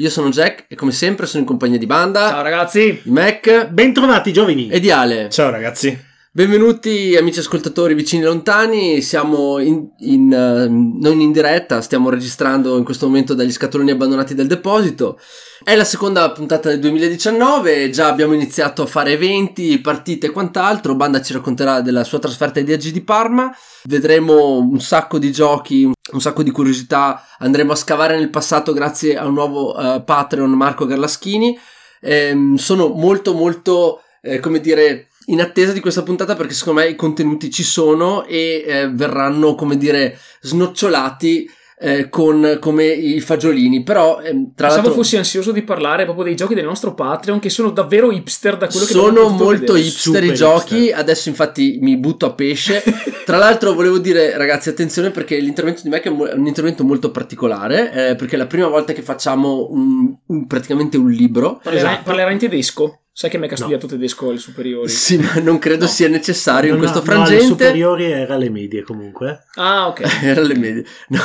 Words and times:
Io 0.00 0.10
sono 0.10 0.28
Jack 0.28 0.66
e 0.68 0.76
come 0.76 0.92
sempre 0.92 1.26
sono 1.26 1.40
in 1.40 1.48
compagnia 1.48 1.76
di 1.76 1.84
Banda, 1.86 2.28
Ciao 2.28 2.42
ragazzi! 2.42 3.00
Mac 3.06 3.66
Bentrovati 3.66 4.32
giovani! 4.32 4.68
e 4.68 4.78
di 4.78 4.92
Ale. 4.92 5.28
Ciao 5.28 5.50
ragazzi! 5.50 6.07
Benvenuti 6.30 7.16
amici 7.16 7.38
ascoltatori 7.38 7.94
vicini 7.94 8.22
e 8.22 8.26
lontani, 8.26 9.00
siamo 9.00 9.58
in, 9.60 9.88
in, 10.00 10.30
eh, 10.30 10.68
non 10.68 11.20
in 11.20 11.32
diretta, 11.32 11.80
stiamo 11.80 12.10
registrando 12.10 12.76
in 12.76 12.84
questo 12.84 13.06
momento 13.06 13.32
dagli 13.32 13.50
scatoloni 13.50 13.92
abbandonati 13.92 14.34
del 14.34 14.46
deposito. 14.46 15.18
È 15.64 15.74
la 15.74 15.84
seconda 15.84 16.30
puntata 16.32 16.68
del 16.68 16.80
2019, 16.80 17.88
già 17.88 18.08
abbiamo 18.08 18.34
iniziato 18.34 18.82
a 18.82 18.86
fare 18.86 19.12
eventi, 19.12 19.80
partite 19.80 20.26
e 20.26 20.30
quant'altro. 20.30 20.94
Banda 20.94 21.22
ci 21.22 21.32
racconterà 21.32 21.80
della 21.80 22.04
sua 22.04 22.18
trasferta 22.18 22.58
ai 22.58 22.66
DG 22.66 22.90
di 22.90 23.02
Parma. 23.02 23.50
Vedremo 23.84 24.58
un 24.58 24.80
sacco 24.80 25.18
di 25.18 25.32
giochi, 25.32 25.84
un 25.84 26.20
sacco 26.20 26.42
di 26.42 26.50
curiosità. 26.50 27.24
Andremo 27.38 27.72
a 27.72 27.76
scavare 27.76 28.18
nel 28.18 28.28
passato 28.28 28.74
grazie 28.74 29.16
a 29.16 29.26
un 29.26 29.32
nuovo 29.32 29.74
eh, 29.74 30.02
Patreon 30.02 30.50
Marco 30.50 30.84
Garlaschini. 30.84 31.58
Ehm, 32.02 32.56
sono 32.56 32.88
molto 32.88 33.32
molto, 33.32 34.02
eh, 34.20 34.40
come 34.40 34.60
dire, 34.60 35.07
in 35.28 35.40
attesa 35.40 35.72
di 35.72 35.80
questa 35.80 36.02
puntata 36.02 36.34
perché 36.36 36.54
secondo 36.54 36.80
me 36.80 36.88
i 36.88 36.94
contenuti 36.96 37.50
ci 37.50 37.62
sono 37.64 38.24
e 38.24 38.64
eh, 38.66 38.88
verranno, 38.90 39.54
come 39.54 39.76
dire, 39.78 40.18
snocciolati 40.40 41.50
eh, 41.80 42.08
con 42.08 42.56
come 42.60 42.86
i 42.86 43.20
fagiolini. 43.20 43.84
Però, 43.84 44.20
ehm, 44.20 44.52
tra 44.54 44.66
Pensavo 44.66 44.86
l'altro, 44.86 44.92
fossi 45.02 45.16
ansioso 45.16 45.52
di 45.52 45.62
parlare 45.62 46.04
proprio 46.04 46.24
dei 46.24 46.34
giochi 46.34 46.54
del 46.54 46.64
nostro 46.64 46.92
Patreon 46.94 47.38
che 47.38 47.50
sono 47.50 47.70
davvero 47.70 48.10
hipster 48.10 48.56
da 48.56 48.66
quello 48.66 48.84
che 48.84 48.90
sono 48.92 49.06
abbiamo 49.08 49.26
potuto 49.28 49.44
molto 49.44 49.72
vedere. 49.74 49.86
hipster 49.88 50.22
i 50.24 50.26
Super 50.26 50.36
giochi. 50.36 50.76
hipster. 50.76 50.98
Adesso, 50.98 51.28
infatti, 51.28 51.78
mi 51.80 51.96
butto 51.96 52.26
a 52.26 52.32
pesce. 52.32 52.82
Tra 53.24 53.36
l'altro, 53.36 53.74
volevo 53.74 53.98
dire, 53.98 54.36
ragazzi, 54.36 54.70
attenzione 54.70 55.10
perché 55.10 55.38
l'intervento 55.38 55.82
di 55.84 55.88
Mac 55.90 56.02
è 56.04 56.08
un 56.08 56.46
intervento 56.46 56.82
molto 56.82 57.10
particolare. 57.12 57.92
eh, 58.10 58.14
perché 58.16 58.34
è 58.34 58.38
la 58.38 58.46
prima 58.46 58.66
volta 58.66 58.92
che 58.92 59.02
facciamo 59.02 59.68
un- 59.70 60.16
un- 60.26 60.46
praticamente 60.48 60.96
un 60.96 61.10
libro. 61.10 61.60
Parlerà, 61.62 61.90
Esatto. 61.90 62.02
parlerà 62.04 62.30
in 62.32 62.38
tedesco? 62.38 63.02
Sai 63.18 63.30
che 63.30 63.36
me 63.38 63.46
ha 63.46 63.50
No. 63.50 63.56
studiato 63.56 63.88
tedesco 63.88 64.28
alle 64.28 64.38
superiori? 64.38 64.88
Sì, 64.88 65.16
ma 65.18 65.40
non 65.42 65.58
credo 65.58 65.86
No. 65.86 65.90
sia 65.90 66.06
necessario 66.06 66.72
in 66.72 66.78
Non 66.78 66.86
questo 66.88 67.00
ha- 67.00 67.02
no, 67.04 67.22
alle 67.22 67.24
frangente. 67.26 67.46
superiori 67.64 68.04
era 68.12 68.34
alle 68.34 68.48
medie 68.48 68.82
comunque. 68.82 69.42
Ah, 69.56 69.88
ok. 69.88 70.02
Era 70.22 70.40
le 70.40 70.56
medie. 70.56 70.84
No. 71.08 71.18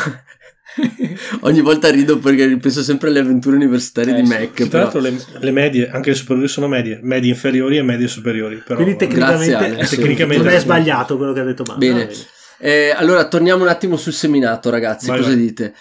Ogni 1.42 1.62
volta 1.62 1.92
rido 1.92 2.18
perché 2.18 2.48
ripenso 2.48 2.82
sempre 2.82 3.10
alle 3.10 3.20
avventure 3.20 3.56
universitarie 3.56 4.12
Eh, 4.18 4.22
di 4.22 4.26
sì. 4.26 4.34
Mac. 4.34 4.54
Tra 4.54 4.66
però- 4.66 4.82
l'altro 4.84 5.00
le, 5.02 5.14
le 5.40 5.52
medie, 5.52 5.88
anche 5.88 6.10
le 6.10 6.16
superiori 6.16 6.48
sono 6.48 6.68
medie, 6.68 7.00
medie 7.04 7.30
inferiori 7.30 7.78
e 7.78 7.84
medie 7.84 8.08
superiori. 8.08 8.56
Però, 8.66 8.80
Quindi 8.82 8.96
tecnicamente, 8.98 9.46
Grazie, 9.52 9.76
Ale. 9.76 9.86
Tecnicamente- 9.88 10.44
non 10.46 10.54
è 10.54 10.60
sbagliato 10.60 11.16
quello 11.18 11.32
che 11.32 11.40
ha 11.42 11.44
detto 11.44 11.62
Banda. 11.62 11.86
Bene. 11.86 12.06
va 12.08 12.12
Eh, 12.58 12.92
allora, 12.96 13.28
torniamo 13.28 13.62
un 13.64 13.70
attimo 13.70 13.98
sul 13.98 14.14
seminato, 14.14 14.72
ragazzi. 14.72 15.06
Vai, 15.08 15.18
cosa 15.18 15.30
vai. 15.30 15.38
dite? 15.38 15.74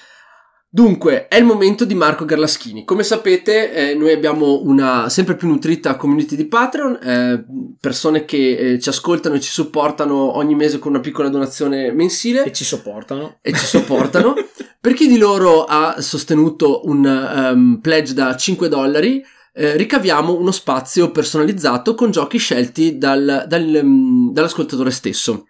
Dunque, 0.75 1.29
è 1.29 1.37
il 1.37 1.45
momento 1.45 1.85
di 1.85 1.95
Marco 1.95 2.25
Garlaschini. 2.25 2.87
Come 2.87 3.03
sapete, 3.03 3.91
eh, 3.91 3.95
noi 3.95 4.11
abbiamo 4.11 4.63
una 4.63 5.11
sempre 5.11 5.37
più 5.37 5.47
nutrita 5.47 5.97
community 5.97 6.35
di 6.35 6.47
Patreon, 6.47 6.99
eh, 7.03 7.45
persone 7.79 8.25
che 8.25 8.57
eh, 8.57 8.79
ci 8.81 8.89
ascoltano 8.89 9.35
e 9.35 9.41
ci 9.41 9.51
supportano 9.51 10.35
ogni 10.35 10.55
mese 10.55 10.79
con 10.79 10.93
una 10.93 11.01
piccola 11.01 11.29
donazione 11.29 11.93
mensile. 11.93 12.45
E 12.45 12.53
ci 12.53 12.65
sopportano. 12.65 13.37
e 13.43 13.53
ci 13.53 13.67
sopportano. 13.67 14.33
per 14.81 14.95
chi 14.95 15.09
di 15.09 15.19
loro 15.19 15.67
ha 15.67 16.01
sostenuto 16.01 16.87
un 16.87 17.05
ehm, 17.05 17.81
pledge 17.83 18.15
da 18.15 18.35
5 18.35 18.71
dollari, 18.71 19.23
eh, 19.53 19.77
ricaviamo 19.77 20.33
uno 20.33 20.53
spazio 20.53 21.11
personalizzato 21.11 21.95
con 21.95 22.11
giochi 22.11 22.39
scelti 22.39 22.97
dal- 22.97 23.45
dal, 23.47 23.75
ehm, 23.75 24.33
dall'ascoltatore 24.33 24.91
stesso. 24.91 25.49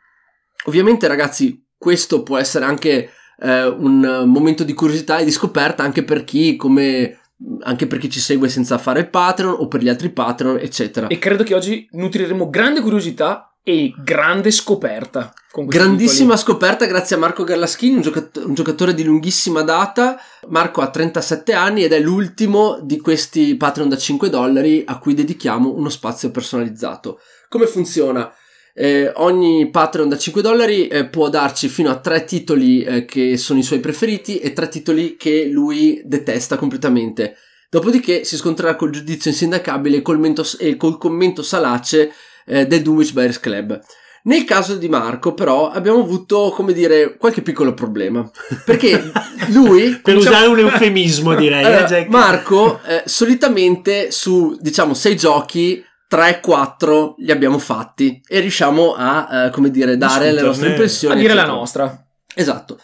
Ovviamente, 0.64 1.06
ragazzi, 1.06 1.64
questo 1.78 2.24
può 2.24 2.38
essere 2.38 2.64
anche 2.64 3.10
eh, 3.40 3.66
un 3.66 4.04
eh, 4.04 4.24
momento 4.24 4.64
di 4.64 4.74
curiosità 4.74 5.18
e 5.18 5.24
di 5.24 5.30
scoperta 5.30 5.82
anche 5.82 6.02
per 6.04 6.24
chi 6.24 6.56
come 6.56 7.18
anche 7.62 7.86
per 7.86 7.98
chi 7.98 8.08
ci 8.08 8.20
segue 8.20 8.48
senza 8.48 8.78
fare 8.78 9.06
Patreon 9.06 9.56
o 9.58 9.66
per 9.66 9.82
gli 9.82 9.88
altri 9.88 10.10
Patreon, 10.10 10.58
eccetera. 10.58 11.08
E 11.08 11.18
credo 11.18 11.42
che 11.42 11.54
oggi 11.54 11.88
nutriremo 11.90 12.48
grande 12.48 12.80
curiosità 12.80 13.52
e 13.64 13.94
grande 13.96 14.50
scoperta. 14.50 15.32
Grandissima 15.54 16.36
scoperta 16.36 16.86
grazie 16.86 17.16
a 17.16 17.18
Marco 17.18 17.44
Garlaschini, 17.44 17.96
un, 17.96 18.00
giocat- 18.00 18.42
un 18.44 18.54
giocatore 18.54 18.94
di 18.94 19.04
lunghissima 19.04 19.62
data. 19.62 20.18
Marco 20.48 20.80
ha 20.80 20.90
37 20.90 21.52
anni 21.52 21.84
ed 21.84 21.92
è 21.92 22.00
l'ultimo 22.00 22.80
di 22.82 22.98
questi 22.98 23.56
Patreon 23.56 23.88
da 23.88 23.96
5 23.96 24.30
dollari 24.30 24.82
a 24.86 24.98
cui 24.98 25.14
dedichiamo 25.14 25.74
uno 25.74 25.90
spazio 25.90 26.30
personalizzato. 26.30 27.20
Come 27.48 27.66
funziona? 27.66 28.32
Eh, 28.74 29.12
ogni 29.16 29.68
Patreon 29.70 30.08
da 30.08 30.16
5 30.16 30.40
dollari 30.40 30.88
eh, 30.88 31.06
può 31.06 31.28
darci 31.28 31.68
fino 31.68 31.90
a 31.90 31.98
3 31.98 32.24
titoli 32.24 32.82
eh, 32.82 33.04
che 33.04 33.36
sono 33.36 33.58
i 33.58 33.62
suoi 33.62 33.80
preferiti 33.80 34.38
e 34.38 34.52
3 34.52 34.68
titoli 34.68 35.16
che 35.16 35.44
lui 35.44 36.00
detesta 36.04 36.56
completamente. 36.56 37.36
Dopodiché 37.68 38.24
si 38.24 38.36
scontrerà 38.36 38.76
col 38.76 38.90
giudizio 38.90 39.30
insindacabile 39.30 39.98
e 39.98 40.02
col, 40.02 40.18
mento- 40.18 40.46
e 40.58 40.76
col 40.76 40.98
commento 40.98 41.42
salace 41.42 42.12
eh, 42.46 42.66
del 42.66 42.82
Dunwich 42.82 43.12
Bears 43.12 43.40
Club. 43.40 43.78
Nel 44.24 44.44
caso 44.44 44.76
di 44.76 44.88
Marco, 44.88 45.34
però, 45.34 45.70
abbiamo 45.70 46.00
avuto, 46.00 46.52
come 46.54 46.72
dire, 46.72 47.16
qualche 47.16 47.42
piccolo 47.42 47.74
problema. 47.74 48.30
Perché 48.64 49.10
lui. 49.50 49.98
Per 50.02 50.14
diciamo- 50.14 50.36
usare 50.36 50.46
un 50.46 50.58
eufemismo 50.60 51.34
direi, 51.34 51.64
Allora, 51.64 51.84
eh, 51.84 51.88
Jack? 51.88 52.08
Marco, 52.08 52.80
eh, 52.86 53.02
solitamente 53.06 54.10
su, 54.12 54.56
diciamo, 54.60 54.94
sei 54.94 55.16
giochi, 55.16 55.84
3-4 56.12 57.14
li 57.18 57.30
abbiamo 57.30 57.58
fatti 57.58 58.20
e 58.28 58.40
riusciamo 58.40 58.94
a, 58.94 59.46
eh, 59.46 59.50
come 59.50 59.70
dire, 59.70 59.96
dare 59.96 60.30
le 60.30 60.42
nostre 60.42 60.68
impressioni. 60.68 61.14
A 61.14 61.18
dire 61.18 61.32
la 61.32 61.40
eccetera. 61.40 61.58
nostra. 61.58 62.06
Esatto. 62.34 62.78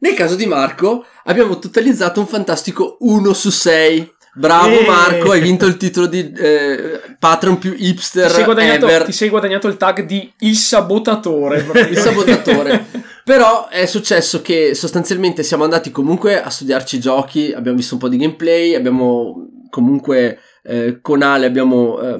Nel 0.00 0.14
caso 0.14 0.36
di 0.36 0.46
Marco, 0.46 1.04
abbiamo 1.24 1.58
totalizzato 1.58 2.20
un 2.20 2.28
fantastico 2.28 2.98
1 3.00 3.32
su 3.32 3.50
6. 3.50 4.12
Bravo 4.34 4.78
Eh. 4.78 4.86
Marco, 4.86 5.32
hai 5.32 5.40
vinto 5.40 5.66
il 5.66 5.76
titolo 5.76 6.06
di 6.06 6.32
eh, 6.32 7.00
Patreon 7.18 7.58
più 7.58 7.74
Ti 7.74 7.88
hipster 7.88 8.30
sei, 8.30 8.44
guadagnato, 8.44 8.86
ever. 8.86 9.02
ti 9.02 9.10
sei 9.10 9.28
guadagnato 9.28 9.66
il 9.66 9.76
tag 9.76 10.04
di 10.04 10.32
il 10.40 10.54
sabotatore. 10.54 11.66
il 11.90 11.98
sabotatore. 11.98 12.86
Però 13.24 13.66
è 13.66 13.86
successo 13.86 14.40
che 14.40 14.74
sostanzialmente 14.76 15.42
siamo 15.42 15.64
andati 15.64 15.90
comunque 15.90 16.40
a 16.40 16.48
studiarci 16.48 16.96
i 16.96 17.00
giochi, 17.00 17.52
abbiamo 17.52 17.76
visto 17.76 17.94
un 17.94 18.00
po' 18.00 18.08
di 18.08 18.16
gameplay, 18.16 18.74
abbiamo 18.74 19.48
comunque 19.70 20.38
eh, 20.62 21.00
con 21.02 21.22
Ale 21.22 21.46
abbiamo 21.46 22.00
eh, 22.00 22.16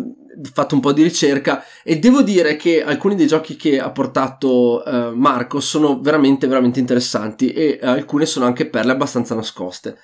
fatto 0.53 0.75
un 0.75 0.81
po' 0.81 0.93
di 0.93 1.03
ricerca 1.03 1.65
e 1.83 1.99
devo 1.99 2.23
dire 2.23 2.57
che 2.57 2.83
alcuni 2.83 3.15
dei 3.17 3.27
giochi 3.27 3.57
che 3.57 3.81
ha 3.81 3.91
portato 3.91 4.85
eh, 4.85 5.11
Marco 5.15 5.61
sono 5.61 6.01
veramente 6.01 6.47
veramente 6.47 6.79
interessanti 6.81 7.53
e 7.53 7.79
alcune 7.83 8.27
sono 8.27 8.47
anche 8.47 8.67
perle 8.69 8.93
abbastanza 8.93 9.35
nascoste. 9.35 9.99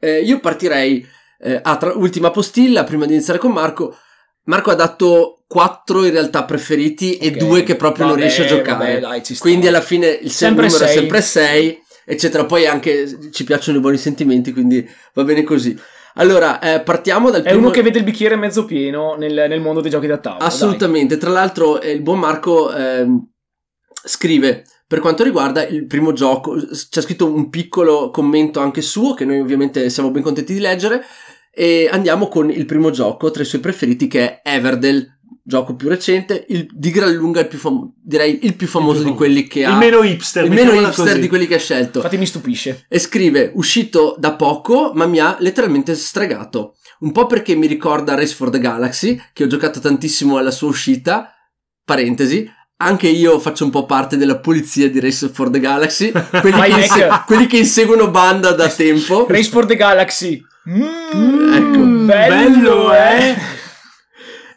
Eh, 0.00 0.20
io 0.20 0.40
partirei 0.40 1.06
eh, 1.40 1.60
a 1.62 1.76
tra- 1.76 1.94
ultima 1.96 2.30
postilla 2.30 2.84
prima 2.84 3.06
di 3.06 3.14
iniziare 3.14 3.38
con 3.38 3.52
Marco. 3.52 3.96
Marco 4.44 4.70
ha 4.70 4.74
dato 4.74 5.42
quattro 5.46 6.04
in 6.04 6.10
realtà 6.12 6.44
preferiti 6.44 7.16
e 7.18 7.28
Ok. 7.28 7.36
due 7.36 7.62
che 7.62 7.76
proprio 7.76 8.04
non 8.06 8.14
Vabbè, 8.14 8.26
riesce 8.26 8.44
a 8.44 8.46
giocare. 8.48 9.00
vabbè, 9.00 9.20
dai. 9.22 9.36
Quindi 9.38 9.66
alla 9.66 9.80
fine 9.80 10.08
il 10.08 10.30
se- 10.30 10.46
Sempre 10.46 10.66
numero 10.66 10.84
è 10.84 10.86
sei. 10.88 10.96
sempre 10.98 11.20
6, 11.20 11.82
eccetera. 12.04 12.44
Poi 12.46 12.66
anche 12.66 13.30
ci 13.32 13.44
piacciono 13.44 13.78
i 13.78 13.80
buoni 13.80 13.96
sentimenti, 13.98 14.52
quindi 14.52 14.88
va 15.14 15.24
bene 15.24 15.42
così. 15.42 15.78
Allora, 16.18 16.60
eh, 16.60 16.80
partiamo 16.80 17.30
dal 17.30 17.40
È 17.40 17.44
primo... 17.44 17.58
uno 17.58 17.70
che 17.70 17.82
vede 17.82 17.98
il 17.98 18.04
bicchiere 18.04 18.36
mezzo 18.36 18.64
pieno 18.64 19.14
nel, 19.14 19.46
nel 19.48 19.60
mondo 19.60 19.80
dei 19.80 19.90
giochi 19.90 20.06
da 20.06 20.18
tavola. 20.18 20.40
dai. 20.40 20.48
Assolutamente. 20.48 21.16
Tra 21.16 21.30
l'altro, 21.30 21.80
eh, 21.80 21.92
il 21.92 22.02
buon 22.02 22.18
Marco 22.18 22.72
ehm, 22.72 23.28
scrive 24.04 24.64
per 24.86 25.00
quanto 25.00 25.22
riguarda 25.22 25.66
il 25.66 25.86
primo 25.86 26.12
gioco, 26.12 26.56
c'è 26.56 27.02
scritto 27.02 27.30
un 27.30 27.50
piccolo 27.50 28.08
commento 28.08 28.60
anche 28.60 28.80
suo 28.80 29.12
che 29.12 29.26
noi 29.26 29.38
ovviamente 29.38 29.90
siamo 29.90 30.10
ben 30.10 30.22
contenti 30.22 30.54
di 30.54 30.60
leggere. 30.60 31.04
E 31.50 31.88
andiamo 31.90 32.28
con 32.28 32.50
il 32.50 32.64
primo 32.66 32.90
gioco 32.90 33.30
tra 33.30 33.42
i 33.42 33.46
suoi 33.46 33.60
preferiti 33.60 34.06
che 34.06 34.40
è 34.40 34.56
Everdell, 34.56 35.17
gioco 35.48 35.74
più 35.74 35.88
recente, 35.88 36.44
il- 36.48 36.66
di 36.70 36.90
gran 36.90 37.12
lunga 37.14 37.40
il 37.40 37.48
più 37.48 37.58
famo- 37.58 37.94
direi 38.04 38.40
il 38.44 38.54
più 38.54 38.66
famoso 38.66 38.98
di 38.98 39.04
famoso. 39.04 39.16
quelli 39.16 39.46
che 39.46 39.64
ha 39.64 39.70
il 39.72 39.76
meno 39.78 40.02
hipster, 40.02 40.44
il 40.44 40.50
meno 40.52 40.72
hipster 40.74 41.06
così. 41.06 41.20
di 41.20 41.28
quelli 41.28 41.46
che 41.46 41.54
ha 41.54 41.58
scelto. 41.58 41.98
Infatti 41.98 42.18
mi 42.18 42.26
stupisce. 42.26 42.84
E 42.88 42.98
scrive: 42.98 43.50
Uscito 43.54 44.14
da 44.18 44.34
poco, 44.34 44.92
ma 44.94 45.06
mi 45.06 45.18
ha 45.20 45.36
letteralmente 45.40 45.94
stregato. 45.94 46.74
Un 47.00 47.12
po' 47.12 47.26
perché 47.26 47.54
mi 47.54 47.66
ricorda 47.66 48.14
Race 48.14 48.34
for 48.34 48.50
the 48.50 48.58
Galaxy, 48.58 49.18
che 49.32 49.44
ho 49.44 49.46
giocato 49.46 49.80
tantissimo 49.80 50.36
alla 50.36 50.50
sua 50.50 50.68
uscita. 50.68 51.32
Parentesi. 51.84 52.48
Anche 52.80 53.08
io 53.08 53.38
faccio 53.40 53.64
un 53.64 53.70
po' 53.70 53.86
parte 53.86 54.16
della 54.16 54.38
polizia 54.38 54.88
di 54.90 55.00
Race 55.00 55.28
for 55.30 55.48
the 55.50 55.58
Galaxy. 55.60 56.12
Quelli, 56.12 56.60
che, 56.60 56.68
Mac. 56.68 56.78
inse- 56.78 57.08
quelli 57.26 57.46
che 57.46 57.56
inseguono 57.58 58.10
banda 58.10 58.52
da 58.52 58.68
tempo. 58.68 59.26
Race 59.28 59.48
for 59.50 59.64
the 59.66 59.74
Galaxy. 59.76 60.40
Mm, 60.68 61.52
Ecco. 61.54 61.78
bello, 61.78 62.04
bello, 62.06 62.94
eh. 62.94 63.36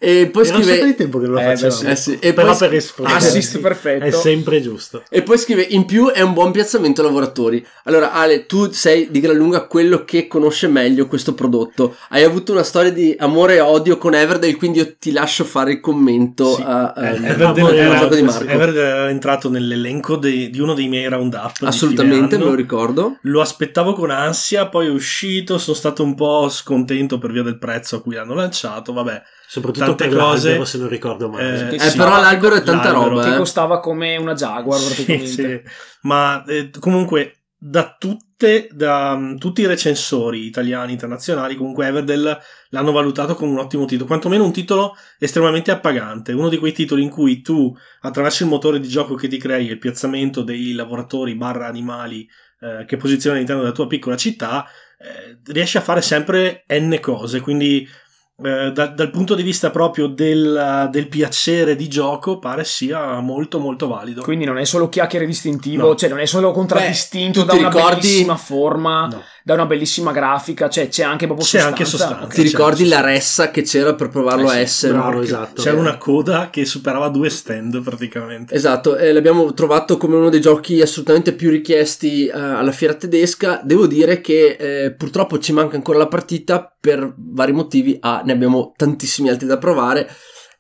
E 0.03 0.29
poi 0.31 0.47
Era 0.47 0.59
scrive... 0.59 0.83
di 0.83 0.95
tempo 0.95 1.19
che 1.19 1.25
non 1.25 1.35
lo 1.35 1.39
Eh, 1.41 1.43
facevamo. 1.43 1.79
sì. 1.79 1.85
Eh 1.85 1.95
sì, 1.95 2.17
e 2.19 2.33
Però 2.33 2.47
poi- 2.47 2.57
per 2.57 2.69
rispondere 2.71 3.17
Assist 3.17 3.59
perfetto. 3.59 4.03
è 4.05 4.09
sempre 4.09 4.59
giusto. 4.59 5.03
E 5.11 5.21
poi 5.21 5.37
scrive: 5.37 5.61
In 5.61 5.85
più 5.85 6.09
è 6.09 6.21
un 6.21 6.33
buon 6.33 6.51
piazzamento 6.51 7.03
lavoratori. 7.03 7.63
Allora, 7.83 8.11
Ale, 8.11 8.47
tu 8.47 8.71
sei 8.71 9.09
di 9.11 9.19
gran 9.19 9.35
lunga 9.35 9.67
quello 9.67 10.03
che 10.03 10.25
conosce 10.25 10.67
meglio 10.67 11.05
questo 11.05 11.35
prodotto. 11.35 11.95
Hai 12.09 12.23
avuto 12.23 12.51
una 12.51 12.63
storia 12.63 12.91
di 12.91 13.15
amore 13.19 13.57
e 13.57 13.59
odio 13.59 13.99
con 13.99 14.15
Everdale, 14.15 14.55
quindi 14.55 14.79
io 14.79 14.95
ti 14.97 15.11
lascio 15.11 15.43
fare 15.43 15.73
il 15.73 15.79
commento 15.79 16.55
Sì. 16.55 16.63
a, 16.63 16.93
a, 16.93 17.09
Eh, 17.09 17.15
Everdale 17.17 17.61
al 17.61 17.75
era, 18.01 18.07
di 18.15 18.21
Marco. 18.23 18.43
Everdale 18.49 18.87
era 18.87 19.09
entrato 19.11 19.49
nell'elenco 19.51 20.15
dei- 20.15 20.49
di 20.49 20.59
uno 20.59 20.73
dei 20.73 20.87
miei 20.87 21.07
roundup. 21.09 21.59
di 21.59 21.65
Assolutamente, 21.67 22.39
me 22.39 22.45
lo 22.45 22.55
ricordo. 22.55 23.17
Lo 23.21 23.39
aspettavo 23.39 23.93
con 23.93 24.09
ansia, 24.09 24.67
poi 24.67 24.87
è 24.87 24.89
uscito, 24.89 25.59
sono 25.59 25.75
stato 25.75 26.01
un 26.03 26.15
po' 26.15 26.49
scontento 26.49 27.19
per 27.19 27.31
via 27.31 27.43
del 27.43 27.59
prezzo 27.59 27.97
a 27.97 28.01
cui 28.01 28.15
l'hanno 28.15 28.33
lanciato, 28.33 28.93
vabbè. 28.93 29.21
Soprattutto 29.53 29.83
Tante 29.85 30.07
per 30.07 30.17
cose, 30.17 30.65
se 30.65 30.77
non 30.77 30.87
ricordo 30.87 31.27
male. 31.27 31.71
eh, 31.71 31.75
Eh, 31.75 31.79
sì. 31.89 31.97
però 31.97 32.21
l'albero 32.21 32.55
è 32.55 32.63
tanta 32.63 32.91
L'albero. 32.93 33.09
roba. 33.09 33.23
Che 33.23 33.33
eh. 33.33 33.37
costava 33.37 33.81
come 33.81 34.15
una 34.15 34.33
Jaguar 34.33 34.79
Sì, 34.79 34.85
praticamente. 35.03 35.63
sì. 35.65 35.71
Ma 36.03 36.41
eh, 36.45 36.69
comunque 36.79 37.41
da 37.57 37.97
tutte, 37.99 38.69
da 38.71 39.13
mm, 39.17 39.35
tutti 39.35 39.59
i 39.59 39.65
recensori 39.65 40.45
italiani, 40.45 40.93
internazionali, 40.93 41.57
comunque 41.57 41.85
Everdell 41.85 42.39
l'hanno 42.69 42.91
valutato 42.93 43.35
come 43.35 43.51
un 43.51 43.59
ottimo 43.59 43.83
titolo, 43.83 44.07
quantomeno 44.07 44.45
un 44.45 44.53
titolo 44.53 44.95
estremamente 45.19 45.69
appagante, 45.69 46.31
uno 46.31 46.47
di 46.47 46.55
quei 46.57 46.71
titoli 46.71 47.03
in 47.03 47.09
cui 47.09 47.41
tu 47.41 47.75
attraverso 48.03 48.43
il 48.43 48.49
motore 48.49 48.79
di 48.79 48.87
gioco 48.87 49.15
che 49.15 49.27
ti 49.27 49.37
crei 49.37 49.67
e 49.67 49.73
il 49.73 49.79
piazzamento 49.79 50.43
dei 50.43 50.71
lavoratori 50.71 51.35
barra 51.35 51.67
animali 51.67 52.25
eh, 52.61 52.85
che 52.85 52.95
posizioni 52.95 53.35
all'interno 53.35 53.63
della 53.63 53.73
tua 53.73 53.85
piccola 53.87 54.15
città, 54.15 54.65
eh, 54.97 55.39
riesci 55.51 55.75
a 55.75 55.81
fare 55.81 56.01
sempre 56.01 56.63
n 56.69 56.97
cose, 57.01 57.41
quindi 57.41 57.85
eh, 58.43 58.71
da- 58.71 58.87
dal 58.87 59.09
punto 59.11 59.35
di 59.35 59.43
vista 59.43 59.69
proprio 59.71 60.07
del, 60.07 60.87
del 60.91 61.07
piacere 61.07 61.75
di 61.75 61.87
gioco 61.87 62.39
pare 62.39 62.63
sia 62.63 63.19
molto 63.19 63.59
molto 63.59 63.87
valido. 63.87 64.21
Quindi 64.21 64.45
non 64.45 64.57
è 64.57 64.65
solo 64.65 64.89
chiacchiere 64.89 65.25
distintivo, 65.25 65.87
No. 65.87 65.95
cioè 65.95 66.09
non 66.09 66.19
è 66.19 66.25
solo 66.25 66.51
contraddistinto 66.51 67.41
tu 67.41 67.45
da 67.47 67.53
una 67.53 67.69
ricordi- 67.69 67.95
bellissima 68.01 68.35
forma, 68.37 69.07
No. 69.07 69.21
Da 69.43 69.53
una 69.55 69.65
bellissima 69.65 70.11
grafica, 70.11 70.69
cioè 70.69 70.87
c'è 70.87 71.03
anche 71.03 71.25
proprio 71.25 71.45
C'è 71.45 71.59
sostanza. 71.59 71.67
anche 71.77 71.85
sostanza. 71.89 72.23
Ok. 72.25 72.33
Ti 72.33 72.41
ricordi 72.43 72.87
certo, 72.87 72.93
la 72.95 73.01
sì. 73.01 73.13
ressa 73.13 73.51
che 73.51 73.61
c'era 73.63 73.95
per 73.95 74.09
provarlo 74.09 74.51
Eh 74.51 74.55
a 74.55 74.59
essere? 74.59 74.93
bravo, 74.93 75.21
esatto. 75.21 75.61
C'era 75.61 75.77
una 75.77 75.97
coda 75.97 76.49
che 76.49 76.65
superava 76.65 77.09
due 77.09 77.29
stand 77.29 77.81
praticamente. 77.81 78.53
Esatto, 78.53 78.97
e 78.97 79.11
l'abbiamo 79.11 79.53
trovato 79.53 79.97
come 79.97 80.15
uno 80.15 80.29
dei 80.29 80.41
giochi 80.41 80.81
assolutamente 80.81 81.33
più 81.33 81.49
richiesti 81.49 82.27
eh, 82.27 82.31
alla 82.31 82.71
fiera 82.71 82.93
tedesca. 82.93 83.61
Devo 83.63 83.87
dire 83.87 84.21
che 84.21 84.57
eh, 84.59 84.91
purtroppo 84.91 85.39
ci 85.39 85.53
manca 85.53 85.75
ancora 85.75 85.97
la 85.97 86.07
partita 86.07 86.73
per 86.79 87.13
vari 87.17 87.51
motivi. 87.51 87.97
A, 87.99 88.21
ne 88.23 88.31
abbiamo 88.31 88.73
tantissimi 88.75 89.29
altri 89.29 89.47
da 89.47 89.57
provare. 89.57 90.09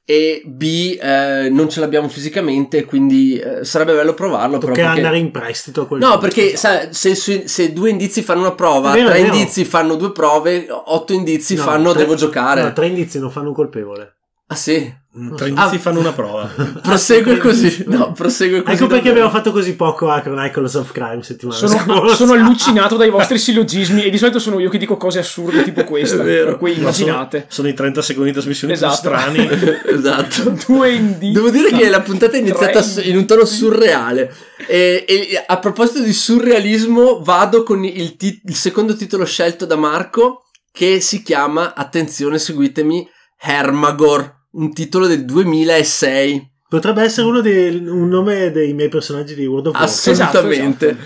E 0.03 0.41
B, 0.45 0.97
eh, 0.99 1.47
non 1.49 1.69
ce 1.69 1.79
l'abbiamo 1.79 2.09
fisicamente, 2.09 2.85
quindi 2.85 3.37
eh, 3.37 3.63
sarebbe 3.63 3.93
bello 3.93 4.13
provarlo. 4.13 4.57
Toccherà 4.57 4.73
perché... 4.87 4.97
andare 4.99 5.17
in 5.19 5.31
prestito 5.31 5.85
quel 5.87 5.99
No, 6.01 6.17
perché 6.17 6.55
sai, 6.57 6.87
se, 6.91 7.15
se- 7.15 7.47
se 7.47 7.71
due 7.71 7.89
indizi 7.91 8.21
fanno 8.21 8.41
una 8.41 8.53
prova, 8.53 8.91
vero, 8.91 9.09
tre 9.09 9.19
indizi 9.19 9.63
fanno 9.63 9.95
due 9.95 10.11
prove, 10.11 10.67
otto 10.69 11.13
indizi 11.13 11.55
No, 11.55 11.61
fanno 11.63 11.91
tre- 11.91 12.01
devo 12.01 12.15
giocare. 12.15 12.63
No, 12.63 12.73
tre 12.73 12.87
indizi 12.87 13.19
non 13.19 13.31
fanno 13.31 13.49
un 13.49 13.53
colpevole. 13.53 14.15
Ah 14.51 14.55
sì? 14.55 14.99
Mm, 15.17 15.35
Tre 15.35 15.47
indizi 15.49 15.75
Ah. 15.75 15.79
fanno 15.79 15.99
una 15.99 16.11
prova. 16.13 16.43
Prosegue 16.83 17.37
così. 17.37 17.83
No, 17.87 18.11
prosegue 18.11 18.63
così. 18.63 18.75
Ecco 18.75 18.87
perché 18.87 19.09
abbiamo 19.09 19.29
fatto 19.29 19.51
così 19.53 19.75
poco 19.75 20.09
a 20.09 20.19
Chronicles 20.21 20.73
of 20.75 20.91
Crime 20.91 21.21
settimana 21.23 21.57
Sono, 21.57 21.77
scorsa. 21.79 22.15
sono 22.15 22.33
allucinato 22.39 22.95
dai 22.97 23.09
vostri 23.09 23.37
sillogismi 23.37 24.03
e 24.03 24.09
di 24.09 24.17
solito 24.17 24.39
sono 24.39 24.59
io 24.59 24.69
che 24.69 24.77
dico 24.77 24.97
cose 24.97 25.19
assurde 25.19 25.63
tipo 25.63 25.83
questa. 25.85 26.21
È 26.21 26.25
vero. 26.25 26.57
Cui 26.57 26.71
Ma 26.71 26.91
sono, 26.91 27.07
immaginate. 27.07 27.45
sono 27.49 27.67
i 27.69 27.73
30 27.73 28.01
secondi 28.01 28.29
di 28.29 28.35
trasmissione 28.35 28.73
più 28.73 28.85
Esatto. 28.85 28.97
strani. 28.97 29.49
esatto. 29.85 30.53
Due 30.67 30.91
indizi. 30.91 31.31
Devo 31.33 31.49
dire 31.49 31.71
che 31.71 31.89
la 31.89 32.01
puntata 32.01 32.35
è 32.35 32.39
iniziata 32.39 32.83
in 33.03 33.15
un 33.17 33.25
tono 33.25 33.45
surreale. 33.45 34.33
E, 34.67 35.05
e 35.07 35.43
a 35.45 35.59
proposito 35.59 36.01
di 36.01 36.13
surrealismo, 36.13 37.21
vado 37.21 37.63
con 37.63 37.83
il, 37.85 38.15
tit- 38.17 38.41
il 38.45 38.55
secondo 38.55 38.95
titolo 38.95 39.25
scelto 39.25 39.65
da 39.65 39.75
Marco, 39.77 40.43
che 40.71 40.99
si 40.99 41.21
chiama, 41.23 41.73
attenzione, 41.73 42.37
seguitemi, 42.39 43.07
Hermagor, 43.43 44.39
un 44.51 44.73
titolo 44.73 45.07
del 45.07 45.25
2006. 45.25 46.49
Potrebbe 46.67 47.03
essere 47.03 47.27
uno 47.27 47.41
dei, 47.41 47.75
un 47.75 48.07
nome 48.07 48.51
dei 48.51 48.73
miei 48.73 48.89
personaggi 48.89 49.35
di 49.35 49.45
World 49.45 49.67
of 49.67 49.73
Warcraft. 49.73 50.07
Assolutamente. 50.07 50.89
Esatto, 50.89 51.05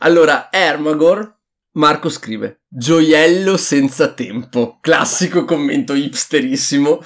Allora, 0.00 0.48
Hermagor, 0.50 1.34
Marco 1.72 2.08
scrive, 2.08 2.62
gioiello 2.68 3.56
senza 3.56 4.12
tempo. 4.12 4.78
Classico 4.80 5.44
commento 5.44 5.94
hipsterissimo. 5.94 7.02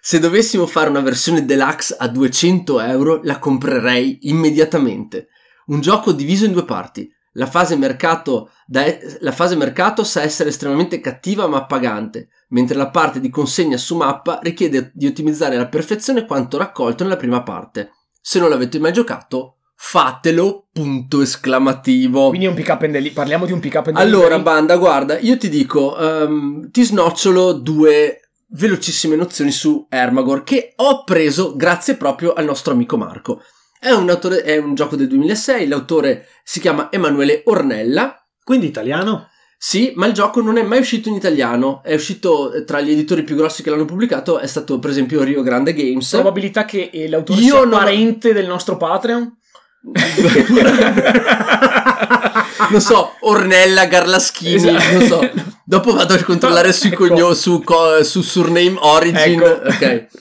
Se 0.00 0.18
dovessimo 0.18 0.66
fare 0.66 0.90
una 0.90 1.00
versione 1.00 1.44
deluxe 1.44 1.94
a 1.96 2.08
200 2.08 2.80
euro, 2.80 3.20
la 3.22 3.38
comprerei 3.38 4.18
immediatamente. 4.22 5.28
Un 5.66 5.80
gioco 5.80 6.12
diviso 6.12 6.44
in 6.44 6.52
due 6.52 6.64
parti. 6.64 7.08
La 7.32 7.46
fase, 7.46 7.76
mercato 7.76 8.50
da 8.66 8.84
la 9.20 9.32
fase 9.32 9.56
mercato 9.56 10.04
sa 10.04 10.22
essere 10.22 10.50
estremamente 10.50 11.00
cattiva 11.00 11.46
ma 11.46 11.58
appagante, 11.58 12.28
mentre 12.48 12.76
la 12.76 12.90
parte 12.90 13.20
di 13.20 13.30
consegna 13.30 13.76
su 13.76 13.96
mappa 13.96 14.38
richiede 14.42 14.90
di 14.94 15.06
ottimizzare 15.06 15.56
alla 15.56 15.68
perfezione 15.68 16.26
quanto 16.26 16.58
raccolto 16.58 17.04
nella 17.04 17.16
prima 17.16 17.42
parte. 17.42 17.92
Se 18.20 18.38
non 18.38 18.50
l'avete 18.50 18.78
mai 18.78 18.92
giocato, 18.92 19.56
fatelo, 19.74 20.68
punto 20.72 21.22
esclamativo. 21.22 22.28
Quindi 22.28 22.46
è 22.46 22.48
un 22.50 22.54
pick 22.54 22.68
up 22.68 22.82
and 22.82 22.92
delivery. 22.92 23.14
Parliamo 23.14 23.46
di 23.46 23.52
un 23.52 23.60
pick 23.60 23.74
up 23.74 23.86
and 23.88 23.96
Allora, 23.96 24.28
delivery. 24.28 24.42
banda, 24.42 24.76
guarda, 24.76 25.18
io 25.18 25.36
ti 25.36 25.48
dico, 25.48 25.98
ehm, 25.98 26.70
ti 26.70 26.84
snocciolo 26.84 27.52
due 27.54 28.20
velocissime 28.54 29.16
nozioni 29.16 29.50
su 29.50 29.86
Ermagor 29.88 30.44
che 30.44 30.74
ho 30.76 31.04
preso 31.04 31.56
grazie 31.56 31.96
proprio 31.96 32.32
al 32.34 32.44
nostro 32.44 32.72
amico 32.74 32.96
Marco. 32.96 33.40
È 33.84 33.90
un, 33.90 34.08
autore- 34.10 34.42
è 34.42 34.58
un 34.58 34.76
gioco 34.76 34.94
del 34.94 35.08
2006, 35.08 35.66
l'autore 35.66 36.28
si 36.44 36.60
chiama 36.60 36.86
Emanuele 36.92 37.42
Ornella. 37.46 38.24
Quindi 38.44 38.66
italiano? 38.66 39.28
Sì, 39.58 39.90
ma 39.96 40.06
il 40.06 40.12
gioco 40.12 40.40
non 40.40 40.56
è 40.56 40.62
mai 40.62 40.78
uscito 40.78 41.08
in 41.08 41.16
italiano, 41.16 41.82
è 41.82 41.92
uscito 41.94 42.52
eh, 42.52 42.62
tra 42.64 42.80
gli 42.80 42.92
editori 42.92 43.24
più 43.24 43.34
grossi 43.34 43.60
che 43.64 43.70
l'hanno 43.70 43.84
pubblicato, 43.84 44.38
è 44.38 44.46
stato 44.46 44.78
per 44.78 44.90
esempio 44.90 45.24
Rio 45.24 45.42
Grande 45.42 45.74
Games. 45.74 46.08
Probabilità 46.10 46.64
che 46.64 46.90
eh, 46.92 47.08
l'autore 47.08 47.40
Io 47.40 47.46
sia 47.56 47.64
non- 47.64 47.70
parente 47.70 48.32
del 48.32 48.46
nostro 48.46 48.76
Patreon? 48.76 49.36
non 52.70 52.80
so, 52.80 53.16
Ornella 53.22 53.86
Garlaschini, 53.86 54.54
Esatto. 54.54 54.92
non 54.92 55.06
so. 55.06 55.30
Dopo 55.64 55.92
vado 55.92 56.14
a 56.14 56.22
controllare 56.22 56.72
sui 56.72 56.90
Ecco. 56.92 57.08
cogno- 57.08 57.34
su, 57.34 57.60
su 58.02 58.22
surname 58.22 58.76
origin. 58.78 59.42
Ecco. 59.42 59.68
Ok. 59.68 60.06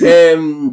Ehm, 0.00 0.70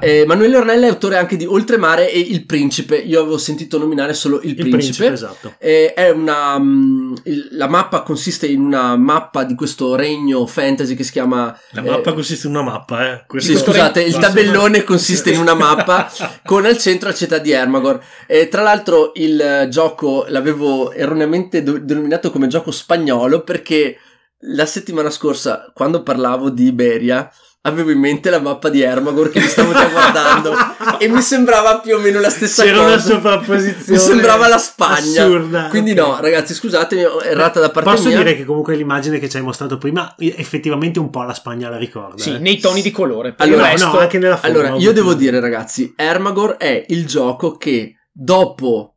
eh, 0.00 0.22
Ornella 0.26 0.86
è 0.86 0.88
autore 0.88 1.18
anche 1.18 1.36
di 1.36 1.44
Oltremare 1.44 2.10
e 2.10 2.18
Il 2.18 2.46
Principe. 2.46 2.96
Io 2.96 3.20
avevo 3.20 3.36
sentito 3.36 3.76
nominare 3.76 4.14
solo 4.14 4.40
Il, 4.40 4.50
Il 4.50 4.54
Principe. 4.54 4.76
principe, 4.78 5.12
esatto. 5.12 5.54
Eh, 5.58 5.92
è 5.92 6.08
una, 6.10 6.58
mm, 6.58 7.14
il- 7.24 7.48
la 7.52 7.68
mappa 7.68 8.00
consiste 8.00 8.46
in 8.46 8.62
una 8.62 8.96
mappa 8.96 9.44
di 9.44 9.54
questo 9.54 9.94
regno 9.94 10.46
fantasy 10.46 10.94
che 10.94 11.04
si 11.04 11.12
chiama 11.12 11.54
La 11.72 11.82
eh, 11.82 11.90
mappa 11.90 12.14
consiste 12.14 12.46
in 12.46 12.54
una 12.54 12.62
mappa, 12.62 13.12
eh. 13.12 13.24
Questo- 13.26 13.52
sì, 13.52 13.58
scusate, 13.58 14.02
il 14.02 14.16
tabellone 14.16 14.82
consiste 14.82 15.30
in 15.30 15.38
una 15.38 15.54
mappa 15.54 16.10
con 16.42 16.64
al 16.64 16.78
centro 16.78 17.10
la 17.10 17.14
città 17.14 17.36
di 17.36 17.50
Ermagor. 17.50 18.02
E 18.26 18.48
tra 18.48 18.62
l'altro 18.62 19.12
il 19.16 19.38
eh, 19.38 19.68
gioco 19.68 20.24
l'avevo 20.28 20.90
erroneamente 20.92 21.62
do- 21.62 21.78
denominato 21.78 22.30
come 22.30 22.46
gioco 22.46 22.70
spagnolo 22.70 23.42
perché 23.42 23.98
la 24.46 24.66
settimana 24.66 25.10
scorsa, 25.10 25.70
quando 25.74 26.02
parlavo 26.02 26.48
di 26.50 26.66
Iberia, 26.66 27.30
avevo 27.62 27.90
in 27.90 27.98
mente 27.98 28.28
la 28.30 28.40
mappa 28.40 28.68
di 28.68 28.80
Ermagor 28.80 29.30
che 29.30 29.38
mi 29.38 29.46
stavo 29.46 29.72
già 29.72 29.86
guardando 29.86 30.52
e 30.98 31.08
mi 31.08 31.20
sembrava 31.20 31.78
più 31.78 31.94
o 31.94 32.00
meno 32.00 32.18
la 32.20 32.30
stessa 32.30 32.64
C'era 32.64 32.78
cosa. 32.78 32.88
una 32.88 32.98
sovrapposizione. 33.00 33.98
Mi 33.98 33.98
sembrava 33.98 34.48
la 34.48 34.58
Spagna. 34.58 35.22
Assurda. 35.24 35.68
Quindi 35.68 35.92
ok. 35.92 35.98
no, 35.98 36.20
ragazzi, 36.20 36.54
scusatemi, 36.54 37.04
ho 37.04 37.22
errata 37.22 37.60
da 37.60 37.70
parte 37.70 37.90
Posso 37.90 38.08
mia. 38.08 38.18
dire 38.18 38.36
che 38.36 38.44
comunque 38.44 38.74
l'immagine 38.74 39.18
che 39.18 39.28
ci 39.28 39.36
hai 39.36 39.42
mostrato 39.42 39.78
prima 39.78 40.14
effettivamente 40.18 40.98
un 40.98 41.10
po' 41.10 41.22
la 41.22 41.34
Spagna 41.34 41.68
la 41.68 41.78
ricorda. 41.78 42.20
Sì, 42.20 42.34
eh. 42.34 42.38
nei 42.38 42.58
toni 42.58 42.82
di 42.82 42.90
colore. 42.90 43.32
Per 43.32 43.46
Allora, 43.46 43.66
il 43.66 43.72
resto, 43.72 43.92
no, 43.92 43.98
anche 43.98 44.18
nella 44.18 44.36
forma. 44.36 44.58
Allora, 44.58 44.76
io 44.76 44.92
devo 44.92 45.14
dire, 45.14 45.38
ragazzi, 45.38 45.92
Ermagor 45.96 46.56
è 46.56 46.84
il 46.88 47.06
gioco 47.06 47.56
che 47.56 47.96
dopo 48.10 48.96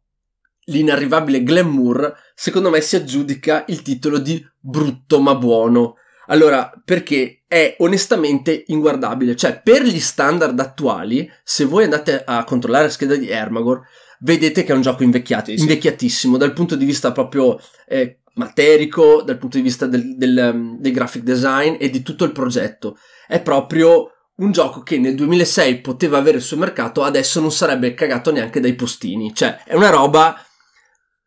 l'inarrivabile 0.65 1.43
Glamour, 1.43 2.15
secondo 2.33 2.71
me 2.71 2.81
si 2.81 2.95
aggiudica 2.95 3.65
il 3.67 3.83
titolo 3.83 4.17
di 4.17 4.43
brutto 4.59 5.19
ma 5.19 5.35
buono. 5.35 5.97
Allora, 6.27 6.71
perché 6.83 7.34
è 7.47 7.75
onestamente 7.79 8.63
inguardabile, 8.67 9.35
cioè 9.35 9.61
per 9.61 9.83
gli 9.83 9.99
standard 9.99 10.59
attuali, 10.59 11.29
se 11.43 11.65
voi 11.65 11.83
andate 11.83 12.23
a 12.25 12.43
controllare 12.43 12.85
la 12.85 12.89
scheda 12.89 13.15
di 13.15 13.29
Ermagor, 13.29 13.81
vedete 14.19 14.63
che 14.63 14.71
è 14.71 14.75
un 14.75 14.81
gioco 14.81 15.03
invecchiato, 15.03 15.51
Sì, 15.51 15.57
sì. 15.57 15.61
invecchiatissimo 15.63 16.37
dal 16.37 16.53
punto 16.53 16.75
di 16.75 16.85
vista 16.85 17.11
proprio 17.11 17.59
eh, 17.87 18.19
materico, 18.35 19.21
dal 19.21 19.37
punto 19.37 19.57
di 19.57 19.63
vista 19.63 19.85
del, 19.85 20.17
del, 20.17 20.51
um, 20.53 20.79
del 20.79 20.91
graphic 20.91 21.23
design 21.23 21.75
e 21.79 21.89
di 21.89 22.01
tutto 22.01 22.23
il 22.25 22.31
progetto. 22.31 22.97
È 23.27 23.41
proprio 23.41 24.09
un 24.37 24.51
gioco 24.51 24.81
che 24.81 24.97
nel 24.97 25.15
2006 25.15 25.79
poteva 25.79 26.17
avere 26.17 26.37
il 26.37 26.43
suo 26.43 26.57
mercato, 26.57 27.03
adesso 27.03 27.39
non 27.39 27.51
sarebbe 27.51 27.93
cagato 27.93 28.31
neanche 28.31 28.59
dai 28.59 28.73
postini. 28.75 29.33
Cioè, 29.33 29.63
è 29.63 29.75
una 29.75 29.89
roba 29.89 30.37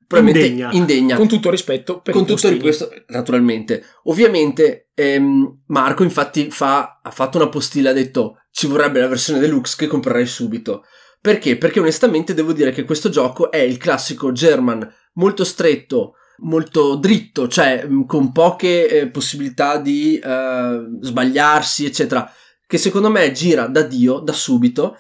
probabilmente 0.09 0.49
Indegna. 0.49 0.73
indegna. 0.73 1.17
Con 1.17 1.29
tutto 1.29 1.51
rispetto 1.51 2.01
per 2.01 2.15
con 2.15 2.25
tutto 2.25 2.57
questo, 2.57 2.91
naturalmente. 3.09 3.85
Ovviamente, 4.05 4.89
ehm, 4.95 5.61
Marco, 5.67 6.03
infatti, 6.03 6.51
fa, 6.51 6.99
ha 7.03 7.11
fatto 7.11 7.37
una 7.37 7.49
postilla, 7.49 7.91
ha 7.91 7.95
detto 7.95 8.41
ci 8.51 8.67
vorrebbe 8.67 9.01
la 9.01 9.07
versione 9.07 9.39
deluxe 9.39 9.77
che 9.77 9.87
comprerei 9.87 10.27
subito. 10.27 10.85
Perché? 11.21 11.59
Perché 11.59 11.79
onestamente 11.79 12.33
devo 12.33 12.53
dire 12.53 12.73
che 12.73 12.85
questo 12.85 13.11
gioco 13.11 13.51
è 13.51 13.59
il 13.59 13.77
classico 13.77 14.33
German 14.33 14.89
molto 15.15 15.45
stretto, 15.45 16.15
molto 16.39 16.95
dritto, 16.97 17.47
cioè 17.47 17.85
mh, 17.85 18.07
con 18.07 18.33
poche 18.33 18.89
eh, 18.89 19.11
possibilità 19.11 19.79
di 19.79 20.19
eh, 20.19 20.87
sbagliarsi, 21.01 21.85
eccetera. 21.85 22.33
Che 22.67 22.79
secondo 22.79 23.11
me 23.11 23.31
gira 23.33 23.67
da 23.67 23.83
Dio, 23.83 24.21
da 24.21 24.33
subito, 24.33 24.99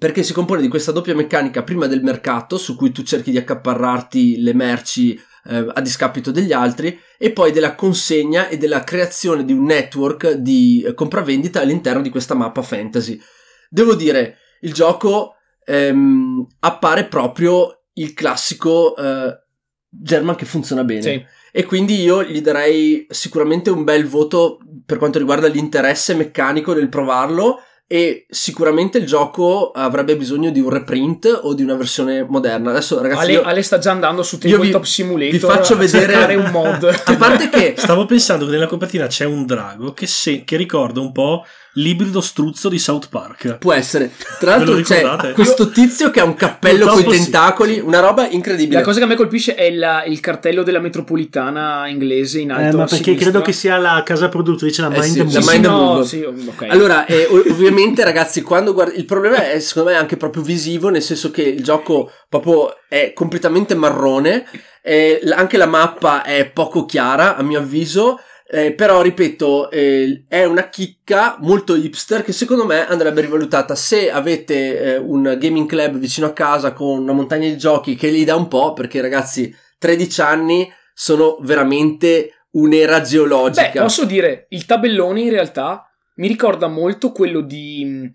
perché 0.00 0.22
si 0.22 0.32
compone 0.32 0.62
di 0.62 0.68
questa 0.68 0.92
doppia 0.92 1.14
meccanica 1.14 1.62
prima 1.62 1.86
del 1.86 2.02
mercato, 2.02 2.56
su 2.56 2.74
cui 2.74 2.90
tu 2.90 3.02
cerchi 3.02 3.30
di 3.30 3.36
accaparrarti 3.36 4.40
le 4.40 4.54
merci 4.54 5.12
eh, 5.44 5.66
a 5.74 5.80
discapito 5.82 6.30
degli 6.30 6.54
altri, 6.54 6.98
e 7.18 7.32
poi 7.32 7.52
della 7.52 7.74
consegna 7.74 8.48
e 8.48 8.56
della 8.56 8.82
creazione 8.82 9.44
di 9.44 9.52
un 9.52 9.64
network 9.64 10.30
di 10.30 10.82
eh, 10.86 10.94
compravendita 10.94 11.60
all'interno 11.60 12.00
di 12.00 12.08
questa 12.08 12.32
mappa 12.32 12.62
fantasy. 12.62 13.20
Devo 13.68 13.94
dire, 13.94 14.38
il 14.62 14.72
gioco 14.72 15.34
ehm, 15.66 16.46
appare 16.60 17.04
proprio 17.04 17.82
il 17.92 18.14
classico 18.14 18.96
eh, 18.96 19.38
German 19.86 20.34
che 20.34 20.46
funziona 20.46 20.82
bene. 20.82 21.02
Sì. 21.02 21.24
E 21.52 21.66
quindi 21.66 22.00
io 22.00 22.24
gli 22.24 22.40
darei 22.40 23.06
sicuramente 23.10 23.68
un 23.68 23.84
bel 23.84 24.06
voto 24.06 24.60
per 24.86 24.96
quanto 24.96 25.18
riguarda 25.18 25.46
l'interesse 25.46 26.14
meccanico 26.14 26.72
nel 26.72 26.88
provarlo 26.88 27.58
e 27.92 28.24
sicuramente 28.30 28.98
il 28.98 29.04
gioco 29.06 29.72
avrebbe 29.72 30.16
bisogno 30.16 30.50
di 30.50 30.60
un 30.60 30.68
reprint 30.70 31.40
o 31.42 31.54
di 31.54 31.64
una 31.64 31.74
versione 31.74 32.22
moderna. 32.22 32.70
Adesso 32.70 33.02
ragazzi 33.02 33.22
Ale, 33.22 33.32
io, 33.32 33.42
Ale 33.42 33.62
sta 33.64 33.78
già 33.78 33.90
andando 33.90 34.22
su 34.22 34.36
io 34.36 34.42
vi- 34.42 34.50
Tabletop 34.52 34.84
Simulator 34.84 35.32
vi 35.32 35.38
faccio 35.40 35.72
a 35.72 35.76
vedere 35.76 36.34
un 36.36 36.50
mod. 36.52 36.84
A 37.04 37.16
parte 37.16 37.48
che 37.48 37.74
Stavo 37.76 38.06
pensando 38.06 38.44
che 38.44 38.52
nella 38.52 38.68
copertina 38.68 39.08
c'è 39.08 39.24
un 39.24 39.44
drago 39.44 39.92
che, 39.92 40.06
se- 40.06 40.44
che 40.44 40.56
ricorda 40.56 41.00
un 41.00 41.10
po' 41.10 41.44
l'ibrido 41.74 42.20
struzzo 42.20 42.68
di 42.68 42.78
South 42.78 43.08
Park. 43.08 43.58
può 43.58 43.72
essere. 43.72 44.10
Tra 44.38 44.56
l'altro 44.56 44.80
c'è 44.80 45.32
questo 45.34 45.70
tizio 45.70 46.10
che 46.10 46.20
ha 46.20 46.24
un 46.24 46.34
cappello 46.34 46.86
con 46.86 46.98
i 46.98 47.02
Purtroppo 47.02 47.12
sì. 47.12 47.22
tentacoli, 47.30 47.80
una 47.80 48.00
roba 48.00 48.28
incredibile. 48.28 48.78
La 48.78 48.84
cosa 48.84 48.98
che 48.98 49.04
a 49.04 49.08
me 49.08 49.14
colpisce 49.14 49.54
è 49.54 49.64
il, 49.64 50.02
il 50.08 50.20
cartello 50.20 50.62
della 50.62 50.80
metropolitana 50.80 51.86
inglese 51.88 52.40
in 52.40 52.50
Eh, 52.50 52.54
alto 52.54 52.76
ma 52.78 52.82
a 52.84 52.86
perché 52.86 53.04
sinistra. 53.04 53.30
credo 53.30 53.44
che 53.44 53.52
sia 53.52 53.76
la 53.78 54.02
casa 54.04 54.28
produttrice, 54.28 54.82
la 54.82 54.88
Eh 54.88 54.98
Mind 54.98 55.04
sì, 55.04 55.18
the 55.18 55.24
la 55.34 55.40
Sì, 55.42 55.50
Mind 55.50 55.64
no, 55.64 55.76
Move. 55.78 56.04
sì, 56.04 56.22
ok. 56.22 56.66
Allora, 56.68 57.06
eh, 57.06 57.26
ov- 57.30 57.46
ovviamente, 57.50 58.04
ragazzi, 58.04 58.42
quando 58.42 58.72
guardi 58.72 58.98
il 58.98 59.04
problema 59.04 59.50
è 59.50 59.60
secondo 59.60 59.90
me 59.90 59.96
anche 59.96 60.16
proprio 60.16 60.42
visivo, 60.42 60.88
nel 60.88 61.02
senso 61.02 61.30
che 61.30 61.42
il 61.42 61.62
gioco 61.62 62.10
proprio 62.28 62.74
è 62.88 63.12
completamente 63.14 63.74
marrone, 63.74 64.44
e 64.82 65.20
l- 65.22 65.30
anche 65.32 65.56
la 65.56 65.66
mappa 65.66 66.22
è 66.24 66.46
poco 66.46 66.84
chiara, 66.84 67.36
a 67.36 67.42
mio 67.42 67.58
avviso. 67.58 68.18
Eh, 68.52 68.72
però 68.72 69.00
ripeto, 69.00 69.70
eh, 69.70 70.24
è 70.26 70.44
una 70.44 70.68
chicca 70.68 71.36
molto 71.40 71.76
hipster 71.76 72.24
che 72.24 72.32
secondo 72.32 72.66
me 72.66 72.84
andrebbe 72.84 73.20
rivalutata. 73.20 73.76
Se 73.76 74.10
avete 74.10 74.94
eh, 74.94 74.96
un 74.96 75.36
gaming 75.38 75.68
club 75.68 75.98
vicino 75.98 76.26
a 76.26 76.32
casa 76.32 76.72
con 76.72 76.98
una 76.98 77.12
montagna 77.12 77.46
di 77.46 77.56
giochi 77.56 77.94
che 77.94 78.08
li 78.08 78.24
dà 78.24 78.34
un 78.34 78.48
po', 78.48 78.72
perché 78.72 79.00
ragazzi, 79.00 79.54
13 79.78 80.20
anni 80.20 80.72
sono 80.92 81.38
veramente 81.42 82.46
un'era 82.52 82.98
Beh, 82.98 83.06
geologica. 83.06 83.82
posso 83.82 84.04
dire, 84.04 84.46
il 84.48 84.66
tabellone 84.66 85.20
in 85.20 85.30
realtà 85.30 85.88
mi 86.16 86.26
ricorda 86.26 86.66
molto 86.66 87.12
quello 87.12 87.42
di 87.42 88.10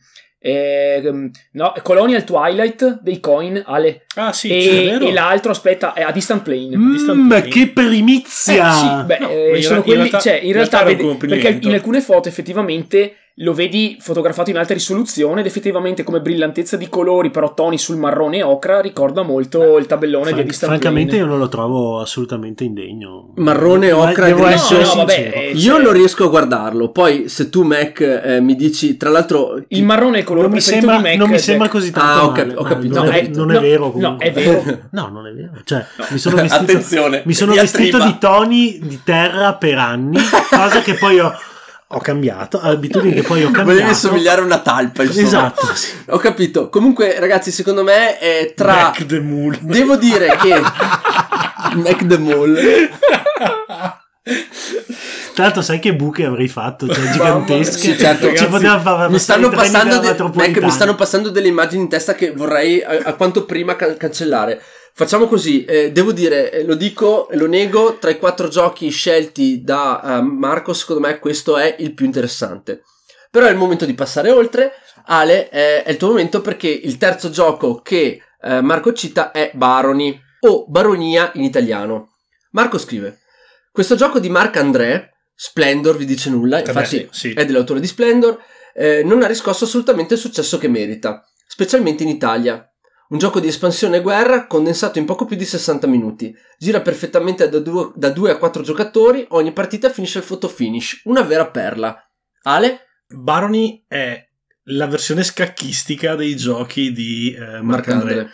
eh, 0.48 1.02
no, 1.54 1.74
Colonial 1.82 2.24
Twilight 2.24 3.00
dei 3.02 3.20
coin, 3.20 3.64
Ale. 3.66 4.06
Ah, 4.16 4.32
sì, 4.32 4.50
e, 4.50 4.60
c'è, 4.62 4.86
vero. 4.92 5.08
e 5.08 5.12
l'altro, 5.12 5.50
aspetta, 5.50 5.94
è 5.94 6.04
a 6.04 6.12
Distant 6.12 6.44
Plane. 6.44 6.78
Mm, 6.78 7.28
ma 7.28 7.42
che 7.42 7.68
primizia! 7.70 8.70
Eh, 8.70 8.74
sì, 8.74 9.06
beh, 9.06 9.18
No, 9.20 9.30
eh, 9.30 9.34
in 9.48 9.52
realtà- 9.54 9.82
quelli, 9.82 9.92
in 9.92 9.98
realtà- 9.98 10.20
cioè, 10.20 10.34
in 10.44 10.54
realtà, 10.54 10.84
realtà 10.84 11.04
complimento. 11.04 11.48
perché 11.50 11.68
in 11.68 11.74
alcune 11.74 12.02
foto 12.02 12.28
effettivamente 12.30 13.16
lo 13.40 13.54
vedi 13.54 13.98
fotografato 14.00 14.50
in 14.50 14.58
alta 14.58 14.74
risoluzione 14.74 15.42
ed 15.42 15.46
effettivamente 15.46 16.04
come 16.04 16.22
brillantezza 16.22 16.78
di 16.78 16.88
colori, 16.88 17.32
però 17.32 17.54
toni 17.54 17.78
sul 17.78 17.98
marrone 17.98 18.38
e 18.38 18.44
ocra, 18.44 18.80
ricorda 18.80 19.24
molto 19.24 19.78
il 19.78 19.88
tabellone 19.88 20.28
di 20.28 20.32
Fran- 20.36 20.46
Distant 20.46 20.72
francamente 20.72 21.10
Plane. 21.10 21.24
io 21.26 21.30
non 21.30 21.40
lo 21.40 21.50
trovo 21.50 22.00
assolutamente 22.00 22.64
indegno. 22.64 23.34
Marrone, 23.36 23.92
Ma 23.92 24.10
ocra, 24.10 24.28
devo 24.28 24.44
grigio. 24.44 24.56
essere 24.56 24.84
No, 24.84 24.88
no, 24.88 24.96
vabbè, 24.96 25.32
eh, 25.34 25.52
Io 25.52 25.60
cioè- 25.74 25.82
non 25.84 25.92
riesco 25.92 26.24
a 26.24 26.28
guardarlo. 26.30 26.90
Poi, 26.92 27.28
se 27.28 27.50
tu, 27.50 27.64
Mac, 27.64 28.00
eh, 28.00 28.40
mi 28.40 28.56
dici, 28.56 28.96
tra 28.96 29.10
l'altro, 29.10 29.62
Il 29.68 29.84
marrone 29.84 30.16
è 30.16 30.20
il 30.20 30.26
colore 30.26 30.48
non 30.48 30.56
mi, 30.56 30.62
preferito 30.62 30.88
sembra, 30.88 30.96
di 30.98 31.10
Mac. 31.10 31.18
non 31.20 31.28
mi 31.28 31.34
Jack. 31.36 31.46
sembra 31.46 31.68
così 31.68 31.92
tanto 31.92 32.08
Ah, 32.22 32.26
ho 32.26 32.32
cap- 32.32 32.54
ho 32.58 32.64
capito. 32.64 32.96
non, 32.96 33.06
No, 33.08 33.12
è, 33.12 33.22
è- 33.22 33.28
non 33.28 33.48
no, 33.48 33.58
è 33.58 33.60
vero 33.60 33.86
no, 33.86 33.92
comunque. 33.92 34.26
è 34.28 34.32
vero. 34.32 34.64
No, 34.92 35.10
non 35.12 35.28
è 35.28 35.32
vero. 35.34 35.52
Cioè, 35.66 35.86
mi 36.10 36.18
sono 36.20 36.36
vestito, 36.38 36.64
attenzione, 36.64 37.22
mi 37.26 37.34
sono 37.34 37.54
vestito 37.54 38.02
di 38.02 38.16
toni 38.18 38.80
di 38.82 39.02
terra 39.04 39.56
per 39.56 39.78
anni, 39.78 40.20
cosa 40.50 40.80
che 40.82 40.94
poi 40.94 41.20
ho, 41.20 41.34
ho 41.96 42.00
cambiato, 42.02 42.60
abitudini 42.60 43.14
che 43.14 43.22
poi 43.22 43.44
ho 43.44 43.52
cambiato. 43.52 43.70
volevi 43.70 43.96
somigliare 43.96 44.42
a 44.42 44.44
una 44.44 44.60
talpa. 44.60 45.04
Insomma. 45.04 45.26
Esatto, 45.26 45.74
sì. 45.74 45.92
Ho 46.08 46.18
capito. 46.18 46.68
Comunque, 46.68 47.18
ragazzi, 47.20 47.52
secondo 47.52 47.84
me 47.84 48.18
è 48.18 48.54
tra. 48.54 48.74
Mac 48.74 49.06
the 49.06 49.20
Moon. 49.22 49.58
Devo 49.62 49.96
dire 49.96 50.36
che. 50.36 50.60
Mac 51.76 52.06
the. 52.06 52.90
Tra 55.34 55.44
l'altro, 55.44 55.62
sai 55.62 55.80
che 55.80 55.96
buche 55.96 56.26
avrei 56.26 56.50
fatto? 56.50 56.88
Cioè, 56.88 57.12
gigantesche. 57.12 57.78
Sì, 57.78 57.98
certo. 57.98 58.28
Ci 58.28 58.34
Ragazzi, 58.34 58.48
poteva 58.48 58.80
fare 58.80 59.10
Mi 59.10 59.20
stanno, 59.20 59.48
de- 59.48 60.16
Mac, 60.34 60.58
mi 60.58 60.72
stanno 60.72 60.96
passando 60.96 61.30
delle 61.30 61.48
immagini 61.48 61.84
in 61.84 61.90
testa 61.90 62.14
che 62.14 62.32
vorrei 62.32 62.84
a, 62.84 63.00
a 63.04 63.14
quanto 63.14 63.46
prima 63.46 63.76
ca- 63.78 63.96
cancellare. 63.96 64.62
Facciamo 64.98 65.28
così, 65.28 65.66
eh, 65.66 65.92
devo 65.92 66.14
dire, 66.14 66.50
eh, 66.54 66.64
lo 66.64 66.74
dico, 66.74 67.28
e 67.28 67.36
lo 67.36 67.48
nego, 67.48 67.98
tra 67.98 68.10
i 68.12 68.18
quattro 68.18 68.48
giochi 68.48 68.88
scelti 68.88 69.62
da 69.62 70.02
eh, 70.02 70.22
Marco, 70.22 70.72
secondo 70.72 71.06
me 71.06 71.20
questo 71.20 71.58
è 71.58 71.76
il 71.80 71.94
più 71.94 72.06
interessante. 72.06 72.84
Però 73.30 73.46
è 73.46 73.50
il 73.50 73.58
momento 73.58 73.84
di 73.84 73.94
passare 73.94 74.32
oltre. 74.32 74.72
Ale, 75.08 75.50
eh, 75.50 75.84
è 75.84 75.92
il 75.92 75.98
tuo 75.98 76.08
momento 76.08 76.40
perché 76.40 76.70
il 76.70 76.96
terzo 76.96 77.30
gioco 77.30 77.82
che 77.82 78.22
eh, 78.42 78.62
Marco 78.62 78.94
cita 78.94 79.32
è 79.32 79.52
Baroni 79.54 80.18
o 80.40 80.66
Baronia 80.66 81.30
in 81.34 81.44
italiano. 81.44 82.14
Marco 82.52 82.78
scrive: 82.78 83.20
Questo 83.74 83.96
gioco 83.96 84.20
di 84.20 84.30
Marc 84.30 84.56
André, 84.56 85.18
Splendor 85.36 85.98
vi 85.98 86.06
dice 86.06 86.30
nulla, 86.30 86.60
infatti 86.60 87.06
sì. 87.12 87.34
è 87.34 87.44
dell'autore 87.44 87.82
di 87.82 87.88
Splendor, 87.88 88.42
non 89.04 89.24
ha 89.24 89.28
riscosso 89.28 89.66
assolutamente 89.66 90.14
il 90.14 90.22
successo 90.22 90.58
che 90.58 90.70
merita, 90.70 91.22
specialmente 91.46 92.04
in 92.04 92.10
Italia. 92.10 92.66
Un 93.08 93.20
gioco 93.20 93.40
di 93.40 93.48
espansione 93.48 93.98
e 93.98 94.02
guerra 94.02 94.48
condensato 94.48 94.98
in 94.98 95.06
poco 95.06 95.26
più 95.26 95.36
di 95.36 95.46
60 95.46 95.86
minuti. 95.88 96.36
Gira 96.58 96.82
perfettamente 96.82 97.48
da 97.50 98.10
2 98.10 98.32
a 98.32 98.38
4 98.38 98.64
giocatori, 98.64 99.26
ogni 99.30 99.52
partita 99.52 99.90
finisce 99.90 100.20
al 100.20 100.24
photo 100.24 100.48
finish, 100.48 101.02
una 101.04 101.22
vera 101.22 101.48
perla. 101.48 101.96
Ale? 102.44 102.80
Barony 103.08 103.86
è 103.88 104.28
la 104.70 104.88
versione 104.88 105.24
scacchistica 105.24 106.16
dei 106.16 106.36
giochi 106.36 106.92
di 106.92 107.34
eh, 107.34 107.62
Marc 107.62 107.90
André. 107.90 108.30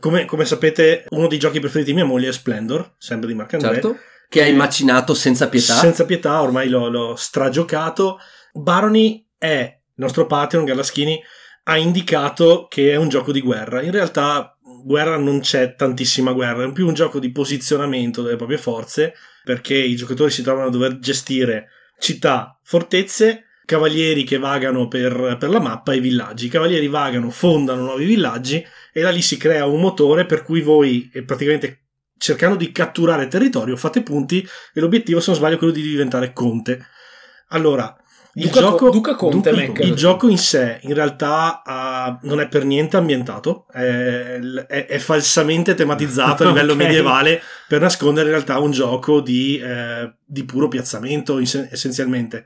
Come, 0.00 0.24
come 0.24 0.44
sapete, 0.44 1.04
uno 1.10 1.28
dei 1.28 1.38
giochi 1.38 1.60
preferiti 1.60 1.90
di 1.90 1.96
mia 1.96 2.06
moglie 2.06 2.28
è 2.28 2.32
Splendor, 2.32 2.94
sempre 2.98 3.28
di 3.28 3.34
Marc 3.34 3.54
André. 3.54 3.72
certo. 3.74 3.96
Che 4.28 4.42
hai 4.42 4.54
macinato 4.54 5.14
senza 5.14 5.48
pietà. 5.48 5.74
Senza 5.74 6.04
pietà, 6.04 6.40
ormai 6.40 6.68
l'ho, 6.68 6.88
l'ho 6.88 7.14
stragiocato. 7.14 8.18
Barony 8.52 9.28
è, 9.36 9.60
il 9.60 9.92
nostro 9.94 10.26
Patreon, 10.26 10.64
Gallaschini, 10.64 11.22
ha 11.64 11.76
indicato 11.76 12.66
che 12.68 12.92
è 12.92 12.96
un 12.96 13.08
gioco 13.08 13.32
di 13.32 13.40
guerra. 13.40 13.82
In 13.82 13.90
realtà, 13.90 14.56
guerra 14.82 15.16
non 15.16 15.40
c'è 15.40 15.74
tantissima 15.74 16.32
guerra, 16.32 16.64
è 16.64 16.72
più 16.72 16.86
un 16.86 16.94
gioco 16.94 17.18
di 17.18 17.32
posizionamento 17.32 18.22
delle 18.22 18.36
proprie 18.36 18.58
forze, 18.58 19.14
perché 19.44 19.74
i 19.74 19.96
giocatori 19.96 20.30
si 20.30 20.42
trovano 20.42 20.68
a 20.68 20.70
dover 20.70 20.98
gestire 20.98 21.68
città, 21.98 22.58
fortezze, 22.62 23.44
cavalieri 23.64 24.24
che 24.24 24.38
vagano 24.38 24.88
per, 24.88 25.36
per 25.38 25.48
la 25.48 25.60
mappa 25.60 25.92
e 25.92 26.00
villaggi. 26.00 26.46
I 26.46 26.50
cavalieri 26.50 26.88
vagano, 26.88 27.30
fondano 27.30 27.82
nuovi 27.82 28.04
villaggi 28.04 28.64
e 28.92 29.00
da 29.00 29.10
lì 29.10 29.22
si 29.22 29.36
crea 29.36 29.66
un 29.66 29.80
motore 29.80 30.26
per 30.26 30.42
cui 30.42 30.60
voi 30.60 31.10
eh, 31.12 31.24
praticamente 31.24 31.80
cercando 32.16 32.56
di 32.56 32.72
catturare 32.72 33.26
territorio 33.26 33.76
fate 33.76 34.02
punti 34.02 34.46
e 34.72 34.80
l'obiettivo 34.80 35.20
se 35.20 35.30
non 35.30 35.38
sbaglio 35.38 35.56
è 35.56 35.58
quello 35.58 35.72
di 35.72 35.82
diventare 35.82 36.32
conte. 36.32 36.86
Allora, 37.48 37.94
il 38.36 38.44
Duca- 38.48 38.60
gioco, 38.60 38.90
Duca 38.90 39.14
Conte, 39.14 39.50
Duca- 39.50 39.66
Mac. 39.66 39.78
il 39.80 39.94
gioco 39.94 40.28
in 40.28 40.38
sé 40.38 40.78
in 40.82 40.94
realtà 40.94 41.62
ha- 41.64 42.18
non 42.22 42.40
è 42.40 42.48
per 42.48 42.64
niente 42.64 42.96
ambientato, 42.96 43.66
è, 43.72 44.38
è- 44.66 44.86
è 44.86 44.98
falsamente 44.98 45.74
tematizzato 45.74 46.42
a 46.42 46.46
livello 46.48 46.72
Ok. 46.72 46.78
medievale 46.78 47.40
per 47.68 47.80
nascondere 47.80 48.26
in 48.26 48.32
realtà 48.32 48.58
un 48.58 48.70
gioco 48.72 49.20
di, 49.20 49.58
eh, 49.58 50.14
di 50.24 50.44
puro 50.44 50.68
piazzamento 50.68 51.38
in- 51.38 51.68
essenzialmente. 51.70 52.44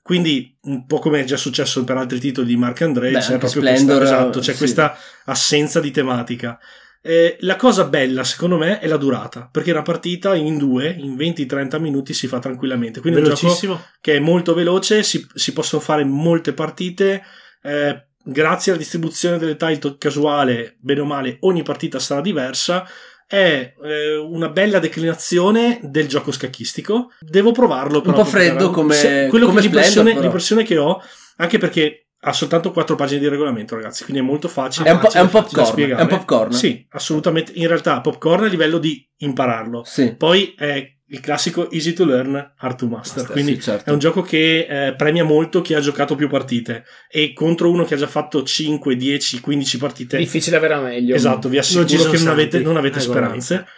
Quindi, 0.00 0.56
un 0.62 0.86
po' 0.86 0.98
come 1.00 1.20
è 1.20 1.24
già 1.24 1.36
successo 1.36 1.84
per 1.84 1.98
altri 1.98 2.18
titoli 2.18 2.46
di 2.46 2.56
Marc 2.56 2.80
André, 2.80 3.10
Beh, 3.10 3.18
c'è 3.18 3.36
proprio 3.36 3.60
Splendor, 3.60 3.98
questa, 3.98 4.16
esatto, 4.16 4.38
c'è 4.40 4.52
sì. 4.52 4.56
questa 4.58 4.96
assenza 5.26 5.80
di 5.80 5.90
tematica. 5.90 6.58
Eh, 7.00 7.36
la 7.40 7.56
cosa 7.56 7.84
bella, 7.84 8.24
secondo 8.24 8.56
me, 8.58 8.80
è 8.80 8.86
la 8.86 8.96
durata, 8.96 9.48
perché 9.50 9.70
una 9.70 9.82
partita 9.82 10.34
in 10.34 10.58
due, 10.58 10.94
in 10.98 11.14
20-30 11.16 11.80
minuti 11.80 12.12
si 12.12 12.26
fa 12.26 12.38
tranquillamente. 12.38 13.00
Quindi 13.00 13.20
è 13.20 13.22
un 13.22 13.34
gioco 13.34 13.82
che 14.00 14.16
è 14.16 14.18
molto 14.18 14.54
veloce, 14.54 15.02
si, 15.02 15.26
si 15.34 15.52
possono 15.52 15.80
fare 15.80 16.04
molte 16.04 16.52
partite. 16.52 17.22
eh, 17.62 18.02
grazie 18.22 18.72
alla 18.72 18.80
distribuzione 18.80 19.38
delle 19.38 19.56
title 19.56 19.96
casuale, 19.98 20.76
bene 20.80 21.00
o 21.00 21.04
male, 21.04 21.38
ogni 21.40 21.62
partita 21.62 21.98
sarà 21.98 22.20
diversa. 22.20 22.86
è 23.26 23.74
eh, 23.84 24.16
una 24.16 24.48
bella 24.48 24.78
declinazione 24.78 25.80
del 25.82 26.08
gioco 26.08 26.32
scacchistico. 26.32 27.12
Devo 27.20 27.52
provarlo. 27.52 28.00
Però, 28.00 28.14
po' 28.14 28.24
freddo 28.24 28.70
come- 28.70 28.94
Se- 28.94 29.26
quello 29.28 29.46
come 29.46 29.60
che 29.60 29.66
l'impressione, 29.66 30.18
l'impressione 30.18 30.62
che 30.64 30.78
ho, 30.78 30.98
anche 31.36 31.58
perché 31.58 32.07
ha 32.20 32.32
soltanto 32.32 32.72
quattro 32.72 32.96
pagine 32.96 33.20
di 33.20 33.28
regolamento, 33.28 33.76
ragazzi, 33.76 34.04
quindi 34.04 34.22
è 34.22 34.24
molto 34.24 34.48
facile. 34.48 34.88
È 34.88 34.92
un, 34.92 34.98
po', 34.98 35.10
è 35.10 35.20
un 35.20 35.30
da 35.30 35.42
popcorn. 35.42 35.90
È 35.90 36.00
un 36.00 36.06
popcorn. 36.08 36.52
Sì, 36.52 36.86
assolutamente. 36.90 37.52
In 37.54 37.68
realtà, 37.68 38.00
popcorn 38.00 38.44
a 38.44 38.48
livello 38.48 38.78
di 38.78 39.06
impararlo. 39.18 39.84
Sì. 39.84 40.14
Poi 40.16 40.54
è 40.56 40.96
il 41.10 41.20
classico 41.20 41.70
easy 41.70 41.92
to 41.92 42.04
learn, 42.04 42.54
hard 42.58 42.76
to 42.76 42.86
master. 42.86 43.18
Master, 43.18 43.32
quindi 43.32 43.54
sì, 43.54 43.60
certo. 43.60 43.88
è 43.88 43.92
un 43.92 43.98
gioco 43.98 44.22
che 44.22 44.66
eh, 44.68 44.94
premia 44.94 45.24
molto 45.24 45.62
chi 45.62 45.74
ha 45.74 45.80
giocato 45.80 46.16
più 46.16 46.28
partite. 46.28 46.84
E 47.08 47.32
contro 47.32 47.70
uno 47.70 47.84
che 47.84 47.94
ha 47.94 47.98
già 47.98 48.06
fatto 48.06 48.42
5, 48.42 48.96
10, 48.96 49.40
15 49.40 49.78
partite, 49.78 50.18
Difficile 50.18 50.56
avere 50.56 50.76
meglio. 50.80 51.14
esatto, 51.14 51.48
vi 51.48 51.58
assicuro 51.58 52.10
che 52.10 52.18
non 52.18 52.28
avete, 52.28 52.58
non 52.60 52.76
avete 52.76 52.98
regolamenti. 52.98 53.40
speranze. 53.40 53.70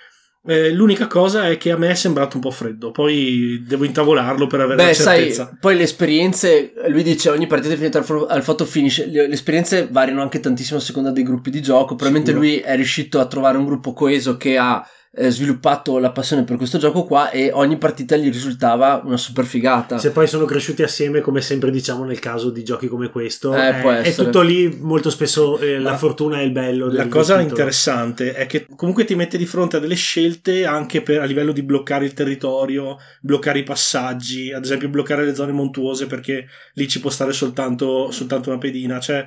Eh, 0.47 0.73
l'unica 0.73 1.07
cosa 1.07 1.49
è 1.49 1.59
che 1.59 1.71
a 1.71 1.77
me 1.77 1.91
è 1.91 1.95
sembrato 1.95 2.37
un 2.37 2.43
po' 2.43 2.51
freddo. 2.51 2.91
Poi 2.93 3.63
devo 3.67 3.85
intavolarlo 3.85 4.47
per 4.47 4.61
avere 4.61 4.77
Beh, 4.77 4.89
la 4.89 4.95
sai, 4.95 5.19
certezza. 5.19 5.57
poi 5.61 5.77
le 5.77 5.83
esperienze, 5.83 6.73
lui 6.89 7.03
dice 7.03 7.29
ogni 7.29 7.47
partita 7.47 7.75
è 7.75 7.77
finita 7.77 7.99
al, 7.99 8.27
al 8.29 8.43
photo 8.43 8.65
finish, 8.65 9.07
le, 9.07 9.27
le 9.29 9.35
esperienze 9.35 9.87
variano 9.91 10.23
anche 10.23 10.41
tantissimo 10.41 10.79
a 10.79 10.83
seconda 10.83 11.11
dei 11.11 11.25
gruppi 11.25 11.51
di 11.51 11.61
gioco, 11.61 11.95
probabilmente 11.95 12.31
Sicuro. 12.31 12.47
lui 12.49 12.59
è 12.59 12.75
riuscito 12.75 13.21
a 13.21 13.27
trovare 13.27 13.59
un 13.59 13.67
gruppo 13.67 13.93
coeso 13.93 14.37
che 14.39 14.57
ha 14.57 14.83
eh, 15.13 15.29
sviluppato 15.31 15.99
la 15.99 16.13
passione 16.13 16.45
per 16.45 16.57
questo 16.57 16.79
gioco 16.79 17.05
qua 17.05 17.31
e 17.31 17.51
ogni 17.53 17.79
partita 17.79 18.15
gli 18.17 18.31
risultava 18.31 19.03
una 19.05 19.17
super 19.17 19.45
figata. 19.45 19.99
Se 19.99 20.13
poi 20.13 20.29
sono 20.29 20.45
cresciuti 20.45 20.83
assieme, 20.85 21.21
come 21.21 21.41
sempre 21.41 21.73
diciamo 21.73 22.05
nel 22.05 22.21
caso 22.21 22.51
di 22.51 22.63
giochi 22.63 22.87
come 22.87 23.11
questo, 23.11 23.53
Eh, 23.55 23.79
è, 23.79 23.81
può 23.81 23.91
è 23.91 24.07
essere. 24.07 24.27
tutto 24.27 24.41
lì. 24.43 24.79
Molto 24.81 25.11
spesso 25.11 25.59
eh, 25.59 25.79
la 25.81 25.91
Ma 25.91 25.97
fortuna 25.97 26.39
è 26.39 26.43
il 26.43 26.53
bello. 26.53 26.87
La 26.93 27.09
cosa 27.09 27.35
titolo. 27.35 27.49
interessante 27.49 28.35
è 28.35 28.47
che 28.47 28.67
comunque 28.77 29.05
ti 29.05 29.17
mette 29.17 29.37
di 29.37 29.47
fronte 29.47 29.77
a 29.77 29.81
delle 29.81 29.97
scelte 29.97 30.65
anche 30.65 31.03
per- 31.03 31.21
a 31.21 31.25
livello 31.25 31.51
di 31.53 31.63
bloccare 31.65 32.05
il 32.05 32.15
territorio, 32.15 32.97
bloccare 33.21 33.59
i 33.59 33.65
passaggi, 33.65 34.53
ad 34.53 34.65
esempio 34.65 34.89
bloccare 34.89 35.25
le 35.25 35.35
zone 35.35 35.51
montuose 35.53 36.07
perché 36.07 36.47
lì 36.75 36.87
ci 36.87 37.01
può 37.01 37.11
stare 37.11 37.33
soltanto, 37.33 38.11
soltanto 38.13 38.49
una 38.51 38.59
pedina. 38.59 39.01
Cioè, 39.01 39.27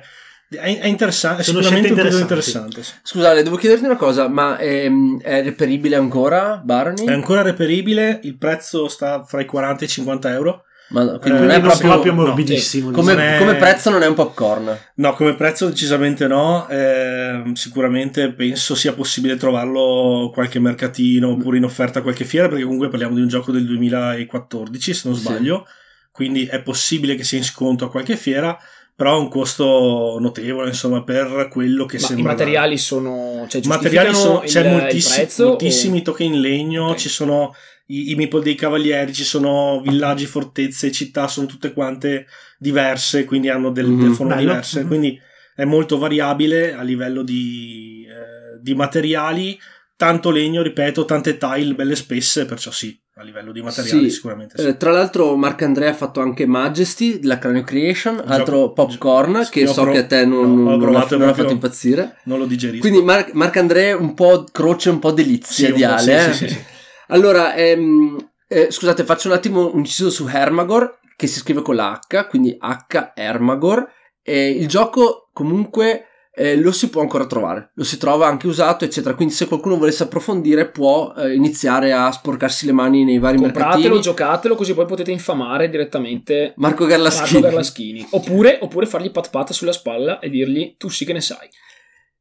è, 0.54 0.78
è 0.80 0.86
interessante, 0.86 1.42
è 1.42 1.44
Sono 1.44 1.58
sicuramente 1.60 1.92
un 1.92 1.96
interessanti. 1.98 2.22
interessante. 2.22 2.82
sì. 2.82 2.92
Scusate, 3.02 3.42
devo 3.42 3.56
chiederti 3.56 3.84
una 3.84 3.96
cosa, 3.96 4.28
ma 4.28 4.58
ehm, 4.58 5.20
è, 5.20 5.42
reperibile 5.42 5.96
ancora 5.96 6.60
Barney? 6.64 7.06
È 7.06 7.12
ancora 7.12 7.42
reperibile, 7.42 8.20
il 8.24 8.36
prezzo 8.36 8.88
sta 8.88 9.22
fra 9.24 9.40
i 9.40 9.46
40 9.46 9.82
e 9.82 9.84
i 9.86 9.88
50 9.88 10.32
euro. 10.32 10.64
Ma 10.90 11.02
no, 11.02 11.18
quindi 11.18 11.38
Eh, 11.38 11.42
non 11.42 11.50
è 11.50 11.58
non 11.58 11.68
proprio... 11.68 11.88
proprio 11.90 12.12
no, 12.12 12.22
morbidissimo. 12.26 12.90
Come, 12.90 13.14
non 13.14 13.22
è- 13.22 13.38
come 13.38 13.54
prezzo 13.56 13.88
non 13.90 14.02
è 14.02 14.06
un 14.06 14.14
popcorn. 14.14 14.78
No, 14.96 15.14
come 15.14 15.34
prezzo 15.34 15.66
decisamente 15.68 16.26
no. 16.26 16.68
ehm, 16.68 17.54
sicuramente 17.54 18.30
penso 18.32 18.74
sia 18.74 18.92
possibile 18.92 19.36
trovarlo 19.36 20.30
qualche 20.32 20.60
mercatino 20.60 21.30
oppure 21.30 21.56
in 21.56 21.64
offerta 21.64 22.00
a 22.00 22.02
qualche 22.02 22.24
fiera, 22.26 22.48
perché 22.48 22.64
comunque 22.64 22.88
parliamo 22.90 23.14
di 23.14 23.22
un 23.22 23.28
gioco 23.28 23.50
del 23.50 23.64
2014, 23.66 24.92
se 24.94 25.08
non 25.08 25.16
Sì. 25.16 25.22
sbaglio. 25.24 25.66
Quindi 26.12 26.44
è 26.46 26.60
possibile 26.62 27.16
che 27.16 27.24
sia 27.24 27.38
in 27.38 27.44
sconto 27.44 27.86
a 27.86 27.90
qualche 27.90 28.16
fiera, 28.16 28.56
però 28.96 29.14
ha 29.14 29.18
un 29.18 29.28
costo 29.28 30.18
notevole, 30.20 30.68
insomma, 30.68 31.02
per 31.02 31.48
quello 31.50 31.84
che 31.86 31.98
Ma 31.98 32.06
sembra. 32.06 32.24
i 32.24 32.26
materiali 32.28 32.78
sono. 32.78 33.44
Cioè, 33.48 33.60
I 33.64 33.66
materiali 33.66 34.14
sono, 34.14 34.40
c'è 34.40 34.60
il- 34.60 34.66
il 34.66 34.72
moltissi- 34.72 35.14
prezzo 35.16 35.46
moltissimi 35.48 35.98
o- 35.98 36.02
token 36.02 36.34
in 36.34 36.40
legno, 36.40 36.88
Ok. 36.90 36.96
ci 36.98 37.08
sono 37.08 37.54
i, 37.88 38.12
i 38.12 38.14
meeple 38.14 38.40
dei 38.42 38.54
cavalieri, 38.54 39.12
ci 39.12 39.24
sono 39.24 39.80
villaggi, 39.84 40.26
fortezze, 40.26 40.90
città, 40.92 41.26
sono 41.28 41.46
tutte 41.46 41.72
quante 41.72 42.26
diverse, 42.58 43.24
quindi 43.24 43.48
hanno 43.50 43.70
del- 43.70 43.86
Mhm. 43.86 44.00
delle 44.00 44.14
forme 44.14 44.34
Bello. 44.36 44.46
diverse, 44.48 44.80
Mhm. 44.80 44.86
quindi 44.86 45.20
è 45.56 45.64
molto 45.64 45.98
variabile 45.98 46.72
a 46.74 46.82
livello 46.82 47.22
di, 47.22 48.06
eh, 48.08 48.58
di 48.60 48.74
materiali, 48.74 49.58
tanto 49.96 50.30
legno, 50.30 50.62
ripeto, 50.62 51.04
tante 51.04 51.36
tile 51.38 51.74
belle 51.74 51.94
spesse, 51.96 52.44
perciò 52.46 52.70
sì, 52.70 52.98
a 53.14 53.22
livello 53.22 53.52
di 53.52 53.62
materiali 53.62 54.08
Sì. 54.08 54.14
sicuramente 54.16 54.60
sì. 54.60 54.66
Eh, 54.68 54.76
tra 54.76 54.90
l'altro 54.90 55.36
Marc 55.36 55.62
Andrea 55.62 55.90
ha 55.90 55.94
fatto 55.94 56.20
anche 56.20 56.46
Majesty, 56.46 57.22
la 57.22 57.38
Cranio 57.38 57.62
Creation, 57.62 58.16
Gioco- 58.16 58.28
altro 58.32 58.72
popcorn 58.72 59.44
sì, 59.44 59.50
che 59.50 59.66
so 59.66 59.82
pro- 59.82 59.92
che 59.92 59.98
a 59.98 60.06
te 60.06 60.24
non, 60.24 60.62
no, 60.64 60.76
non 60.76 60.96
ha, 60.96 61.06
non 61.10 61.28
ha 61.28 61.34
fatto 61.34 61.52
impazzire. 61.52 62.16
Non 62.24 62.38
lo 62.38 62.46
digerisco. 62.46 62.80
Quindi 62.86 63.04
Marc, 63.04 63.32
Marc 63.32 63.56
Andrea 63.56 63.96
un 63.96 64.14
po' 64.14 64.44
croce, 64.50 64.90
un 64.90 64.98
po' 64.98 65.12
delizia 65.12 65.68
Sì, 65.68 65.72
di 65.74 65.84
Ale. 65.84 66.00
sì, 66.00 66.10
eh. 66.10 66.32
sì, 66.32 66.48
sì, 66.48 66.54
sì. 66.54 66.62
Allora, 67.08 67.54
ehm, 67.54 68.30
eh, 68.48 68.70
scusate, 68.70 69.04
faccio 69.04 69.28
un 69.28 69.34
attimo 69.34 69.70
un 69.72 69.78
inciso 69.78 70.10
su 70.10 70.26
Hermagor, 70.26 70.98
che 71.16 71.26
si 71.28 71.38
scrive 71.38 71.62
con 71.62 71.76
la 71.76 72.00
H, 72.08 72.26
quindi 72.28 72.56
H 72.58 73.12
Hermagor. 73.14 73.88
Il 74.26 74.66
gioco 74.68 75.28
comunque 75.32 76.06
eh, 76.36 76.56
lo 76.56 76.72
si 76.72 76.90
può 76.90 77.00
ancora 77.00 77.26
trovare, 77.26 77.70
lo 77.74 77.84
si 77.84 77.96
trova 77.96 78.26
anche 78.26 78.48
usato, 78.48 78.84
eccetera. 78.84 79.14
Quindi 79.14 79.34
se 79.34 79.46
qualcuno 79.46 79.76
volesse 79.76 80.02
approfondire 80.02 80.68
può 80.68 81.14
eh, 81.16 81.34
iniziare 81.34 81.92
a 81.92 82.10
sporcarsi 82.10 82.66
le 82.66 82.72
mani 82.72 83.04
nei 83.04 83.18
vari 83.18 83.36
Compratelo, 83.36 83.74
mercatini. 83.74 84.00
giocatelo, 84.00 84.54
così 84.56 84.74
poi 84.74 84.86
potete 84.86 85.12
infamare 85.12 85.68
direttamente 85.68 86.54
Marco 86.56 86.86
Garlaschini. 86.86 87.40
Marco 87.40 87.46
Garlaschini. 87.46 88.06
Oppure, 88.10 88.58
oppure 88.60 88.86
fargli 88.86 89.10
pat 89.10 89.30
pat 89.30 89.52
sulla 89.52 89.72
spalla 89.72 90.18
e 90.18 90.28
dirgli 90.28 90.74
tu 90.76 90.88
sì 90.88 91.04
che 91.04 91.12
ne 91.12 91.20
sai. 91.20 91.48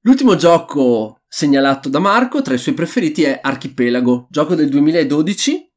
L'ultimo 0.02 0.36
gioco 0.36 1.22
segnalato 1.28 1.90
da 1.90 2.00
Marco 2.00 2.42
tra 2.42 2.54
i 2.54 2.60
suoi 2.60 2.76
preferiti 2.76 3.24
è 3.24 3.40
Archipelago, 3.42 4.28
gioco 4.30 4.54
del 4.54 4.70
2012 4.70 5.72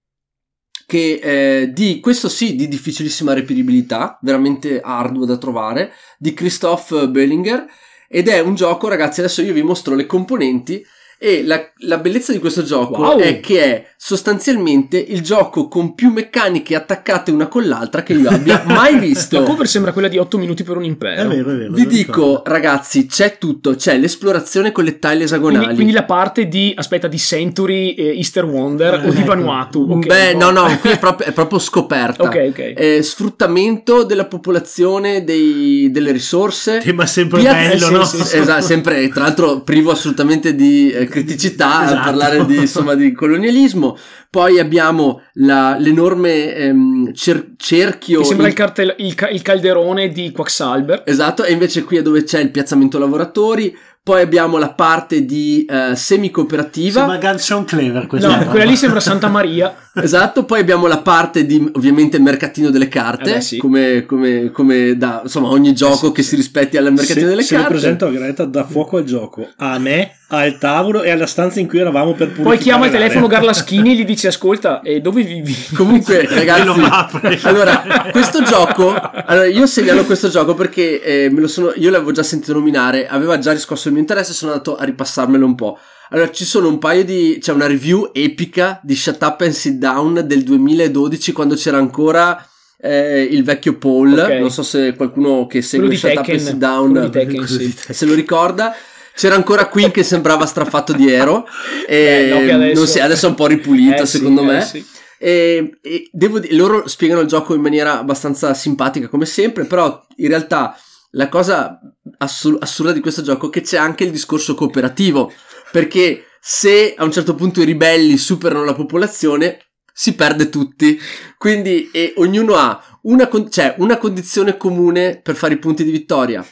che 0.86 1.20
eh, 1.20 1.72
di 1.72 1.98
questo 1.98 2.28
sì 2.28 2.54
di 2.54 2.68
difficilissima 2.68 3.32
reperibilità, 3.32 4.18
veramente 4.22 4.80
arduo 4.80 5.24
da 5.24 5.36
trovare, 5.36 5.92
di 6.16 6.32
Christoph 6.32 7.08
Bellinger 7.08 7.66
ed 8.08 8.28
è 8.28 8.40
un 8.40 8.54
gioco, 8.54 8.88
ragazzi, 8.88 9.20
adesso 9.20 9.42
io 9.42 9.52
vi 9.52 9.62
mostro 9.62 9.94
le 9.94 10.06
componenti 10.06 10.84
e 11.18 11.42
la, 11.44 11.60
la 11.78 11.98
bellezza 11.98 12.32
di 12.32 12.38
questo 12.38 12.62
gioco 12.62 13.00
Wow. 13.00 13.18
è 13.18 13.40
che 13.40 13.62
è 13.62 13.86
sostanzialmente 13.96 14.98
il 14.98 15.22
gioco 15.22 15.66
con 15.68 15.94
più 15.94 16.10
meccaniche 16.10 16.74
attaccate 16.74 17.30
una 17.30 17.46
con 17.48 17.66
l'altra 17.66 18.02
che 18.02 18.12
io 18.12 18.28
abbia 18.28 18.62
mai 18.68 18.98
visto. 18.98 19.38
La 19.40 19.46
cover 19.46 19.66
sembra 19.66 19.92
quella 19.92 20.08
di 20.08 20.18
8 20.18 20.36
minuti 20.38 20.62
per 20.62 20.76
un 20.76 20.84
impero. 20.84 21.22
È 21.30 21.34
vero, 21.36 21.50
è 21.50 21.54
vero. 21.54 21.72
Vi 21.72 21.86
dico, 21.86 22.12
ricordo. 22.12 22.42
ragazzi, 22.46 23.06
c'è 23.06 23.38
tutto. 23.38 23.74
C'è 23.76 23.96
l'esplorazione 23.98 24.72
con 24.72 24.84
le 24.84 24.98
tile 24.98 25.24
esagonali. 25.24 25.56
Quindi, 25.64 25.74
quindi 25.76 25.92
la 25.92 26.04
parte 26.04 26.48
di, 26.48 26.72
aspetta, 26.76 27.08
di 27.08 27.18
Century, 27.18 27.94
eh, 27.94 28.16
Easter 28.16 28.44
Wonder 28.44 28.94
o 29.06 29.10
di 29.10 29.16
Ecco. 29.18 29.26
Vanuatu. 29.26 29.86
Ok, 29.90 30.06
Beh, 30.06 30.34
no, 30.34 30.50
no, 30.50 30.66
qui 30.80 30.90
è 30.90 30.98
proprio, 30.98 31.26
è 31.28 31.32
proprio 31.32 31.58
scoperta. 31.58 32.22
Ok, 32.24 32.46
ok. 32.50 32.72
Eh, 32.76 33.02
sfruttamento 33.02 34.04
della 34.04 34.26
popolazione, 34.26 35.24
dei- 35.24 35.90
delle 35.90 36.12
risorse. 36.12 36.78
Tema 36.78 37.06
sempre 37.06 37.40
Piazza- 37.40 37.68
bello, 37.68 37.86
sì, 37.86 37.92
no? 37.92 38.04
sì, 38.04 38.22
sì. 38.24 38.36
Esatto, 38.38 38.62
sempre, 38.64 39.08
tra 39.08 39.22
l'altro, 39.22 39.60
privo 39.60 39.90
assolutamente 39.90 40.54
di 40.54 40.92
eh, 41.06 41.10
criticità 41.10 41.78
a 41.78 41.84
Esatto. 41.84 42.02
parlare 42.04 42.44
di, 42.46 42.56
insomma, 42.56 42.94
di 42.94 43.12
colonialismo. 43.12 43.96
Poi 44.30 44.58
abbiamo 44.58 45.22
la- 45.34 45.76
l'enorme 45.78 46.54
ehm, 46.54 47.12
cer- 47.14 47.52
cerchio. 47.56 48.20
Mi 48.20 48.24
sembra 48.26 48.46
in- 48.46 48.52
il, 48.52 48.58
cartel- 48.58 48.94
il 48.98 49.14
ca- 49.14 49.28
il 49.30 49.42
calderone 49.42 50.08
di 50.08 50.30
Quacksalber. 50.32 51.02
Esatto, 51.06 51.44
e 51.44 51.52
invece 51.52 51.82
qui 51.84 51.96
è 51.96 52.02
dove 52.02 52.22
c'è 52.24 52.40
il 52.40 52.50
piazzamento 52.50 52.98
lavoratori. 52.98 53.76
Poi 54.06 54.20
abbiamo 54.22 54.56
la 54.58 54.70
parte 54.72 55.24
di 55.24 55.66
eh, 55.68 55.96
semi-cooperativa. 55.96 57.06
Sembra 57.08 57.18
Gunshot 57.30 57.64
Clever 57.66 58.06
questa 58.06 58.36
No, 58.38 58.46
quella 58.46 58.64
lì 58.64 58.76
sembra 58.76 59.00
Santa 59.00 59.28
Maria. 59.28 59.74
Esatto, 59.96 60.44
poi 60.44 60.60
abbiamo 60.60 60.86
la 60.88 60.98
parte 60.98 61.46
di 61.46 61.70
ovviamente 61.72 62.18
mercatino 62.18 62.68
delle 62.68 62.86
carte, 62.88 63.30
Eh 63.30 63.34
beh, 63.36 63.40
sì. 63.40 63.56
come, 63.56 64.04
come, 64.06 64.50
come 64.50 64.94
da 64.98 65.20
insomma 65.24 65.48
ogni 65.48 65.72
gioco 65.72 66.12
che 66.12 66.22
si 66.22 66.36
rispetti 66.36 66.76
al 66.76 66.92
mercatino 66.92 67.20
se, 67.24 67.26
delle 67.30 67.42
se 67.42 67.54
carte. 67.54 67.70
presento 67.70 68.04
a 68.06 68.10
Greta 68.10 68.44
dà 68.44 68.62
fuoco 68.66 68.98
al 68.98 69.04
gioco 69.04 69.48
a 69.56 69.78
me, 69.78 70.10
al 70.28 70.58
tavolo 70.58 71.02
e 71.02 71.10
alla 71.10 71.26
stanza 71.26 71.60
in 71.60 71.68
cui 71.68 71.78
eravamo 71.78 72.14
per 72.14 72.32
Poi 72.32 72.58
chiama 72.58 72.86
il 72.86 72.92
telefono 72.92 73.28
Garlaschini 73.28 73.92
e 73.92 73.94
gli 73.94 74.04
dice: 74.06 74.28
Ascolta, 74.28 74.80
e 74.80 75.00
dove 75.00 75.22
vivi? 75.22 75.54
Comunque, 75.74 76.26
ragazzi, 76.28 77.46
allora, 77.46 78.08
questo 78.10 78.42
gioco, 78.42 78.92
allora 78.92 79.46
io 79.46 79.66
segnalo 79.66 80.04
questo 80.04 80.28
gioco 80.28 80.54
perché 80.54 81.00
eh, 81.02 81.30
me 81.30 81.40
lo 81.40 81.48
sono, 81.48 81.72
io 81.76 81.90
l'avevo 81.90 82.10
già 82.10 82.24
sentito 82.24 82.54
nominare, 82.54 83.06
aveva 83.06 83.38
già 83.38 83.52
riscosso 83.52 83.86
il 83.86 83.92
mio 83.92 84.02
interesse, 84.02 84.32
sono 84.32 84.52
andato 84.52 84.76
a 84.76 84.84
ripassarmelo 84.84 85.44
un 85.46 85.54
po'. 85.54 85.78
Allora, 86.10 86.30
ci 86.30 86.44
sono 86.44 86.68
un 86.68 86.78
paio 86.78 87.04
di, 87.04 87.38
c'è 87.40 87.52
una 87.52 87.66
review 87.66 88.10
epica 88.12 88.80
di 88.82 88.94
Shut 88.94 89.22
Up 89.22 89.40
and 89.40 89.52
Sit 89.52 89.74
Down 89.74 90.22
del 90.24 90.42
2012 90.44 91.32
quando 91.32 91.56
c'era 91.56 91.78
ancora 91.78 92.46
eh, 92.80 93.22
il 93.22 93.42
vecchio 93.42 93.76
Paul, 93.76 94.12
Ok. 94.12 94.32
non 94.34 94.50
so 94.50 94.62
se 94.62 94.94
qualcuno 94.94 95.46
che 95.46 95.62
segue 95.62 95.94
Shut 95.96 96.10
Up 96.10 96.16
and 96.18 96.26
Tekken. 96.26 96.40
Sit 96.40 96.54
Down 96.54 97.10
Tekken, 97.10 97.46
sì. 97.48 97.74
se 97.88 98.06
lo 98.06 98.14
ricorda. 98.14 98.74
C'era 99.16 99.34
ancora 99.34 99.68
Queen 99.68 99.90
che 99.90 100.02
sembrava 100.02 100.44
straffatto 100.46 100.92
di 100.92 101.10
Ero. 101.10 101.46
E 101.88 102.28
Eh, 102.30 102.50
adesso- 102.52 102.78
non 102.78 102.86
si- 102.86 103.00
adesso 103.00 103.26
è 103.26 103.28
un 103.30 103.34
po' 103.34 103.46
ripulito, 103.46 104.02
Eh, 104.02 104.06
sì, 104.06 104.18
secondo 104.18 104.42
eh, 104.42 104.44
me. 104.44 104.60
sì. 104.62 104.84
E, 105.18 105.78
e 105.80 106.08
devo 106.12 106.38
dire, 106.38 106.54
loro 106.54 106.86
spiegano 106.88 107.20
il 107.22 107.26
gioco 107.26 107.54
in 107.54 107.62
maniera 107.62 107.98
abbastanza 107.98 108.52
simpatica 108.52 109.08
come 109.08 109.24
sempre, 109.24 109.64
però 109.64 110.04
in 110.16 110.28
realtà 110.28 110.76
la 111.12 111.28
cosa 111.30 111.78
assur- 112.18 112.62
assurda 112.62 112.92
di 112.92 113.00
questo 113.00 113.22
gioco 113.22 113.46
è 113.46 113.50
che 113.50 113.62
c'è 113.62 113.78
anche 113.78 114.04
il 114.04 114.10
discorso 114.10 114.54
cooperativo, 114.54 115.32
perché 115.72 116.24
se 116.38 116.94
a 116.94 117.02
un 117.04 117.10
certo 117.12 117.34
punto 117.34 117.62
i 117.62 117.64
ribelli 117.64 118.18
superano 118.18 118.64
la 118.64 118.74
popolazione 118.74 119.58
si 119.90 120.14
perde 120.14 120.50
tutti, 120.50 121.00
quindi 121.38 121.88
e 121.90 122.12
ognuno 122.18 122.56
ha 122.56 122.78
una, 123.04 123.28
con- 123.28 123.50
cioè, 123.50 123.74
una 123.78 123.96
condizione 123.96 124.58
comune 124.58 125.18
per 125.22 125.34
fare 125.36 125.54
i 125.54 125.58
punti 125.58 125.82
di 125.84 125.90
vittoria. 125.90 126.44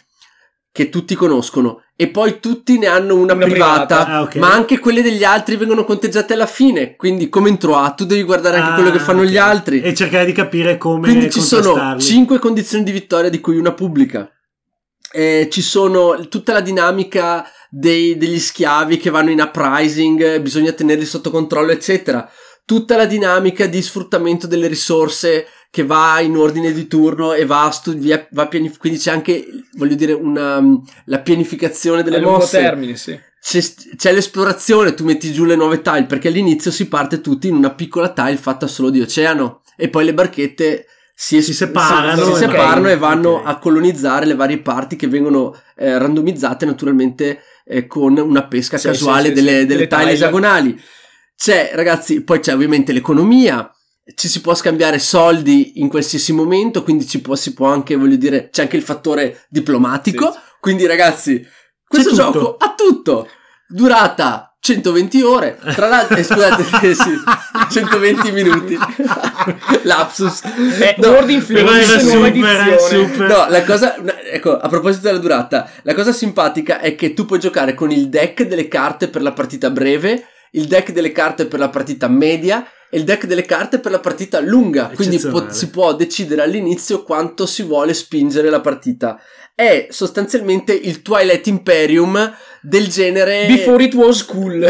Che 0.77 0.89
tutti 0.89 1.15
conoscono 1.15 1.85
e 1.95 2.09
poi 2.09 2.41
tutti 2.41 2.79
ne 2.79 2.89
hanno 2.89 3.15
una, 3.15 3.35
Una 3.35 3.45
privata, 3.47 3.85
privata. 3.85 4.07
Ah, 4.09 4.23
ok. 4.23 4.35
ma 4.39 4.53
anche 4.53 4.81
quelle 4.81 5.03
degli 5.03 5.23
altri 5.23 5.55
vengono 5.55 5.85
conteggiate 5.85 6.33
alla 6.33 6.47
fine, 6.47 6.97
quindi 6.97 7.29
come 7.29 7.49
intro 7.49 7.77
A 7.77 7.91
tu 7.91 8.05
devi 8.05 8.25
guardare 8.25 8.57
anche 8.57 8.71
Ah, 8.71 8.75
quello 8.75 8.91
che 8.91 8.99
fanno 8.99 9.23
gli 9.25 9.37
ok. 9.37 9.43
altri. 9.43 9.81
E 9.81 9.95
cercare 9.95 10.25
di 10.25 10.33
capire 10.33 10.77
come 10.77 11.03
Quindi 11.07 11.31
ci 11.31 11.41
sono 11.41 11.63
contrastarli. 11.71 12.03
5 12.03 12.39
condizioni 12.41 12.83
di 12.83 12.91
vittoria 12.91 13.31
di 13.31 13.39
cui 13.39 13.57
una 13.57 13.73
pubblica. 13.73 14.29
Eh, 15.13 15.47
ci 15.49 15.63
sono 15.63 16.27
tutta 16.29 16.53
la 16.53 16.61
dinamica 16.61 17.49
dei- 17.71 18.17
degli 18.17 18.41
schiavi 18.41 18.97
che 18.97 19.11
vanno 19.11 19.31
in 19.31 19.41
uprising, 19.41 20.41
bisogna 20.41 20.73
tenerli 20.73 21.05
sotto 21.05 21.31
controllo, 21.31 21.71
eccetera. 21.71 22.29
Tutta 22.65 22.97
la 22.97 23.07
dinamica 23.07 23.67
di 23.67 23.81
sfruttamento 23.81 24.49
delle 24.49 24.67
risorse 24.67 25.47
che 25.75 25.85
va 25.85 26.21
in 26.21 26.37
ordine 26.37 26.71
di 26.73 26.87
turno 26.87 27.33
e 27.33 27.45
va 27.45 27.65
a 27.65 27.71
stu- 27.73 27.97
via- 27.97 28.29
va 28.31 28.47
pianif- 28.47 28.79
quindi 28.79 28.97
c'è 29.01 29.11
anche, 29.11 29.45
voglio 29.73 29.97
dire, 29.97 30.13
una, 30.13 30.63
la 31.07 31.19
pianificazione 31.19 32.05
delle 32.05 32.19
a 32.19 32.21
mosse 32.21 32.59
termine, 32.59 32.95
sì. 32.95 33.19
c'è, 33.43 33.61
c'è 33.97 34.13
l'esplorazione, 34.13 34.95
tu 34.95 35.05
metti 35.05 35.33
giù 35.33 35.45
le 35.45 35.57
nuove 35.57 35.83
tile 35.83 36.05
perché 36.05 36.29
all'inizio 36.29 36.71
si 36.71 36.87
parte 36.87 37.21
tutti 37.21 37.49
in 37.49 37.57
una 37.57 37.71
piccola 37.75 38.11
tile 38.13 38.37
fatta 38.37 38.69
solo 38.69 38.89
di 38.91 39.01
oceano 39.01 39.63
e 39.77 39.89
poi 39.89 40.05
le 40.05 40.15
barchette 40.15 40.87
si, 41.13 41.39
es- 41.39 41.47
Si 41.47 41.55
separano 41.55 42.25
si, 42.25 42.31
e 42.31 42.35
separano 42.37 42.71
vanno- 42.83 42.89
e 42.91 42.97
vanno 42.97 43.31
ok. 43.39 43.43
a 43.49 43.59
colonizzare 43.59 44.27
le 44.27 44.37
varie 44.37 44.59
parti 44.59 44.95
che 44.95 45.09
vengono 45.09 45.61
eh, 45.77 45.99
randomizzate 45.99 46.65
naturalmente 46.67 47.41
eh, 47.65 47.89
con 47.89 48.17
una 48.17 48.47
pesca 48.47 48.79
Sì, 48.79 48.87
casuale 48.87 49.31
sì, 49.31 49.35
sì, 49.37 49.43
delle, 49.43 49.67
delle 49.67 49.89
tile. 49.89 50.13
esagonali. 50.13 50.81
C'è, 51.37 51.73
ragazzi, 51.75 52.23
poi 52.23 52.39
c'è 52.39 52.55
ovviamente 52.55 52.93
l'economia. 52.93 53.69
Ci 54.14 54.29
si 54.29 54.40
può 54.43 54.55
scambiare 54.55 54.99
soldi 54.99 55.81
in 55.81 55.88
qualsiasi 55.88 56.33
momento, 56.33 56.83
quindi 56.83 57.07
ci 57.07 57.23
può, 57.23 57.35
si 57.37 57.55
può 57.55 57.69
anche, 57.69 57.97
voglio 57.97 58.17
dire, 58.17 58.51
c'è 58.51 58.62
anche 58.62 58.77
il 58.77 58.83
fattore 58.83 59.47
diplomatico. 59.49 60.31
Sì. 60.31 60.38
Quindi, 60.61 60.87
ragazzi, 60.87 61.47
questo 61.87 62.14
gioco 62.14 62.57
ha 62.57 62.75
tutto. 62.77 63.29
Durata 63.67 64.55
120 64.61 65.23
ore. 65.23 65.59
Tra 65.75 65.88
l'altro, 65.88 66.17
eh, 66.17 66.23
scusate, 66.23 66.64
eh, 66.88 66.95
sì, 66.95 67.11
120 67.71 68.33
minuti. 68.33 68.79
Lapsus. 69.83 70.40
È 70.43 70.95
No, 70.99 71.09
World 71.09 71.45
Però 71.47 71.71
era 71.71 71.83
Influence, 71.83 72.03
nuova 72.03 72.27
super, 72.27 72.69
edizione. 72.69 73.09
super. 73.09 73.29
No, 73.29 73.47
la 73.49 73.62
cosa, 73.64 73.97
ecco, 74.31 74.57
a 74.57 74.69
proposito 74.69 75.07
della 75.07 75.19
durata, 75.19 75.71
la 75.83 75.95
cosa 75.95 76.12
simpatica 76.12 76.81
è 76.81 76.95
che 76.95 77.12
tu 77.12 77.27
puoi 77.27 77.40
giocare 77.40 77.75
con 77.75 77.90
il 77.90 78.09
deck 78.09 78.45
delle 78.45 78.69
carte 78.69 79.09
per 79.09 79.21
la 79.21 79.33
partita 79.33 79.69
breve, 79.71 80.29
il 80.53 80.67
deck 80.67 80.93
delle 80.93 81.12
carte 81.12 81.47
per 81.47 81.59
la 81.59 81.69
partita 81.69 82.09
media 82.09 82.67
e 82.95 82.99
il 82.99 83.03
deck 83.05 83.27
delle 83.27 83.45
carte 83.45 83.81
per 83.81 83.91
la 83.91 83.99
partita 83.99 84.39
lunga. 84.39 84.93
Quindi 84.95 85.19
po- 85.19 85.51
si 85.51 85.69
può 85.69 85.97
decidere 85.97 86.43
all'inizio 86.43 87.03
quanto 87.03 87.45
si 87.45 87.65
vuole 87.65 87.93
spingere 87.93 88.49
la 88.51 88.61
partita. 88.61 89.21
È 89.53 89.89
sostanzialmente 89.91 90.73
il 90.73 91.03
Twilight 91.03 91.47
Imperium 91.49 92.33
del 92.61 92.89
genere. 92.89 93.47
Before 93.47 93.83
it 93.85 93.95
was 93.95 94.25
cool. 94.25 94.59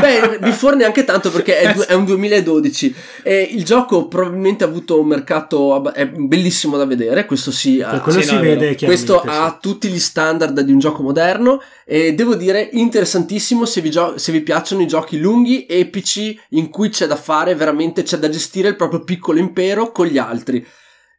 Beh, 0.00 0.38
before 0.40 0.76
neanche 0.76 1.04
tanto 1.04 1.30
perché 1.30 1.58
è, 1.58 1.72
du- 1.72 1.82
è 1.82 1.92
un 1.92 2.04
2012 2.04 2.94
e 3.22 3.48
il 3.52 3.64
gioco 3.64 4.08
probabilmente 4.08 4.64
ha 4.64 4.66
avuto 4.66 5.00
un 5.00 5.08
mercato 5.08 5.74
abba- 5.74 5.92
è 5.92 6.06
bellissimo 6.06 6.76
da 6.76 6.84
vedere, 6.86 7.24
questo 7.26 7.50
sì, 7.50 7.76
Per 7.78 8.02
ha- 8.04 8.10
sì, 8.10 8.22
si 8.22 8.32
no, 8.34 8.38
è 8.38 8.42
vede 8.42 8.76
questo 8.76 9.20
sì. 9.22 9.28
ha 9.30 9.58
tutti 9.60 9.88
gli 9.88 9.98
standard 9.98 10.60
di 10.60 10.72
un 10.72 10.78
gioco 10.78 11.02
moderno 11.02 11.60
e 11.84 12.14
devo 12.14 12.34
dire 12.34 12.68
interessantissimo 12.72 13.64
se 13.64 13.80
vi, 13.80 13.90
gio- 13.90 14.16
se 14.16 14.32
vi 14.32 14.40
piacciono 14.40 14.82
i 14.82 14.86
giochi 14.86 15.18
lunghi, 15.18 15.66
epici, 15.68 16.38
in 16.50 16.70
cui 16.70 16.88
c'è 16.88 17.05
da 17.06 17.16
fare, 17.16 17.54
veramente 17.54 18.02
c'è 18.02 18.18
da 18.18 18.28
gestire 18.28 18.68
il 18.68 18.76
proprio 18.76 19.04
piccolo 19.04 19.38
impero 19.38 19.92
con 19.92 20.06
gli 20.06 20.18
altri. 20.18 20.66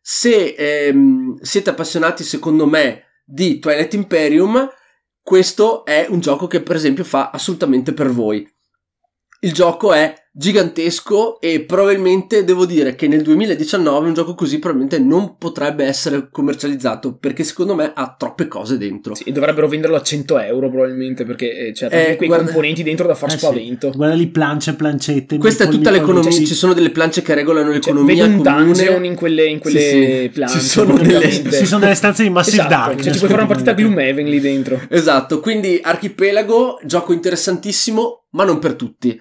Se 0.02 0.56
ehm, 0.58 1.40
siete 1.42 1.70
appassionati 1.70 2.24
secondo 2.24 2.66
me 2.66 3.04
di 3.26 3.60
Twilight 3.60 3.94
Imperium, 3.94 4.70
questo 5.22 5.84
è 5.84 6.06
un 6.10 6.20
gioco 6.20 6.48
che 6.48 6.62
per 6.62 6.76
esempio 6.76 7.04
fa 7.04 7.32
assolutamente 7.32 7.94
per 7.94 8.10
voi. 8.10 8.48
Il 9.42 9.54
gioco 9.54 9.94
è 9.94 10.14
gigantesco 10.38 11.42
e 11.42 11.62
probabilmente 11.62 12.44
devo 12.44 12.66
dire 12.66 12.96
che 12.96 13.08
nel 13.08 13.24
2019 13.24 14.08
un 14.08 14.14
gioco 14.14 14.36
così 14.36 14.60
probabilmente 14.60 15.00
non 15.00 15.36
potrebbe 15.38 15.84
essere 15.86 16.30
commercializzato 16.32 17.16
perché 17.18 17.44
secondo 17.44 17.74
me 17.74 17.92
ha 17.96 18.16
troppe 18.18 18.48
cose 18.48 18.78
dentro. 18.78 19.16
Sì, 19.16 19.32
dovrebbero 19.32 19.68
venderlo 19.68 19.96
a 19.96 20.02
100 20.02 20.38
euro 20.40 20.70
probabilmente 20.70 21.26
perché 21.26 21.68
eh, 21.68 21.72
c'è 21.72 21.88
Eh, 21.92 22.16
quei 22.18 22.28
guarda- 22.28 22.46
componenti 22.46 22.84
dentro 22.84 23.08
da 23.08 23.16
far 23.16 23.30
Eh 23.30 23.32
sì. 23.32 23.38
spavento. 23.40 23.92
Guarda 23.96 24.16
lì 24.16 24.28
plance, 24.28 24.76
plancette. 24.76 25.38
Questa 25.38 25.64
è 25.64 25.68
tutta 25.70 25.90
l'economia, 25.90 26.30
sì. 26.32 26.46
ci 26.46 26.54
sono 26.56 26.74
delle 26.74 26.92
plance 26.92 27.22
che 27.24 27.34
regolano 27.34 27.72
Cioè, 27.72 27.94
l'economia 27.94 28.24
vedo 28.26 28.38
un 28.38 28.44
comune. 28.44 28.64
dungeon 28.74 29.06
in 29.06 29.16
quelle, 29.16 29.46
in 29.46 29.60
quelle 29.60 29.80
Sì, 29.80 29.90
sì. 30.22 30.30
plante. 30.34 30.60
Ci 30.60 30.66
sono 30.66 30.98
delle-. 30.98 31.32
Ci 31.32 31.66
sono 31.66 31.80
delle 31.82 31.96
stanze 31.96 32.22
di 32.24 32.30
Massive 32.30 32.58
Esatto, 32.58 32.70
Darkness. 32.76 33.04
cioè, 33.04 33.14
ci 33.14 33.18
puoi 33.20 33.30
fare 33.32 33.42
una 33.42 33.50
partita. 33.52 33.74
Gloomhaven 33.74 34.26
lì 34.28 34.40
dentro. 34.40 34.80
Esatto, 34.90 35.40
quindi 35.40 35.80
Archipelago, 35.82 36.80
gioco 36.86 37.12
interessantissimo, 37.14 38.26
ma 38.32 38.44
non 38.44 38.60
per 38.60 38.74
tutti. 38.76 39.20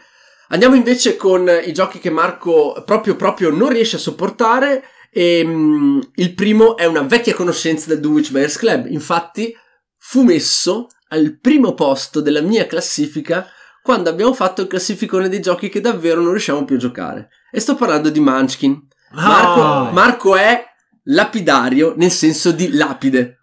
Andiamo 0.48 0.74
invece 0.74 1.16
con 1.16 1.48
i 1.64 1.72
giochi 1.72 1.98
che 1.98 2.10
Marco 2.10 2.82
proprio 2.84 3.16
proprio 3.16 3.50
non 3.50 3.68
riesce 3.68 3.96
a 3.96 4.00
sopportare. 4.00 4.84
E, 5.10 5.42
mm, 5.44 6.00
il 6.16 6.34
primo 6.34 6.76
è 6.76 6.84
una 6.84 7.02
vecchia 7.02 7.34
conoscenza 7.34 7.88
del 7.88 8.00
Dunwich 8.00 8.30
Bears 8.30 8.56
Club. 8.58 8.86
Infatti, 8.86 9.54
fu 9.98 10.22
messo 10.22 10.88
al 11.08 11.38
primo 11.40 11.74
posto 11.74 12.20
della 12.20 12.40
mia 12.40 12.66
classifica 12.66 13.46
quando 13.82 14.10
abbiamo 14.10 14.34
fatto 14.34 14.62
il 14.62 14.66
classificone 14.68 15.28
dei 15.28 15.40
giochi 15.40 15.68
che 15.68 15.80
davvero 15.80 16.20
non 16.20 16.30
riusciamo 16.30 16.64
più 16.64 16.76
a 16.76 16.80
giocare. 16.80 17.28
E 17.50 17.60
sto 17.60 17.74
parlando 17.76 18.10
di 18.10 18.20
Munchkin. 18.20 18.86
Marco, 19.12 19.60
Ah. 19.62 19.90
Marco 19.92 20.36
è 20.36 20.64
lapidario 21.04 21.94
nel 21.96 22.10
senso 22.10 22.50
di 22.50 22.72
lapide. 22.72 23.38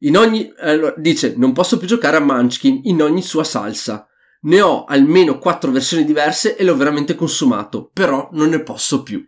In 0.00 0.16
ogni, 0.16 0.52
allora, 0.58 0.94
dice, 0.96 1.34
non 1.36 1.52
posso 1.52 1.76
più 1.78 1.86
giocare 1.86 2.16
a 2.16 2.20
Munchkin 2.20 2.80
in 2.84 3.02
ogni 3.02 3.22
sua 3.22 3.44
salsa. 3.44 4.06
Ne 4.42 4.60
ho 4.60 4.84
almeno 4.84 5.38
quattro 5.38 5.70
versioni 5.70 6.04
diverse 6.04 6.56
e 6.56 6.64
l'ho 6.64 6.76
veramente 6.76 7.14
consumato, 7.14 7.90
però 7.92 8.28
non 8.32 8.48
ne 8.48 8.62
posso 8.62 9.02
più. 9.02 9.24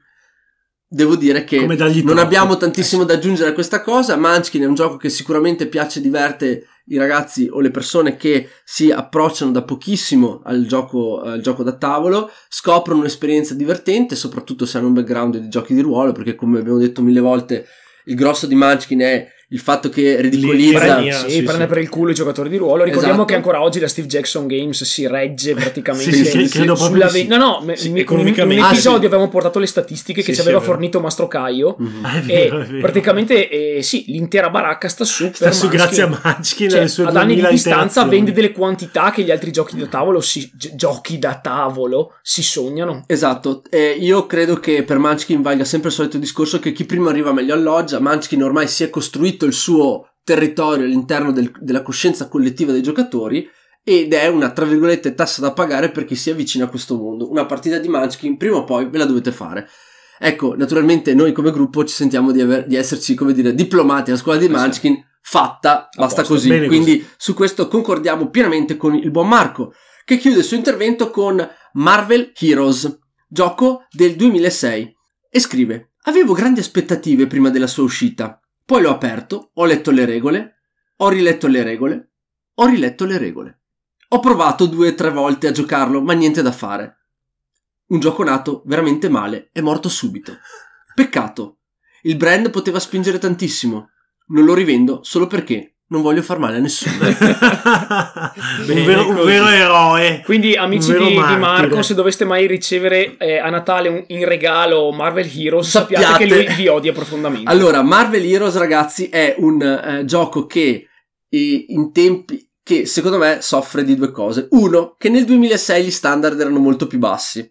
Devo 0.86 1.16
dire 1.16 1.44
che 1.44 1.64
non 1.64 1.76
troppo. 1.76 2.20
abbiamo 2.20 2.56
tantissimo 2.58 3.04
da 3.04 3.14
aggiungere 3.14 3.50
a 3.50 3.54
questa 3.54 3.80
cosa. 3.80 4.16
Munchkin 4.16 4.62
è 4.62 4.66
un 4.66 4.74
gioco 4.74 4.96
che 4.98 5.08
sicuramente 5.08 5.66
piace 5.66 6.00
e 6.00 6.02
diverte 6.02 6.66
i 6.86 6.98
ragazzi 6.98 7.48
o 7.50 7.60
le 7.60 7.70
persone 7.70 8.16
che 8.16 8.48
si 8.64 8.90
approcciano 8.90 9.52
da 9.52 9.62
pochissimo 9.62 10.42
al 10.44 10.66
gioco, 10.66 11.20
al 11.20 11.40
gioco 11.40 11.62
da 11.62 11.76
tavolo, 11.76 12.30
scoprono 12.48 13.00
un'esperienza 13.00 13.54
divertente, 13.54 14.16
soprattutto 14.16 14.66
se 14.66 14.76
hanno 14.76 14.88
un 14.88 14.94
background 14.94 15.38
di 15.38 15.48
giochi 15.48 15.74
di 15.74 15.80
ruolo, 15.80 16.12
perché 16.12 16.34
come 16.34 16.58
abbiamo 16.58 16.78
detto 16.78 17.00
mille 17.00 17.20
volte, 17.20 17.66
il 18.06 18.14
grosso 18.14 18.46
di 18.46 18.54
Munchkin 18.54 19.00
è 19.00 19.28
il 19.52 19.58
fatto 19.60 19.88
che 19.90 20.20
ridicolizza 20.20 20.78
L'ironia. 20.80 21.18
Sì, 21.18 21.30
sì, 21.30 21.42
prende 21.42 21.64
sì. 21.64 21.68
per 21.68 21.78
il 21.78 21.88
culo 21.90 22.10
i 22.10 22.14
giocatori 22.14 22.48
di 22.48 22.56
ruolo. 22.56 22.84
Ricordiamo 22.84 23.12
Esatto. 23.14 23.26
che 23.28 23.34
ancora 23.34 23.62
oggi 23.62 23.80
la 23.80 23.88
Steve 23.88 24.06
Jackson 24.08 24.46
Games 24.46 24.82
si 24.84 25.06
regge 25.06 25.52
praticamente 25.54 26.24
Sì, 26.24 26.48
sulla 26.48 27.06
ve- 27.08 27.24
No, 27.24 27.36
no, 27.36 27.60
me- 27.62 27.74
me- 27.76 27.78
in 27.88 27.98
economicamente. 27.98 28.62
un 28.62 28.68
Ah, 28.68 28.72
episodio 28.72 29.00
sì. 29.00 29.06
avevamo 29.06 29.28
portato 29.28 29.58
le 29.58 29.66
statistiche 29.66 30.22
che 30.22 30.28
ci 30.32 30.34
sì, 30.34 30.40
aveva 30.40 30.60
fornito 30.60 31.00
Mastro 31.00 31.28
Caio. 31.28 31.76
Mhm. 31.78 32.06
È 32.06 32.16
E 32.18 32.20
vero, 32.22 32.60
è 32.60 32.64
vero. 32.66 32.80
praticamente 32.80 33.48
eh, 33.76 33.82
sì, 33.82 34.04
l'intera 34.08 34.48
baracca 34.48 34.88
sta 34.88 35.04
su 35.04 35.30
Sta 35.32 35.44
per 35.44 35.54
su 35.54 35.66
Munchkin. 35.66 35.78
grazie 35.84 36.02
a 36.02 36.06
Munchkin 36.06 36.68
Cioè, 36.70 36.78
alle 36.78 36.88
sue 36.88 37.04
ad 37.04 37.16
anni 37.16 37.34
di 37.34 37.40
2000 37.40 37.50
distanza 37.50 38.04
vende 38.04 38.32
delle 38.32 38.52
quantità 38.52 39.10
che 39.10 39.22
gli 39.22 39.30
altri 39.30 39.50
giochi 39.52 39.76
da 39.76 39.86
tavolo 39.86 40.20
si, 40.22 40.50
gi- 40.54 40.70
giochi 40.74 41.18
da 41.18 41.38
tavolo 41.42 42.14
si 42.22 42.42
sognano. 42.42 43.04
Esatto, 43.06 43.62
eh, 43.70 43.96
io 44.00 44.26
credo 44.26 44.54
che 44.56 44.82
per 44.82 44.98
Munchkin 44.98 45.42
valga 45.42 45.64
sempre 45.64 45.90
il 45.90 45.94
solito 45.94 46.16
discorso 46.18 46.58
che 46.58 46.72
chi 46.72 46.84
prima 46.86 47.10
arriva 47.10 47.32
meglio 47.32 47.52
alloggia, 47.54 48.00
Munchkin 48.00 48.42
ormai 48.42 48.66
si 48.66 48.82
è 48.84 48.88
costruito 48.90 49.41
il 49.46 49.52
suo 49.52 50.14
territorio 50.24 50.84
all'interno 50.84 51.32
del- 51.32 51.52
della 51.60 51.82
coscienza 51.82 52.28
collettiva 52.28 52.72
dei 52.72 52.82
giocatori 52.82 53.48
ed 53.84 54.12
è 54.12 54.28
una, 54.28 54.50
tra 54.52 54.64
virgolette, 54.64 55.14
tassa 55.14 55.40
da 55.40 55.52
pagare 55.52 55.90
per 55.90 56.04
chi 56.04 56.14
si 56.14 56.30
avvicina 56.30 56.66
a 56.66 56.68
questo 56.68 56.96
mondo. 56.96 57.28
Una 57.30 57.46
partita 57.46 57.78
di 57.78 57.88
Munchkin 57.88 58.36
prima 58.36 58.56
o 58.58 58.64
poi 58.64 58.88
ve 58.88 58.98
la 58.98 59.04
dovete 59.04 59.32
fare. 59.32 59.68
Ecco, 60.18 60.54
naturalmente 60.54 61.14
noi 61.14 61.32
come 61.32 61.50
gruppo 61.50 61.84
ci 61.84 61.92
sentiamo 61.94 62.30
di, 62.30 62.40
aver- 62.40 62.66
di 62.66 62.76
esserci, 62.76 63.14
come 63.14 63.32
dire, 63.32 63.54
diplomati 63.54 64.10
alla 64.10 64.20
scuola 64.20 64.38
di 64.38 64.46
sì. 64.46 64.52
Munchkin, 64.52 65.04
fatta, 65.20 65.88
basta 65.96 66.22
così. 66.22 66.48
bene 66.48 66.68
Quindi 66.68 67.04
su 67.16 67.34
questo 67.34 67.66
concordiamo 67.66 68.30
pienamente 68.30 68.76
con 68.76 68.94
il 68.94 69.10
buon 69.10 69.26
Marco, 69.26 69.72
che 70.04 70.16
chiude 70.16 70.38
il 70.38 70.44
suo 70.44 70.56
intervento 70.56 71.10
con 71.10 71.44
Marvel 71.72 72.32
Heroes, 72.38 73.00
gioco 73.26 73.86
del 73.90 74.14
2006, 74.14 74.96
e 75.28 75.40
scrive: 75.40 75.92
Avevo 76.02 76.34
grandi 76.34 76.60
aspettative 76.60 77.26
prima 77.26 77.50
della 77.50 77.66
sua 77.66 77.82
uscita. 77.82 78.40
Poi 78.72 78.80
l'ho 78.80 78.90
aperto, 78.90 79.50
ho 79.52 79.66
letto 79.66 79.90
le 79.90 80.06
regole, 80.06 80.62
ho 80.96 81.10
riletto 81.10 81.46
le 81.46 81.62
regole, 81.62 82.12
ho 82.54 82.64
riletto 82.64 83.04
le 83.04 83.18
regole. 83.18 83.60
Ho 84.08 84.20
provato 84.20 84.64
due 84.64 84.88
o 84.88 84.94
tre 84.94 85.10
volte 85.10 85.46
a 85.46 85.50
giocarlo, 85.50 86.00
ma 86.00 86.14
niente 86.14 86.40
da 86.40 86.52
fare. 86.52 87.00
Un 87.88 88.00
gioco 88.00 88.24
nato 88.24 88.62
veramente 88.64 89.10
male, 89.10 89.50
è 89.52 89.60
morto 89.60 89.90
subito. 89.90 90.38
Peccato. 90.94 91.58
Il 92.04 92.16
brand 92.16 92.48
poteva 92.48 92.80
spingere 92.80 93.18
tantissimo. 93.18 93.90
Non 94.28 94.46
lo 94.46 94.54
rivendo 94.54 95.00
solo 95.02 95.26
perché 95.26 95.71
non 95.92 96.00
voglio 96.02 96.22
far 96.22 96.38
male 96.38 96.56
a 96.56 96.60
nessuno. 96.60 96.96
un, 97.06 97.12
Bene, 98.66 98.82
vero, 98.84 99.08
un 99.08 99.24
vero 99.24 99.46
eroe. 99.46 100.22
Quindi, 100.24 100.54
amici 100.54 100.90
Un 100.90 100.98
di, 101.04 101.08
di. 101.10 101.16
Marco, 101.36 101.82
se 101.82 101.94
doveste 101.94 102.24
mai 102.24 102.46
ricevere 102.46 103.16
eh, 103.18 103.38
a 103.38 103.50
Natale 103.50 103.88
un- 103.88 104.04
in 104.06 104.24
regalo 104.24 104.90
Marvel 104.90 105.30
Heroes, 105.32 105.68
Sappiate- 105.68 106.04
sappiate 106.04 106.26
che 106.26 106.46
lui 106.46 106.54
vi 106.56 106.68
odia 106.68 106.92
profondamente. 106.92 107.50
Allora, 107.50 107.82
Marvel 107.82 108.24
Heroes, 108.24 108.56
ragazzi, 108.56 109.08
è 109.08 109.34
un 109.38 109.60
eh, 109.60 110.04
gioco 110.06 110.46
che 110.46 110.86
e 111.28 111.64
in 111.68 111.92
tempi 111.92 112.46
che 112.62 112.86
secondo 112.86 113.18
me 113.18 113.38
soffre 113.40 113.84
di 113.84 113.94
due 113.94 114.10
cose. 114.10 114.48
Uno, 114.50 114.94
che 114.96 115.10
nel 115.10 115.24
2006 115.26 115.84
gli 115.84 115.90
standard 115.90 116.40
erano 116.40 116.58
molto 116.58 116.86
più 116.86 116.98
bassi. 116.98 117.48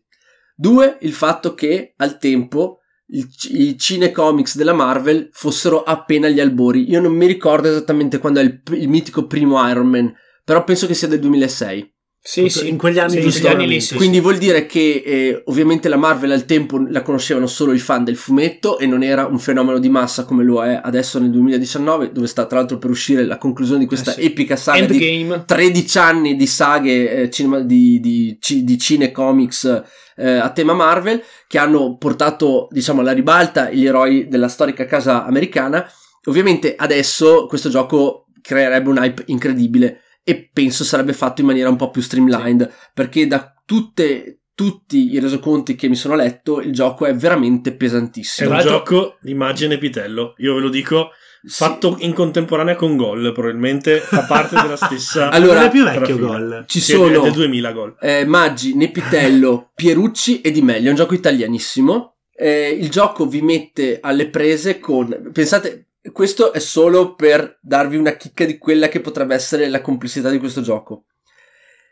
Due, 0.56 0.98
il 1.02 1.14
fatto 1.14 1.54
che 1.54 1.94
al 1.98 2.18
tempo 2.18 2.81
i, 3.12 3.78
cinecomics 3.78 4.56
della 4.56 4.74
Marvel 4.74 5.30
fossero 5.32 5.84
appena 5.84 6.28
agli 6.28 6.40
albori. 6.40 6.90
Io 6.90 7.02
non 7.02 7.14
mi 7.14 7.26
ricordo 7.26 7.68
esattamente 7.68 8.20
quando 8.20 8.40
è 8.40 8.44
il, 8.44 8.62
il 8.72 8.90
mitico 8.90 9.28
primo 9.28 9.68
Iron 9.70 9.88
Man, 9.88 10.14
però 10.44 10.64
penso 10.64 10.88
che 10.88 10.94
sia 10.94 11.08
del 11.08 11.20
2006. 11.20 11.94
Sì, 12.24 12.50
sì. 12.50 12.70
in 12.70 12.78
quegli 12.78 13.00
anni 13.00 13.32
Sì, 13.32 13.48
anni 13.48 13.68
lì, 13.68 13.82
sì, 13.82 13.96
Quindi 13.96 14.20
vuol 14.20 14.38
dire 14.38 14.68
che 14.68 15.02
eh, 15.04 15.42
ovviamente 15.46 15.90
la 15.90 15.98
Marvel 15.98 16.30
al 16.32 16.46
tempo 16.46 16.78
la 16.88 17.02
conoscevano 17.02 17.48
solo 17.48 17.74
i 17.74 17.80
fan 17.80 18.04
del 18.04 18.16
fumetto 18.16 18.78
e 18.78 18.86
non 18.86 19.02
era 19.02 19.26
un 19.26 19.40
fenomeno 19.40 19.80
di 19.80 19.90
massa 19.90 20.24
come 20.24 20.44
lo 20.44 20.64
è 20.64 20.80
adesso 20.84 21.18
nel 21.18 21.32
2019, 21.32 22.12
dove 22.12 22.28
sta 22.28 22.46
tra 22.46 22.60
l'altro 22.60 22.78
per 22.78 22.92
uscire 22.92 23.26
la 23.26 23.40
conclusione 23.40 23.80
di 23.80 23.88
questa 23.88 24.12
Eh 24.12 24.22
sì. 24.22 24.26
epica 24.28 24.56
saga 24.56 24.86
di 24.86 25.04
Endgame. 25.04 25.46
13 25.48 25.98
anni 25.98 26.36
di 26.36 26.46
saghe 26.46 27.10
eh, 27.24 27.30
cinema, 27.32 27.60
di, 27.60 28.00
di, 28.00 28.38
ci- 28.40 28.64
di 28.64 28.78
cinecomics 28.78 29.84
eh, 30.18 30.30
a 30.30 30.52
tema 30.52 30.74
Marvel 30.74 31.24
che 31.48 31.58
hanno 31.58 31.98
portato 31.98 32.68
diciamo 32.70 33.02
alla 33.02 33.14
ribalta 33.14 33.72
gli 33.72 33.86
eroi 33.88 34.28
della 34.28 34.48
storica 34.48 34.86
casa 34.86 35.26
americana. 35.26 35.90
Ovviamente 36.26 36.76
adesso 36.78 37.48
questo 37.48 37.70
gioco 37.70 38.28
creerebbe 38.42 38.90
un 38.90 38.98
hype 38.98 39.24
incredibile 39.28 40.02
e 40.24 40.50
penso 40.54 40.84
sarebbe 40.84 41.14
fatto 41.14 41.42
in 41.42 41.48
maniera 41.48 41.70
un 41.70 41.76
po' 41.76 41.90
più 41.90 42.02
streamlined 42.02 42.72
perché 42.94 43.26
da 43.28 43.54
tutte, 43.66 44.42
tutti 44.54 45.12
i 45.12 45.20
resoconti 45.20 45.76
che 45.76 45.88
mi 45.88 45.96
sono 45.96 46.16
letto 46.16 46.62
il 46.62 46.72
gioco 46.74 47.06
è 47.06 47.16
veramente 47.16 47.72
È 47.72 47.76
pesantissimo. 47.76 48.50
un 48.50 48.56
Tra 48.58 48.64
l'altro- 48.72 48.96
gioco 48.96 49.18
di 49.22 49.32
immagine 49.32 49.78
pitello. 49.78 50.36
Io 50.38 50.54
ve 50.56 50.60
lo 50.62 50.70
dico, 50.70 51.10
Sì. 51.44 51.64
fatto 51.64 51.96
in 52.02 52.14
contemporanea 52.14 52.76
con 52.76 52.96
Gol, 52.96 53.32
probabilmente 53.34 53.98
fa 54.00 54.26
parte 54.26 54.56
della 54.62 54.76
stessa. 54.78 55.30
Allora, 55.30 55.60
non 55.62 55.68
è 55.70 55.72
più 55.72 55.84
vecchio 55.84 56.18
gol. 56.20 56.66
Ci 56.68 56.80
Sì, 56.80 56.92
è 56.92 56.96
sono 56.96 57.22
del 57.22 57.32
2000 57.32 57.72
Gol. 57.72 57.96
eh, 58.00 58.26
Maggi, 58.26 58.76
Nepitello, 58.76 59.72
Pierucci 59.76 60.42
e 60.42 60.52
Di 60.52 60.62
Meglio. 60.62 60.88
È 60.88 60.90
un 60.92 60.96
gioco 60.96 61.16
italianissimo. 61.16 62.18
Eh, 62.36 62.70
il 62.80 62.90
gioco 62.90 63.26
vi 63.26 63.42
mette 63.42 63.98
alle 64.02 64.30
prese 64.30 64.80
con. 64.80 65.30
Pensate, 65.34 65.88
questo 66.12 66.52
è 66.54 66.60
solo 66.60 67.14
per 67.16 67.60
darvi 67.62 67.96
una 67.98 68.12
chicca 68.16 68.46
di 68.46 68.58
quella 68.58 68.88
che 68.88 69.02
potrebbe 69.02 69.36
essere 69.36 69.70
la 69.70 69.82
complessità 69.82 70.30
di 70.30 70.40
questo 70.40 70.62
gioco. 70.62 71.06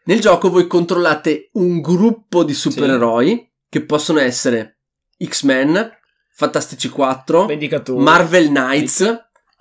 Nel 0.06 0.20
gioco 0.20 0.50
voi 0.50 0.66
controllate 0.68 1.50
un 1.54 1.82
gruppo 1.82 2.44
di 2.44 2.54
supereroi 2.54 3.48
che 3.70 3.84
possono 3.86 4.20
essere 4.20 4.80
X-Men, 5.24 5.92
Fantastici 6.34 6.90
4, 6.90 7.46
Vendicatori. 7.46 8.02
Marvel 8.04 8.48
Knights. 8.48 9.02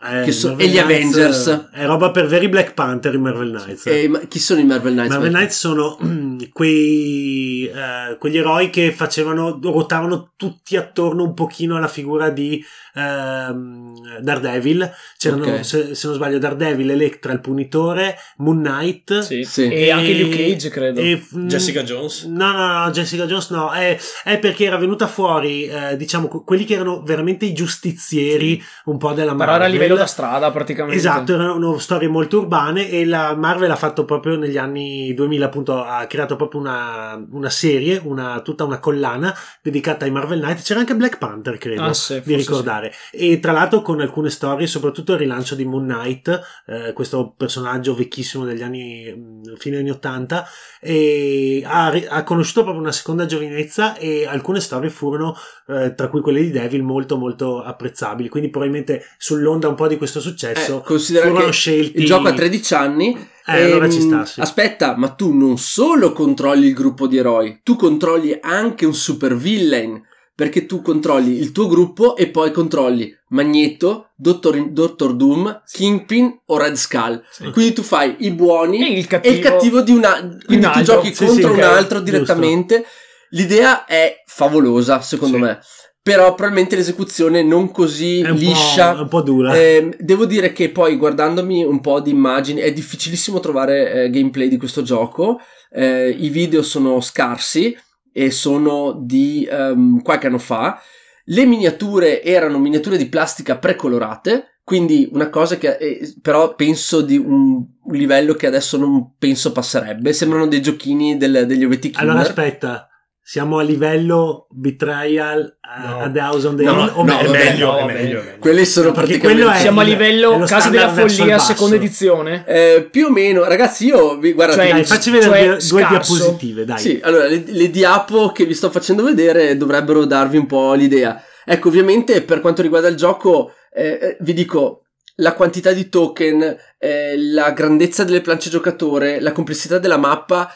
Eh, 0.00 0.22
Che 0.24 0.30
so- 0.30 0.50
Marvel 0.50 0.64
e 0.64 0.68
gli 0.70 0.72
Knights, 0.80 1.16
Avengers. 1.16 1.46
eh, 1.74 1.80
È 1.80 1.84
roba 1.86 2.12
per 2.12 2.26
veri 2.28 2.48
Black 2.48 2.72
Panther 2.72 3.12
in 3.14 3.20
Marvel 3.20 3.50
Knights. 3.50 3.86
E, 3.86 4.06
ma 4.08 4.20
chi 4.20 4.38
sono 4.38 4.60
i 4.60 4.64
Marvel 4.64 4.92
Knights? 4.92 5.10
Marvel 5.12 5.32
Knights 5.32 5.58
sono 5.58 5.98
quei, 6.52 7.66
eh, 7.66 8.16
quegli 8.18 8.38
eroi 8.38 8.70
che 8.70 8.92
facevano, 8.92 9.58
ruotavano 9.60 10.32
tutti 10.36 10.76
attorno 10.76 11.24
un 11.24 11.34
pochino 11.34 11.76
alla 11.76 11.88
figura 11.88 12.30
di 12.30 12.62
ehm, 12.98 14.20
Daredevil. 14.20 14.90
C'erano, 15.16 15.44
Ok. 15.46 15.64
se, 15.64 15.94
se 15.94 16.06
non 16.06 16.16
sbaglio, 16.16 16.38
Daredevil, 16.38 16.90
Electra, 16.90 17.32
il 17.32 17.40
punitore, 17.40 18.16
Moon 18.38 18.60
Knight. 18.62 19.18
Sì. 19.20 19.42
Sì. 19.44 19.68
E 19.68 19.90
anche 19.90 20.12
Luke 20.14 20.36
Cage, 20.36 20.68
credo. 20.70 21.00
e- 21.00 21.22
mm, 21.36 21.46
Jessica 21.48 21.82
Jones. 21.82 22.24
No, 22.24 22.52
no, 22.52 22.84
no, 22.84 22.90
Jessica 22.90 23.26
Jones 23.26 23.50
no, 23.50 23.70
è, 23.72 23.98
è 24.24 24.38
perché 24.38 24.64
era 24.64 24.76
venuta 24.76 25.06
fuori, 25.06 25.66
eh, 25.66 25.96
diciamo, 25.96 26.28
que- 26.28 26.42
quelli 26.44 26.64
che 26.64 26.74
erano 26.74 27.02
veramente 27.02 27.44
i 27.44 27.52
giustizieri 27.52 28.62
un 28.86 28.98
po' 28.98 29.12
della 29.12 29.32
Però 29.32 29.36
Marvel. 29.36 29.54
era 29.56 29.64
a 29.64 29.68
livello 29.68 29.94
da 29.96 30.06
strada 30.06 30.50
praticamente. 30.50 30.96
Esatto, 30.96 31.34
erano 31.34 31.78
storie 31.78 32.08
molto 32.08 32.38
urbane 32.38 32.88
e 32.90 33.04
la 33.04 33.34
Marvel 33.34 33.70
ha 33.70 33.76
fatto 33.76 34.04
proprio 34.04 34.36
negli 34.36 34.56
anni 34.56 35.12
2000 35.14 35.46
appunto 35.46 35.82
ha 35.82 36.06
creato 36.06 36.36
proprio 36.36 36.60
una, 36.60 37.22
una 37.30 37.50
serie, 37.50 38.00
una, 38.04 38.40
tutta 38.40 38.64
una 38.64 38.78
collana 38.78 39.34
dedicata 39.62 40.04
ai 40.04 40.10
Marvel 40.10 40.40
Knight. 40.40 40.62
C'era 40.62 40.80
anche 40.80 40.94
Black 40.94 41.18
Panther, 41.18 41.58
credo, 41.58 41.82
Ah, 41.82 41.92
sì, 41.94 42.14
di 42.24 42.32
forse 42.34 42.50
ricordare. 42.88 42.92
E 43.10 43.38
tra 43.40 43.52
l'altro 43.52 43.82
con 43.82 44.00
alcune 44.00 44.30
storie, 44.30 44.66
soprattutto 44.66 45.12
il 45.12 45.18
rilancio 45.18 45.54
di 45.54 45.64
Moon 45.64 45.84
Knight, 45.86 46.40
eh, 46.66 46.92
questo 46.92 47.34
personaggio 47.36 47.94
vecchissimo 47.94 48.44
degli 48.44 48.62
anni 48.62 49.12
mh, 49.14 49.56
fine 49.56 49.78
anni 49.78 49.90
80, 49.90 50.46
e 50.80 51.62
ha, 51.64 51.86
ha 52.08 52.22
conosciuto 52.22 52.62
proprio 52.62 52.82
una 52.82 52.92
seconda 52.92 53.26
giovinezza 53.26 53.96
e 53.96 54.26
alcune 54.26 54.60
storie 54.60 54.90
furono, 54.90 55.36
eh, 55.68 55.94
tra 55.94 56.08
cui 56.08 56.20
quelle 56.20 56.40
di 56.40 56.50
Devil, 56.50 56.82
molto 56.82 57.16
molto 57.16 57.62
apprezzabili. 57.62 58.28
Quindi 58.28 58.50
probabilmente 58.50 59.04
sull'onda 59.18 59.68
un 59.68 59.74
po' 59.74 59.88
di 59.88 59.96
questo 59.96 60.20
successo 60.20 60.84
Eh, 60.86 60.98
furono 60.98 61.50
scelti 61.50 61.98
il 61.98 62.06
gioco 62.06 62.28
ha 62.28 62.32
13 62.32 62.74
anni. 62.74 63.28
Eh, 63.46 63.62
allora 63.62 63.88
ci 63.88 63.98
Ehm, 63.98 64.06
sta, 64.08 64.24
sì. 64.26 64.40
Aspetta, 64.40 64.94
ma 64.96 65.08
tu 65.08 65.32
non 65.32 65.56
solo 65.56 66.12
controlli 66.12 66.66
il 66.66 66.74
gruppo 66.74 67.06
di 67.06 67.16
eroi, 67.16 67.60
tu 67.62 67.76
controlli 67.76 68.36
anche 68.40 68.84
un 68.84 68.92
super 68.92 69.34
villain. 69.34 70.04
Perché 70.38 70.66
tu 70.66 70.82
controlli 70.82 71.36
il 71.40 71.50
tuo 71.50 71.66
gruppo 71.66 72.14
e 72.14 72.28
poi 72.28 72.52
controlli 72.52 73.12
Magneto, 73.30 74.10
Dottor, 74.14 74.70
Dottor 74.70 75.14
Doom, 75.16 75.62
Kingpin 75.68 76.42
o 76.46 76.58
Red 76.58 76.74
Skull. 76.74 77.20
Quindi 77.52 77.72
tu 77.72 77.82
fai 77.82 78.14
i 78.20 78.30
buoni 78.30 78.86
E 78.86 78.98
il 78.98 79.04
e 79.04 79.06
cattivo. 79.08 79.34
il 79.34 79.40
cattivo 79.40 79.80
di 79.80 79.90
una. 79.90 80.38
Quindi 80.46 80.66
un 80.66 80.72
tu 80.72 80.82
giochi 80.82 81.12
Sì, 81.12 81.24
contro 81.24 81.48
sì, 81.48 81.58
un 81.58 81.64
ok, 81.64 81.64
altro 81.64 81.98
direttamente. 81.98 82.84
L'idea 83.30 83.84
è 83.84 84.22
favolosa, 84.26 85.00
secondo 85.00 85.38
Sì. 85.38 85.42
me. 85.42 85.58
Però 86.00 86.32
probabilmente 86.34 86.76
l'esecuzione 86.76 87.42
non 87.42 87.72
così 87.72 88.20
è 88.20 88.30
un, 88.30 88.36
liscia. 88.36 88.94
po', 88.94 89.00
un 89.02 89.08
po' 89.08 89.22
dura. 89.22 89.56
Ehm, 89.60 89.92
devo 89.98 90.24
dire 90.24 90.52
che 90.52 90.70
poi 90.70 90.94
guardandomi 90.96 91.64
un 91.64 91.80
po' 91.80 91.98
di 92.00 92.10
immagini 92.10 92.60
è 92.60 92.72
difficilissimo 92.72 93.40
trovare 93.40 94.04
eh, 94.04 94.10
gameplay 94.10 94.46
di 94.46 94.56
questo 94.56 94.82
gioco. 94.82 95.40
Eh, 95.70 96.10
I 96.16 96.28
video 96.28 96.62
sono 96.62 97.00
scarsi 97.00 97.76
e 98.18 98.32
sono 98.32 98.98
di 99.00 99.46
ehm, 99.48 100.02
qualche 100.02 100.26
anno 100.26 100.38
fa. 100.38 100.82
Le 101.24 101.46
miniature 101.46 102.20
erano 102.22 102.58
miniature 102.58 102.96
di 102.96 103.06
plastica 103.06 103.58
precolorate, 103.58 104.60
quindi 104.64 105.08
una 105.12 105.30
cosa 105.30 105.56
che 105.56 105.76
eh, 105.76 106.14
però 106.20 106.56
penso 106.56 107.00
di 107.00 107.16
un, 107.16 107.64
un 107.80 107.94
livello 107.94 108.34
che 108.34 108.48
adesso 108.48 108.76
non 108.76 109.14
penso 109.16 109.52
passerebbe. 109.52 110.12
Sembrano 110.12 110.48
dei 110.48 110.60
giochini 110.60 111.16
del- 111.16 111.46
degli 111.46 111.64
ovetti 111.64 111.90
Kinder. 111.90 112.08
allora 112.08 112.26
aspetta, 112.26 112.87
siamo 113.30 113.58
a 113.58 113.62
livello 113.62 114.46
Betrayal 114.48 115.58
a, 115.60 115.86
No. 115.86 115.98
a 116.04 116.10
Thousand 116.10 116.56
Days 116.56 116.70
No, 116.74 116.90
o 116.94 117.04
no, 117.04 117.18
è 117.18 117.26
vabbè, 117.26 117.44
meglio, 117.44 117.72
no, 117.72 117.76
è 117.76 117.84
meglio, 117.84 118.20
è 118.20 118.22
meglio. 118.24 118.38
Quelli 118.38 118.64
sono 118.64 118.90
praticamente... 118.92 119.34
quello 119.42 119.50
è- 119.50 119.58
Siamo 119.58 119.80
a 119.80 119.82
livello 119.82 120.38
lo 120.38 120.46
Casa 120.46 120.70
della 120.70 120.88
Follia, 120.88 121.38
seconda 121.38 121.74
edizione. 121.76 122.44
Eh, 122.46 122.88
più 122.90 123.04
o 123.08 123.10
meno, 123.10 123.44
ragazzi, 123.44 123.84
io 123.84 124.16
vi 124.16 124.32
guardate, 124.32 124.60
Cioè, 124.62 124.70
Dai, 124.72 124.84
facci 124.86 125.10
vedere 125.10 125.30
cioè, 125.30 125.44
due, 125.46 125.56
due 125.58 125.80
scarso. 125.82 126.14
diapositive, 126.14 126.64
dai. 126.64 126.78
Sì, 126.78 127.00
allora 127.02 127.26
le, 127.26 127.42
le 127.46 127.70
diapo 127.70 128.32
che 128.32 128.46
vi 128.46 128.54
sto 128.54 128.70
facendo 128.70 129.02
vedere 129.02 129.58
dovrebbero 129.58 130.06
darvi 130.06 130.38
un 130.38 130.46
po' 130.46 130.72
l'idea. 130.72 131.22
Ecco, 131.44 131.68
ovviamente 131.68 132.22
per 132.22 132.40
quanto 132.40 132.62
riguarda 132.62 132.88
il 132.88 132.96
gioco, 132.96 133.52
eh, 133.74 133.98
eh, 134.00 134.16
vi 134.20 134.32
dico 134.32 134.84
la 135.16 135.34
quantità 135.34 135.72
di 135.72 135.90
token, 135.90 136.56
eh, 136.78 137.14
la 137.18 137.50
grandezza 137.50 138.04
delle 138.04 138.22
planche 138.22 138.48
giocatore, 138.48 139.20
la 139.20 139.32
complessità 139.32 139.78
della 139.78 139.98
mappa, 139.98 140.50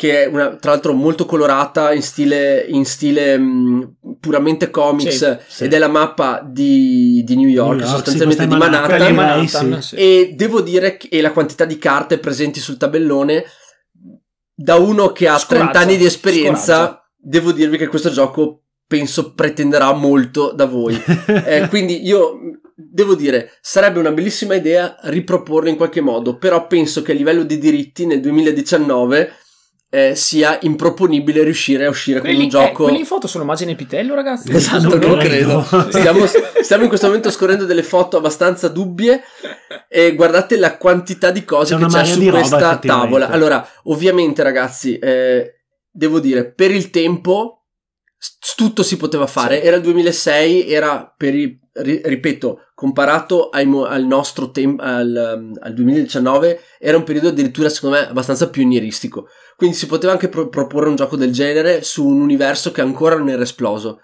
che 0.00 0.22
è 0.22 0.26
una, 0.28 0.56
tra 0.56 0.70
l'altro 0.70 0.94
molto 0.94 1.26
colorata 1.26 1.92
in 1.92 2.00
stile, 2.00 2.64
in 2.66 2.86
stile 2.86 3.36
mh, 3.36 3.96
puramente 4.18 4.70
comics, 4.70 5.42
Sì, 5.46 5.56
sì. 5.56 5.64
ed 5.64 5.74
è 5.74 5.78
la 5.78 5.88
mappa 5.88 6.40
di, 6.42 7.22
di 7.22 7.36
New 7.36 7.50
York, 7.50 7.72
New 7.72 7.80
York, 7.80 7.92
sostanzialmente 7.96 8.44
sì, 8.44 8.48
di 8.48 8.56
Manhattan. 8.56 9.14
Manhattan, 9.14 9.14
Manhattan, 9.14 9.82
sì. 9.82 9.88
sì. 9.88 9.94
E 9.96 10.32
devo 10.34 10.62
dire 10.62 10.96
che 10.96 11.20
la 11.20 11.32
quantità 11.32 11.66
di 11.66 11.76
carte 11.76 12.16
presenti 12.16 12.60
sul 12.60 12.78
tabellone, 12.78 13.44
da 14.54 14.76
uno 14.76 15.12
che 15.12 15.28
ha 15.28 15.36
Scoraggia, 15.36 15.68
30 15.68 15.78
anni 15.80 15.96
di 15.98 16.06
esperienza, 16.06 16.74
scoraggia. 16.76 17.10
devo 17.18 17.52
dirvi 17.52 17.76
che 17.76 17.88
questo 17.88 18.08
gioco 18.08 18.62
penso 18.86 19.34
pretenderà 19.34 19.92
molto 19.92 20.52
da 20.52 20.64
voi. 20.64 20.96
Eh, 21.44 21.68
quindi 21.68 22.06
io 22.06 22.38
devo 22.74 23.14
dire, 23.14 23.50
sarebbe 23.60 23.98
una 23.98 24.12
bellissima 24.12 24.54
idea 24.54 24.96
riproporlo 25.02 25.68
in 25.68 25.76
qualche 25.76 26.00
modo, 26.00 26.38
però 26.38 26.66
penso 26.66 27.02
che 27.02 27.12
a 27.12 27.14
livello 27.14 27.42
di 27.42 27.58
diritti 27.58 28.06
nel 28.06 28.22
2019 28.22 29.32
eh, 29.92 30.14
sia 30.14 30.58
improponibile 30.62 31.42
riuscire 31.42 31.84
a 31.84 31.88
uscire 31.88 32.20
con 32.20 32.28
Quelli, 32.28 32.44
un 32.44 32.48
gioco... 32.48 32.82
eh, 32.82 32.84
quelli 32.84 32.98
in 33.00 33.04
foto 33.06 33.26
sono 33.26 33.42
Magine 33.44 33.74
Pitello, 33.74 34.14
ragazzi? 34.14 34.50
Esatto, 34.54 34.88
Non 34.88 34.98
non 35.00 35.18
credo. 35.18 35.64
credo. 35.68 35.90
Stiamo, 35.90 36.26
stiamo 36.62 36.82
in 36.84 36.88
questo 36.88 37.06
momento 37.08 37.30
scorrendo 37.30 37.64
delle 37.64 37.82
foto 37.82 38.16
abbastanza 38.16 38.68
dubbie 38.68 39.20
e 39.88 40.14
guardate 40.14 40.56
la 40.56 40.76
quantità 40.76 41.30
di 41.32 41.44
cose 41.44 41.74
C'è 41.76 41.80
che 41.80 41.86
c'è 41.88 42.04
su 42.04 42.20
roba, 42.24 42.30
questa 42.38 42.76
tavola. 42.78 43.28
Allora, 43.30 43.66
ovviamente, 43.84 44.42
ragazzi, 44.44 44.96
eh, 44.98 45.54
devo 45.90 46.20
dire, 46.20 46.44
per 46.46 46.70
il 46.70 46.90
tempo 46.90 47.59
tutto 48.54 48.82
si 48.82 48.96
poteva 48.96 49.26
fare. 49.26 49.62
Era 49.62 49.76
il 49.76 49.82
2006, 49.82 50.70
era 50.70 51.12
per 51.16 51.34
i, 51.34 51.58
ri- 51.72 52.00
ripeto, 52.04 52.58
comparato 52.74 53.48
ai 53.48 53.66
al 53.86 54.04
nostro 54.04 54.50
tempo, 54.50 54.82
al, 54.82 55.36
um, 55.38 55.52
al 55.60 55.74
2019, 55.74 56.60
era 56.78 56.96
un 56.96 57.04
periodo 57.04 57.28
addirittura, 57.28 57.68
secondo 57.68 57.96
me, 57.96 58.08
abbastanza 58.08 58.50
pionieristico. 58.50 59.28
Quindi 59.56 59.76
si 59.76 59.86
poteva 59.86 60.12
anche 60.12 60.28
pro- 60.28 60.48
proporre 60.48 60.88
un 60.88 60.96
gioco 60.96 61.16
del 61.16 61.32
genere 61.32 61.82
su 61.82 62.06
un 62.06 62.20
universo 62.20 62.70
che 62.72 62.80
ancora 62.82 63.16
non 63.16 63.28
era 63.30 63.42
esploso. 63.42 64.00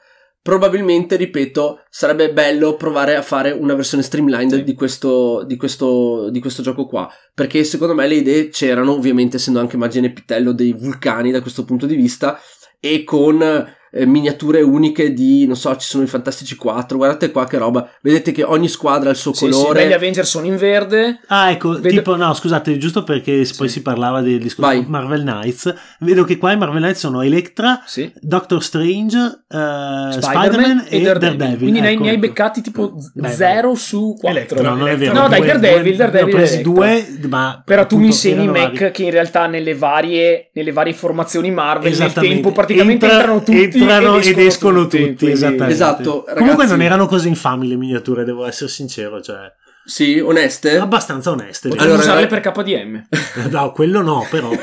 probabilmente, 0.47 1.17
ripeto, 1.17 1.81
sarebbe 1.91 2.33
bello 2.33 2.77
provare 2.77 3.17
a 3.17 3.23
fare 3.23 3.51
una 3.51 3.75
versione 3.75 4.05
streamlined 4.05 4.55
Sì. 4.55 4.63
di, 4.63 4.75
questo, 4.75 5.43
di, 5.43 5.57
questo, 5.57 6.31
di 6.31 6.39
questo 6.39 6.63
gioco 6.63 6.87
qua, 6.87 7.13
perché 7.35 7.65
secondo 7.65 7.95
me 7.95 8.07
le 8.07 8.15
idee 8.15 8.49
c'erano, 8.51 8.93
ovviamente 8.93 9.39
essendo 9.39 9.59
anche 9.59 9.77
Magine 9.77 10.13
Pitello 10.13 10.53
dei 10.53 10.73
vulcani 10.73 11.33
da 11.33 11.41
questo 11.41 11.65
punto 11.65 11.87
di 11.87 11.97
vista, 11.97 12.39
e 12.79 13.03
con 13.03 13.43
eh, 13.90 14.07
miniature 14.07 14.62
uniche 14.62 15.12
di, 15.12 15.46
non 15.46 15.57
so, 15.57 15.75
ci 15.77 15.87
sono 15.88 16.05
i 16.05 16.07
Fantastici 16.07 16.57
4, 16.57 16.96
guardate 16.96 17.31
qua 17.31 17.46
che 17.46 17.59
roba, 17.59 17.88
vedete 18.03 18.33
che 18.33 18.42
ogni 18.42 18.68
squadra 18.68 19.09
ha 19.09 19.12
il 19.12 19.18
suo 19.18 19.33
Sì, 19.33 19.46
sì, 19.46 19.51
colore. 19.51 19.83
beh, 19.83 19.88
gli 19.88 19.92
Avengers 19.92 20.29
sono 20.29 20.46
in 20.46 20.57
verde. 20.57 21.20
Ah, 21.29 21.51
ecco, 21.51 21.72
Vedo- 21.72 21.88
tipo, 21.88 22.16
no, 22.16 22.33
scusate, 22.35 22.77
giusto 22.79 23.05
perché 23.05 23.46
poi 23.57 23.68
si 23.68 23.83
parlava 23.83 24.20
del 24.20 24.38
discorso 24.38 24.70
Vai. 24.70 24.85
Marvel 24.88 25.22
Knights. 25.22 25.75
Vedo 26.01 26.25
che 26.25 26.37
qua 26.38 26.53
i 26.53 26.57
Marvel 26.57 26.81
Knights 26.81 27.01
sono 27.01 27.22
Electra, 27.22 27.83
Sì. 27.87 28.11
Doctor 28.20 28.62
Strange, 28.62 29.16
eh, 29.18 29.55
Spider-Man, 29.57 30.20
Spider-Man 30.20 30.87
e 30.88 30.96
e 30.96 31.01
Daredevil. 31.03 31.37
Daredevil. 31.37 31.59
Quindi 31.59 31.81
ne 31.81 31.87
hai- 31.88 31.92
ecco, 31.94 32.03
ne 32.03 32.09
hai 32.11 32.14
ecco. 32.16 32.27
beccati 32.27 32.61
tipo 32.61 32.94
z- 32.99 33.11
Beh, 33.14 33.29
0 33.31 33.75
su 33.75 34.16
4. 34.18 34.29
Electro, 34.29 34.62
No, 34.62 34.75
non 34.75 34.88
è 34.88 34.96
vero. 34.96 35.12
No, 35.14 35.29
dai, 35.29 35.40
Daredevil, 35.40 35.96
Daredevil 35.96 36.27
Ne 36.27 36.33
ho 36.33 36.37
presi 36.37 36.62
due, 36.62 37.18
ma 37.29 37.62
Però 37.64 37.87
tu 37.87 37.99
mi 37.99 38.07
insegni 38.07 38.46
Mac 38.46 38.72
vari. 38.79 38.90
che 38.92 39.03
in 39.03 39.11
realtà 39.11 39.46
nelle 39.46 39.75
varie, 39.75 40.51
nelle 40.53 40.72
varie 40.72 40.92
formazioni 40.92 41.51
Marvel 41.51 41.96
nel 41.96 42.12
tempo 42.12 42.53
praticamente 42.53 43.05
Entra- 43.07 43.20
entrano 43.20 43.42
tutti 43.42 43.76
entrano 43.81 44.17
ed 44.19 44.27
ed 44.27 44.39
escono 44.39 44.83
tutti, 44.83 44.97
quindi- 44.99 45.31
esattamente. 45.31 45.73
Esatto, 45.73 46.03
Comunque 46.25 46.35
ragazzi. 46.35 46.69
non 46.71 46.83
erano 46.83 47.07
così 47.07 47.29
infami 47.29 47.69
le 47.69 47.77
miniature, 47.77 48.25
devo 48.25 48.45
essere 48.47 48.71
sincero, 48.71 49.21
cioè 49.21 49.53
Sì, 49.85 50.19
oneste. 50.19 50.79
abbastanza 50.79 51.31
oneste. 51.31 51.69
Potremmo 51.69 51.93
Allora, 51.95 52.07
usarle 52.07 52.27
per 52.27 52.41
KDM. 52.41 53.07
No, 53.51 53.73
quello 53.73 54.03
no, 54.03 54.27
però. 54.31 54.51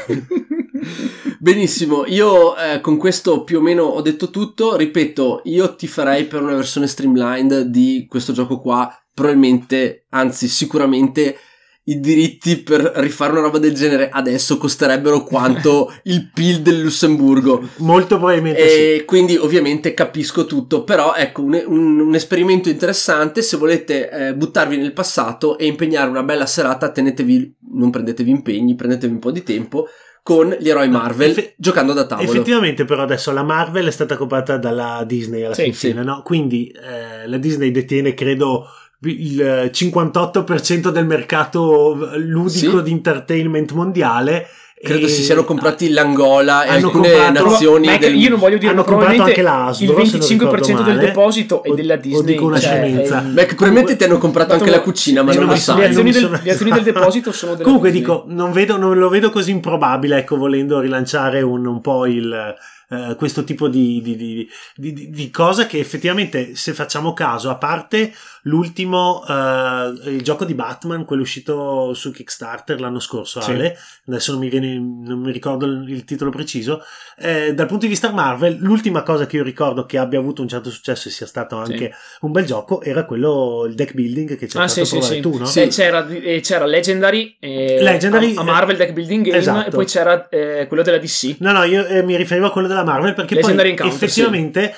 Benissimo, 1.39 2.05
io 2.05 2.55
eh, 2.55 2.79
con 2.79 2.97
questo 2.97 3.43
più 3.43 3.57
o 3.59 3.61
meno 3.61 3.83
ho 3.83 4.01
detto 4.01 4.29
tutto. 4.29 4.75
Ripeto, 4.75 5.41
io 5.45 5.75
ti 5.75 5.87
farei 5.87 6.25
per 6.25 6.41
una 6.41 6.55
versione 6.55 6.87
streamlined 6.87 7.61
di 7.63 8.05
questo 8.09 8.31
gioco 8.33 8.59
qua. 8.59 8.89
Probabilmente, 9.13 10.05
anzi, 10.09 10.47
sicuramente 10.47 11.37
i 11.85 11.99
diritti 11.99 12.57
per 12.57 12.91
rifare 12.95 13.33
una 13.33 13.41
roba 13.41 13.57
del 13.57 13.73
genere 13.73 14.09
adesso 14.09 14.57
costerebbero 14.57 15.23
quanto 15.23 15.93
il 16.03 16.29
PIL 16.33 16.61
del 16.61 16.81
Lussemburgo. 16.81 17.61
Molto 17.77 18.17
probabilmente 18.17 18.67
sì. 18.69 18.75
E 18.95 19.03
quindi 19.05 19.35
ovviamente 19.35 19.93
capisco 19.93 20.45
tutto, 20.45 20.83
però 20.83 21.13
ecco 21.13 21.41
un, 21.43 21.61
un- 21.65 21.99
un 21.99 22.15
esperimento 22.15 22.69
interessante 22.69 23.41
se 23.41 23.57
volete 23.57 24.09
eh, 24.09 24.33
buttarvi 24.33 24.77
nel 24.77 24.93
passato 24.93 25.57
e 25.57 25.65
impegnare 25.65 26.09
una 26.09 26.23
bella 26.23 26.45
serata, 26.45 26.89
tenetevi, 26.89 27.55
non 27.73 27.89
prendetevi 27.89 28.29
impegni, 28.29 28.75
prendetevi 28.75 29.11
un 29.13 29.19
po' 29.19 29.31
di 29.31 29.43
tempo 29.43 29.87
con 30.23 30.55
gli 30.57 30.69
eroi 30.69 30.87
Marvel 30.87 31.31
Effe- 31.31 31.53
giocando 31.57 31.91
da 31.91 32.05
tavolo. 32.05 32.29
Effettivamente, 32.31 32.85
però, 32.85 33.01
adesso 33.03 33.33
la 33.33 33.43
Marvel 33.43 33.87
è 33.87 33.91
stata 33.91 34.15
comprata 34.15 34.55
dalla 34.55 35.03
Disney 35.05 35.43
alla 35.43 35.53
Sì, 35.53 35.63
fin 35.63 35.73
sì. 35.73 35.87
fine, 35.89 36.01
no? 36.03 36.21
Quindi 36.23 36.67
eh, 36.69 37.27
la 37.27 37.35
Disney 37.35 37.71
detiene, 37.71 38.13
credo, 38.13 38.67
il 39.05 39.69
58% 39.73 40.89
del 40.89 41.05
mercato 41.05 42.09
ludico 42.17 42.77
Sì. 42.77 42.83
di 42.83 42.91
entertainment 42.91 43.71
mondiale. 43.71 44.47
Credo 44.83 45.07
si 45.07 45.23
siano 45.23 45.45
comprati 45.45 45.89
l'Angola 45.91 46.65
e 46.65 46.67
hanno 46.67 46.87
alcune 46.87 47.09
comprato- 47.13 47.49
nazioni 47.51 47.85
Ma 47.85 47.95
del... 47.97 48.15
io 48.15 48.29
non 48.31 48.37
voglio 48.39 48.57
dire, 48.57 48.73
hanno 48.73 48.83
comprato 48.83 49.21
anche 49.21 49.41
la 49.41 49.67
Hasbro, 49.67 49.97
il 50.01 50.07
se 50.09 50.17
non 50.17 50.27
25% 50.27 50.59
ricordo 50.59 50.81
del 50.83 50.97
deposito 50.99 51.63
è 51.63 51.71
della 51.71 51.93
o 51.93 51.97
Disney. 51.97 52.25
dico 52.25 52.45
una 52.47 52.59
cioè, 52.59 52.69
scemenza. 52.83 53.21
che 53.33 53.45
probabilmente 53.55 53.95
ti 53.95 54.03
hanno 54.03 54.17
comprato 54.17 54.53
anche 54.55 54.69
la 54.69 54.81
cucina, 54.81 55.23
ma 55.23 55.31
non 55.33 55.45
lo 55.45 55.55
sai. 55.55 55.77
le 55.79 55.85
azioni 55.87 56.11
del, 56.11 56.39
le 56.43 56.51
azioni 56.51 56.71
del 56.71 56.83
deposito 56.83 57.31
sono 57.31 57.53
della 57.53 57.63
Comunque 57.63 57.91
Disney. 57.91 58.05
dico, 58.13 58.25
non, 58.27 58.51
vedo, 58.51 58.75
non 58.75 58.97
lo 58.97 59.07
vedo 59.07 59.29
così 59.29 59.51
improbabile, 59.51 60.17
ecco, 60.17 60.35
volendo 60.35 60.81
rilanciare 60.81 61.41
un, 61.41 61.65
un 61.65 61.79
po' 61.79 62.05
il, 62.05 62.53
eh, 62.89 63.15
questo 63.15 63.45
tipo 63.45 63.69
di, 63.69 64.01
di, 64.01 64.17
di, 64.17 64.49
di- 64.75 64.91
di- 64.91 65.09
di 65.09 65.29
cosa 65.31 65.65
che 65.65 65.79
effettivamente, 65.79 66.57
se 66.57 66.73
facciamo 66.73 67.13
caso, 67.13 67.49
a 67.49 67.55
parte 67.55 68.11
l'ultimo, 68.43 69.23
eh, 69.27 69.93
il 70.11 70.21
gioco 70.21 70.45
di 70.45 70.53
Batman, 70.53 71.05
quello 71.05 71.21
uscito 71.21 71.93
su 71.93 72.11
Kickstarter 72.11 72.79
l'anno 72.79 72.99
scorso, 72.99 73.41
Sì. 73.41 73.51
Ale, 73.51 73.77
adesso 74.07 74.31
non 74.31 74.41
mi 74.41 74.49
viene, 74.49 74.73
non 74.77 75.19
mi 75.19 75.31
ricordo 75.31 75.65
il, 75.65 75.89
il 75.89 76.03
titolo 76.05 76.29
preciso, 76.29 76.81
eh, 77.17 77.53
dal 77.53 77.67
punto 77.67 77.83
di 77.85 77.91
vista 77.91 78.11
Marvel, 78.11 78.57
l'ultima 78.59 79.03
cosa 79.03 79.25
che 79.25 79.37
io 79.37 79.43
ricordo 79.43 79.85
che 79.85 79.97
abbia 79.97 80.19
avuto 80.19 80.41
un 80.41 80.47
certo 80.47 80.69
successo 80.69 81.07
e 81.07 81.11
sia 81.11 81.25
stato 81.25 81.55
anche 81.57 81.93
un 82.21 82.31
bel 82.31 82.45
gioco 82.45 82.81
era 82.81 83.05
quello, 83.05 83.65
il 83.67 83.75
deck 83.75 83.93
building 83.93 84.37
che 84.37 84.45
hai 84.45 84.49
Ah, 84.53 84.67
fatto 84.67 84.85
sì, 84.85 84.85
sì, 84.85 84.91
provare 84.97 85.15
sì. 85.15 85.21
tu, 85.21 85.37
no? 85.37 85.51
Eh, 85.53 85.67
c'era, 85.67 86.07
eh, 86.07 86.39
c'era 86.41 86.65
Legendary, 86.65 87.35
eh, 87.39 87.77
Legendary, 87.81 88.35
a, 88.35 88.41
a 88.41 88.43
Marvel 88.43 88.77
Deck 88.77 88.91
Building 88.93 89.25
Game 89.25 89.37
esatto. 89.37 89.67
e 89.67 89.71
poi 89.71 89.85
c'era 89.85 90.27
eh, 90.29 90.65
quello 90.67 90.83
della 90.83 90.97
DC. 90.97 91.37
No, 91.39 91.51
no, 91.51 91.63
io 91.63 91.85
eh, 91.85 92.03
mi 92.03 92.15
riferivo 92.17 92.47
a 92.47 92.51
quello 92.51 92.67
della 92.67 92.83
Marvel 92.83 93.13
perché 93.13 93.35
Legendary 93.35 93.73
poi 93.73 93.87
Encounter, 93.87 94.03
effettivamente 94.03 94.75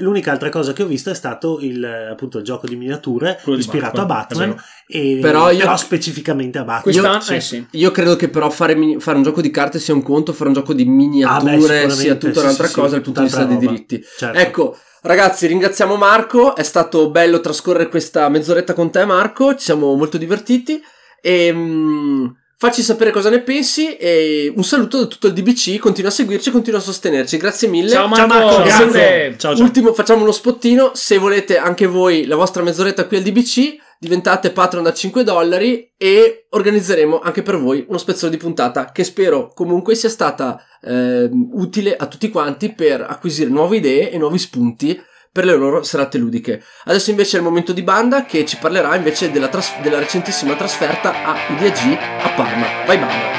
l'unica 0.00 0.32
altra 0.32 0.48
cosa 0.48 0.72
che 0.72 0.82
ho 0.82 0.86
visto 0.86 1.10
è 1.10 1.14
stato 1.14 1.58
il, 1.60 1.84
appunto, 1.84 2.38
il 2.38 2.44
gioco 2.44 2.66
di 2.66 2.76
miniature 2.86 3.38
Quello 3.42 3.58
ispirato 3.58 4.04
Batman, 4.06 4.42
a 4.42 4.46
Batman, 4.54 4.64
e, 4.86 5.18
Però 5.20 5.50
io- 5.50 5.76
specificamente 5.76 6.58
a 6.58 6.64
Batman. 6.64 7.20
Sì. 7.20 7.34
eh 7.34 7.40
sì. 7.40 7.66
Io 7.72 7.90
credo 7.90 8.16
che 8.16 8.28
però 8.28 8.48
fare, 8.50 8.76
fare 8.98 9.16
un 9.16 9.22
gioco 9.22 9.40
di 9.40 9.50
carte 9.50 9.78
sia 9.78 9.94
un 9.94 10.02
conto, 10.02 10.32
fare 10.32 10.48
un 10.48 10.54
gioco 10.54 10.72
di 10.72 10.82
Ah, 10.82 11.40
beh, 11.40 11.50
miniature 11.50 11.90
sia 11.90 12.14
tutta 12.14 12.38
sì, 12.40 12.44
un'altra 12.44 12.66
sì, 12.66 12.74
cosa 12.74 12.90
dal 12.94 13.02
punto 13.02 13.20
di 13.20 13.26
vista 13.26 13.44
dei 13.44 13.58
diritti. 13.58 14.04
Certo. 14.16 14.38
Ecco, 14.38 14.76
ragazzi, 15.02 15.46
ringraziamo 15.46 15.96
Marco, 15.96 16.54
è 16.54 16.62
stato 16.62 17.10
bello 17.10 17.40
trascorrere 17.40 17.88
questa 17.88 18.28
mezz'oretta 18.28 18.74
con 18.74 18.90
te 18.90 19.04
Marco, 19.04 19.54
ci 19.54 19.64
siamo 19.64 19.94
molto 19.94 20.16
divertiti 20.18 20.80
e 21.20 21.52
mm, 21.52 22.26
facci 22.58 22.82
sapere 22.82 23.10
cosa 23.10 23.28
ne 23.28 23.40
pensi 23.40 23.96
e 23.96 24.52
un 24.54 24.64
saluto 24.64 25.00
da 25.00 25.06
tutto 25.06 25.26
il 25.26 25.34
DBC, 25.34 25.78
continua 25.78 26.10
a 26.10 26.14
seguirci, 26.14 26.50
continua 26.50 26.80
a 26.80 26.82
sostenerci, 26.82 27.36
grazie 27.36 27.68
mille. 27.68 27.90
Ciao 27.90 28.08
Marco, 28.08 28.26
Marco, 28.26 28.62
grazie. 28.62 28.84
grazie. 28.86 29.36
Ciao, 29.38 29.54
ciao. 29.54 29.64
Ultimo, 29.64 29.92
facciamo 29.92 30.22
uno 30.22 30.32
spottino. 30.32 30.92
Se 30.94 31.18
volete 31.18 31.58
anche 31.58 31.86
voi 31.86 32.24
la 32.26 32.36
vostra 32.36 32.62
mezz'oretta 32.62 33.06
qui 33.06 33.18
al 33.18 33.22
DBC, 33.22 33.76
diventate 33.98 34.52
patron 34.52 34.82
da 34.82 34.92
5 34.92 35.22
dollari 35.22 35.92
e 35.96 36.46
organizzeremo 36.50 37.20
anche 37.20 37.42
per 37.42 37.58
voi 37.58 37.84
uno 37.88 37.98
spezzone 37.98 38.30
di 38.30 38.38
puntata 38.38 38.90
che 38.92 39.04
spero 39.04 39.52
comunque 39.54 39.94
sia 39.94 40.08
stata 40.08 40.62
ehm, 40.82 41.50
utile 41.52 41.96
a 41.96 42.06
tutti 42.06 42.30
quanti 42.30 42.72
per 42.72 43.02
acquisire 43.02 43.50
nuove 43.50 43.76
idee 43.76 44.10
e 44.10 44.18
nuovi 44.18 44.38
spunti 44.38 45.00
per 45.36 45.44
le 45.44 45.54
loro 45.54 45.82
serate 45.82 46.16
ludiche. 46.16 46.62
Adesso 46.84 47.10
invece 47.10 47.36
è 47.36 47.40
il 47.40 47.44
momento 47.44 47.74
di 47.74 47.82
banda 47.82 48.24
che 48.24 48.46
ci 48.46 48.56
parlerà 48.56 48.96
invece 48.96 49.30
della, 49.30 49.48
tras- 49.48 49.78
della 49.82 49.98
recentissima 49.98 50.54
trasferta 50.54 51.12
a 51.24 51.36
IDG 51.50 51.98
a 52.22 52.30
Parma. 52.30 52.66
Vai 52.86 52.96
banda! 52.96 53.34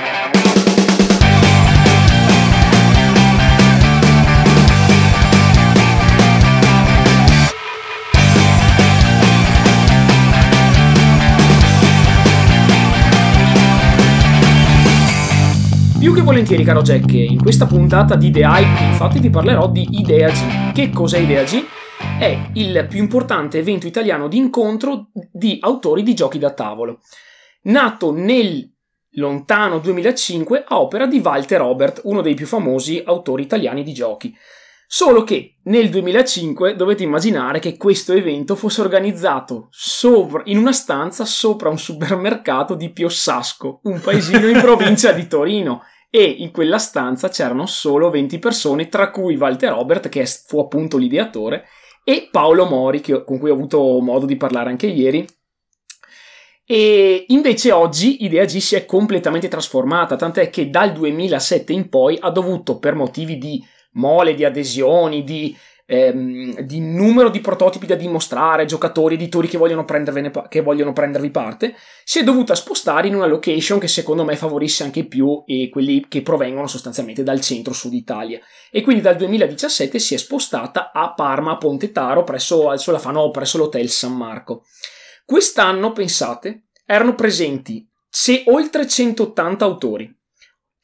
Più 15.97 16.13
che 16.13 16.21
volentieri, 16.21 16.63
caro 16.63 16.83
Jack, 16.83 17.11
in 17.11 17.41
questa 17.41 17.65
puntata 17.65 18.15
di 18.15 18.29
The 18.29 18.41
Hype, 18.41 18.83
infatti, 18.83 19.19
vi 19.19 19.31
parlerò 19.31 19.67
di 19.67 19.87
Idea 19.93 20.29
G. 20.29 20.71
Che 20.73 20.91
cos'è 20.91 21.17
Idea 21.17 21.43
G? 21.43 21.65
È 21.97 22.49
il 22.53 22.85
più 22.87 22.99
importante 22.99 23.57
evento 23.57 23.87
italiano 23.87 24.27
di 24.27 24.37
incontro 24.37 25.09
di 25.31 25.57
autori 25.61 26.03
di 26.03 26.13
giochi 26.13 26.37
da 26.37 26.51
tavolo. 26.51 27.01
Nato 27.63 28.11
nel 28.11 28.71
lontano 29.11 29.79
2005 29.79 30.63
a 30.67 30.79
opera 30.79 31.07
di 31.07 31.19
Walter 31.19 31.59
Robert, 31.59 32.01
uno 32.03 32.21
dei 32.21 32.35
più 32.35 32.45
famosi 32.45 33.01
autori 33.03 33.43
italiani 33.43 33.83
di 33.83 33.93
giochi. 33.93 34.35
Solo 34.89 35.23
che 35.23 35.57
nel 35.63 35.89
2005 35.89 36.75
dovete 36.75 37.03
immaginare 37.03 37.59
che 37.59 37.75
questo 37.75 38.13
evento 38.13 38.55
fosse 38.55 38.79
organizzato 38.79 39.67
sopra- 39.69 40.43
in 40.45 40.57
una 40.57 40.71
stanza 40.71 41.25
sopra 41.25 41.69
un 41.69 41.77
supermercato 41.77 42.73
di 42.73 42.91
Piossasco, 42.91 43.81
un 43.83 43.99
paesino 43.99 44.47
in 44.47 44.61
provincia 44.61 45.11
di 45.11 45.27
Torino. 45.27 45.83
E 46.09 46.23
in 46.23 46.51
quella 46.51 46.77
stanza 46.77 47.27
c'erano 47.27 47.65
solo 47.65 48.09
20 48.09 48.39
persone, 48.39 48.87
tra 48.87 49.11
cui 49.11 49.35
Walter 49.35 49.71
Robert, 49.71 50.07
che 50.07 50.25
fu 50.25 50.57
appunto 50.59 50.95
l'ideatore, 50.95 51.65
e 52.09 52.29
Paolo 52.31 52.65
Mori, 52.65 53.01
che- 53.01 53.25
con 53.25 53.37
cui 53.37 53.49
ho 53.49 53.53
avuto 53.53 53.99
modo 53.99 54.25
di 54.25 54.37
parlare 54.37 54.69
anche 54.69 54.87
ieri. 54.87 55.27
E 56.63 57.25
invece 57.27 57.73
oggi 57.73 58.23
Idea 58.23 58.45
G 58.45 58.59
si 58.59 58.75
è 58.75 58.85
completamente 58.85 59.49
trasformata, 59.49 60.15
tant'è 60.15 60.49
che 60.49 60.69
dal 60.69 60.93
2007 60.93 61.73
in 61.73 61.89
poi 61.89 62.17
ha 62.17 62.29
dovuto, 62.29 62.79
per 62.79 62.95
motivi 62.95 63.37
di 63.37 63.61
mole, 63.93 64.35
di 64.35 64.45
adesioni, 64.45 65.25
di, 65.25 65.53
ehm, 65.87 66.59
di 66.61 66.79
numero 66.79 67.29
di 67.29 67.39
prototipi 67.39 67.87
da 67.87 67.95
dimostrare, 67.95 68.65
giocatori, 68.65 69.15
editori 69.15 69.47
che 69.47 69.57
vogliono, 69.57 69.85
che 70.47 70.61
vogliono 70.61 70.93
prendervi 70.93 71.31
parte, 71.31 71.75
si 72.03 72.19
è 72.19 72.23
dovuta 72.23 72.53
spostare 72.53 73.07
in 73.07 73.15
una 73.15 73.25
location 73.25 73.79
che 73.79 73.87
secondo 73.87 74.23
me 74.23 74.35
favorisce 74.35 74.83
anche 74.83 75.05
più 75.05 75.43
quelli 75.71 76.05
che 76.07 76.21
provengono 76.21 76.67
sostanzialmente 76.67 77.23
dal 77.23 77.41
centro-sud 77.41 77.93
Italia. 77.93 78.39
E 78.69 78.81
quindi 78.81 79.01
dal 79.01 79.15
2017 79.15 79.97
si 79.97 80.13
è 80.13 80.17
spostata 80.17 80.91
a 80.91 81.13
Parma, 81.13 81.53
a 81.53 81.57
Pontetaro, 81.57 82.23
presso, 82.23 82.69
al 82.69 82.79
Solafano, 82.79 83.31
presso 83.31 83.57
l'Hotel 83.57 83.89
San 83.89 84.15
Marco. 84.15 84.65
Quest'anno, 85.25 85.93
pensate, 85.93 86.65
erano 86.85 87.15
presenti 87.15 87.87
se 88.09 88.43
oltre 88.47 88.87
180 88.87 89.65
autori. 89.65 90.16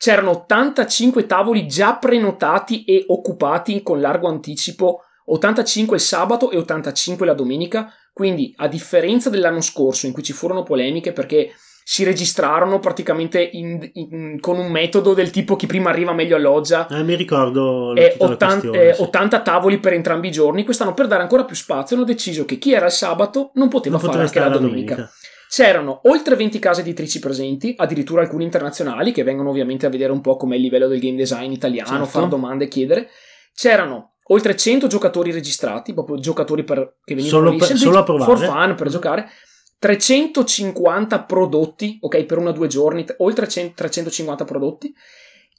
C'erano 0.03 0.31
85 0.31 1.25
tavoli 1.25 1.65
già 1.65 1.95
prenotati 1.95 2.83
e 2.83 3.05
occupati 3.07 3.81
con 3.83 4.01
largo 4.01 4.27
anticipo 4.27 4.99
85 5.27 5.95
il 5.95 6.01
sabato 6.01 6.51
e 6.51 6.57
85 6.57 7.25
la 7.25 7.33
domenica, 7.33 7.89
quindi 8.11 8.53
a 8.57 8.67
differenza 8.67 9.29
dell'anno 9.29 9.61
scorso 9.61 10.05
in 10.05 10.11
cui 10.11 10.21
ci 10.21 10.33
furono 10.33 10.63
polemiche 10.63 11.13
perché 11.13 11.53
si 11.85 12.03
registrarono 12.03 12.79
praticamente 12.79 13.41
in, 13.53 13.91
in, 13.93 14.41
con 14.41 14.59
un 14.59 14.69
metodo 14.69 15.13
del 15.13 15.29
tipo 15.29 15.55
chi 15.55 15.67
prima 15.67 15.91
arriva 15.91 16.11
meglio 16.11 16.35
alloggia. 16.35 16.85
Eh, 16.87 17.03
mi 17.03 17.15
ricordo 17.15 17.95
eh, 17.95 18.17
80, 18.19 18.71
eh, 18.71 18.95
80, 18.97 19.39
tavoli 19.39 19.79
per 19.79 19.93
entrambi 19.93 20.27
i 20.27 20.31
giorni. 20.31 20.65
Quest'anno, 20.65 20.93
per 20.93 21.07
dare 21.07 21.21
ancora 21.21 21.45
più 21.45 21.55
spazio, 21.55 21.95
hanno 21.95 22.03
deciso 22.03 22.43
che 22.43 22.57
chi 22.57 22.73
era 22.73 22.87
il 22.87 22.91
sabato 22.91 23.51
non 23.53 23.69
poteva 23.69 23.97
non 23.97 24.05
fare 24.05 24.21
anche 24.21 24.39
la 24.39 24.49
domenica. 24.49 24.95
domenica. 24.95 25.13
C'erano 25.53 25.99
oltre 26.05 26.35
20 26.35 26.57
case 26.57 26.81
editrici 26.81 27.19
presenti, 27.19 27.75
addirittura 27.77 28.21
alcuni 28.21 28.43
internazionali 28.43 29.11
che 29.11 29.21
vengono 29.21 29.51
ovviamente 29.51 29.85
a 29.85 29.89
vedere 29.89 30.11
un 30.11 30.19
po' 30.19 30.35
com'è 30.35 30.55
il 30.55 30.61
livello 30.63 30.87
del 30.87 30.99
game 30.99 31.15
design 31.15 31.51
italiano, 31.51 31.89
certo. 31.91 32.05
fare 32.05 32.27
domande 32.27 32.63
e 32.63 32.67
chiedere. 32.67 33.09
C'erano 33.53 34.13
oltre 34.29 34.55
100 34.55 34.87
giocatori 34.87 35.31
registrati, 35.31 35.93
proprio 35.93 36.17
giocatori 36.17 36.63
per, 36.63 36.95
che 37.03 37.13
venivano 37.13 37.45
solo 37.45 37.55
per, 37.55 37.77
solo 37.77 37.99
a 37.99 38.03
provare. 38.03 38.35
for 38.35 38.43
fun, 38.43 38.73
per 38.73 38.89
giocare 38.89 39.29
350 39.77 41.23
prodotti, 41.23 41.99
ok, 42.01 42.23
per 42.23 42.39
uno 42.39 42.49
o 42.49 42.53
due 42.53 42.67
giorni, 42.67 43.05
oltre 43.17 43.47
100, 43.47 43.73
350 43.75 44.45
prodotti. 44.45 44.91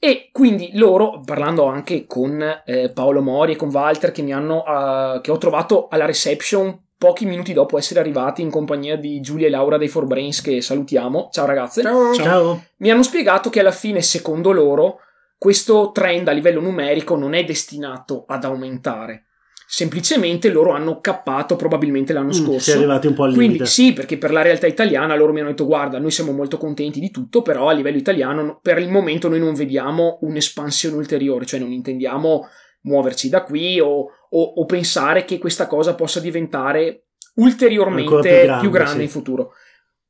E 0.01 0.31
quindi 0.33 0.71
loro, 0.75 1.21
parlando 1.25 1.67
anche 1.67 2.05
con 2.05 2.43
eh, 2.67 2.91
Paolo 2.93 3.23
Mori 3.23 3.53
e 3.53 3.57
con 3.57 3.69
Walter, 3.69 4.11
che, 4.11 4.23
mi 4.23 4.33
hanno, 4.33 4.65
uh, 4.67 5.21
che 5.21 5.31
ho 5.31 5.39
trovato 5.39 5.87
alla 5.87 6.05
reception 6.05 6.83
pochi 7.05 7.27
minuti 7.27 7.53
dopo 7.53 7.77
essere 7.77 8.01
arrivati 8.01 8.41
in 8.41 8.49
compagnia 8.49 8.97
di 8.97 9.21
Giulia 9.21 9.47
e 9.47 9.51
Laura 9.51 9.77
dei 9.77 9.89
For 9.89 10.07
Brains, 10.07 10.41
che 10.41 10.63
salutiamo. 10.63 11.29
Ciao 11.31 11.45
ragazze. 11.45 11.83
Ciao. 11.83 12.15
Ciao. 12.15 12.65
Mi 12.79 12.91
hanno 12.91 13.03
spiegato 13.03 13.51
che 13.51 13.61
alla 13.61 13.73
fine, 13.73 14.01
secondo 14.01 14.53
loro, 14.53 15.01
questo 15.37 15.91
trend 15.93 16.29
a 16.29 16.33
livello 16.33 16.63
numerico 16.63 17.15
non 17.15 17.35
è 17.35 17.45
destinato 17.45 18.25
ad 18.27 18.45
aumentare 18.45 19.27
semplicemente 19.67 20.51
loro 20.51 20.71
hanno 20.71 21.01
cappato 21.01 21.57
probabilmente 21.57 22.13
l'anno 22.13 22.29
mm, 22.29 22.33
scorso. 22.33 22.61
Si 22.61 22.71
è 22.71 22.75
arrivati 22.77 23.07
un 23.09 23.15
po' 23.15 23.25
al 23.25 23.33
Quindi 23.33 23.55
limite. 23.55 23.67
sì, 23.67 23.93
perché 23.93 24.19
per 24.19 24.31
la 24.31 24.43
realtà 24.43 24.67
italiana 24.67 25.17
loro 25.17 25.33
mi 25.33 25.41
hanno 25.41 25.49
detto 25.49 25.67
guarda, 25.67 25.99
noi 25.99 26.13
siamo 26.13 26.33
molto 26.33 26.59
contenti 26.59 27.01
di 27.01 27.11
tutto, 27.11 27.43
però 27.43 27.69
a 27.69 27.73
livello 27.73 27.97
italiano 27.97 28.61
per 28.63 28.79
il 28.79 28.89
momento 28.89 29.29
noi 29.29 29.41
non 29.41 29.55
vediamo 29.55 30.19
un'espansione 30.21 30.95
ulteriore, 30.95 31.45
cioè 31.45 31.59
non 31.59 31.73
intendiamo 31.73 32.47
muoverci 32.83 33.29
da 33.29 33.43
qui 33.43 33.81
o, 33.81 34.11
o, 34.35 34.43
o 34.43 34.67
pensare 34.67 35.25
che 35.25 35.39
questa 35.39 35.67
cosa 35.67 35.95
possa 35.95 36.21
diventare 36.21 37.07
ulteriormente 37.35 38.09
più 38.09 38.21
grande, 38.21 38.61
più 38.61 38.71
grande 38.71 38.99
sì. 38.99 39.03
in 39.03 39.09
futuro. 39.09 39.53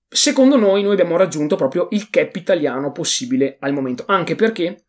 Secondo 0.08 0.56
noi, 0.56 0.82
noi 0.82 0.92
abbiamo 0.92 1.16
raggiunto 1.16 1.56
proprio 1.56 1.88
il 1.90 2.10
cap 2.10 2.34
italiano 2.36 2.92
possibile 2.92 3.56
al 3.60 3.72
momento, 3.72 4.04
anche 4.06 4.34
perché 4.34 4.84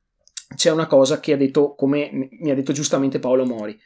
c'è 0.56 0.72
una 0.72 0.88
cosa 0.88 1.20
che 1.20 1.34
ha 1.34 1.38
detto, 1.38 1.74
come 1.74 2.10
mi 2.12 2.52
ha 2.52 2.56
detto 2.56 2.74
giustamente 2.74 3.20
Paolo 3.20 3.46
Mori 3.46 3.80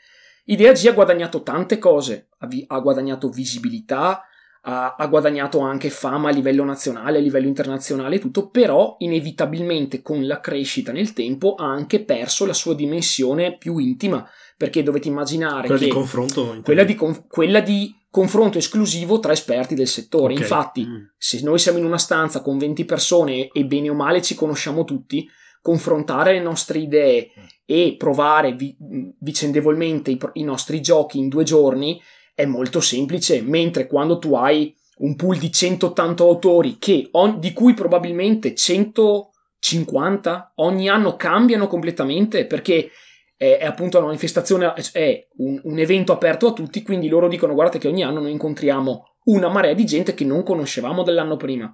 Idea 0.49 0.71
G 0.71 0.87
ha 0.87 0.93
guadagnato 0.93 1.43
tante 1.43 1.77
cose, 1.77 2.29
ha, 2.39 2.79
guadagnato 2.79 3.29
visibilità, 3.29 4.23
ha, 4.61 4.95
ha, 4.95 5.07
guadagnato 5.07 5.59
anche 5.59 5.91
fama 5.91 6.29
a 6.29 6.31
livello 6.31 6.63
nazionale, 6.63 7.19
a 7.19 7.21
livello 7.21 7.45
internazionale 7.45 8.15
e 8.15 8.19
tutto, 8.19 8.49
però 8.49 8.95
inevitabilmente 8.97 10.01
con 10.01 10.25
la 10.25 10.39
crescita 10.39 10.91
nel 10.91 11.13
tempo 11.13 11.53
ha 11.53 11.65
anche 11.65 12.03
perso 12.03 12.47
la 12.47 12.53
sua 12.53 12.73
dimensione 12.73 13.57
più 13.57 13.77
intima, 13.77 14.27
perché 14.59 14.83
dovete 14.83 15.07
immaginare 15.07 15.67
quella 15.67 15.79
che 15.79 15.85
di 15.85 15.91
confronto 15.91 16.59
quella 16.61 16.83
di, 16.83 16.97
quella 17.29 17.61
di 17.61 17.95
confronto 18.11 18.57
esclusivo 18.57 19.21
tra 19.21 19.31
esperti 19.31 19.73
del 19.73 19.87
settore. 19.87 20.33
Okay. 20.33 20.43
Infatti, 20.43 20.85
mm. 20.85 20.95
se 21.17 21.39
noi 21.43 21.59
siamo 21.59 21.77
in 21.77 21.85
una 21.85 21.97
stanza 21.97 22.41
con 22.41 22.57
20 22.57 22.83
persone 22.83 23.47
e 23.53 23.63
bene 23.63 23.89
o 23.89 23.93
male 23.93 24.21
ci 24.21 24.35
conosciamo 24.35 24.83
tutti, 24.83 25.25
confrontare 25.61 26.33
le 26.33 26.41
nostre 26.41 26.79
idee 26.79 27.31
e 27.63 27.95
provare 27.97 28.51
vi- 28.51 28.75
vicendevolmente 29.19 30.11
i, 30.11 30.19
i 30.33 30.43
nostri 30.43 30.81
giochi 30.81 31.19
in 31.19 31.29
due 31.29 31.45
giorni 31.45 32.01
è 32.35 32.43
molto 32.43 32.81
semplice, 32.81 33.41
mentre 33.41 33.87
quando 33.87 34.19
tu 34.19 34.35
hai 34.35 34.75
un 34.97 35.15
pool 35.15 35.37
di 35.37 35.53
180 35.53 36.21
autori 36.21 36.77
che 36.79 37.07
on- 37.11 37.39
di 37.39 37.53
cui 37.53 37.73
probabilmente 37.73 38.53
150 38.53 40.51
ogni 40.55 40.89
anno 40.89 41.15
cambiano 41.15 41.67
completamente 41.67 42.45
perché 42.45 42.91
è, 43.39 43.57
è 43.57 43.65
appunto 43.65 43.97
una 43.97 44.07
manifestazione, 44.07 44.73
è 44.91 45.27
un, 45.37 45.61
un, 45.63 45.79
evento 45.79 46.11
aperto 46.11 46.47
a 46.47 46.53
tutti, 46.53 46.83
quindi 46.83 47.07
loro 47.07 47.29
dicono 47.29 47.53
guardate 47.53 47.79
che 47.79 47.87
ogni 47.87 48.03
anno 48.03 48.19
noi 48.19 48.31
incontriamo 48.31 49.15
una 49.23 49.47
marea 49.47 49.73
di 49.73 49.85
gente 49.85 50.13
che 50.13 50.25
non 50.25 50.43
conoscevamo 50.43 51.03
dell'anno 51.03 51.37
prima. 51.37 51.73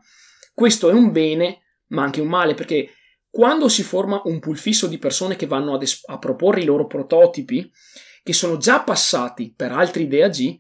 Questo 0.54 0.92
è 0.92 0.94
un 0.94 1.12
bene, 1.12 1.64
ma 1.88 2.04
anche 2.04 2.22
un 2.22 2.28
male, 2.28 2.54
perché 2.54 2.92
quando 3.32 3.68
si 3.68 3.82
forma 3.82 4.22
un 4.26 4.38
pool 4.40 4.60
fisso 4.60 4.86
di 4.86 5.00
persone 5.00 5.36
che 5.36 5.48
vanno 5.48 5.82
es- 5.82 6.04
a 6.06 6.20
proporre 6.20 6.62
i 6.62 6.66
loro 6.66 6.86
prototipi, 6.86 7.72
che 8.22 8.34
sono 8.34 8.58
già 8.58 8.82
passati 8.82 9.52
per 9.56 9.72
altri 9.72 10.04
idea 10.04 10.30
G, 10.30 10.56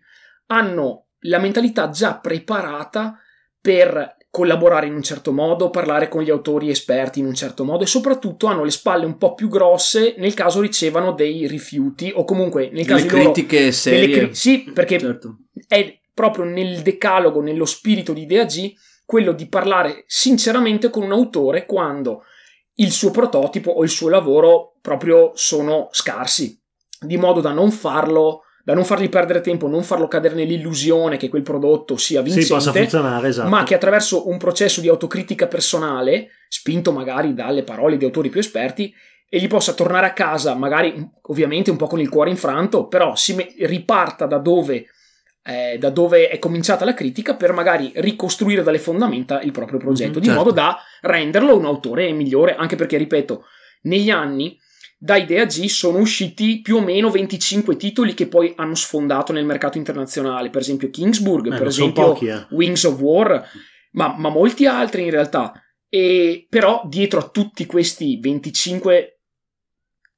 hanno 0.47 1.09
la 1.19 1.37
mentalità 1.37 1.89
già 1.89 2.17
preparata 2.17 3.19
per 3.61 4.14
collaborare 4.35 4.87
in 4.87 4.93
un 4.93 5.01
certo 5.01 5.31
modo, 5.31 5.69
parlare 5.69 6.09
con 6.09 6.21
gli 6.21 6.29
autori 6.29 6.69
esperti 6.69 7.19
in 7.19 7.25
un 7.25 7.33
certo 7.33 7.63
modo 7.63 7.83
e 7.83 7.87
soprattutto 7.87 8.47
hanno 8.47 8.65
le 8.65 8.69
spalle 8.69 9.05
un 9.05 9.15
po' 9.15 9.33
più 9.33 9.47
grosse 9.47 10.15
nel 10.17 10.33
caso 10.33 10.59
ricevano 10.59 11.13
dei 11.13 11.47
rifiuti 11.47 12.11
o 12.13 12.25
comunque 12.25 12.69
nel 12.69 12.85
caso 12.85 13.05
delle 13.05 13.21
critiche 13.21 13.59
loro, 13.59 13.71
serie. 13.71 14.17
Cri- 14.17 14.35
sì, 14.35 14.71
perché 14.73 14.99
certo. 14.99 15.37
è 15.69 16.01
proprio 16.13 16.43
nel 16.43 16.81
decalogo, 16.81 17.39
nello 17.39 17.63
spirito 17.63 18.11
di 18.11 18.23
Idea 18.23 18.43
G, 18.43 18.73
quello 19.05 19.31
di 19.31 19.47
parlare 19.47 20.03
sinceramente 20.05 20.89
con 20.89 21.03
un 21.03 21.13
autore 21.13 21.65
quando 21.65 22.23
il 22.73 22.91
suo 22.91 23.11
prototipo 23.11 23.71
o 23.71 23.83
il 23.83 23.89
suo 23.89 24.09
lavoro 24.09 24.73
proprio 24.81 25.31
sono 25.35 25.87
scarsi, 25.91 26.61
di 26.99 27.15
modo 27.15 27.39
da 27.39 27.53
non 27.53 27.71
farlo 27.71 28.41
da 28.65 28.73
non 28.73 28.83
fargli 28.83 29.09
perdere 29.09 29.41
tempo, 29.41 29.67
non 29.67 29.83
farlo 29.83 30.07
cadere 30.07 30.33
nell'illusione 30.33 31.17
che 31.17 31.29
quel 31.29 31.43
prodotto 31.43 31.97
sia 31.97 32.23
vincente, 32.23 32.47
sì, 32.47 32.53
esatto. 33.27 33.47
ma 33.47 33.63
che 33.63 33.75
attraverso 33.75 34.27
un 34.27 34.39
processo 34.39 34.81
di 34.81 34.87
autocritica 34.87 35.45
personale, 35.45 36.29
spinto 36.49 36.91
magari 36.91 37.35
dalle 37.35 37.61
parole 37.61 37.95
di 37.95 38.05
autori 38.05 38.29
più 38.29 38.39
esperti, 38.39 38.91
e 39.29 39.39
gli 39.39 39.47
possa 39.47 39.73
tornare 39.73 40.07
a 40.07 40.13
casa, 40.13 40.55
magari 40.55 41.07
ovviamente 41.23 41.69
un 41.69 41.77
po' 41.77 41.85
con 41.85 41.99
il 41.99 42.09
cuore 42.09 42.31
infranto, 42.31 42.87
però 42.87 43.15
si 43.15 43.35
me- 43.35 43.53
riparta 43.59 44.25
da 44.25 44.39
dove 44.39 44.87
eh, 45.47 45.77
da 45.77 45.91
dove 45.91 46.29
è 46.29 46.39
cominciata 46.39 46.85
la 46.85 46.95
critica 46.95 47.35
per 47.35 47.53
magari 47.53 47.91
ricostruire 47.97 48.63
dalle 48.63 48.79
fondamenta 48.79 49.41
il 49.41 49.51
proprio 49.51 49.77
progetto, 49.77 50.17
mm, 50.17 50.21
di 50.21 50.25
certo. 50.25 50.39
modo 50.39 50.51
da 50.51 50.75
renderlo 51.01 51.55
un 51.55 51.65
autore 51.65 52.11
migliore, 52.13 52.55
anche 52.55 52.75
perché, 52.75 52.97
ripeto, 52.97 53.43
negli 53.83 54.09
anni 54.09 54.59
da 54.97 55.17
Idea 55.17 55.45
G 55.45 55.65
sono 55.65 55.99
usciti 55.99 56.61
più 56.61 56.77
o 56.77 56.81
meno 56.81 57.09
25 57.09 57.75
titoli 57.75 58.13
che 58.13 58.27
poi 58.27 58.53
hanno 58.55 58.75
sfondato 58.75 59.33
nel 59.33 59.45
mercato 59.45 59.77
internazionale, 59.77 60.49
per 60.49 60.61
esempio 60.61 60.89
Kingsburg, 60.89 61.53
eh, 61.53 61.57
per 61.57 61.67
esempio 61.67 62.13
pochi, 62.13 62.27
eh. 62.27 62.47
Wings 62.51 62.83
of 62.85 62.99
War, 62.99 63.43
ma, 63.91 64.15
ma 64.17 64.29
molti 64.29 64.65
altri 64.65 65.03
in 65.03 65.11
realtà. 65.11 65.53
E 65.87 66.47
però 66.49 66.83
dietro 66.87 67.19
a 67.19 67.29
tutti 67.29 67.65
questi 67.65 68.19
25 68.19 69.15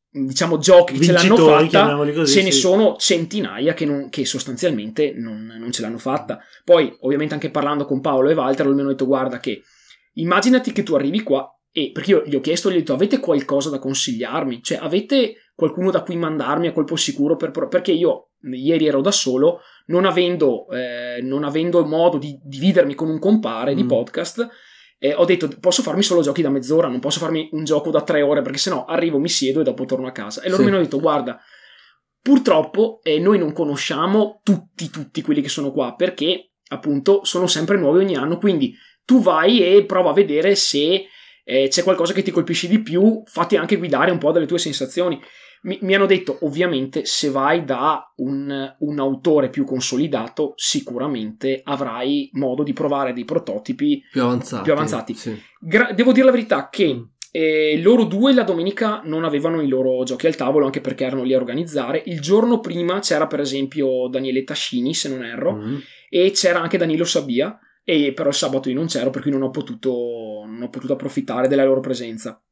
diciamo 0.10 0.58
giochi 0.58 0.98
che 0.98 1.06
ce 1.06 1.12
l'hanno 1.12 1.36
fatta 1.36 1.96
così, 1.96 2.34
ce 2.34 2.44
ne 2.44 2.52
sono 2.52 2.96
centinaia 2.98 3.74
che, 3.74 3.86
non, 3.86 4.10
che 4.10 4.26
sostanzialmente 4.26 5.14
non, 5.16 5.46
non, 5.60 5.72
ce 5.72 5.82
l'hanno 5.82 6.00
fatta 6.00 6.40
poi 6.64 6.96
ovviamente 7.02 7.36
anche 7.36 7.52
parlando 7.52 7.86
con 7.86 8.02
Paolo 8.02 8.30
e 8.30 8.34
Walter 8.34 8.68
mi 8.68 8.80
hanno 8.80 8.90
detto 8.90 9.06
guarda 9.06 9.40
che 9.40 9.62
immaginati 10.14 10.72
che 10.72 10.82
tu 10.82 10.96
arrivi 10.96 11.22
qua 11.22 11.48
e 11.72 11.92
perché 11.92 12.12
io 12.12 12.24
gli 12.26 12.36
ho 12.36 12.42
chiesto 12.42 12.70
gli 12.70 12.76
ho 12.76 12.78
detto 12.78 12.94
avete 12.94 13.20
qualcosa 13.20 13.70
da 13.70 13.80
consigliarmi 13.80 14.62
cioè 14.64 14.80
avete 14.82 15.36
qualcuno 15.54 15.92
da 15.92 16.04
cui 16.04 16.16
mandarmi 16.16 16.68
a 16.68 16.72
colpo 16.72 16.96
sicuro 16.96 17.36
per, 17.36 17.52
perché 17.68 17.92
io 17.92 18.30
ieri 18.44 18.88
ero 18.88 19.02
da 19.02 19.12
solo 19.12 19.62
non 19.88 20.06
avendo, 20.06 20.68
eh, 20.70 21.22
non 21.22 21.44
avendo 21.44 21.86
modo 21.86 22.18
di 22.18 22.40
dividermi 22.44 22.96
con 22.96 23.10
un 23.10 23.20
compare 23.20 23.74
mm. 23.74 23.76
di 23.76 23.86
podcast 23.86 24.50
eh, 25.00 25.14
ho 25.14 25.26
detto 25.26 25.48
posso 25.60 25.84
farmi 25.84 26.02
solo 26.02 26.22
giochi 26.22 26.42
da 26.42 26.50
mezz'ora, 26.50 26.88
non 26.88 27.00
posso 27.00 27.20
farmi 27.20 27.50
un 27.52 27.64
gioco 27.64 27.92
da 27.92 28.02
tre 28.02 28.22
ore 28.22 28.42
perché 28.42 28.58
sennò 28.58 28.86
arrivo, 28.86 29.20
mi 29.20 29.30
siedo 29.30 29.62
e 29.62 29.64
dopo 29.64 29.86
torno 29.86 30.08
a 30.08 30.12
casa. 30.12 30.42
E 30.42 30.50
loro 30.50 30.64
sì. 30.64 30.68
mi 30.68 30.74
hanno 30.74 30.84
detto 30.84 31.00
guarda, 31.00 31.40
purtroppo 32.20 33.00
eh, 33.04 33.20
noi 33.20 33.38
non 33.38 33.54
conosciamo 33.54 34.42
tutti, 34.44 34.90
tutti 34.90 35.22
quelli 35.22 35.42
che 35.42 35.50
sono 35.50 35.72
qua 35.72 35.94
perché 35.96 36.52
appunto 36.70 37.24
sono 37.24 37.48
sempre 37.48 37.78
nuovi 37.78 38.04
ogni 38.04 38.16
anno, 38.16 38.38
quindi 38.38 38.74
tu 39.06 39.22
vai 39.22 39.62
e 39.62 39.86
prova 39.86 40.10
a 40.10 40.14
vedere 40.14 40.56
se 40.56 41.06
eh, 41.50 41.70
c'è 41.70 41.82
qualcosa 41.82 42.12
che 42.12 42.24
ti 42.24 42.32
colpisce 42.32 42.68
di 42.68 42.80
più, 42.80 43.24
fatti 43.26 43.56
anche 43.56 43.78
guidare 43.78 44.12
un 44.12 44.18
po' 44.18 44.34
dalle 44.34 44.46
tue 44.46 44.60
sensazioni 44.60 45.18
mi, 45.62 45.80
mi, 45.82 45.96
hanno 45.96 46.06
detto 46.06 46.40
ovviamente 46.42 47.06
se 47.06 47.30
vai 47.30 47.64
da 47.64 48.14
un, 48.18 48.76
un, 48.80 49.00
autore 49.00 49.50
più 49.50 49.64
consolidato 49.66 50.54
sicuramente 50.56 51.62
avrai 51.64 52.30
modo 52.34 52.64
di 52.64 52.74
provare 52.74 53.14
dei 53.14 53.26
prototipi 53.26 54.04
più 54.12 54.22
avanzati, 54.22 54.64
più 54.64 54.74
avanzati. 54.74 55.14
Sì. 55.16 55.42
Gra- 55.60 55.94
devo 55.94 56.12
dire 56.12 56.26
la 56.26 56.32
verità 56.32 56.70
che 56.70 57.08
eh, 57.32 57.80
loro 57.82 58.04
due 58.04 58.34
la 58.34 58.44
domenica 58.44 59.02
non 59.06 59.24
avevano 59.24 59.62
i 59.62 59.68
loro 59.68 60.04
giochi 60.04 60.28
al 60.28 60.36
tavolo 60.36 60.66
anche 60.66 60.82
perché 60.82 61.06
erano 61.06 61.24
lì 61.24 61.34
a 61.34 61.38
organizzare 61.38 62.04
il 62.06 62.20
giorno 62.20 62.60
prima 62.60 63.00
c'era 63.00 63.26
per 63.28 63.40
esempio 63.40 64.08
Daniele 64.10 64.44
Tascini 64.44 64.94
se 64.94 65.10
non 65.10 65.24
erro 65.24 65.56
mm. 65.56 65.78
e 66.10 66.32
c'era 66.32 66.62
anche 66.62 66.78
Danilo 66.78 67.06
Sabia 67.06 67.58
e 67.90 68.12
però 68.12 68.28
il 68.28 68.36
sabato 68.36 68.68
io 68.68 68.76
non 68.76 68.88
c'ero 68.88 69.12
per 69.12 69.22
cui 69.22 69.32
non 69.32 69.44
ho 69.44 69.50
potuto, 69.50 70.44
non 70.46 70.64
ho 70.64 70.70
potuto 70.70 70.92
approfittare 70.92 71.48
della 71.48 71.64
loro 71.64 71.80
presenza. 71.80 72.44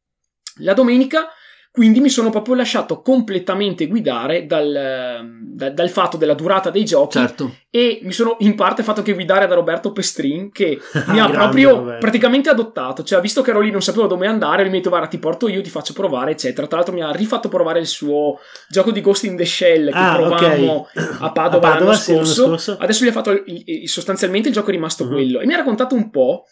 La 0.60 0.74
domenica 0.74 1.28
Quindi 1.76 2.00
mi 2.00 2.08
sono 2.08 2.30
proprio 2.30 2.56
lasciato 2.56 3.02
completamente 3.02 3.88
guidare 3.88 4.46
dal, 4.46 5.28
dal, 5.42 5.74
dal 5.74 5.90
fatto 5.90 6.16
della 6.16 6.34
durata 6.34 6.70
dei 6.70 6.86
giochi 6.86 7.18
Certo. 7.18 7.54
e 7.70 8.00
mi 8.04 8.14
sono 8.14 8.38
in 8.40 8.56
parte 8.56 8.82
fatto 8.82 9.02
che 9.02 9.14
guidare 9.14 9.46
da 9.46 9.56
Roberto 9.56 9.92
Pestrin 9.92 10.52
che 10.54 10.80
mi 11.08 11.20
ha 11.20 11.30
proprio 11.30 11.76
Roberto. 11.76 12.00
praticamente 12.00 12.50
adottato, 12.50 13.04
cioè 13.04 13.20
visto 13.20 13.42
che 13.42 13.50
ero 13.50 13.60
lì 13.60 13.72
non 13.72 13.82
sapevo 13.82 14.08
dove 14.08 14.26
andare, 14.26 14.64
mi 14.64 14.70
ha 14.70 14.72
detto 14.72 14.88
guarda 14.90 15.08
ti 15.08 15.18
porto 15.18 15.50
io, 15.50 15.62
ti 15.62 15.70
faccio 15.70 15.92
provare 15.92 16.32
eccetera, 16.32 16.66
tra 16.66 16.78
l'altro 16.78 16.94
mi 16.96 17.02
ha 17.02 17.12
rifatto 17.12 17.50
provare 17.50 17.80
il 17.80 17.88
suo 17.88 18.40
gioco 18.70 18.92
di 18.92 19.02
Ghost 19.02 19.26
in 19.26 19.36
the 19.36 19.46
Shell 19.46 19.88
che 19.92 19.98
Ah, 19.98 20.16
provavamo 20.16 20.72
ok. 20.94 21.18
a 21.20 21.32
Padova, 21.32 21.68
A 21.68 21.72
Padova, 21.72 21.80
l'anno, 21.80 21.94
sì, 21.94 22.12
l'anno 22.14 22.24
scorso. 22.26 22.46
scorso. 22.48 22.78
adesso 22.80 23.04
gli 23.04 23.10
ha 23.10 23.12
fatto 23.12 23.32
il- 23.32 23.44
il- 23.66 23.90
sostanzialmente 23.90 24.48
il 24.48 24.54
gioco 24.54 24.70
è 24.70 24.72
rimasto 24.72 25.04
Mhm. 25.04 25.12
quello 25.12 25.40
e 25.42 25.46
mi 25.46 25.54
ha 25.54 25.58
raccontato 25.58 25.94
un 25.94 26.10
po' 26.10 26.46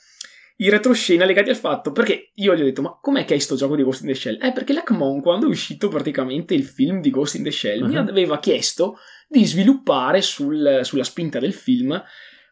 i 0.64 0.70
retroscena 0.70 1.26
legati 1.26 1.50
al 1.50 1.56
fatto 1.58 1.92
perché 1.92 2.32
io 2.36 2.56
gli 2.56 2.62
ho 2.62 2.64
detto 2.64 2.82
ma 2.82 2.98
com'è 3.02 3.26
che 3.26 3.34
hai 3.34 3.40
sto 3.40 3.56
gioco 3.56 3.76
di 3.76 3.84
Ghost 3.84 4.02
in 4.02 4.08
the 4.08 4.14
Shell? 4.16 4.38
Eh 4.42 4.52
perché 4.54 4.72
l'Acmon 4.74 5.22
quando 5.22 5.46
è 5.46 5.50
uscito 5.50 5.88
praticamente 5.90 6.54
il 6.54 6.64
film 6.64 7.02
di 7.02 7.10
Ghost 7.10 7.36
in 7.36 7.44
the 7.44 7.52
Shell 7.52 7.82
mi 7.86 7.96
Mhm. 7.96 8.08
aveva 8.08 8.40
chiesto 8.40 8.98
di 9.28 9.46
sviluppare 9.46 10.22
sul- 10.22 10.80
sulla 10.84 11.04
spinta 11.04 11.40
del 11.40 11.54
film 11.54 12.02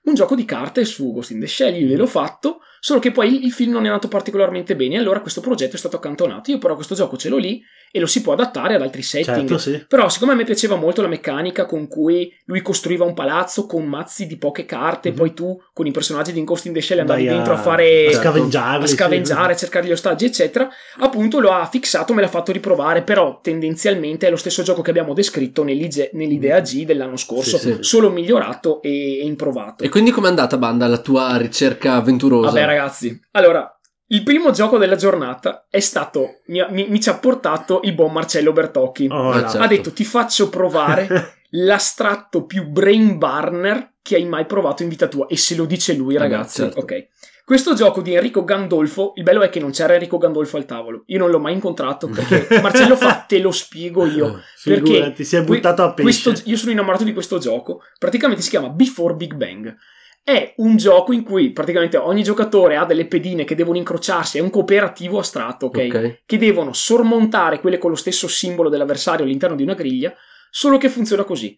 un 0.04 0.14
gioco 0.16 0.34
di 0.36 0.46
carte 0.46 0.84
su 0.84 1.12
Ghost 1.14 1.30
in 1.32 1.40
the 1.40 1.46
Shell, 1.48 1.76
io 1.80 1.86
gliel'ho 1.86 2.08
fatto, 2.08 2.62
solo 2.80 3.00
che 3.00 3.12
poi 3.12 3.46
il 3.46 3.52
film 3.52 3.72
non 3.74 3.84
è 3.86 3.88
andato 3.88 4.08
particolarmente 4.08 4.76
bene, 4.76 4.98
allora 4.98 5.22
questo 5.22 5.42
progetto 5.42 5.76
è 5.76 5.80
stato 5.80 5.98
accantonato. 5.98 6.50
Io 6.50 6.58
però 6.58 6.74
questo 6.74 6.96
gioco 6.96 7.18
ce 7.18 7.30
l'ho 7.30 7.38
lì 7.38 7.62
e 7.92 8.00
lo 8.00 8.06
si 8.08 8.22
può 8.22 8.34
adattare 8.34 8.76
ad 8.76 8.82
altri 8.82 9.02
setting. 9.02 9.48
Certo, 9.48 9.58
sì. 9.58 9.86
Però 9.88 10.10
siccome 10.10 10.32
a 10.32 10.36
me 10.36 10.44
piaceva 10.44 10.76
molto 10.76 11.02
la 11.02 11.08
meccanica 11.08 11.66
con 11.66 11.88
cui 11.88 12.34
lui 12.46 12.62
costruiva 12.62 13.06
un 13.06 13.14
palazzo 13.14 13.66
con 13.66 13.86
mazzi 13.86 14.28
di 14.28 14.38
poche 14.38 14.66
carte, 14.66 15.10
Mhm. 15.10 15.16
poi 15.16 15.34
tu 15.34 15.62
con 15.74 15.86
i 15.88 15.92
personaggi 15.92 16.32
di 16.32 16.44
Ghost 16.44 16.66
in 16.66 16.74
the 16.74 16.82
Shell 16.82 17.00
andavi 17.00 17.26
Vai 17.26 17.36
dentro 17.36 17.54
a 17.54 17.58
fare 17.58 18.08
a 18.08 18.12
scavengiarli, 18.14 18.84
a 18.84 18.88
sì. 18.88 18.96
scavengare, 18.96 19.54
a 19.54 19.56
cercare 19.56 19.88
gli 19.88 19.92
ostaggi, 19.92 20.26
eccetera. 20.26 20.70
Appunto 21.00 21.40
lo 21.40 21.52
ha 21.52 21.66
fissato, 21.66 22.14
me 22.14 22.22
l'ha 22.22 22.28
fatto 22.28 22.52
riprovare, 22.52 23.02
però 23.04 23.40
tendenzialmente 23.42 24.28
è 24.28 24.30
lo 24.30 24.38
stesso 24.38 24.64
gioco 24.64 24.82
che 24.82 24.90
abbiamo 24.90 25.14
descritto 25.14 25.64
nell'idea 25.64 26.60
G 26.62 26.86
dell'anno 26.86 27.18
scorso, 27.18 27.58
Sì, 27.58 27.74
sì. 27.74 27.78
solo 27.82 28.10
migliorato 28.10 28.82
e, 28.82 29.20
e 29.20 29.26
improvato. 29.26 29.84
E 29.84 29.90
quindi 29.90 30.12
com'è 30.12 30.28
andata, 30.28 30.58
Banda, 30.58 30.88
la 30.88 30.98
tua 31.00 31.36
ricerca 31.38 31.96
avventurosa? 31.96 32.48
Vabbè 32.52 32.66
ragazzi, 32.66 33.20
allora, 33.32 33.76
il 34.12 34.24
primo 34.24 34.52
gioco 34.52 34.78
della 34.78 34.96
giornata 34.96 35.66
è 35.70 35.80
stato, 35.80 36.42
mi, 36.48 36.64
mi- 36.70 36.88
mi 36.90 37.00
ci 37.02 37.10
ha 37.10 37.16
portato 37.18 37.82
il 37.84 37.94
buon 37.94 38.12
Marcello 38.14 38.52
Bertocchi. 38.54 39.08
Oh, 39.10 39.34
certo. 39.34 39.58
Ha 39.60 39.68
detto 39.68 39.92
ti 39.92 40.04
faccio 40.04 40.50
provare 40.50 41.36
l'astratto 41.52 42.46
più 42.46 42.68
brain 42.68 43.18
burner 43.18 43.94
che 44.02 44.16
hai 44.16 44.26
mai 44.26 44.46
provato 44.46 44.84
in 44.84 44.90
vita 44.90 45.08
tua. 45.08 45.28
E 45.28 45.38
se 45.38 45.56
lo 45.56 45.66
dice 45.66 45.94
lui, 45.94 46.16
Vabbè, 46.16 46.30
ragazzi. 46.30 46.62
certo. 46.62 46.80
Ok. 46.80 47.08
Questo 47.46 47.74
gioco 47.74 48.02
di 48.02 48.14
Enrico 48.14 48.44
Gandolfo, 48.46 49.12
il 49.16 49.24
bello 49.24 49.42
è 49.42 49.50
che 49.50 49.60
non 49.60 49.72
c'era 49.72 49.94
Enrico 49.94 50.18
Gandolfo 50.18 50.56
al 50.58 50.66
tavolo. 50.66 51.04
Io 51.08 51.18
non 51.18 51.30
l'ho 51.30 51.40
mai 51.40 51.54
incontrato 51.54 52.08
perché 52.08 52.48
Marcello 52.62 52.96
fa 52.96 53.26
te 53.28 53.40
lo 53.40 53.52
spiego 53.52 54.06
io. 54.06 54.42
Perché 54.64 54.86
Figurati, 54.92 55.24
si 55.26 55.36
è 55.36 55.44
buttato 55.44 55.84
a 55.84 55.94
pesce. 55.94 56.04
questo- 56.04 56.50
io 56.50 56.56
sono 56.56 56.72
innamorato 56.72 57.04
di 57.04 57.14
questo 57.14 57.40
gioco. 57.40 57.82
Praticamente 57.98 58.42
si 58.44 58.50
chiama 58.50 58.70
Before 58.70 59.16
Big 59.16 59.34
Bang. 59.34 59.76
È 60.24 60.54
un 60.58 60.78
gioco 60.78 61.14
in 61.14 61.24
cui 61.24 61.52
praticamente 61.52 61.98
ogni 61.98 62.22
giocatore 62.22 62.76
ha 62.76 62.86
delle 62.86 63.08
pedine 63.08 63.44
che 63.44 63.56
devono 63.56 63.78
incrociarsi, 63.78 64.38
è 64.38 64.42
un 64.42 64.52
cooperativo 64.52 65.18
astratto, 65.18 65.68
ok? 65.68 65.88
Ok. 65.90 66.22
Che 66.26 66.38
devono 66.38 66.74
sormontare 66.74 67.60
quelle 67.60 67.80
con 67.80 67.90
lo 67.90 67.96
stesso 67.96 68.28
simbolo 68.28 68.70
dell'avversario 68.70 69.26
all'interno 69.26 69.56
di 69.56 69.64
una 69.64 69.74
griglia, 69.74 70.14
solo 70.52 70.78
che 70.78 70.90
funziona 70.90 71.24
così. 71.24 71.58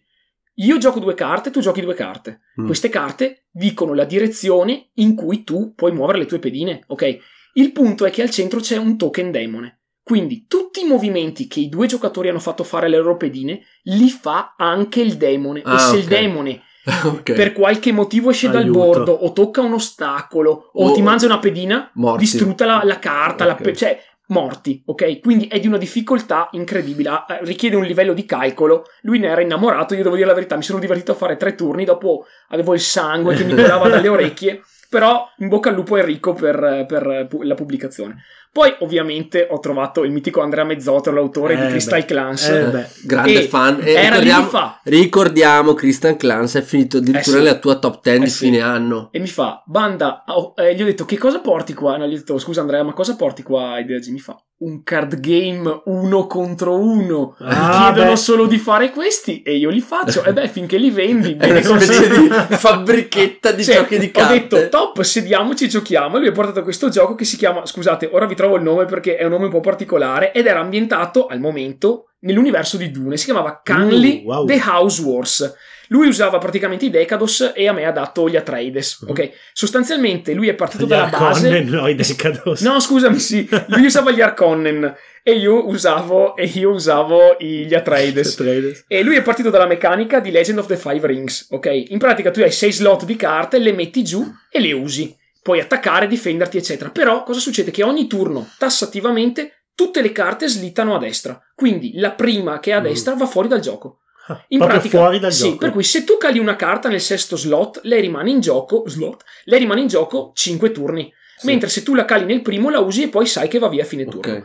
Io 0.58 0.78
gioco 0.78 1.00
due 1.00 1.14
carte, 1.14 1.50
tu 1.50 1.60
giochi 1.60 1.80
due 1.80 1.94
carte. 1.94 2.42
Mm. 2.60 2.66
Queste 2.66 2.88
carte 2.88 3.46
dicono 3.50 3.92
la 3.92 4.04
direzione 4.04 4.90
in 4.94 5.14
cui 5.14 5.44
tu 5.44 5.74
puoi 5.74 5.92
muovere 5.92 6.18
le 6.18 6.26
tue 6.26 6.38
pedine, 6.38 6.84
ok? 6.86 7.18
Il 7.54 7.72
punto 7.72 8.04
è 8.04 8.10
che 8.10 8.22
al 8.22 8.30
centro 8.30 8.60
c'è 8.60 8.76
un 8.76 8.96
token 8.96 9.30
demone. 9.30 9.80
Quindi 10.02 10.46
tutti 10.46 10.82
i 10.82 10.86
movimenti 10.86 11.48
che 11.48 11.60
i 11.60 11.68
due 11.68 11.86
giocatori 11.86 12.28
hanno 12.28 12.38
fatto 12.38 12.62
fare 12.62 12.86
alle 12.86 12.98
loro 12.98 13.16
pedine 13.16 13.62
li 13.84 14.10
fa 14.10 14.54
anche 14.56 15.00
il 15.00 15.16
demone. 15.16 15.62
Ah, 15.64 15.74
e 15.74 15.78
se 15.78 15.96
il 15.96 16.04
ok. 16.04 16.08
demone 16.08 16.62
ok. 17.04 17.32
per 17.32 17.52
qualche 17.52 17.92
motivo 17.92 18.30
esce 18.30 18.48
dal 18.50 18.62
Aiuto. 18.62 18.78
bordo 18.78 19.12
o 19.12 19.32
tocca 19.32 19.60
un 19.60 19.72
ostacolo 19.74 20.70
o, 20.72 20.88
O- 20.88 20.92
ti 20.92 21.02
mangia 21.02 21.26
una 21.26 21.38
pedina, 21.38 21.90
Morti. 21.94 22.20
distrutta 22.24 22.64
la, 22.66 22.80
la 22.84 22.98
carta, 22.98 23.44
la 23.44 23.52
Ok. 23.54 23.62
pe- 23.62 23.74
cioè 23.76 24.02
morti, 24.28 24.82
ok? 24.86 25.20
Quindi 25.20 25.46
è 25.48 25.60
di 25.60 25.66
una 25.66 25.76
difficoltà 25.76 26.48
incredibile, 26.52 27.10
richiede 27.42 27.76
un 27.76 27.84
livello 27.84 28.14
di 28.14 28.24
calcolo. 28.24 28.84
Lui 29.02 29.18
ne 29.18 29.26
era 29.28 29.42
innamorato, 29.42 29.94
io 29.94 30.02
devo 30.02 30.14
dire 30.14 30.26
la 30.26 30.32
verità, 30.34 30.56
mi 30.56 30.62
sono 30.62 30.78
divertito 30.78 31.12
a 31.12 31.14
fare 31.14 31.36
tre 31.36 31.54
turni, 31.54 31.84
dopo 31.84 32.26
avevo 32.48 32.72
il 32.72 32.80
sangue 32.80 33.34
che 33.34 33.44
mi 33.44 33.54
colava 33.54 33.88
dalle 33.88 34.08
orecchie, 34.08 34.62
però 34.94 35.28
in 35.38 35.48
bocca 35.48 35.70
al 35.70 35.74
lupo 35.74 35.96
Enrico 35.96 36.34
per, 36.34 36.84
per 36.86 37.26
pu- 37.28 37.42
la 37.42 37.54
pubblicazione. 37.54 38.22
Poi 38.52 38.72
ovviamente 38.80 39.48
ho 39.50 39.58
trovato 39.58 40.04
il 40.04 40.12
mitico 40.12 40.40
Andrea 40.40 40.62
Mezzotto, 40.62 41.10
l'autore 41.10 41.54
Eh, 41.54 41.56
di 41.62 41.66
Crystal 41.72 41.98
beh. 41.98 42.04
Clans. 42.06 42.48
Eh. 42.48 42.86
Grande 43.04 43.42
E 43.42 43.48
fan. 43.48 43.80
E 43.82 43.90
era 43.94 44.16
lì 44.18 44.22
ricordiamo, 44.26 44.46
fa. 44.46 44.80
ricordiamo, 44.84 45.74
Christian 45.74 46.16
Clans 46.16 46.54
è 46.54 46.62
finito 46.62 46.98
addirittura 46.98 47.36
Eh 47.38 47.40
sì. 47.40 47.44
nella 47.44 47.58
tua 47.58 47.78
top 47.80 48.00
10 48.00 48.18
di 48.20 48.24
Eh 48.24 48.28
sì. 48.28 48.44
fine 48.44 48.60
anno. 48.60 49.08
E 49.10 49.18
mi 49.18 49.26
fa, 49.26 49.60
banda, 49.66 50.22
oh, 50.28 50.54
gli 50.72 50.80
ho 50.80 50.84
detto 50.84 51.04
che 51.04 51.18
cosa 51.18 51.40
porti 51.40 51.74
qua? 51.74 51.96
No, 51.96 52.06
gli 52.06 52.14
ho 52.14 52.18
detto, 52.18 52.38
scusa 52.38 52.60
Andrea, 52.60 52.84
ma 52.84 52.92
cosa 52.92 53.16
porti 53.16 53.42
qua 53.42 53.80
G? 53.82 54.08
Mi 54.10 54.20
fa, 54.20 54.36
un 54.64 54.82
card 54.82 55.20
game 55.20 55.82
uno 55.84 56.26
contro 56.26 56.78
uno. 56.78 57.36
Mi 57.38 57.46
Ah, 57.48 57.90
chiedono 57.92 58.10
beh. 58.12 58.16
solo 58.16 58.46
di 58.46 58.58
fare 58.58 58.90
questi 58.90 59.42
e 59.42 59.56
io 59.56 59.68
li 59.70 59.80
faccio. 59.80 60.24
E 60.24 60.32
beh, 60.32 60.48
finché 60.48 60.76
li 60.78 60.90
vendi, 60.90 61.36
È 61.40 61.50
una 61.50 61.78
specie 61.80 62.08
di 62.08 62.28
fabbrichetta 62.56 63.52
di 63.52 63.64
Cioè, 63.64 63.76
giochi 63.76 63.98
di 63.98 64.06
Ho 64.06 64.10
carte. 64.10 64.32
detto, 64.34 64.68
top, 64.68 65.00
sediamoci, 65.02 65.68
giochiamo. 65.68 66.16
E 66.16 66.18
lui 66.20 66.28
ha 66.28 66.32
portato 66.32 66.62
questo 66.62 66.88
gioco 66.88 67.14
che 67.14 67.24
si 67.24 67.36
chiama, 67.36 67.64
scusate, 67.66 68.08
ora 68.12 68.26
vi 68.26 68.34
trovo 68.34 68.56
il 68.56 68.62
nome 68.62 68.84
perché 68.86 69.16
è 69.16 69.24
un 69.24 69.30
nome 69.30 69.44
un 69.44 69.50
po' 69.50 69.60
particolare, 69.60 70.32
ed 70.32 70.46
era 70.46 70.60
ambientato 70.60 71.26
al 71.26 71.40
momento 71.40 72.10
nell'universo 72.20 72.76
di 72.76 72.90
Dune. 72.90 73.16
Si 73.16 73.26
chiamava 73.26 73.60
Canly 73.62 74.22
Uh, 74.24 74.26
wow. 74.28 74.46
The 74.46 74.62
House 74.64 75.02
Wars. 75.02 75.54
Lui 75.88 76.08
usava 76.08 76.38
praticamente 76.38 76.86
i 76.86 76.90
Decados 76.90 77.52
e 77.54 77.68
a 77.68 77.72
me 77.72 77.84
ha 77.84 77.92
dato 77.92 78.28
gli 78.28 78.36
Atreides. 78.36 79.02
Mhm. 79.02 79.10
Ok, 79.10 79.30
sostanzialmente 79.52 80.32
lui 80.34 80.48
è 80.48 80.54
partito 80.54 80.84
Gli 80.84 80.88
dalla 80.88 81.06
base. 81.06 81.48
Harkonnen, 81.48 81.68
no, 81.68 81.88
i 81.88 81.94
Decados. 81.94 82.60
No, 82.62 82.80
scusami, 82.80 83.18
sì, 83.18 83.48
lui 83.68 83.84
usava 83.86 84.10
gli 84.10 84.20
Arconnen 84.20 84.94
e 85.22 85.32
io 85.36 85.66
usavo, 85.66 86.36
e 86.36 86.44
io 86.54 86.70
usavo 86.70 87.36
gli 87.38 87.72
Atreides. 87.74 88.32
Atreides. 88.34 88.84
E 88.88 89.02
lui 89.02 89.16
è 89.16 89.22
partito 89.22 89.50
dalla 89.50 89.66
meccanica 89.66 90.20
di 90.20 90.30
Legend 90.30 90.58
of 90.58 90.66
the 90.66 90.76
Five 90.76 91.06
Rings, 91.06 91.46
ok? 91.50 91.84
In 91.88 91.98
pratica 91.98 92.30
tu 92.30 92.40
hai 92.40 92.50
sei 92.50 92.72
slot 92.72 93.04
di 93.04 93.16
carte, 93.16 93.58
le 93.58 93.72
metti 93.72 94.04
giù 94.04 94.24
e 94.50 94.60
le 94.60 94.72
usi. 94.72 95.16
Puoi 95.42 95.60
attaccare, 95.60 96.06
difenderti, 96.06 96.56
eccetera. 96.56 96.90
Però 96.90 97.22
cosa 97.22 97.38
succede? 97.40 97.70
Che 97.70 97.82
ogni 97.82 98.06
turno, 98.06 98.48
tassativamente, 98.56 99.64
tutte 99.74 100.00
le 100.02 100.12
carte 100.12 100.48
slittano 100.48 100.94
a 100.94 100.98
destra. 100.98 101.38
Quindi 101.54 101.98
la 101.98 102.12
prima 102.12 102.60
che 102.60 102.70
è 102.70 102.74
a 102.74 102.80
Mm. 102.80 102.84
destra 102.84 103.14
va 103.14 103.26
fuori 103.26 103.48
dal 103.48 103.60
gioco. 103.60 104.00
In 104.48 104.58
proprio 104.58 104.78
pratica, 104.78 104.98
fuori 104.98 105.18
dal 105.18 105.32
sì, 105.32 105.42
gioco. 105.44 105.56
per 105.58 105.70
cui 105.70 105.82
se 105.82 106.04
tu 106.04 106.16
cali 106.16 106.38
una 106.38 106.56
carta 106.56 106.88
nel 106.88 107.00
sesto 107.00 107.36
slot, 107.36 107.80
lei 107.82 108.00
rimane 108.00 108.30
in 108.30 108.40
gioco, 108.40 108.84
slot, 108.86 109.22
lei 109.44 109.58
rimane 109.58 109.82
in 109.82 109.86
gioco 109.86 110.32
5 110.34 110.72
turni. 110.72 111.12
Sì. 111.36 111.46
Mentre 111.46 111.68
se 111.68 111.82
tu 111.82 111.94
la 111.94 112.04
cali 112.04 112.24
nel 112.24 112.42
primo, 112.42 112.70
la 112.70 112.78
usi 112.78 113.02
e 113.02 113.08
poi 113.08 113.26
sai 113.26 113.48
che 113.48 113.58
va 113.58 113.68
via 113.68 113.82
a 113.82 113.86
fine 113.86 114.04
turno. 114.06 114.32
Ok. 114.36 114.44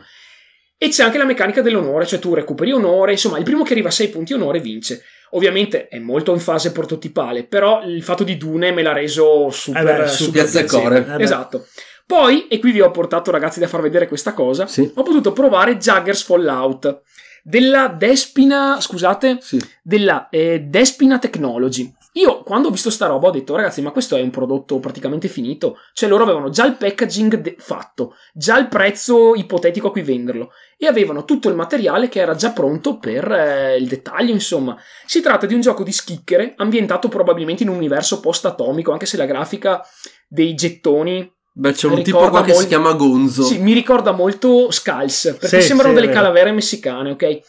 E 0.76 0.88
c'è 0.88 1.04
anche 1.04 1.18
la 1.18 1.24
meccanica 1.24 1.60
dell'onore, 1.62 2.06
cioè 2.06 2.18
tu 2.18 2.34
recuperi 2.34 2.72
onore, 2.72 3.12
insomma, 3.12 3.38
il 3.38 3.44
primo 3.44 3.62
che 3.64 3.72
arriva 3.72 3.88
a 3.88 3.92
6 3.92 4.08
punti 4.08 4.32
onore 4.32 4.60
vince. 4.60 5.02
Ovviamente 5.32 5.88
è 5.88 5.98
molto 5.98 6.32
in 6.32 6.40
fase 6.40 6.72
prototipale, 6.72 7.44
però 7.44 7.82
il 7.84 8.02
fatto 8.02 8.24
di 8.24 8.36
Dune 8.36 8.72
me 8.72 8.82
l'ha 8.82 8.92
reso 8.92 9.50
super, 9.50 9.80
Eh 9.80 9.84
beh, 9.84 10.08
super 10.08 10.08
su 10.08 10.30
Piazza 10.30 10.58
piacevole. 10.60 11.04
Core. 11.04 11.16
Eh. 11.18 11.22
Esatto. 11.22 11.66
Poi, 12.06 12.48
e 12.48 12.58
qui 12.58 12.72
vi 12.72 12.80
ho 12.80 12.90
portato 12.90 13.30
ragazzi 13.30 13.60
da 13.60 13.68
far 13.68 13.82
vedere 13.82 14.08
questa 14.08 14.32
cosa, 14.32 14.66
Sì. 14.66 14.90
ho 14.92 15.02
potuto 15.02 15.32
provare 15.32 15.76
Jaggers 15.76 16.22
Fallout 16.24 17.02
della 17.42 17.88
Despina, 17.88 18.78
scusate, 18.80 19.38
Sì. 19.40 19.58
della 19.82 20.28
eh, 20.28 20.60
Despina 20.60 21.18
Technology. 21.18 21.92
Io 22.14 22.42
quando 22.42 22.66
ho 22.66 22.70
visto 22.72 22.90
sta 22.90 23.06
roba 23.06 23.28
ho 23.28 23.30
detto 23.30 23.54
ragazzi 23.54 23.80
ma 23.82 23.92
questo 23.92 24.16
è 24.16 24.20
un 24.20 24.30
prodotto 24.30 24.80
praticamente 24.80 25.28
finito, 25.28 25.76
cioè 25.92 26.08
loro 26.08 26.24
avevano 26.24 26.48
già 26.48 26.66
il 26.66 26.74
packaging 26.74 27.36
de- 27.36 27.54
fatto, 27.58 28.14
già 28.34 28.58
il 28.58 28.66
prezzo 28.66 29.36
ipotetico 29.36 29.86
a 29.86 29.90
cui 29.92 30.02
venderlo 30.02 30.50
e 30.76 30.88
avevano 30.88 31.24
tutto 31.24 31.48
il 31.48 31.54
materiale 31.54 32.08
che 32.08 32.18
era 32.18 32.34
già 32.34 32.50
pronto 32.50 32.98
per 32.98 33.30
eh, 33.30 33.76
il 33.76 33.86
dettaglio 33.86 34.32
insomma. 34.32 34.76
Si 35.06 35.20
tratta 35.20 35.46
di 35.46 35.54
un 35.54 35.60
gioco 35.60 35.84
di 35.84 35.92
schicchere 35.92 36.54
ambientato 36.56 37.06
probabilmente 37.06 37.62
in 37.62 37.68
un 37.68 37.76
universo 37.76 38.18
post-atomico 38.18 38.90
anche 38.90 39.06
se 39.06 39.16
la 39.16 39.26
grafica 39.26 39.80
dei 40.26 40.54
gettoni 40.54 41.32
Beh, 41.52 41.72
c'è 41.72 41.86
un 41.88 41.96
Ricorda 41.96 42.02
tipo 42.20 42.30
qua 42.30 42.40
che 42.42 42.46
si 42.48 42.52
molto- 42.54 42.68
chiama 42.68 42.92
Gonzo. 42.92 43.42
sì, 43.42 43.58
mi 43.58 43.72
ricorda 43.72 44.12
molto 44.12 44.70
Skulls, 44.70 45.36
perché 45.38 45.60
Sì, 45.60 45.66
sembrano 45.68 45.94
sì, 45.94 46.00
delle 46.00 46.12
calavere 46.12 46.52
messicane, 46.52 47.10
ok? 47.10 47.40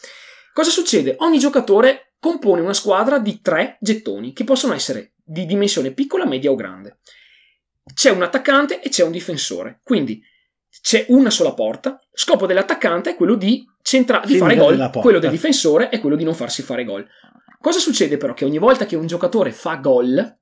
Cosa 0.52 0.70
succede? 0.70 1.14
Ogni 1.20 1.38
giocatore 1.38 2.14
compone 2.18 2.60
una 2.60 2.74
squadra 2.74 3.18
di 3.18 3.40
tre 3.40 3.78
gettoni, 3.80 4.32
che 4.32 4.44
possono 4.44 4.74
essere 4.74 5.14
di 5.24 5.46
dimensione 5.46 5.92
piccola, 5.92 6.26
media 6.26 6.50
o 6.50 6.54
grande. 6.56 6.98
C'è 7.94 8.10
un 8.10 8.22
attaccante 8.22 8.80
e 8.80 8.88
c'è 8.90 9.02
un 9.04 9.10
difensore, 9.12 9.80
quindi 9.82 10.22
c'è 10.82 11.06
una 11.08 11.30
sola 11.30 11.52
porta. 11.54 11.98
Scopo 12.12 12.46
dell'attaccante 12.46 13.10
è 13.10 13.14
quello 13.16 13.34
di, 13.34 13.64
centra- 13.82 14.22
di 14.24 14.36
fare 14.36 14.56
gol, 14.56 14.90
quello 15.00 15.18
del 15.18 15.30
difensore 15.30 15.88
è 15.88 16.00
quello 16.00 16.16
di 16.16 16.24
non 16.24 16.34
farsi 16.34 16.62
fare 16.62 16.84
gol. 16.84 17.06
Cosa 17.60 17.78
succede 17.78 18.16
però? 18.16 18.34
Che 18.34 18.44
ogni 18.44 18.58
volta 18.58 18.84
che 18.86 18.96
un 18.96 19.06
giocatore 19.06 19.52
fa 19.52 19.76
gol, 19.76 20.38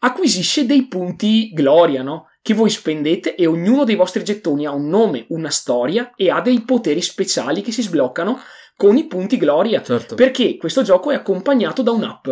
acquisisce 0.00 0.66
dei 0.66 0.86
punti 0.86 1.50
gloria, 1.52 2.02
no? 2.02 2.28
Che 2.42 2.54
voi 2.54 2.70
spendete 2.70 3.34
e 3.36 3.46
ognuno 3.46 3.84
dei 3.84 3.94
vostri 3.94 4.24
gettoni 4.24 4.66
ha 4.66 4.72
un 4.72 4.88
nome, 4.88 5.26
una 5.28 5.50
storia 5.50 6.12
e 6.16 6.28
ha 6.30 6.40
dei 6.40 6.60
poteri 6.62 7.00
speciali 7.00 7.62
che 7.62 7.70
si 7.72 7.82
sbloccano 7.82 8.40
con 8.76 8.96
i 8.96 9.04
punti 9.06 9.36
gloria. 9.36 9.80
Certo. 9.82 10.16
Perché 10.16 10.56
questo 10.56 10.82
gioco 10.82 11.10
è 11.10 11.14
accompagnato 11.14 11.82
da 11.82 11.92
un'app. 11.92 12.28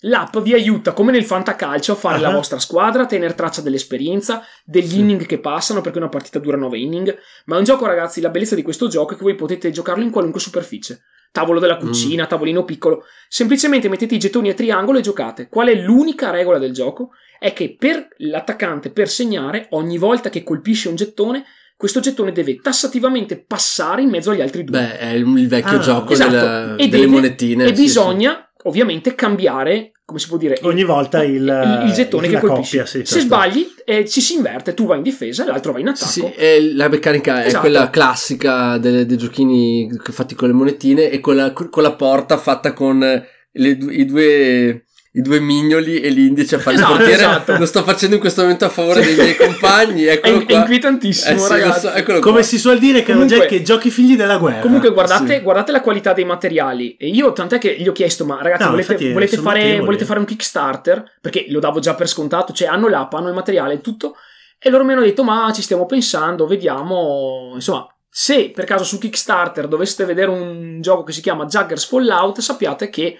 L'app 0.00 0.36
vi 0.38 0.52
aiuta, 0.52 0.92
come 0.92 1.10
nel 1.10 1.24
fantacalcio, 1.24 1.92
a 1.92 1.96
fare 1.96 2.18
Ah. 2.18 2.20
la 2.20 2.30
vostra 2.30 2.58
squadra, 2.58 3.04
a 3.04 3.06
tenere 3.06 3.34
traccia 3.34 3.62
dell'esperienza, 3.62 4.42
degli 4.62 4.90
Sì. 4.90 4.98
inning 4.98 5.24
che 5.24 5.38
passano, 5.38 5.80
perché 5.80 5.96
una 5.98 6.10
partita 6.10 6.38
dura 6.38 6.58
9 6.58 6.78
inning. 6.78 7.16
Ma 7.46 7.54
è 7.56 7.58
un 7.58 7.64
gioco, 7.64 7.86
ragazzi, 7.86 8.20
la 8.20 8.28
bellezza 8.28 8.54
di 8.54 8.62
questo 8.62 8.88
gioco 8.88 9.14
è 9.14 9.16
che 9.16 9.22
voi 9.22 9.34
potete 9.34 9.70
giocarlo 9.70 10.02
in 10.04 10.10
qualunque 10.10 10.38
superficie. 10.38 11.00
Tavolo 11.32 11.60
della 11.60 11.76
cucina, 11.78 12.24
Mm. 12.24 12.28
tavolino 12.28 12.64
piccolo. 12.64 13.04
Semplicemente 13.28 13.88
mettete 13.88 14.14
i 14.14 14.18
gettoni 14.18 14.50
a 14.50 14.54
triangolo 14.54 14.98
e 14.98 15.02
giocate. 15.02 15.48
Qual 15.48 15.68
è 15.68 15.74
l'unica 15.74 16.30
regola 16.30 16.58
del 16.58 16.72
gioco? 16.72 17.10
È 17.46 17.52
che 17.52 17.76
per 17.78 18.08
l'attaccante, 18.16 18.90
per 18.90 19.08
segnare, 19.08 19.68
ogni 19.70 19.98
volta 19.98 20.30
che 20.30 20.42
colpisce 20.42 20.88
un 20.88 20.96
gettone, 20.96 21.44
questo 21.76 22.00
gettone 22.00 22.32
deve 22.32 22.56
tassativamente 22.56 23.38
passare 23.40 24.02
in 24.02 24.08
mezzo 24.08 24.32
agli 24.32 24.40
altri 24.40 24.64
due. 24.64 24.76
Beh, 24.80 24.98
è 24.98 25.10
il 25.10 25.24
il 25.38 25.46
vecchio 25.46 25.76
Ah, 25.76 25.80
gioco 25.80 26.12
esatto. 26.12 26.30
della- 26.30 26.74
delle 26.74 26.88
deve- 26.88 27.06
monetine. 27.06 27.64
e 27.66 27.76
sì, 27.76 27.82
bisogna 27.82 28.50
ovviamente 28.64 29.14
cambiare, 29.14 29.92
come 30.04 30.18
si 30.18 30.26
può 30.26 30.36
dire, 30.38 30.58
Ogni 30.62 30.82
volta 30.82 31.22
il, 31.22 31.34
il, 31.34 31.82
il 31.86 31.92
gettone 31.92 32.28
la 32.28 32.40
che 32.40 32.46
colpisce. 32.48 32.78
coppia, 32.78 32.90
sì, 32.90 32.98
Se 32.98 33.04
certo. 33.04 33.24
sbagli, 33.26 33.66
eh, 33.84 34.08
ci 34.08 34.20
si 34.20 34.34
inverte, 34.34 34.74
tu 34.74 34.86
vai 34.86 34.96
in 34.96 35.04
difesa 35.04 35.44
e 35.44 35.46
l'altro 35.46 35.70
va 35.70 35.78
in 35.78 35.92
Sì, 35.94 36.20
attacco. 36.20 36.34
sì, 36.34 36.40
e 36.40 36.72
la 36.74 36.88
meccanica 36.88 37.42
è 37.42 37.46
Esatto. 37.46 37.60
quella 37.60 37.90
classica 37.90 38.76
delle- 38.78 39.06
dei 39.06 39.16
giochini 39.16 39.88
fatti 40.10 40.34
con 40.34 40.48
le 40.48 40.54
monetine 40.54 41.10
e 41.10 41.20
con 41.20 41.36
la, 41.36 41.52
con 41.52 41.82
la 41.84 41.92
porta 41.94 42.38
fatta 42.38 42.72
con 42.72 42.98
le 42.98 43.68
i 43.68 44.04
due 44.04 44.85
i 45.16 45.22
due 45.22 45.40
mignoli 45.40 46.00
e 46.00 46.10
l'indice 46.10 46.56
a 46.56 46.58
fare 46.58 46.76
Esatto, 46.76 46.92
il 46.92 46.96
portiere 46.98 47.22
esatto. 47.22 47.56
lo 47.58 47.64
sto 47.66 47.82
facendo 47.82 48.14
in 48.16 48.20
questo 48.20 48.42
momento 48.42 48.66
a 48.66 48.68
favore 48.68 49.02
dei 49.02 49.14
miei 49.14 49.34
compagni 49.36 50.04
È, 50.06 50.12
eccolo 50.12 50.40
è 50.40 50.44
qua 50.44 50.54
inquietantissimo, 50.58 51.34
Eh 51.34 51.38
sì, 51.38 51.48
ragazzi. 51.48 51.80
so, 51.80 51.92
eccolo 51.92 52.18
Come 52.20 52.42
si 52.42 52.58
suol 52.58 52.78
dire, 52.78 53.02
che 53.02 53.12
Comunque- 53.12 53.36
Jack, 53.38 53.48
che 53.48 53.62
giochi 53.62 53.90
figli 53.90 54.14
della 54.16 54.36
guerra. 54.36 54.60
Comunque 54.60 54.90
guardate, 54.92 55.36
Sì. 55.36 55.40
guardate 55.42 55.72
la 55.72 55.80
qualità 55.80 56.12
dei 56.12 56.24
materiali. 56.24 56.96
E 56.96 57.08
io 57.08 57.32
tant'è 57.32 57.58
che 57.58 57.76
gli 57.78 57.88
ho 57.88 57.92
chiesto, 57.92 58.24
ma 58.26 58.38
ragazzi, 58.42 58.64
No, 58.64 58.70
volete, 58.70 58.92
infatti, 58.92 59.12
volete 59.12 59.36
fare, 59.38 59.80
volete 59.80 60.04
fare 60.04 60.18
un 60.18 60.24
Kickstarter? 60.26 61.16
Perché 61.20 61.46
lo 61.48 61.60
davo 61.60 61.80
già 61.80 61.94
per 61.94 62.08
scontato, 62.08 62.52
cioè 62.52 62.68
hanno 62.68 62.88
l'app, 62.88 63.14
hanno 63.14 63.28
il 63.28 63.34
materiale 63.34 63.74
e 63.74 63.80
tutto. 63.80 64.16
E 64.58 64.68
loro 64.70 64.84
mi 64.84 64.92
hanno 64.92 65.02
detto, 65.02 65.22
ma 65.24 65.50
ci 65.54 65.62
stiamo 65.62 65.86
pensando, 65.86 66.46
vediamo. 66.46 67.52
Insomma, 67.54 67.86
se 68.08 68.50
per 68.54 68.64
caso 68.66 68.84
su 68.84 68.98
Kickstarter 68.98 69.66
doveste 69.66 70.04
vedere 70.04 70.30
un 70.30 70.80
gioco 70.82 71.02
che 71.04 71.12
si 71.12 71.20
chiama 71.22 71.46
Jaggers 71.46 71.86
Fallout, 71.86 72.40
sappiate 72.40 72.90
che 72.90 73.16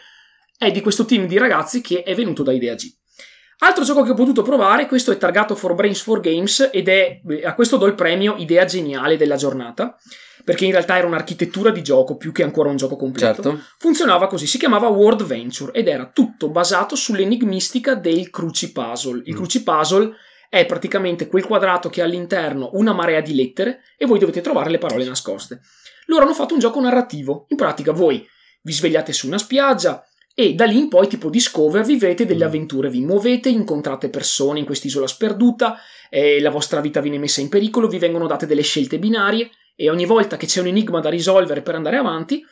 è 0.59 0.71
di 0.71 0.81
questo 0.81 1.05
team 1.05 1.27
di 1.27 1.39
ragazzi 1.39 1.81
che 1.81 2.03
è 2.03 2.15
venuto 2.15 2.43
da 2.43 2.53
Idea 2.53 2.75
G. 2.75 2.93
Altro 3.59 3.85
gioco 3.85 4.03
che 4.03 4.11
ho 4.11 4.15
potuto 4.15 4.43
provare, 4.43 4.87
questo 4.87 5.13
è 5.13 5.17
targato 5.17 5.55
for 5.55 5.75
Brains 5.75 6.03
for 6.03 6.21
Games 6.21 6.69
ed 6.73 6.89
è 6.89 7.23
a 7.43 7.55
questo 7.55 7.79
do 7.79 7.87
il 7.87 7.95
premio 7.95 8.35
idea 8.37 8.67
geniale 8.67 9.17
della 9.17 9.37
giornata, 9.37 9.97
perché 10.45 10.67
in 10.67 10.73
realtà 10.73 10.99
era 10.99 11.07
un'architettura 11.07 11.71
di 11.71 11.83
gioco 11.83 12.17
più 12.17 12.33
che 12.33 12.43
ancora 12.43 12.69
un 12.69 12.77
gioco 12.77 12.97
completo. 12.97 13.43
certo 13.43 13.63
Funzionava 13.79 14.27
così, 14.27 14.47
si 14.47 14.59
chiamava 14.59 14.89
World 14.89 15.25
Venture 15.25 15.73
ed 15.73 15.89
era 15.89 16.11
tutto 16.13 16.51
basato 16.51 16.95
sull'enigmistica 16.95 17.95
del 17.95 18.29
crucipuzzle. 18.29 19.23
Il 19.25 19.33
Mm. 19.33 19.37
crucipuzzle 19.37 20.15
è 20.51 20.67
praticamente 20.67 21.27
quel 21.27 21.47
quadrato 21.47 21.89
che 21.89 22.03
ha 22.03 22.05
all'interno 22.05 22.71
una 22.75 22.93
marea 22.93 23.23
di 23.23 23.35
lettere 23.35 23.81
e 23.97 24.05
voi 24.05 24.19
dovete 24.19 24.43
trovare 24.43 24.69
le 24.69 24.79
parole 24.79 25.05
nascoste. 25.07 25.61
Loro 26.07 26.25
hanno 26.25 26.35
fatto 26.35 26.53
un 26.53 26.61
gioco 26.61 26.81
narrativo. 26.81 27.47
In 27.49 27.57
pratica 27.57 27.93
voi 27.93 28.27
vi 28.63 28.73
svegliate 28.73 29.13
su 29.15 29.27
una 29.27 29.39
spiaggia 29.39 30.07
e 30.39 30.53
da 30.55 30.67
lì 30.67 30.77
in 30.77 30.89
poi 30.91 31.09
tipo 31.09 31.31
Discover 31.31 31.83
vivete 31.83 32.27
delle 32.27 32.45
Mm. 32.45 32.49
avventure, 32.49 32.91
vi 32.91 33.01
muovete, 33.01 33.49
incontrate 33.49 34.11
persone 34.11 34.59
in 34.59 34.67
quest'isola 34.67 35.07
sperduta, 35.07 35.79
e 36.11 36.41
la 36.43 36.51
vostra 36.51 36.81
vita 36.83 37.01
viene 37.01 37.17
messa 37.19 37.41
in 37.41 37.49
pericolo, 37.49 37.89
vi 37.89 37.99
vengono 37.99 38.27
date 38.27 38.45
delle 38.47 38.61
scelte 38.61 38.99
binarie 38.99 39.49
e 39.75 39.89
ogni 39.89 40.05
volta 40.05 40.37
che 40.37 40.45
c'è 40.47 40.61
un 40.61 40.67
enigma 40.67 41.01
da 41.01 41.09
risolvere 41.09 41.63
per 41.63 41.75
andare 41.75 41.97
avanti 41.97 42.45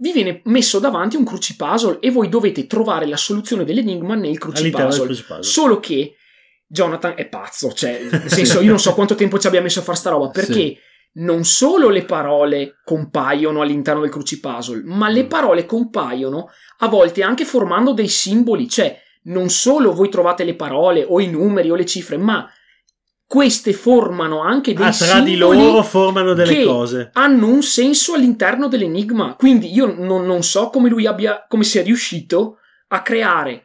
vi 0.00 0.12
viene 0.12 0.42
messo 0.44 0.78
davanti 0.80 1.16
un 1.16 1.24
crucipuzzle 1.24 1.98
e 2.00 2.10
voi 2.10 2.28
dovete 2.28 2.66
trovare 2.66 3.06
la 3.06 3.16
soluzione 3.16 3.64
dell'enigma 3.64 4.14
nel 4.14 4.38
crucipuzzle. 4.38 5.04
crucipuzzle. 5.06 5.42
Solo 5.42 5.80
che 5.80 6.14
Jonathan 6.68 7.14
è 7.16 7.26
pazzo, 7.28 7.72
cioè, 7.72 8.00
nel 8.10 8.30
senso, 8.30 8.60
io 8.60 8.68
non 8.70 8.78
so 8.78 8.94
quanto 8.94 9.14
tempo 9.16 9.38
ci 9.38 9.46
abbia 9.48 9.60
messo 9.62 9.78
a 9.80 9.82
fare 9.82 9.96
sta 9.96 10.10
roba, 10.10 10.28
perché 10.28 10.52
Sì. 10.52 10.78
non 11.14 11.44
solo 11.44 11.88
le 11.88 12.04
parole 12.04 12.76
compaiono 12.84 13.60
all'interno 13.62 14.02
del 14.02 14.10
crucipuzzle, 14.10 14.82
ma 14.84 15.08
le 15.08 15.24
Mm. 15.24 15.28
parole 15.28 15.66
compaiono 15.66 16.48
a 16.78 16.88
volte 16.88 17.22
anche 17.22 17.44
formando 17.44 17.92
dei 17.92 18.08
simboli, 18.08 18.68
cioè 18.68 19.00
non 19.24 19.48
solo 19.48 19.92
voi 19.92 20.08
trovate 20.08 20.44
le 20.44 20.54
parole 20.54 21.04
o 21.06 21.20
i 21.20 21.26
numeri 21.28 21.70
o 21.70 21.74
le 21.74 21.84
cifre, 21.86 22.16
ma 22.16 22.48
queste 23.26 23.74
formano 23.74 24.40
anche 24.40 24.72
dei 24.72 24.86
Ah, 24.86 24.90
tra 24.90 25.20
di 25.20 25.36
loro 25.36 25.82
formano 25.82 26.32
delle 26.32 26.54
che 26.54 26.64
cose. 26.64 27.10
hanno 27.12 27.46
un 27.48 27.62
senso 27.62 28.14
all'interno 28.14 28.68
dell'enigma. 28.68 29.34
Quindi 29.36 29.70
io 29.70 29.94
non, 29.94 30.24
non 30.24 30.42
so 30.42 30.70
come 30.70 30.88
lui 30.88 31.06
abbia, 31.06 31.44
come 31.46 31.64
sia 31.64 31.82
riuscito 31.82 32.58
a 32.88 33.02
creare 33.02 33.64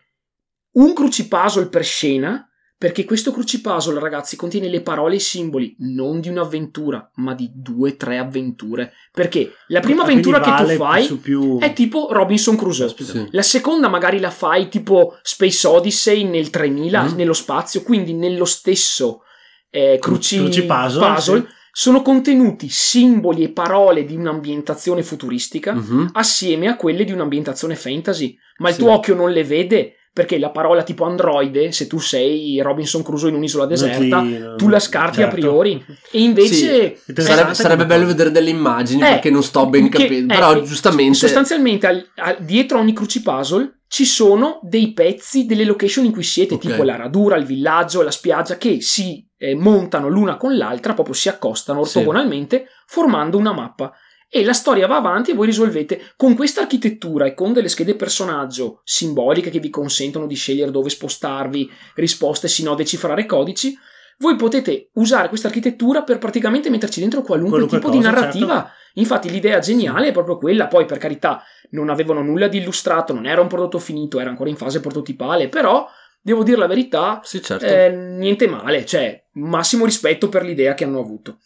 un 0.73 0.93
crucipuzzle 0.93 1.67
per 1.67 1.83
scena, 1.85 2.45
perché 2.83 3.05
questo 3.05 3.31
crucipuzzle, 3.31 3.97
ragazzi, 3.97 4.35
contiene 4.35 4.67
le 4.67 4.81
parole 4.81 5.13
e 5.13 5.15
i 5.15 5.21
simboli 5.21 5.73
non 5.79 6.19
di 6.19 6.27
un'avventura, 6.27 7.11
ma 7.15 7.33
di 7.33 7.49
due 7.53 7.91
o 7.91 7.95
tre 7.95 8.17
avventure. 8.17 8.91
Perché 9.13 9.53
la 9.67 9.79
prima 9.79 10.01
Ah, 10.01 10.03
avventura 10.03 10.41
che 10.41 10.49
vale 10.49 10.75
tu 10.75 10.83
fai 10.83 11.15
più... 11.15 11.59
è 11.59 11.71
tipo 11.71 12.09
Robinson 12.11 12.57
Crusoe. 12.57 12.93
Sì. 12.97 13.27
La 13.31 13.41
seconda 13.41 13.87
magari 13.87 14.19
la 14.19 14.31
fai 14.31 14.67
tipo 14.67 15.17
Space 15.21 15.65
Odyssey 15.65 16.25
nel 16.25 16.49
3000, 16.49 17.03
Mm. 17.03 17.15
nello 17.15 17.31
spazio, 17.31 17.83
quindi 17.83 18.11
nello 18.11 18.43
stesso 18.43 19.21
eh, 19.69 19.97
cruci, 20.01 20.39
Crucipuzzle, 20.39 21.13
puzzle, 21.13 21.39
sì. 21.39 21.45
sono 21.71 22.01
contenuti 22.01 22.67
simboli 22.69 23.43
e 23.43 23.49
parole 23.51 24.03
di 24.03 24.15
un'ambientazione 24.17 25.03
futuristica 25.03 25.71
Mhm. 25.71 26.09
assieme 26.11 26.67
a 26.67 26.75
quelle 26.75 27.05
di 27.05 27.13
un'ambientazione 27.13 27.75
fantasy. 27.77 28.37
Ma 28.57 28.67
il 28.67 28.75
Sì. 28.75 28.81
tuo 28.81 28.91
occhio 28.91 29.15
non 29.15 29.31
le 29.31 29.45
vede 29.45 29.93
perché 30.13 30.37
la 30.37 30.51
parola 30.51 30.83
tipo 30.83 31.05
androide, 31.05 31.71
se 31.71 31.87
tu 31.87 31.97
sei 31.99 32.61
Robinson 32.61 33.01
Crusoe 33.01 33.29
in 33.29 33.35
un'isola 33.35 33.65
deserta, 33.65 34.17
Notlino, 34.21 34.55
tu 34.55 34.69
la 34.69 34.79
scarti 34.79 35.17
a 35.21 35.23
certo. 35.23 35.35
priori. 35.35 35.83
E 36.11 36.21
invece... 36.21 36.97
Sì. 37.03 37.13
Sarebbe, 37.17 37.53
sarebbe 37.55 37.85
bello 37.87 38.05
vedere 38.05 38.29
delle 38.29 38.51
immagini 38.51 39.01
Eh, 39.01 39.05
perché 39.05 39.31
non 39.31 39.41
sto 39.41 39.65
ben 39.67 39.89
che- 39.89 40.03
capendo 40.03 40.33
eh, 40.33 40.37
però 40.37 40.55
eh, 40.55 40.61
giustamente 40.61 41.17
Sostanzialmente 41.17 41.87
al- 41.87 42.07
al- 42.17 42.37
dietro 42.41 42.77
ogni 42.79 42.93
crucipuzzle 42.93 43.79
ci 43.87 44.05
sono 44.05 44.59
dei 44.63 44.93
pezzi 44.93 45.45
delle 45.45 45.65
location 45.65 46.05
in 46.05 46.11
cui 46.11 46.23
siete, 46.23 46.55
Ok. 46.55 46.61
tipo 46.61 46.83
la 46.83 46.95
radura, 46.95 47.35
il 47.35 47.45
villaggio, 47.45 48.01
la 48.01 48.09
spiaggia, 48.11 48.57
che 48.57 48.81
si 48.81 49.27
eh, 49.37 49.55
montano 49.55 50.07
l'una 50.09 50.37
con 50.37 50.55
l'altra, 50.57 50.93
proprio 50.93 51.13
si 51.13 51.27
accostano 51.29 51.83
Sì. 51.83 51.97
ortogonalmente, 51.97 52.65
formando 52.87 53.37
una 53.37 53.53
mappa. 53.53 53.91
E 54.35 54.43
la 54.43 54.53
storia 54.53 54.87
va 54.87 54.95
avanti 54.95 55.29
e 55.29 55.35
voi 55.35 55.45
risolvete 55.45 56.01
con 56.15 56.33
questa 56.33 56.61
architettura 56.61 57.27
e 57.27 57.35
con 57.35 57.53
delle 57.53 57.67
schede 57.69 57.93
personaggio 57.93 58.81
simboliche 58.83 59.51
che 59.51 59.59
vi 59.59 59.69
consentono 59.69 60.25
di 60.25 60.33
scegliere 60.33 60.71
dove 60.71 60.89
spostarvi, 60.89 61.69
risposte, 61.93 62.47
sino 62.47 62.73
decifrare 62.73 63.27
codici. 63.27 63.77
Voi 64.17 64.35
potete 64.35 64.89
usare 64.93 65.27
questa 65.27 65.49
architettura 65.49 66.01
per 66.01 66.17
praticamente 66.17 66.71
metterci 66.71 66.99
dentro 66.99 67.21
qualunque, 67.21 67.59
Qualunque 67.59 67.77
tipo 67.77 67.91
di 67.91 67.97
cosa, 67.97 68.09
narrativa. 68.09 68.53
certo. 68.55 68.71
Infatti 68.95 69.29
l'idea 69.29 69.59
geniale 69.59 70.07
è 70.07 70.11
proprio 70.11 70.39
quella, 70.39 70.65
poi 70.65 70.85
per 70.85 70.97
carità 70.97 71.43
non 71.69 71.89
avevano 71.89 72.23
nulla 72.23 72.47
di 72.47 72.57
illustrato, 72.57 73.13
non 73.13 73.27
era 73.27 73.39
un 73.39 73.47
prodotto 73.47 73.77
finito, 73.77 74.19
era 74.19 74.31
ancora 74.31 74.49
in 74.49 74.57
fase 74.57 74.79
prototipale, 74.79 75.47
però 75.47 75.87
devo 76.19 76.41
dire 76.41 76.57
la 76.57 76.65
verità, 76.65 77.19
sì 77.23 77.39
certo 77.39 77.65
eh, 77.65 77.89
niente 77.91 78.47
male, 78.47 78.83
cioè 78.83 79.25
massimo 79.33 79.85
rispetto 79.85 80.27
per 80.27 80.43
l'idea 80.43 80.73
che 80.73 80.85
hanno 80.85 80.99
avuto. 80.99 81.37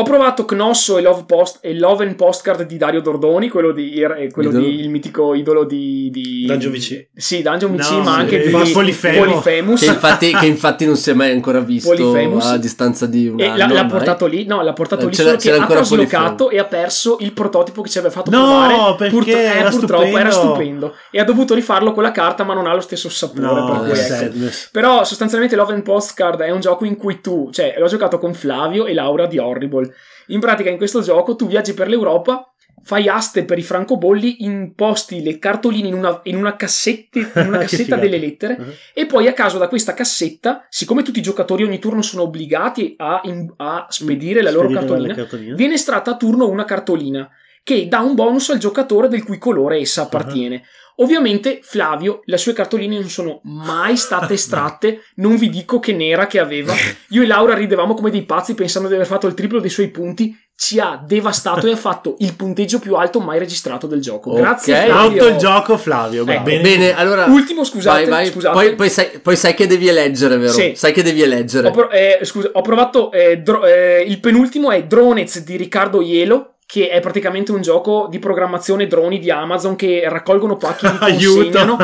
Ho 0.00 0.02
provato 0.02 0.46
Cnosso 0.46 0.96
e 0.96 1.02
Love, 1.02 1.24
Post, 1.26 1.58
e 1.60 1.78
Love 1.78 2.06
and 2.06 2.14
Postcard 2.14 2.62
di 2.64 2.78
Dario 2.78 3.02
Dordoni, 3.02 3.50
quello 3.50 3.70
di, 3.72 4.00
eh, 4.00 4.30
quello 4.32 4.50
di- 4.50 4.80
il 4.80 4.88
mitico 4.88 5.34
idolo 5.34 5.64
di, 5.64 6.08
di 6.10 6.46
Dungeon 6.46 6.72
VC. 6.72 7.08
Sì, 7.14 7.42
Dungeon 7.42 7.76
VC, 7.76 7.90
No, 7.90 7.98
ma 8.00 8.14
anche 8.14 8.42
eh, 8.42 8.46
di 8.46 8.70
Polifemo. 8.72 9.24
Polifemus. 9.24 9.80
che 9.80 9.86
infatti, 9.86 10.32
che 10.34 10.46
infatti 10.46 10.86
non 10.86 10.96
si 10.96 11.10
è 11.10 11.12
mai 11.12 11.32
ancora 11.32 11.60
visto 11.60 11.90
Polifemus. 11.94 12.44
a 12.46 12.56
distanza 12.56 13.04
di 13.06 13.28
un 13.28 13.38
E 13.40 13.44
anno 13.46 13.56
l'ha, 13.58 13.66
l'ha 13.82 13.84
portato 13.86 14.24
lì, 14.26 14.46
no, 14.46 14.62
l'ha 14.62 14.72
portato 14.72 15.04
Eh, 15.06 15.08
lì 15.10 15.14
solo 15.14 15.36
che 15.36 15.50
ha 15.52 15.56
ancora 15.60 15.80
traslocato 15.80 16.48
e 16.48 16.58
ha 16.58 16.64
perso 16.64 17.18
il 17.20 17.32
prototipo 17.32 17.82
che 17.82 17.90
ci 17.90 17.98
aveva 17.98 18.12
fatto 18.14 18.30
No, 18.30 18.38
provare. 18.38 19.10
perché 19.10 19.38
era 19.42 19.68
purtroppo 19.68 20.16
era 20.16 20.30
stupendo. 20.30 20.46
stupendo. 20.86 20.94
E 21.10 21.20
ha 21.20 21.24
dovuto 21.24 21.54
rifarlo 21.54 21.92
con 21.92 22.02
la 22.02 22.10
carta, 22.12 22.42
ma 22.42 22.54
non 22.54 22.66
ha 22.66 22.72
lo 22.74 22.80
stesso 22.80 23.10
sapore. 23.10 23.40
No, 23.42 23.66
per 23.70 23.90
cui, 23.90 23.92
che 23.92 24.16
ecco. 24.24 24.54
Però 24.72 25.04
sostanzialmente 25.04 25.56
Love 25.56 25.74
and 25.74 25.82
Postcard 25.82 26.40
è 26.40 26.50
un 26.50 26.60
gioco 26.60 26.84
in 26.86 26.96
cui 26.96 27.20
tu, 27.20 27.50
cioè 27.52 27.74
l'ho 27.78 27.86
giocato 27.86 28.18
con 28.18 28.32
Flavio 28.32 28.86
e 28.86 28.94
Laura 28.94 29.26
di 29.26 29.36
Horrible. 29.38 29.89
In 30.28 30.40
pratica 30.40 30.70
in 30.70 30.76
questo 30.76 31.00
gioco 31.02 31.36
tu 31.36 31.46
viaggi 31.46 31.74
per 31.74 31.88
l'Europa, 31.88 32.44
fai 32.82 33.08
aste 33.08 33.44
per 33.44 33.58
i 33.58 33.62
francobolli, 33.62 34.42
imposti 34.44 35.22
le 35.22 35.38
cartoline 35.38 35.88
in 35.88 35.94
una, 35.94 36.20
in 36.24 36.36
una 36.36 36.56
cassetta, 36.56 37.18
in 37.18 37.46
una 37.48 37.58
cassetta 37.66 37.96
delle 37.96 38.18
lettere 38.18 38.56
Mhm. 38.58 38.70
e 38.94 39.06
poi 39.06 39.26
a 39.28 39.32
caso 39.34 39.58
da 39.58 39.68
questa 39.68 39.92
cassetta, 39.92 40.66
siccome 40.70 41.02
tutti 41.02 41.18
i 41.18 41.22
giocatori 41.22 41.62
ogni 41.64 41.78
turno 41.78 42.00
sono 42.02 42.22
obbligati 42.22 42.94
a, 42.96 43.20
in- 43.24 43.52
a 43.56 43.86
spedire 43.90 44.40
la 44.42 44.50
loro 44.50 44.68
cartolina, 44.80 45.14
viene 45.56 45.74
estratta 45.74 46.12
a 46.12 46.16
turno 46.16 46.48
una 46.48 46.64
cartolina 46.64 47.28
che 47.62 47.86
dà 47.88 48.00
un 48.00 48.14
bonus 48.14 48.48
al 48.50 48.58
giocatore 48.58 49.08
del 49.08 49.24
cui 49.24 49.36
colore 49.36 49.76
essa 49.78 50.02
appartiene. 50.02 50.62
Ovviamente 51.02 51.60
Flavio, 51.62 52.20
le 52.24 52.36
sue 52.36 52.52
cartoline 52.52 52.98
non 52.98 53.08
sono 53.08 53.40
mai 53.44 53.96
state 53.96 54.34
estratte, 54.34 55.02
non 55.16 55.36
vi 55.36 55.48
dico 55.48 55.78
che 55.80 55.92
nera 55.92 56.26
che 56.26 56.38
aveva. 56.38 56.74
Io 57.10 57.22
e 57.22 57.26
Laura 57.26 57.54
ridevamo 57.54 57.94
come 57.94 58.10
dei 58.10 58.24
pazzi 58.24 58.54
pensando 58.54 58.88
di 58.88 58.94
aver 58.94 59.06
fatto 59.06 59.26
il 59.26 59.34
triplo 59.34 59.60
dei 59.60 59.70
suoi 59.70 59.88
punti, 59.88 60.36
ci 60.54 60.78
ha 60.78 61.02
devastato 61.02 61.66
e 61.66 61.72
ha 61.72 61.76
fatto 61.76 62.16
il 62.18 62.34
punteggio 62.34 62.78
più 62.80 62.94
alto 62.96 63.18
mai 63.18 63.38
registrato 63.38 63.86
del 63.86 64.02
gioco. 64.02 64.34
Grazie 64.34 64.74
Ok. 64.78 64.84
Flavio. 64.84 65.18
Rotto 65.22 65.32
il 65.32 65.36
gioco, 65.38 65.76
Flavio. 65.78 66.20
Ecco. 66.26 66.42
bravo. 66.42 66.60
Bene, 66.60 66.94
allora. 66.94 67.24
Ultimo, 67.24 67.64
scusate, 67.64 68.00
vai, 68.02 68.10
vai. 68.10 68.26
scusate. 68.26 68.54
Poi, 68.54 68.74
poi 68.74 68.90
sai, 68.90 69.20
poi 69.22 69.36
sai 69.36 69.54
che 69.54 69.66
devi 69.66 69.88
eleggere, 69.88 70.36
vero? 70.36 70.52
Sì. 70.52 70.74
Sai 70.76 70.92
che 70.92 71.02
devi 71.02 71.22
eleggere. 71.22 71.68
Ho, 71.68 71.70
pro- 71.70 71.90
eh, 71.90 72.18
scusa, 72.24 72.50
ho 72.52 72.60
provato. 72.60 73.10
eh, 73.10 73.38
dro- 73.38 73.64
eh, 73.64 74.04
il 74.06 74.20
penultimo 74.20 74.70
è 74.70 74.84
Dronez 74.84 75.42
di 75.42 75.56
Riccardo 75.56 76.02
Ielo. 76.02 76.56
Che 76.70 76.88
è 76.88 77.00
praticamente 77.00 77.50
un 77.50 77.62
gioco 77.62 78.06
di 78.08 78.20
programmazione 78.20 78.86
droni 78.86 79.18
di 79.18 79.28
Amazon 79.28 79.74
che 79.74 80.04
raccolgono 80.08 80.56
pacchi 80.56 80.86
e 80.86 80.90
Aiuto. 81.00 81.34
consegnano. 81.42 81.76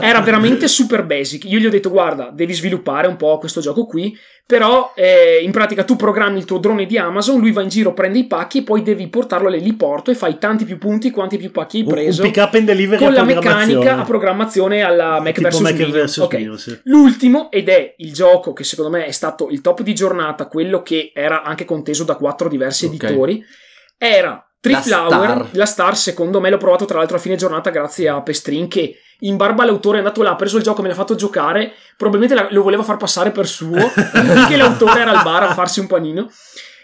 Era 0.00 0.20
veramente 0.20 0.66
super 0.66 1.04
basic. 1.04 1.44
Io 1.44 1.58
gli 1.60 1.66
ho 1.66 1.70
detto: 1.70 1.90
Guarda, 1.90 2.30
devi 2.34 2.52
sviluppare 2.52 3.06
un 3.06 3.16
po' 3.16 3.38
questo 3.38 3.60
gioco 3.60 3.86
qui. 3.86 4.16
Però 4.44 4.92
eh, 4.96 5.38
in 5.42 5.52
pratica 5.52 5.84
tu 5.84 5.94
programmi 5.94 6.36
il 6.38 6.44
tuo 6.44 6.58
drone 6.58 6.84
di 6.84 6.98
Amazon, 6.98 7.38
lui 7.38 7.52
va 7.52 7.62
in 7.62 7.68
giro, 7.68 7.94
prende 7.94 8.18
i 8.18 8.26
pacchi 8.26 8.58
e 8.58 8.62
poi 8.64 8.82
devi 8.82 9.06
portarlo 9.08 9.46
all'eliporto 9.46 10.10
e 10.10 10.14
fai 10.16 10.36
tanti 10.38 10.64
più 10.64 10.76
punti 10.78 11.10
quanti 11.12 11.38
più 11.38 11.52
pacchi 11.52 11.76
hai 11.78 11.82
Un- 11.84 11.88
preso. 11.92 12.22
Un 12.22 12.30
pick 12.30 12.44
up 12.44 12.54
and 12.54 12.64
delivery 12.66 13.02
con 13.02 13.12
la 13.14 13.22
meccanica 13.22 13.98
a 13.98 14.02
programmazione 14.02 14.82
alla 14.82 15.20
Mac 15.20 15.34
Tipo 15.36 15.48
vs. 15.48 15.58
Mac 15.60 15.72
Minion. 15.72 15.90
versus 15.92 16.24
Ok. 16.24 16.34
Minion, 16.34 16.58
sì. 16.58 16.76
L'ultimo, 16.84 17.50
ed 17.52 17.68
è 17.68 17.94
il 17.98 18.12
gioco 18.12 18.52
che 18.52 18.64
secondo 18.64 18.90
me 18.90 19.06
è 19.06 19.12
stato 19.12 19.48
il 19.48 19.60
top 19.60 19.82
di 19.82 19.94
giornata, 19.94 20.46
quello 20.48 20.82
che 20.82 21.12
era 21.14 21.44
anche 21.44 21.64
conteso 21.64 22.02
da 22.02 22.16
quattro 22.16 22.48
diversi 22.48 22.86
Ok. 22.86 22.92
editori, 23.04 23.42
era 24.04 24.44
Tree 24.58 24.74
La 24.74 24.80
Star. 24.80 25.48
la 25.52 25.66
Star 25.66 25.96
secondo 25.96 26.40
me 26.40 26.50
l'ho 26.50 26.56
provato 26.56 26.84
tra 26.86 26.98
l'altro 26.98 27.16
a 27.18 27.20
fine 27.20 27.36
giornata 27.36 27.70
grazie 27.70 28.08
a 28.08 28.20
Pestrin 28.20 28.66
che 28.66 28.96
in 29.20 29.36
barba 29.36 29.62
all'autore 29.62 29.96
è 29.96 30.00
andato 30.00 30.22
là, 30.22 30.30
ha 30.30 30.36
preso 30.36 30.56
il 30.56 30.64
gioco, 30.64 30.82
me 30.82 30.88
l'ha 30.88 30.94
fatto 30.94 31.14
giocare, 31.14 31.74
probabilmente 31.96 32.34
la- 32.34 32.48
lo 32.50 32.64
voleva 32.64 32.82
far 32.82 32.96
passare 32.96 33.30
per 33.30 33.46
suo, 33.46 33.78
perché 33.94 34.56
l'autore 34.56 35.02
era 35.02 35.12
al 35.12 35.22
bar 35.22 35.44
a 35.44 35.54
farsi 35.54 35.78
un 35.78 35.86
panino. 35.86 36.28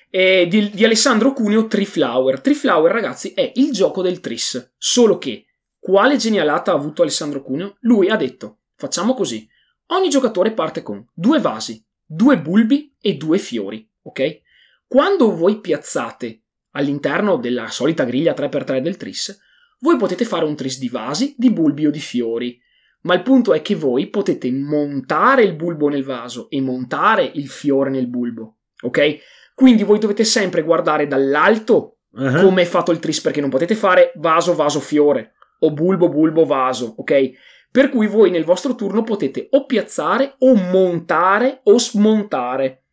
E 0.08 0.46
di, 0.48 0.70
di 0.70 0.84
Alessandro 0.84 1.32
Cuneo 1.32 1.66
Tree 1.66 1.84
Flower. 1.84 2.40
Tree 2.40 2.54
Flower, 2.54 2.92
ragazzi, 2.92 3.32
è 3.32 3.50
il 3.56 3.72
gioco 3.72 4.02
del 4.02 4.20
Tris. 4.20 4.74
Solo 4.78 5.18
che, 5.18 5.46
quale 5.80 6.16
genialata 6.16 6.70
ha 6.70 6.76
avuto 6.76 7.02
Alessandro 7.02 7.42
Cuneo? 7.42 7.76
Lui 7.80 8.08
ha 8.08 8.14
detto: 8.16 8.58
facciamo 8.76 9.14
così. 9.14 9.46
Ogni 9.88 10.08
giocatore 10.08 10.52
parte 10.52 10.82
con 10.82 11.04
due 11.12 11.40
vasi, 11.40 11.84
due 12.04 12.38
bulbi 12.38 12.94
e 13.00 13.14
due 13.14 13.38
fiori, 13.38 13.84
ok? 14.02 14.40
Quando 14.86 15.34
voi 15.34 15.58
piazzate 15.58 16.42
all'interno 16.78 17.36
della 17.36 17.68
solita 17.68 18.04
griglia 18.04 18.34
3x3 18.34 18.78
del 18.78 18.96
Tris, 18.96 19.38
voi 19.80 19.96
potete 19.96 20.24
fare 20.24 20.44
un 20.44 20.56
Tris 20.56 20.78
di 20.78 20.88
vasi, 20.88 21.34
di 21.36 21.50
bulbi 21.50 21.86
o 21.86 21.90
di 21.90 22.00
fiori. 22.00 22.58
Ma 23.02 23.14
il 23.14 23.22
punto 23.22 23.52
è 23.52 23.62
che 23.62 23.74
voi 23.74 24.08
potete 24.08 24.50
montare 24.50 25.42
il 25.42 25.54
bulbo 25.54 25.88
nel 25.88 26.04
vaso 26.04 26.48
e 26.50 26.60
montare 26.60 27.30
il 27.34 27.48
fiore 27.48 27.90
nel 27.90 28.08
bulbo, 28.08 28.58
ok? 28.82 29.18
Quindi 29.54 29.82
voi 29.82 29.98
dovete 29.98 30.24
sempre 30.24 30.62
guardare 30.62 31.06
dall'alto 31.06 31.94
Uh-huh. 32.10 32.40
come 32.40 32.62
è 32.62 32.64
fatto 32.64 32.90
il 32.90 33.00
tris 33.00 33.20
perché 33.20 33.42
non 33.42 33.50
potete 33.50 33.74
fare 33.74 34.12
vaso 34.14 34.54
vaso 34.54 34.80
fiore 34.80 35.34
o 35.58 35.72
bulbo 35.72 36.08
bulbo 36.08 36.46
vaso 36.46 36.94
ok 36.96 37.30
per 37.70 37.90
cui 37.90 38.06
voi 38.06 38.30
nel 38.30 38.44
vostro 38.44 38.74
turno 38.74 39.02
potete 39.02 39.46
o 39.50 39.66
piazzare 39.66 40.36
o 40.38 40.54
montare 40.54 41.60
o 41.64 41.78
smontare 41.78 42.84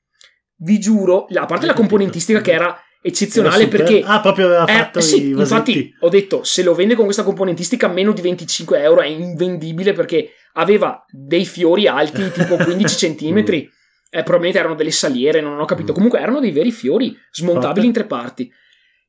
vi 0.57 0.79
giuro 0.79 1.27
a 1.33 1.45
parte 1.45 1.65
la 1.65 1.73
componentistica 1.73 2.41
che 2.41 2.51
era 2.51 2.77
eccezionale 3.07 3.67
perché 3.67 4.01
Ah, 4.03 4.19
proprio 4.19 4.47
aveva 4.47 4.65
eh, 4.65 4.73
fatto 4.73 4.99
sì, 4.99 5.27
i 5.27 5.33
vasetti. 5.33 5.53
infatti 5.71 5.95
ho 5.99 6.09
detto 6.09 6.43
se 6.43 6.63
lo 6.63 6.73
vende 6.73 6.95
con 6.95 7.03
questa 7.05 7.23
componentistica 7.23 7.87
meno 7.87 8.11
di 8.13 8.21
25 8.21 8.81
euro 8.81 9.01
è 9.01 9.05
invendibile 9.07 9.93
perché 9.93 10.31
aveva 10.53 11.05
dei 11.11 11.45
fiori 11.45 11.87
alti 11.87 12.31
tipo 12.31 12.55
15 12.63 12.97
centimetri 12.97 13.69
eh, 14.09 14.23
probabilmente 14.23 14.57
erano 14.59 14.73
delle 14.75 14.91
saliere 14.91 15.39
non 15.41 15.59
ho 15.59 15.65
capito 15.65 15.91
Mm. 15.91 15.95
comunque 15.95 16.19
erano 16.19 16.39
dei 16.39 16.51
veri 16.51 16.71
fiori 16.71 17.15
smontabili 17.31 17.85
Forte. 17.85 17.85
in 17.85 17.93
tre 17.93 18.05
parti 18.05 18.51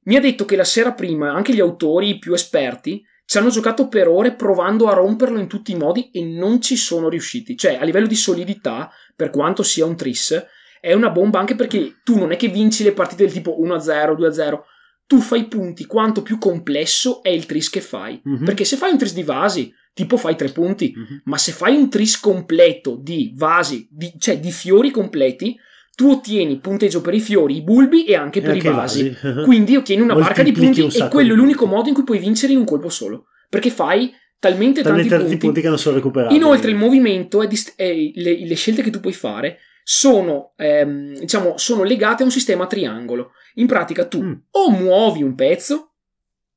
mi 0.04 0.16
ha 0.16 0.20
detto 0.20 0.44
che 0.44 0.56
la 0.56 0.64
sera 0.64 0.92
prima 0.92 1.32
anche 1.32 1.54
gli 1.54 1.60
autori 1.60 2.18
più 2.18 2.34
esperti 2.34 3.02
ci 3.24 3.38
hanno 3.38 3.48
giocato 3.48 3.88
per 3.88 4.08
ore 4.08 4.34
provando 4.34 4.88
a 4.88 4.92
romperlo 4.94 5.38
in 5.38 5.48
tutti 5.48 5.72
i 5.72 5.76
modi 5.76 6.10
e 6.12 6.22
non 6.22 6.60
ci 6.60 6.76
sono 6.76 7.08
riusciti 7.08 7.56
cioè 7.56 7.76
a 7.80 7.84
livello 7.84 8.06
di 8.06 8.14
solidità 8.14 8.90
per 9.16 9.30
quanto 9.30 9.62
sia 9.62 9.86
un 9.86 9.96
tris 9.96 10.44
è 10.86 10.92
una 10.92 11.10
bomba 11.10 11.38
anche 11.40 11.56
perché 11.56 11.96
tu 12.04 12.16
non 12.16 12.30
è 12.30 12.36
che 12.36 12.48
vinci 12.48 12.84
le 12.84 12.92
partite 12.92 13.24
del 13.24 13.32
tipo 13.32 13.56
1-0, 13.60 14.14
2-0, 14.14 14.60
tu 15.06 15.18
fai 15.20 15.46
punti 15.46 15.84
quanto 15.86 16.22
più 16.22 16.38
complesso 16.38 17.22
è 17.22 17.28
il 17.28 17.46
tris 17.46 17.68
che 17.70 17.80
fai. 17.80 18.20
Mhm. 18.22 18.44
Perché 18.44 18.64
se 18.64 18.76
fai 18.76 18.92
un 18.92 18.98
tris 18.98 19.12
di 19.14 19.22
vasi, 19.22 19.72
tipo 19.92 20.16
fai 20.16 20.36
tre 20.36 20.48
punti, 20.50 20.92
Mhm. 20.94 21.22
ma 21.24 21.38
se 21.38 21.52
fai 21.52 21.76
un 21.76 21.88
tris 21.90 22.18
completo 22.20 22.98
di 23.00 23.32
vasi, 23.36 23.88
di- 23.90 24.12
cioè 24.18 24.38
di 24.38 24.50
fiori 24.52 24.90
completi, 24.90 25.56
tu 25.96 26.10
ottieni 26.10 26.58
punteggio 26.58 27.00
per 27.00 27.14
i 27.14 27.20
fiori, 27.20 27.56
i 27.56 27.62
bulbi 27.62 28.04
e 28.04 28.14
anche 28.14 28.40
per 28.40 28.50
E 28.50 28.52
i 28.52 28.56
anche 28.58 28.68
i 28.68 28.72
vasi. 28.72 29.16
vasi. 29.22 29.42
Quindi 29.44 29.76
ottieni 29.76 30.02
una 30.02 30.14
barca 30.14 30.42
di 30.42 30.52
punti 30.52 30.80
un 30.82 30.90
e 30.92 31.08
quello 31.08 31.32
è 31.32 31.36
l'unico 31.36 31.60
punti. 31.60 31.74
modo 31.74 31.88
in 31.88 31.94
cui 31.94 32.04
puoi 32.04 32.18
vincere 32.18 32.52
in 32.52 32.58
un 32.58 32.64
colpo 32.64 32.90
solo. 32.90 33.26
Perché 33.48 33.70
fai 33.70 34.12
talmente 34.38 34.82
Talmente 34.82 35.08
tanti 35.08 35.08
tanti 35.08 35.24
punti 35.30 35.46
punti 35.46 35.60
che 35.62 35.68
non 35.68 35.78
sono 35.78 35.96
recuperabili. 35.96 36.38
Inoltre 36.38 36.70
il 36.70 36.76
movimento 36.76 37.42
è 37.42 37.46
dist- 37.46 37.74
è- 37.76 37.94
le, 38.14 38.44
le 38.46 38.54
scelte 38.54 38.82
che 38.82 38.90
tu 38.90 39.00
puoi 39.00 39.14
fare 39.14 39.58
sono, 39.88 40.54
ehm, 40.56 41.16
diciamo, 41.20 41.58
sono 41.58 41.84
legate 41.84 42.22
a 42.22 42.24
un 42.26 42.32
sistema 42.32 42.64
a 42.64 42.66
triangolo. 42.66 43.30
In 43.54 43.68
pratica 43.68 44.04
tu 44.06 44.20
Mm. 44.20 44.32
o 44.50 44.70
muovi 44.72 45.22
un 45.22 45.36
pezzo, 45.36 45.92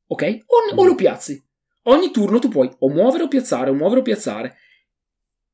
ok? 0.07 0.39
O, 0.47 0.75
o 0.75 0.83
Mm. 0.83 0.87
lo 0.87 0.95
piazzi. 0.95 1.39
Ogni 1.83 2.09
turno 2.09 2.39
tu 2.39 2.47
puoi 2.49 2.67
o 2.79 2.89
muovere 2.89 3.25
o 3.25 3.27
piazzare, 3.27 3.69
o 3.69 3.73
muovere 3.75 3.99
o 3.99 4.03
piazzare. 4.03 4.55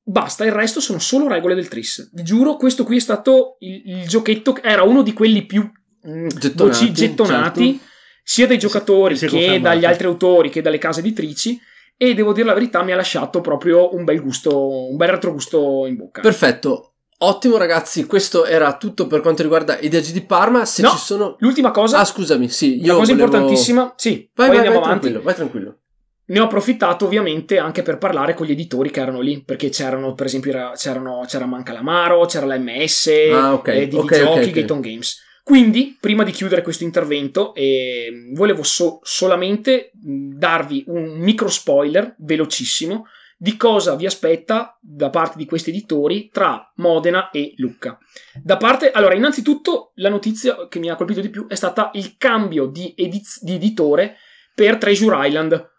Basta, 0.03 0.45
il 0.45 0.53
resto 0.53 0.79
sono 0.79 0.99
solo 0.99 1.27
regole 1.27 1.53
del 1.53 1.67
tris. 1.67 2.11
Vi 2.13 2.23
giuro, 2.23 2.55
questo 2.55 2.85
qui 2.85 2.95
è 2.95 2.99
stato 3.01 3.57
il, 3.59 3.81
il 3.85 4.07
giochetto, 4.07 4.55
era 4.61 4.83
uno 4.83 5.01
di 5.01 5.11
quelli 5.11 5.45
più 5.45 5.61
mm, 6.07 6.27
Gettonati, 6.29 6.79
voci- 6.85 6.91
gettonati, 6.93 7.71
certo. 7.73 7.85
sia 8.23 8.47
dai 8.47 8.57
giocatori 8.57 9.17
si 9.17 9.25
è 9.25 9.27
che 9.27 9.59
dagli 9.59 9.83
altri 9.83 10.07
autori 10.07 10.49
che 10.49 10.61
dalle 10.61 10.77
case 10.77 11.01
editrici. 11.01 11.59
E 11.97 12.13
devo 12.13 12.31
dire 12.31 12.45
la 12.47 12.53
verità, 12.53 12.83
mi 12.83 12.93
ha 12.93 12.95
lasciato 12.95 13.41
proprio 13.41 13.93
un 13.93 14.05
bel 14.05 14.21
gusto, 14.21 14.87
un 14.89 14.95
bel 14.95 15.09
retrogusto 15.09 15.85
in 15.87 15.97
bocca. 15.97 16.21
Perfetto. 16.21 16.94
Ottimo 17.17 17.55
ragazzi, 17.57 18.05
questo 18.05 18.45
era 18.45 18.75
tutto 18.77 19.07
per 19.07 19.21
quanto 19.21 19.41
riguarda 19.41 19.79
i 19.79 19.87
DG 19.87 20.11
di 20.11 20.21
Parma. 20.21 20.65
Se 20.65 20.81
No. 20.81 20.89
ci 20.89 20.97
sono... 20.97 21.35
L'ultima 21.39 21.71
cosa, 21.71 21.99
Ah 21.99 22.05
scusami, 22.05 22.49
sì, 22.49 22.75
io 22.81 22.87
la 22.87 22.99
cosa 22.99 23.13
volevo- 23.13 23.25
importantissima, 23.25 23.93
sì, 23.95 24.29
Vai, 24.33 24.47
poi 24.47 24.47
vai, 24.47 24.55
andiamo 24.57 24.79
vai 24.79 24.85
avanti. 24.85 24.99
tranquillo, 25.07 25.21
vai 25.23 25.33
tranquillo. 25.35 25.79
Ne 26.27 26.39
ho 26.39 26.43
approfittato 26.43 27.05
ovviamente 27.05 27.57
anche 27.57 27.83
per 27.83 27.97
parlare 27.99 28.33
con 28.33 28.45
gli 28.47 28.51
editori 28.51 28.89
che 28.91 28.99
erano 28.99 29.21
lì, 29.21 29.43
perché 29.43 29.69
c'erano, 29.69 30.13
per 30.13 30.25
esempio, 30.25 30.51
era- 30.51 30.71
c'erano, 30.75 31.23
c'era 31.27 31.45
Manca 31.45 31.71
l'Amaro, 31.71 32.25
c'era 32.25 32.45
la 32.47 32.57
MS, 32.57 33.09
Ah, 33.31 33.53
ok, 33.53 33.67
eh, 33.69 33.87
di 33.87 33.95
ok, 33.95 34.15
Giochi, 34.17 34.39
ok, 34.39 34.45
ok. 34.47 34.49
Gaton 34.51 34.81
Games. 34.81 35.23
Quindi, 35.43 35.95
prima 36.01 36.23
di 36.23 36.31
chiudere 36.31 36.63
questo 36.63 36.83
intervento, 36.83 37.53
eh, 37.53 38.11
volevo 38.33 38.63
so- 38.63 38.99
solamente 39.03 39.91
darvi 39.93 40.83
un 40.87 41.17
micro 41.19 41.47
spoiler 41.47 42.15
velocissimo 42.17 43.05
di 43.37 43.57
cosa 43.57 43.95
vi 43.95 44.05
aspetta 44.05 44.77
da 44.81 45.09
parte 45.09 45.37
di 45.37 45.45
questi 45.45 45.69
editori 45.69 46.29
tra 46.31 46.71
Modena 46.75 47.29
e 47.31 47.53
Lucca. 47.57 47.97
Da 48.41 48.57
parte, 48.57 48.91
allora, 48.91 49.13
innanzitutto, 49.13 49.91
la 49.95 50.09
notizia 50.09 50.67
che 50.67 50.79
mi 50.79 50.89
ha 50.89 50.95
colpito 50.95 51.21
di 51.21 51.29
più 51.29 51.47
è 51.47 51.55
stata 51.55 51.91
il 51.93 52.15
cambio 52.17 52.65
di, 52.65 52.93
ediz- 52.95 53.43
di 53.43 53.55
editore 53.55 54.17
per 54.53 54.77
Treasure 54.77 55.27
Island 55.27 55.69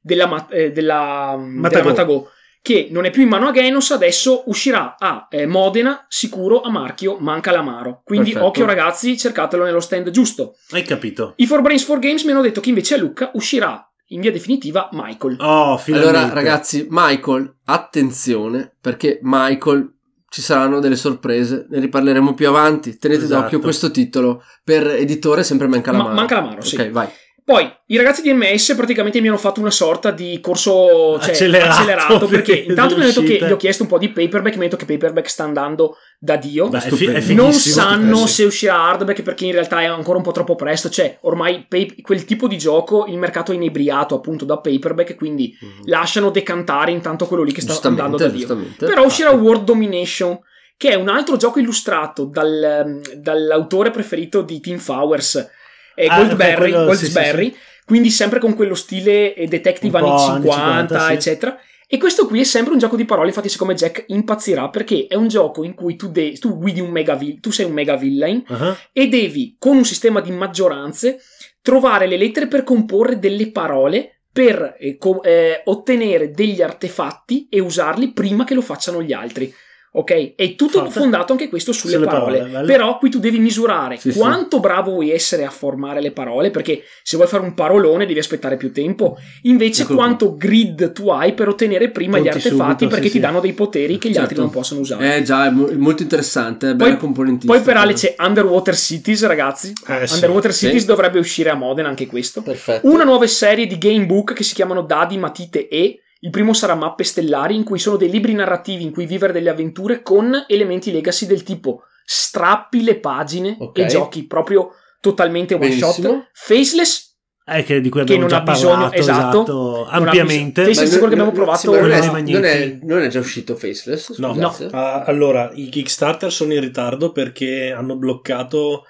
della, 0.00 0.48
eh, 0.48 0.72
della, 0.72 0.72
della 0.72 1.36
Matago. 1.36 1.88
Matago, 1.88 2.30
che 2.60 2.88
non 2.90 3.04
è 3.04 3.10
più 3.10 3.22
in 3.22 3.28
mano 3.28 3.48
a 3.48 3.52
Genos, 3.52 3.90
adesso 3.90 4.44
uscirà 4.46 4.96
a 4.98 5.28
eh, 5.30 5.46
Modena, 5.46 6.06
sicuro 6.08 6.62
a 6.62 6.70
marchio 6.70 7.18
Manca 7.18 7.52
l'Amaro. 7.52 8.00
Quindi 8.02 8.30
Perfetto. 8.30 8.48
occhio 8.48 8.64
ragazzi, 8.64 9.18
cercatelo 9.18 9.64
nello 9.64 9.80
stand 9.80 10.08
giusto. 10.08 10.56
Hai 10.70 10.82
capito? 10.82 11.34
I 11.36 11.46
For 11.46 11.60
Brains 11.60 11.84
for 11.84 11.98
Games 11.98 12.24
mi 12.24 12.32
hanno 12.32 12.40
detto 12.40 12.62
che 12.62 12.70
invece 12.70 12.94
a 12.94 12.96
Lucca 12.96 13.30
uscirà 13.34 13.86
in 14.08 14.20
via 14.20 14.30
definitiva 14.32 14.88
Michael. 14.92 15.36
Oh, 15.40 15.76
finalmente. 15.78 16.18
Allora 16.18 16.32
ragazzi, 16.34 16.86
Michael, 16.90 17.56
attenzione, 17.64 18.74
perché 18.80 19.18
Michael 19.22 19.92
ci 20.28 20.42
saranno 20.42 20.80
delle 20.80 20.96
sorprese, 20.96 21.66
ne 21.70 21.78
riparleremo 21.80 22.34
più 22.34 22.48
avanti. 22.48 22.98
Tenete 22.98 23.24
Esatto. 23.24 23.42
d'occhio 23.42 23.60
questo 23.60 23.90
titolo. 23.92 24.42
Per 24.64 24.84
editore 24.88 25.44
sempre 25.44 25.68
manca 25.68 25.92
la 25.92 25.98
Ma- 25.98 26.02
mano. 26.04 26.14
manca 26.16 26.34
l'amaro, 26.34 26.62
sì. 26.62 26.74
Ok, 26.74 26.90
vai. 26.90 27.08
Poi 27.46 27.70
i 27.88 27.98
ragazzi 27.98 28.22
di 28.22 28.32
MS 28.32 28.72
praticamente 28.74 29.20
mi 29.20 29.28
hanno 29.28 29.36
fatto 29.36 29.60
una 29.60 29.70
sorta 29.70 30.10
di 30.10 30.40
corso 30.40 31.18
cioè, 31.20 31.30
Accelerato, 31.32 31.70
accelerato, 31.72 32.26
perché 32.26 32.54
intanto 32.66 32.94
mi 32.94 33.02
hanno 33.02 33.10
detto 33.12 33.22
che 33.22 33.38
gli 33.46 33.50
ho 33.52 33.56
chiesto 33.58 33.82
un 33.82 33.88
po' 33.90 33.98
di 33.98 34.08
paperback, 34.08 34.54
mi 34.56 34.62
hanno 34.62 34.70
detto 34.70 34.76
che 34.76 34.86
paperback 34.86 35.28
sta 35.28 35.44
andando 35.44 35.98
da 36.18 36.36
Dio. 36.36 36.68
Beh, 36.68 36.78
è, 36.78 36.90
fi- 36.90 37.04
è 37.06 37.32
non 37.34 37.52
sanno 37.52 38.26
se 38.26 38.44
uscirà 38.44 38.80
hardback 38.88 39.20
perché 39.20 39.44
in 39.44 39.52
realtà 39.52 39.82
è 39.82 39.84
ancora 39.84 40.16
un 40.16 40.24
po' 40.24 40.32
troppo 40.32 40.54
presto. 40.54 40.88
Cioè, 40.88 41.18
ormai 41.22 41.66
pay- 41.68 42.00
quel 42.00 42.24
tipo 42.24 42.48
di 42.48 42.56
gioco 42.56 43.04
il 43.08 43.18
mercato 43.18 43.52
è 43.52 43.56
inebriato 43.56 44.14
appunto 44.14 44.46
da 44.46 44.56
paperback, 44.58 45.14
quindi 45.14 45.54
Mhm. 45.60 45.68
lasciano 45.84 46.30
decantare 46.30 46.92
intanto 46.92 47.26
quello 47.26 47.42
lì 47.42 47.52
che 47.52 47.60
sta 47.60 47.78
andando 47.88 48.16
da 48.16 48.28
Dio. 48.28 48.56
Però 48.78 49.04
uscirà 49.04 49.32
World 49.32 49.64
Domination, 49.64 50.38
che 50.78 50.88
è 50.88 50.94
un 50.94 51.10
altro 51.10 51.36
gioco 51.36 51.58
illustrato 51.58 52.24
dal- 52.24 53.02
dall'autore 53.18 53.90
preferito 53.90 54.40
di 54.40 54.60
Team 54.60 54.78
Fowers, 54.78 55.46
eh, 55.94 56.06
Ah, 56.06 56.16
Goldberry. 56.18 56.70
quello- 56.70 56.92
sì, 56.94 57.00
Goldsberry. 57.12 57.54
quindi 57.84 58.10
sempre 58.10 58.38
con 58.40 58.54
quello 58.54 58.74
stile 58.74 59.34
eh, 59.34 59.46
detective 59.46 59.96
anni 59.98 60.08
po' 60.08 60.18
50, 60.18 60.32
anni 60.32 60.88
50, 60.88 61.06
sì. 61.06 61.12
eccetera. 61.12 61.58
E 61.86 61.98
questo 61.98 62.26
qui 62.26 62.40
è 62.40 62.44
sempre 62.44 62.72
un 62.72 62.78
gioco 62.78 62.96
di 62.96 63.04
parole, 63.04 63.28
infatti 63.28 63.48
siccome 63.50 63.74
Jack 63.74 64.04
impazzirà 64.08 64.68
perché 64.70 65.06
è 65.06 65.14
un 65.14 65.28
gioco 65.28 65.62
in 65.64 65.74
cui 65.74 65.96
tu, 65.96 66.10
de- 66.10 66.32
tu 66.38 66.56
guidi 66.58 66.80
un 66.80 66.90
mega 66.90 67.14
vil- 67.14 67.40
tu 67.40 67.50
sei 67.50 67.66
un 67.66 67.72
mega 67.72 67.94
villain 67.94 68.42
Ah, 68.48 68.76
e 68.90 69.06
devi, 69.08 69.54
con 69.58 69.76
un 69.76 69.84
sistema 69.84 70.20
di 70.20 70.30
maggioranze, 70.32 71.20
trovare 71.60 72.06
le 72.06 72.16
lettere 72.16 72.46
per 72.48 72.64
comporre 72.64 73.18
delle 73.18 73.50
parole 73.50 74.20
per 74.32 74.76
eh, 74.80 74.96
co- 74.96 75.22
eh, 75.22 75.60
ottenere 75.66 76.30
degli 76.32 76.60
artefatti 76.62 77.46
e 77.48 77.60
usarli 77.60 78.12
prima 78.12 78.44
che 78.44 78.54
lo 78.54 78.62
facciano 78.62 79.00
gli 79.02 79.12
altri. 79.12 79.54
Ok? 79.96 80.34
È 80.34 80.56
tutto 80.56 80.78
Forte. 80.78 80.98
fondato 80.98 81.30
anche 81.32 81.48
questo 81.48 81.70
sulle, 81.72 81.92
Sulle 81.92 82.06
parole. 82.06 82.38
parole. 82.40 82.66
Però 82.66 82.98
qui 82.98 83.10
tu 83.10 83.20
devi 83.20 83.38
misurare 83.38 83.96
Sì, 83.96 84.10
sì. 84.10 84.18
quanto 84.18 84.58
bravo 84.58 84.90
vuoi 84.90 85.12
essere 85.12 85.44
a 85.44 85.50
formare 85.50 86.00
le 86.00 86.10
parole, 86.10 86.50
perché 86.50 86.82
se 87.04 87.16
vuoi 87.16 87.28
fare 87.28 87.44
un 87.44 87.54
parolone 87.54 88.04
devi 88.04 88.18
aspettare 88.18 88.56
più 88.56 88.72
tempo. 88.72 89.16
Invece 89.42 89.82
Ecco. 89.82 89.94
quanto 89.94 90.36
grid 90.36 90.90
tu 90.92 91.10
hai 91.10 91.32
per 91.34 91.46
ottenere 91.46 91.90
prima 91.90 92.18
gli 92.18 92.22
Conti 92.22 92.36
artefatti 92.38 92.60
subito, 92.70 92.88
perché 92.88 93.04
sì, 93.06 93.10
ti 93.12 93.18
sì. 93.18 93.20
danno 93.20 93.38
dei 93.38 93.52
poteri 93.52 93.98
che 93.98 94.08
gli 94.08 94.16
altri 94.16 94.34
Certo. 94.34 94.40
non 94.42 94.50
possono 94.50 94.80
usare. 94.80 95.16
Eh 95.16 95.22
già, 95.22 95.46
è 95.46 95.50
mo- 95.50 95.70
molto 95.76 96.02
interessante, 96.02 96.70
è 96.70 96.74
bella 96.74 96.90
Poi- 96.90 96.98
componentistica. 96.98 97.52
Poi 97.54 97.62
per 97.62 97.76
Ale 97.76 97.92
c'è 97.92 98.16
Underwater 98.18 98.76
Cities, 98.76 99.24
ragazzi. 99.26 99.72
Eh, 99.86 100.06
sì. 100.08 100.14
Underwater 100.14 100.52
Cities 100.52 100.80
Sì. 100.80 100.86
dovrebbe 100.86 101.20
uscire 101.20 101.50
a 101.50 101.54
Modena 101.54 101.88
anche 101.88 102.06
questo. 102.08 102.42
Perfetto. 102.42 102.88
Una 102.88 103.04
nuova 103.04 103.28
serie 103.28 103.68
di 103.68 103.78
gamebook 103.78 104.32
che 104.32 104.42
si 104.42 104.54
chiamano 104.54 104.82
Dadi, 104.82 105.16
Matite 105.18 105.68
e. 105.68 106.00
Il 106.24 106.30
primo 106.30 106.54
sarà 106.54 106.74
Mappe 106.74 107.04
Stellari, 107.04 107.54
in 107.54 107.64
cui 107.64 107.78
sono 107.78 107.96
dei 107.96 108.08
libri 108.10 108.32
narrativi 108.32 108.82
in 108.82 108.92
cui 108.92 109.04
vivere 109.04 109.32
delle 109.34 109.50
avventure 109.50 110.00
con 110.00 110.32
elementi 110.48 110.90
legacy 110.90 111.26
del 111.26 111.42
tipo 111.42 111.82
strappi 112.02 112.82
le 112.82 112.98
pagine 112.98 113.56
Ok. 113.60 113.78
e 113.78 113.86
giochi 113.86 114.26
proprio 114.26 114.70
totalmente 115.00 115.52
one 115.54 115.68
Benissimo. 115.68 115.92
shot. 115.92 116.28
Faceless, 116.32 117.12
Eh, 117.46 117.62
che 117.62 117.82
di 117.82 117.90
cui 117.90 117.98
Che 118.04 118.12
abbiamo 118.14 118.20
non 118.22 118.30
già 118.30 118.36
ha 118.38 118.40
bisogno- 118.40 118.72
parlato, 118.72 118.94
esatto, 118.96 119.42
esatto, 119.42 119.52
non 119.52 119.86
ha 119.86 119.90
ampiamente. 119.90 120.64
bisogno- 120.64 120.72
Sì, 120.72 120.86
sì, 120.86 120.92
sicuro 120.92 121.08
che 121.08 121.12
abbiamo 121.14 121.32
provato- 121.32 121.58
sì, 121.58 121.66
non, 121.78 121.90
è, 121.92 122.06
non, 122.08 122.44
è, 122.44 122.78
non 122.84 123.02
è 123.02 123.08
già 123.08 123.18
uscito 123.18 123.54
Faceless? 123.54 124.16
No. 124.16 124.32
Scusate. 124.32 124.68
Ah, 124.74 125.02
allora, 125.02 125.50
i 125.52 125.68
Kickstarter 125.68 126.32
sono 126.32 126.54
in 126.54 126.60
ritardo 126.62 127.12
perché 127.12 127.70
hanno 127.70 127.96
bloccato 127.98 128.84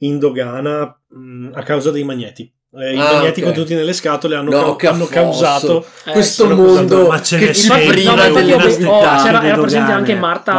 in 0.00 0.20
dogana 0.20 0.96
mh, 1.08 1.50
a 1.54 1.62
causa 1.64 1.90
dei 1.90 2.04
magneti. 2.04 2.48
Eh, 2.78 2.92
I 2.94 2.98
Ah, 2.98 3.12
magneti 3.14 3.40
ok. 3.40 3.44
contenuti 3.46 3.74
nelle 3.74 3.92
scatole 3.94 4.36
hanno, 4.36 4.50
No, 4.50 4.76
ca- 4.76 4.90
hanno 4.90 5.06
causato 5.06 5.86
Eh, 6.04 6.12
Questo 6.12 6.46
mondo 6.54 7.06
ma 7.06 7.22
ce 7.22 7.38
che 7.38 7.46
ne 7.46 7.86
priva 7.86 8.14
no, 8.14 8.24
infatti 8.24 8.46
io- 8.82 8.90
oh, 8.90 9.00
c'era- 9.22 9.42
era 9.44 9.58
presente 9.58 9.92
anche 9.92 10.14
Marta- 10.14 10.52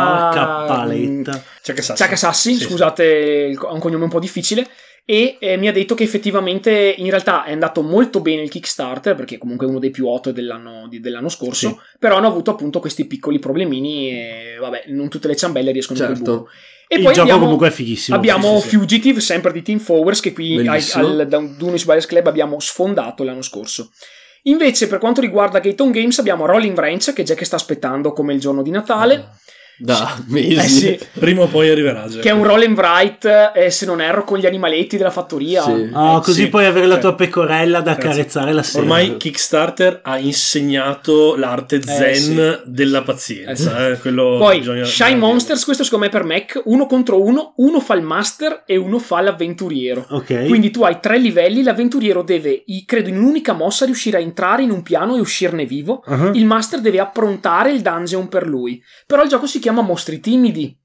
Assassin. 0.73 1.23
Chuck 1.95 2.11
Assassin, 2.13 2.57
Sì, 2.57 2.63
scusate, 2.63 3.55
ha 3.61 3.71
un 3.71 3.79
cognome 3.79 4.05
un 4.05 4.09
po' 4.09 4.19
difficile. 4.19 4.67
E 5.09 5.37
eh, 5.39 5.55
mi 5.55 5.69
ha 5.69 5.71
detto 5.71 5.95
che 5.95 6.03
effettivamente 6.03 6.93
in 6.97 7.09
realtà 7.09 7.45
è 7.45 7.53
andato 7.53 7.81
molto 7.81 8.19
bene 8.19 8.41
il 8.41 8.49
Kickstarter, 8.49 9.15
perché 9.15 9.37
comunque 9.37 9.65
è 9.65 9.69
uno 9.69 9.79
dei 9.79 9.89
più 9.89 10.05
hot 10.05 10.31
dell'anno, 10.31 10.85
di- 10.89 10.99
dell'anno 10.99 11.29
scorso. 11.29 11.69
Sì. 11.69 11.97
Però 11.97 12.17
hanno 12.17 12.27
avuto 12.27 12.51
appunto 12.51 12.81
questi 12.81 13.05
piccoli 13.05 13.39
problemini 13.39 14.09
e 14.09 14.57
vabbè, 14.59 14.83
non 14.87 15.07
tutte 15.07 15.29
le 15.29 15.37
ciambelle 15.37 15.71
riescono 15.71 15.97
a 16.03 16.07
Certo. 16.07 16.49
E 16.89 16.97
il 16.97 17.03
poi 17.03 17.13
gioco 17.13 17.27
abbiamo, 17.27 17.43
comunque 17.43 17.69
è 17.69 17.71
fighissimo. 17.71 18.17
abbiamo 18.17 18.59
sì, 18.59 18.67
sì. 18.67 18.75
Fugitive, 18.75 19.21
sempre 19.21 19.53
di 19.53 19.61
Team 19.61 19.79
Forward, 19.79 20.19
che 20.19 20.33
qui 20.33 20.55
Bellissimo. 20.55 21.07
al 21.07 21.25
da 21.25 21.39
Dunish 21.39 21.85
Buyers 21.85 22.05
Club 22.05 22.27
abbiamo 22.27 22.59
sfondato 22.59 23.23
l'anno 23.23 23.41
scorso. 23.41 23.91
Invece, 24.43 24.87
per 24.87 24.99
quanto 24.99 25.21
riguarda 25.21 25.59
Gaton 25.59 25.91
Games, 25.91 26.19
abbiamo 26.19 26.45
Rolling 26.45 26.75
Branch, 26.75 27.13
che 27.13 27.23
Jack 27.23 27.45
sta 27.45 27.55
aspettando 27.55 28.11
come 28.11 28.33
il 28.33 28.41
giorno 28.41 28.61
di 28.61 28.71
Natale. 28.71 29.29
Da 29.79 30.17
mesi. 30.27 30.55
Eh 30.55 30.67
sì, 30.67 30.99
Prima 31.19 31.43
o 31.43 31.47
poi 31.47 31.69
arriverà. 31.69 32.05
Jack. 32.07 32.21
che 32.21 32.29
è 32.29 32.31
un 32.31 32.43
roll 32.43 32.63
and 32.63 32.77
write, 32.77 33.51
eh, 33.53 33.69
se 33.69 33.85
non 33.85 34.01
erro, 34.01 34.23
con 34.23 34.37
gli 34.39 34.45
animaletti 34.45 34.97
della 34.97 35.11
fattoria. 35.11 35.61
Sì. 35.61 35.89
Oh, 35.93 36.17
Eh, 36.17 36.21
così 36.21 36.43
sì. 36.43 36.47
puoi 36.49 36.65
avere 36.65 36.87
la 36.87 36.97
tua 36.97 37.13
pecorella 37.15 37.81
da 37.81 37.93
Grazie. 37.93 38.09
accarezzare 38.09 38.53
la 38.53 38.63
sera. 38.63 38.81
Ormai 38.83 39.17
Kickstarter 39.17 39.99
ha 40.03 40.17
insegnato 40.17 41.35
l'arte 41.35 41.81
zen 41.81 42.13
sì. 42.63 42.71
della 42.71 43.03
pazienza. 43.03 43.89
eh, 43.89 43.97
quello 43.99 44.37
Poi 44.39 44.57
bisogna- 44.59 44.85
Shy 44.85 45.15
Monsters, 45.15 45.63
questo 45.63 45.83
secondo 45.83 46.05
me 46.05 46.11
per 46.11 46.23
Mac, 46.23 46.61
uno 46.65 46.85
contro 46.87 47.21
uno, 47.23 47.53
uno 47.57 47.79
fa 47.79 47.93
il 47.93 48.01
master 48.01 48.63
e 48.65 48.75
uno 48.77 48.97
fa 48.99 49.21
l'avventuriero. 49.21 50.05
Ok. 50.09 50.45
Quindi 50.47 50.71
tu 50.71 50.83
hai 50.83 50.99
tre 50.99 51.19
livelli, 51.19 51.61
l'avventuriero 51.63 52.23
deve, 52.23 52.63
i- 52.65 52.83
credo 52.85 53.09
in 53.09 53.17
un'unica 53.17 53.53
mossa, 53.53 53.85
riuscire 53.85 54.17
a 54.17 54.21
entrare 54.21 54.63
in 54.63 54.71
un 54.71 54.81
piano 54.81 55.15
e 55.15 55.19
uscirne 55.19 55.65
vivo. 55.65 56.03
Ah. 56.07 56.31
Il 56.33 56.45
master 56.45 56.79
deve 56.81 56.99
approntare 56.99 57.71
il 57.71 57.81
dungeon 57.81 58.27
per 58.27 58.47
lui. 58.47 58.81
Però 59.05 59.21
il 59.21 59.29
gioco 59.29 59.45
si 59.45 59.59
chiama 59.59 59.65
Mostri 59.81 60.19
Timidi. 60.19 60.75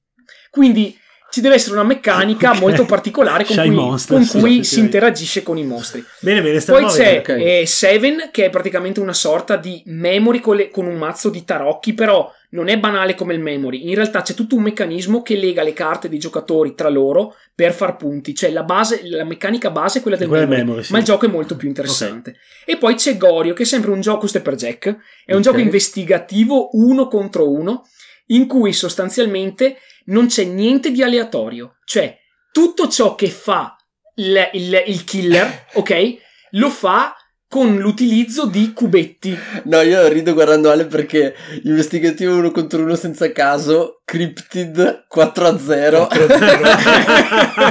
Quindi 0.50 0.96
ci 1.30 1.40
deve 1.40 1.54
essere 1.54 1.72
una 1.76 1.84
meccanica 1.84 2.50
Ok. 2.50 2.60
molto 2.60 2.84
particolare 2.84 3.44
con 3.46 3.56
Shy 3.56 3.66
cui, 3.68 3.74
Monsters, 3.74 4.30
con 4.32 4.40
cui 4.42 4.64
si 4.64 4.80
interagisce 4.80 5.42
con 5.42 5.56
i 5.56 5.64
mostri. 5.64 6.04
Bene, 6.20 6.42
bene, 6.42 6.60
stiamo 6.60 6.80
Poi 6.80 6.90
c'è 6.90 7.22
vedere. 7.22 7.32
ok. 7.42 7.60
eh, 7.62 7.66
Seven, 7.66 8.28
che 8.30 8.44
è 8.44 8.50
praticamente 8.50 9.00
una 9.00 9.14
sorta 9.14 9.56
di 9.56 9.82
memory 9.86 10.40
con, 10.40 10.56
le- 10.56 10.68
con 10.68 10.84
un 10.86 10.96
mazzo 10.96 11.30
di 11.30 11.42
tarocchi, 11.42 11.94
però 11.94 12.30
non 12.50 12.68
è 12.68 12.78
banale 12.78 13.14
come 13.14 13.32
il 13.32 13.40
memory. 13.40 13.88
In 13.88 13.94
realtà 13.94 14.20
c'è 14.20 14.34
tutto 14.34 14.56
un 14.56 14.62
meccanismo 14.62 15.22
che 15.22 15.36
lega 15.36 15.62
le 15.62 15.72
carte 15.72 16.10
dei 16.10 16.18
giocatori 16.18 16.74
tra 16.74 16.90
loro 16.90 17.34
per 17.54 17.72
far 17.72 17.96
punti. 17.96 18.34
Cioè 18.34 18.50
la, 18.50 18.64
base, 18.64 19.00
la 19.04 19.24
meccanica 19.24 19.70
base 19.70 20.00
è 20.00 20.02
quella 20.02 20.18
del 20.18 20.28
Quella 20.28 20.44
memory, 20.44 20.64
memory, 20.66 20.84
sì. 20.84 20.92
ma 20.92 20.98
il 20.98 21.04
gioco 21.04 21.24
è 21.24 21.30
molto 21.30 21.56
più 21.56 21.66
interessante. 21.66 22.36
E 22.66 22.76
poi 22.76 22.94
c'è 22.96 23.16
Gorio, 23.16 23.54
che 23.54 23.62
è 23.62 23.66
sempre 23.66 23.90
un 23.90 24.02
gioco, 24.02 24.18
questo 24.18 24.36
è 24.36 24.42
per 24.42 24.56
Jack, 24.56 24.94
è 25.24 25.34
un 25.34 25.40
gioco 25.40 25.60
investigativo 25.60 26.68
uno 26.72 27.08
contro 27.08 27.50
uno, 27.50 27.86
in 28.26 28.46
cui 28.46 28.72
sostanzialmente 28.72 29.78
non 30.06 30.26
c'è 30.26 30.44
niente 30.44 30.90
di 30.90 31.02
aleatorio. 31.02 31.76
Cioè, 31.84 32.18
tutto 32.50 32.88
ciò 32.88 33.14
che 33.14 33.28
fa 33.30 33.76
il, 34.16 34.50
il- 34.52 34.82
il 34.86 35.04
killer, 35.04 35.66
ok? 35.74 36.16
Lo 36.52 36.68
fa 36.70 37.14
con 37.52 37.76
l'utilizzo 37.76 38.46
di 38.46 38.72
cubetti. 38.72 39.38
No, 39.64 39.82
io 39.82 40.08
rido 40.08 40.32
guardando 40.32 40.70
Ale 40.70 40.86
perché 40.86 41.34
investigativo 41.64 42.34
uno 42.34 42.50
contro 42.50 42.80
uno 42.80 42.94
senza 42.94 43.30
caso, 43.30 44.00
Cryptid 44.06 45.04
4 45.06 45.46
a 45.46 45.58
0. 45.58 46.08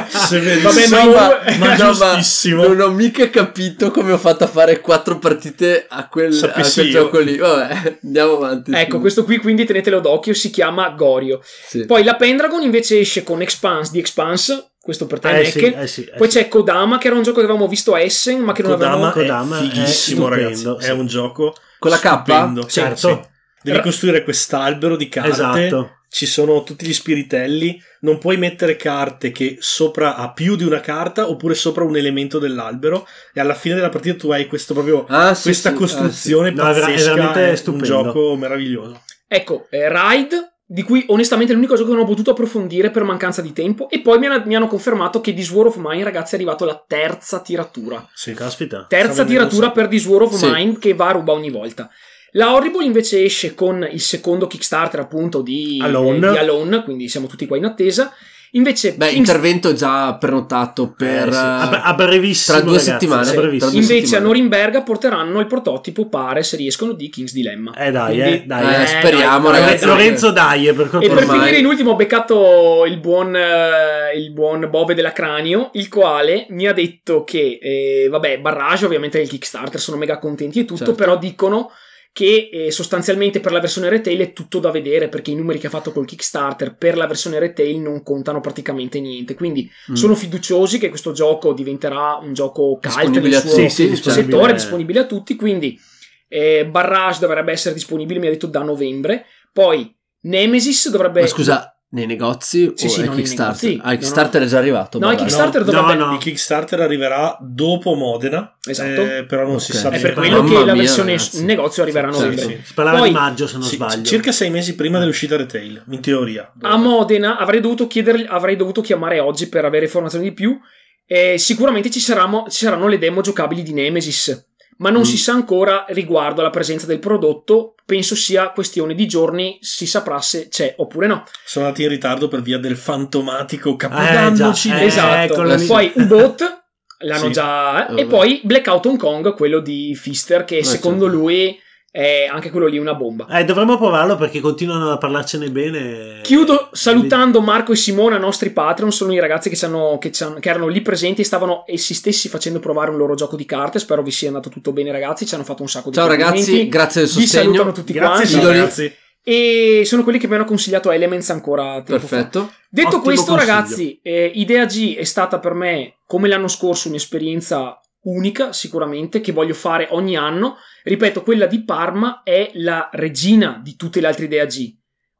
Severissimo, 0.08 0.70
Vabbè, 0.70 0.88
ma 0.88 1.02
io- 1.04 1.58
ma 1.58 1.76
no, 1.76 1.92
giustissimo. 1.94 2.68
non 2.68 2.80
ho 2.80 2.90
mica 2.92 3.28
capito 3.32 3.90
come 3.90 4.12
ho 4.12 4.20
fatto 4.20 4.44
a 4.44 4.48
fare 4.48 4.82
quattro 4.82 5.18
partite 5.18 5.88
a 5.90 6.08
quel, 6.08 6.32
a 6.54 6.62
quel 6.72 6.86
io. 6.86 6.92
gioco 6.92 7.18
lì. 7.18 7.38
Vabbè, 7.38 7.98
andiamo 8.04 8.34
avanti. 8.34 8.72
Ecco, 8.74 8.96
sì. 8.96 9.00
questo 9.00 9.24
qui 9.24 9.38
quindi 9.38 9.66
tenetelo 9.66 10.00
d'occhio, 10.00 10.36
si 10.36 10.52
chiama 10.52 10.90
Gorio. 10.90 11.42
Sì. 11.44 11.86
Poi 11.88 12.04
la 12.04 12.16
Pendragon 12.16 12.62
invece 12.62 13.00
esce 13.00 13.24
con 13.24 13.42
Expanse 13.42 13.92
di 13.92 13.98
Expanse, 14.00 14.71
questo 14.92 15.08
per 15.08 15.20
te 15.20 15.30
Eh 15.30 15.44
Mac. 15.44 15.52
sì, 15.52 15.66
eh 15.66 15.88
sì, 15.88 16.04
eh 16.06 16.18
Poi 16.18 16.30
sì. 16.30 16.38
c'è 16.38 16.48
Kodama, 16.48 16.98
che 16.98 17.08
era 17.08 17.16
un 17.16 17.24
gioco 17.24 17.40
che 17.40 17.46
avevamo 17.46 17.68
visto 17.68 17.94
a 17.94 18.00
Essen, 18.02 18.40
ma 18.42 18.52
che 18.54 18.62
non 18.62 18.72
Kodama, 18.74 18.94
avevamo... 18.94 19.12
Kodama 19.14 19.58
è 19.58 19.60
è 19.60 19.64
fighissimo, 19.70 20.26
stupendo, 20.28 20.70
ragazzi. 20.70 20.86
È 20.88 20.92
un 20.92 21.06
gioco 21.08 21.56
Con 21.80 21.92
la 21.92 21.98
K? 21.98 22.00
stupendo. 22.00 22.66
Certo. 22.66 23.08
Sì. 23.24 23.30
Devi 23.64 23.80
costruire 23.82 24.24
quest'albero 24.24 24.96
di 24.96 25.08
carte. 25.08 25.30
Esatto. 25.30 25.96
Ci 26.10 26.26
sono 26.26 26.64
tutti 26.64 26.86
gli 26.86 26.94
spiritelli. 26.94 27.82
Non 28.02 28.18
puoi 28.18 28.36
mettere 28.36 28.76
carte 28.76 29.32
che 29.32 29.58
sopra 29.60 30.16
ha 30.16 30.32
più 30.34 30.56
di 30.56 30.64
una 30.66 30.82
carta 30.82 31.30
oppure 31.30 31.54
sopra 31.54 31.84
un 31.84 31.96
elemento 31.96 32.38
dell'albero. 32.40 33.08
E 33.34 33.40
alla 33.40 33.54
fine 33.54 33.76
della 33.76 33.90
partita 33.90 34.18
tu 34.18 34.32
hai 34.32 34.48
questo 34.48 34.74
proprio. 34.74 35.06
Ah, 35.08 35.34
sì, 35.36 35.44
questa 35.44 35.70
sì, 35.70 35.76
costruzione 35.76 36.50
ah, 36.50 36.52
sì. 36.52 36.58
No, 36.58 36.70
è 36.70 36.74
vera- 36.74 36.88
è 36.88 36.90
pazzesca. 36.92 37.14
veramente 37.14 37.46
è 37.46 37.50
un 37.52 37.58
stupendo. 37.58 37.86
gioco 37.86 38.36
meraviglioso. 38.36 39.02
Ecco, 39.28 39.68
eh, 39.70 39.88
Ride, 39.88 40.51
di 40.72 40.84
cui 40.84 41.04
onestamente 41.10 41.52
è 41.52 41.56
l'unico 41.56 41.76
gioco 41.76 41.90
che 41.90 41.96
non 41.96 42.06
ho 42.06 42.08
potuto 42.08 42.32
approfondire 42.32 42.92
per 42.92 43.04
mancanza 43.04 43.42
di 43.42 43.52
tempo. 43.52 43.90
E 43.90 44.00
poi 44.00 44.20
mi 44.20 44.28
hanno, 44.28 44.42
mi 44.46 44.56
hanno 44.56 44.68
confermato 44.68 45.20
che 45.20 45.34
di 45.34 45.42
Sword 45.42 45.68
of 45.68 45.76
Mine, 45.78 46.06
ragazzi, 46.06 46.34
è 46.34 46.38
arrivato 46.38 46.64
la 46.64 46.82
terza 46.88 47.42
tiratura. 47.42 48.08
Sì. 48.14 48.34
Caspita. 48.34 48.86
Terza 48.88 49.26
tiratura 49.26 49.72
per 49.72 49.90
The 49.90 50.00
Sword 50.00 50.28
of 50.28 50.34
Sì. 50.36 50.50
Mine 50.50 50.80
che 50.80 50.94
va 50.94 51.10
a 51.10 51.12
ruba 51.12 51.34
ogni 51.34 51.50
volta. 51.50 51.90
La 52.32 52.54
Horrible 52.54 52.86
invece 52.86 53.22
esce 53.22 53.54
con 53.54 53.86
il 53.92 54.00
secondo 54.00 54.48
Kickstarter 54.48 55.02
appunto 55.02 55.42
di 55.42 55.78
Alone. 55.82 56.32
di 56.32 56.38
Alone, 56.38 56.84
quindi 56.86 57.10
siamo 57.10 57.28
tutti 57.28 57.46
qua 57.46 57.58
in 57.58 57.66
attesa. 57.66 58.14
Invece, 58.54 58.96
Beh, 58.96 59.08
King's- 59.08 59.18
intervento 59.30 59.74
già 59.74 60.14
prenotato 60.16 60.94
per... 60.96 61.28
Eh, 61.30 61.32
sì. 61.32 61.38
a, 61.38 61.70
eh, 61.74 61.82
a 61.84 61.94
brevissimo. 61.94 62.58
tra 62.58 62.66
due 62.68 62.78
ragazzi, 62.78 62.92
settimane. 62.92 63.30
a 63.30 63.34
brevissimo. 63.34 63.58
Tra 63.60 63.70
due 63.70 63.80
invece 63.80 63.94
a 63.94 64.00
settimane. 64.08 64.26
Norimberga 64.26 64.82
porteranno 64.82 65.40
il 65.40 65.48
prototipo, 65.48 66.10
pare, 66.10 66.44
se 66.44 66.58
riescono, 66.58 66.92
di 66.92 67.10
King's 67.10 67.32
Dilemma. 67.32 67.74
Eh 67.76 67.92
dai, 67.92 68.14
Quindi- 68.20 68.32
eh, 68.42 68.44
dai. 68.46 68.84
Eh, 68.84 68.88
speriamo, 68.88 69.52
dai, 69.52 69.60
ragazzi. 69.62 69.86
dai. 69.86 69.88
Lorenzo 69.96 70.32
dai, 70.32 70.68
eh, 70.68 70.74
per 70.74 70.86
E 70.88 71.08
per 71.08 71.18
Ormai- 71.18 71.40
finire 71.40 71.58
in 71.60 71.66
ultimo 71.66 71.92
ho 71.92 71.96
beccato 71.96 72.84
il 72.86 72.98
buon, 73.00 73.34
eh, 73.36 74.18
il 74.18 74.32
buon 74.34 74.68
Bove 74.70 74.96
della 74.96 75.14
Cranio, 75.14 75.70
il 75.74 75.88
quale 75.88 76.46
mi 76.50 76.68
ha 76.68 76.74
detto 76.74 77.24
che, 77.24 77.58
eh, 77.62 78.08
vabbè, 78.10 78.40
Barrage 78.40 78.86
ovviamente 78.86 79.18
è 79.18 79.22
il 79.22 79.30
Kickstarter, 79.30 79.80
sono 79.80 79.96
mega 79.98 80.18
contenti 80.20 80.60
e 80.60 80.66
tutto, 80.66 80.78
Certo. 80.86 80.96
però 80.96 81.18
dicono 81.18 81.72
che 82.14 82.50
eh, 82.52 82.72
sostanzialmente 82.72 83.40
per 83.40 83.54
la 83.54 83.62
versione 83.62 83.88
retail 83.88 84.20
è 84.20 84.34
tutto 84.34 84.60
da 84.60 84.70
vedere 84.70 85.08
perché 85.08 85.32
i 85.32 85.36
numeri 85.36 85.60
che 85.60 85.68
ha 85.68 85.70
fatto 85.70 85.94
col 85.94 86.06
Kickstarter 86.06 86.76
per 86.76 86.98
la 86.98 87.08
versione 87.08 87.40
retail 87.40 87.80
non 87.80 88.04
contano 88.04 88.42
praticamente 88.42 89.00
niente. 89.00 89.34
Quindi 89.34 89.70
Mm. 89.92 89.94
sono 89.94 90.14
fiduciosi 90.16 90.78
che 90.78 90.90
questo 90.90 91.14
gioco 91.14 91.54
diventerà 91.54 92.18
un 92.22 92.34
gioco 92.34 92.80
cult 92.82 93.18
nel 93.20 93.34
a 93.34 93.40
suo 93.40 93.50
tutti, 93.52 93.70
sì, 93.70 93.90
disponibile. 93.90 94.26
settore, 94.26 94.54
disponibile 94.54 95.00
a 95.00 95.06
tutti. 95.06 95.36
Quindi 95.36 95.80
eh, 96.28 96.66
Barrage 96.66 97.20
dovrebbe 97.20 97.52
essere 97.54 97.74
disponibile, 97.74 98.20
mi 98.20 98.28
ha 98.28 98.32
detto 98.32 98.48
da 98.48 98.62
novembre. 98.62 99.26
Poi 99.54 99.94
Nemesis 100.24 100.90
dovrebbe. 100.90 101.22
Ma 101.22 101.28
scusa, 101.28 101.81
nei 101.94 102.06
negozi 102.06 102.72
Sì, 102.76 102.86
o 102.86 102.90
sì, 102.90 103.10
Kickstarter? 103.10 103.70
negozi. 103.70 103.80
Ah, 103.84 103.92
il 103.94 104.00
Kickstarter 104.00 104.40
No, 104.42 104.46
è 104.48 104.50
già 104.50 104.58
arrivato. 104.58 105.00
No, 105.00 105.12
il. 105.12 105.18
Kickstarter 105.18 105.66
No, 105.66 105.72
dovrebbe... 105.72 105.94
no. 105.96 106.14
Il 106.14 106.20
Kickstarter 106.20 106.80
arriverà 106.80 107.38
dopo 107.42 107.94
Modena, 107.96 108.56
Esatto. 108.66 109.02
eh, 109.02 109.26
però 109.26 109.46
non 109.46 109.60
si 109.60 109.72
Ok. 109.72 109.78
sa 109.78 109.90
È 109.90 110.00
per 110.00 110.14
quello 110.14 110.44
che 110.44 110.54
la 110.54 110.74
mia, 110.74 110.74
versione 110.84 111.18
in 111.34 111.46
negozio 111.46 111.84
arriverà 111.84 112.08
a 112.08 112.12
Sì, 112.14 112.20
novembre. 112.22 112.46
sì. 112.46 112.60
Si 112.64 112.74
parlava 112.74 112.98
Poi- 113.00 113.10
di 113.10 113.14
maggio, 113.16 113.48
se 113.48 113.54
non 113.58 113.64
Sì, 113.68 113.76
sbaglio. 113.76 114.04
circa 114.04 114.32
sei 114.32 114.50
mesi 114.50 114.76
prima 114.76 115.00
dell'uscita 115.00 115.36
retail, 115.36 115.84
in 115.90 116.00
teoria. 116.02 116.52
A 116.62 116.78
Modena 116.78 117.38
avrei 117.38 117.60
dovuto 117.60 117.88
chiedergli, 117.88 118.26
avrei 118.28 118.56
dovuto 118.56 118.82
chiamare 118.82 119.20
oggi 119.20 119.48
per 119.50 119.66
avere 119.66 119.86
informazioni 119.86 120.30
di 120.30 120.34
più. 120.34 120.58
Eh, 121.06 121.38
sicuramente 121.38 121.90
ci, 121.90 122.00
saranno- 122.00 122.46
ci 122.50 122.64
saranno 122.64 122.88
le 122.88 122.98
demo 122.98 123.20
giocabili 123.20 123.64
di 123.64 123.74
Nemesis, 123.74 124.51
ma 124.82 124.90
non 124.90 125.02
Mm. 125.02 125.06
si 125.06 125.18
sa 125.18 125.34
ancora 125.34 125.86
riguardo 125.90 126.42
alla 126.42 126.50
presenza 126.50 126.86
del 126.86 127.00
prodotto. 127.00 127.76
Penso 127.86 128.16
sia 128.16 128.50
questione 128.52 128.96
di 128.96 129.06
giorni, 129.06 129.58
si 129.62 129.86
saprà 129.86 130.20
se 130.22 130.48
c'è 130.48 130.76
oppure 130.78 131.08
no. 131.08 131.24
Sono 131.46 131.66
andati 131.66 131.84
in 131.84 131.90
ritardo 131.90 132.28
per 132.28 132.42
via 132.42 132.58
del 132.58 132.78
fantomatico 132.78 133.72
Eh, 133.72 133.76
capodanno 133.76 134.36
già, 134.36 134.54
cinese. 134.54 134.84
eh, 134.84 134.88
esatto. 134.88 135.44
lì. 135.44 135.66
Poi 135.66 135.92
U-Boat 135.96 136.64
l'hanno 137.04 137.26
Sì. 137.26 137.32
già. 137.32 137.88
eh. 137.88 138.02
E 138.02 138.06
poi 138.06 138.42
Blackout 138.44 138.86
Hong 138.86 138.98
Kong, 138.98 139.34
quello 139.36 139.60
di 139.60 139.94
Fister, 139.96 140.46
che 140.46 140.58
Eh, 140.60 140.64
secondo 140.64 141.06
certo. 141.06 141.20
lui 141.20 141.60
è 141.92 142.26
anche 142.32 142.50
quello 142.52 142.68
lì 142.68 142.78
una 142.78 142.94
bomba. 142.96 143.28
Eh, 143.28 143.44
dovremmo 143.44 143.78
provarlo 143.78 144.16
perché 144.16 144.40
continuano 144.40 144.92
a 144.92 144.98
parlarcene 144.98 145.50
bene. 145.50 146.20
Chiudo 146.22 146.70
salutando 146.72 147.42
Marco 147.42 147.74
e 147.74 147.76
Simona, 147.76 148.18
nostri 148.18 148.52
Patreon, 148.52 148.94
sono 148.94 149.12
i 149.12 149.20
ragazzi 149.20 149.50
che, 149.50 149.66
hanno- 149.66 149.98
che 150.00 150.10
che 150.10 150.50
erano 150.50 150.68
lì 150.68 150.82
presenti 150.82 151.20
e 151.22 151.26
stavano 151.26 151.64
essi 151.68 151.94
stessi 151.94 152.30
facendo 152.30 152.60
provare 152.60 152.92
un 152.92 152.98
loro 152.98 153.14
gioco 153.16 153.36
di 153.36 153.46
carte. 153.46 153.80
Spero 153.80 154.02
vi 154.04 154.12
sia 154.12 154.30
andato 154.30 154.48
tutto 154.50 154.72
bene, 154.72 154.92
ragazzi. 154.92 155.26
Ci 155.26 155.36
hanno 155.36 155.44
fatto 155.44 155.62
un 155.64 155.68
sacco 155.70 155.90
di 155.90 155.96
Ciao 155.98 156.08
ragazzi, 156.08 156.68
grazie 156.70 157.02
del 157.02 157.10
Vi 157.10 157.22
sostegno. 157.22 157.44
salutano 157.44 157.72
tutti 157.74 157.92
Grazie, 157.94 158.16
quanti. 158.16 158.34
Ciao, 158.34 158.48
ragazzi. 158.48 158.96
E 159.24 159.82
sono 159.86 160.04
quelli 160.04 160.18
che 160.18 160.28
mi 160.28 160.36
hanno 160.36 160.46
consigliato 160.46 160.90
Elements 160.92 161.30
ancora 161.30 161.82
tempo 161.84 162.08
fa. 162.08 162.16
Perfetto. 162.16 162.54
Detto 162.70 162.88
Ottimo 162.88 163.04
questo, 163.04 163.32
consiglio. 163.34 163.52
ragazzi, 163.54 164.00
eh, 164.02 164.32
Idea 164.36 164.66
G 164.66 164.96
è 164.96 165.04
stata 165.04 165.40
per 165.40 165.54
me, 165.54 165.98
come 166.08 166.30
l'anno 166.30 166.48
scorso, 166.48 166.88
un'esperienza 166.88 167.80
unica, 168.04 168.54
sicuramente, 168.54 169.22
che 169.22 169.32
voglio 169.32 169.54
fare 169.54 169.88
ogni 169.92 170.16
anno. 170.16 170.58
Ripeto, 170.84 171.24
quella 171.24 171.46
di 171.46 171.64
Parma 171.64 172.24
è 172.24 172.52
la 172.56 172.90
regina 172.92 173.60
di 173.62 173.76
tutte 173.76 174.02
le 174.02 174.08
altre 174.08 174.26
Idea 174.26 174.46
G. 174.46 174.76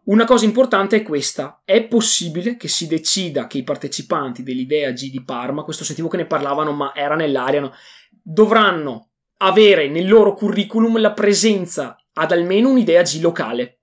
Una 0.06 0.26
cosa 0.26 0.46
importante 0.46 0.96
è 0.96 1.04
questa: 1.04 1.62
è 1.64 1.84
possibile 1.84 2.58
che 2.58 2.68
si 2.68 2.88
decida 2.88 3.48
che 3.48 3.60
i 3.60 3.64
partecipanti 3.64 4.44
dell'Idea 4.44 4.92
G 4.92 5.12
di 5.12 5.24
Parma, 5.24 5.64
questo 5.64 5.84
sentivo 5.84 6.08
che 6.08 6.18
ne 6.18 6.26
parlavano, 6.26 6.72
ma 6.72 6.94
era 6.96 7.16
nell'aria, 7.16 7.62
no, 7.62 7.74
dovranno 8.10 9.10
avere 9.38 9.88
nel 9.88 10.08
loro 10.08 10.34
curriculum 10.34 11.00
la 11.00 11.14
presenza 11.14 11.96
ad 12.14 12.32
almeno 12.32 12.70
un'Idea 12.70 13.04
G 13.04 13.20
locale 13.22 13.81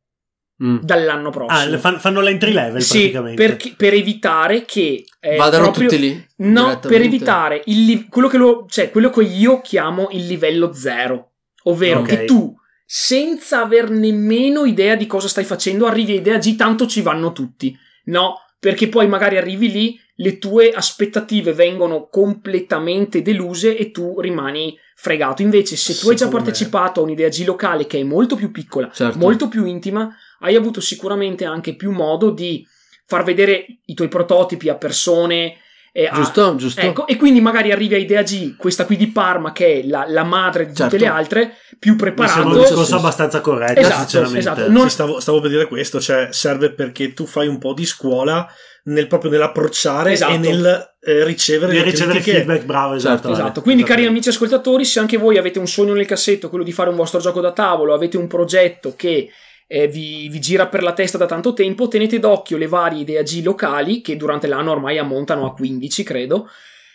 Mm. 0.62 0.78
dall'anno 0.82 1.30
prossimo. 1.30 1.56
Ah, 1.58 1.64
le 1.66 1.78
fan- 1.78 2.00
fanno 2.00 2.20
l'entry 2.20 2.52
level 2.52 2.82
Sì, 2.82 2.98
praticamente. 3.10 3.42
perché- 3.46 3.74
per 3.76 3.94
evitare 3.94 4.64
che 4.64 5.04
eh, 5.20 5.36
Vadano 5.36 5.64
proprio- 5.64 5.88
tutti 5.88 6.00
lì. 6.00 6.26
No, 6.38 6.78
per 6.80 7.00
evitare 7.00 7.62
il 7.66 8.06
quello, 8.08 8.26
che 8.28 8.38
lo- 8.38 8.66
cioè, 8.68 8.90
quello 8.90 9.10
che 9.10 9.22
io 9.22 9.60
chiamo 9.60 10.08
il 10.12 10.26
livello 10.26 10.72
zero, 10.72 11.32
ovvero 11.64 12.00
Ok. 12.00 12.06
che 12.08 12.24
tu, 12.24 12.54
senza 12.84 13.60
aver 13.62 13.90
nemmeno 13.90 14.64
idea 14.64 14.94
di 14.96 15.06
cosa 15.06 15.28
stai 15.28 15.44
facendo, 15.44 15.86
arrivi 15.86 16.12
a 16.12 16.16
idea 16.16 16.38
G, 16.38 16.56
tanto 16.56 16.86
ci 16.86 17.02
vanno 17.02 17.32
tutti. 17.32 17.76
No, 18.06 18.36
perché 18.58 18.88
poi 18.88 19.06
magari 19.06 19.36
arrivi 19.36 19.70
lì, 19.70 20.00
le 20.20 20.38
tue 20.38 20.70
aspettative 20.72 21.52
vengono 21.52 22.08
completamente 22.10 23.22
deluse 23.22 23.76
e 23.76 23.90
tu 23.92 24.20
rimani 24.20 24.76
fregato. 24.96 25.42
Invece, 25.42 25.76
se 25.76 25.92
tu 25.94 26.08
hai 26.08 26.16
già 26.16 26.24
Secondo 26.24 26.38
me- 26.38 26.42
partecipato 26.44 27.00
a 27.00 27.02
un'idea 27.04 27.28
G 27.28 27.44
locale 27.44 27.86
che 27.86 27.98
è 28.00 28.02
molto 28.02 28.34
più 28.34 28.50
piccola, 28.50 28.90
Certo. 28.92 29.18
molto 29.18 29.46
più 29.48 29.64
intima, 29.64 30.12
hai 30.40 30.56
avuto 30.56 30.80
sicuramente 30.80 31.44
anche 31.44 31.74
più 31.76 31.90
modo 31.92 32.30
di 32.30 32.66
far 33.06 33.24
vedere 33.24 33.64
i 33.86 33.94
tuoi 33.94 34.08
prototipi 34.08 34.68
a 34.68 34.76
persone. 34.76 35.56
e 35.90 36.06
a- 36.06 36.12
Giusto, 36.14 36.54
giusto. 36.54 36.80
Ecco, 36.80 37.06
e 37.08 37.16
quindi 37.16 37.40
magari 37.40 37.72
arrivi 37.72 37.94
a 37.94 37.98
Idea 37.98 38.22
G, 38.22 38.54
questa 38.56 38.84
qui 38.84 38.96
di 38.96 39.08
Parma, 39.10 39.50
che 39.52 39.80
è 39.80 39.86
la, 39.86 40.04
la 40.06 40.22
madre 40.22 40.66
di 40.66 40.74
Certo. 40.74 40.92
tutte 40.92 40.98
le 41.02 41.10
altre, 41.10 41.54
più 41.78 41.92
Mi 41.94 41.98
sembra 41.98 42.22
un 42.22 42.26
preparato. 42.26 42.58
discorso 42.58 42.96
abbastanza 42.96 43.40
corretto, 43.40 43.80
Esatto, 43.80 43.98
sinceramente. 44.00 44.38
esatto. 44.38 44.70
Non- 44.70 44.82
Sì, 44.84 44.90
stavo, 44.90 45.18
stavo 45.18 45.40
per 45.40 45.50
dire 45.50 45.66
questo, 45.66 45.98
cioè 45.98 46.28
serve 46.30 46.72
perché 46.72 47.14
tu 47.14 47.26
fai 47.26 47.48
un 47.48 47.58
po' 47.58 47.72
di 47.72 47.84
scuola 47.86 48.46
nel, 48.84 49.06
proprio 49.08 49.30
nell'approcciare 49.30 50.12
Esatto. 50.12 50.34
e 50.34 50.38
nel 50.38 50.94
eh, 51.00 51.24
ricevere 51.24 51.72
le 51.72 51.82
ricevere 51.82 52.20
feedback, 52.20 52.64
bravo, 52.64 52.94
esatto. 52.94 53.14
Certo, 53.14 53.28
Ale. 53.28 53.36
Esatto, 53.38 53.62
quindi 53.62 53.82
cari 53.82 54.02
Esattamente. 54.02 54.28
amici 54.28 54.28
ascoltatori, 54.28 54.84
se 54.84 55.00
anche 55.00 55.16
voi 55.16 55.36
avete 55.38 55.58
un 55.58 55.66
sogno 55.66 55.94
nel 55.94 56.06
cassetto, 56.06 56.48
quello 56.50 56.64
di 56.64 56.72
fare 56.72 56.90
un 56.90 56.96
vostro 56.96 57.18
gioco 57.18 57.40
da 57.40 57.50
tavolo, 57.52 57.94
avete 57.94 58.16
un 58.16 58.28
progetto 58.28 58.94
che 58.94 59.30
eh, 59.68 59.86
vi, 59.86 60.28
vi 60.28 60.40
gira 60.40 60.66
per 60.66 60.82
la 60.82 60.94
testa 60.94 61.18
da 61.18 61.26
tanto 61.26 61.52
tempo, 61.52 61.86
tenete 61.86 62.18
d'occhio 62.18 62.56
le 62.56 62.66
varie 62.66 63.02
idee 63.02 63.22
G 63.22 63.42
locali, 63.44 64.00
che 64.00 64.16
durante 64.16 64.48
l'anno 64.48 64.72
ormai 64.72 64.98
ammontano 64.98 65.46
a 65.46 65.52
15, 65.52 66.02
credo, 66.02 66.48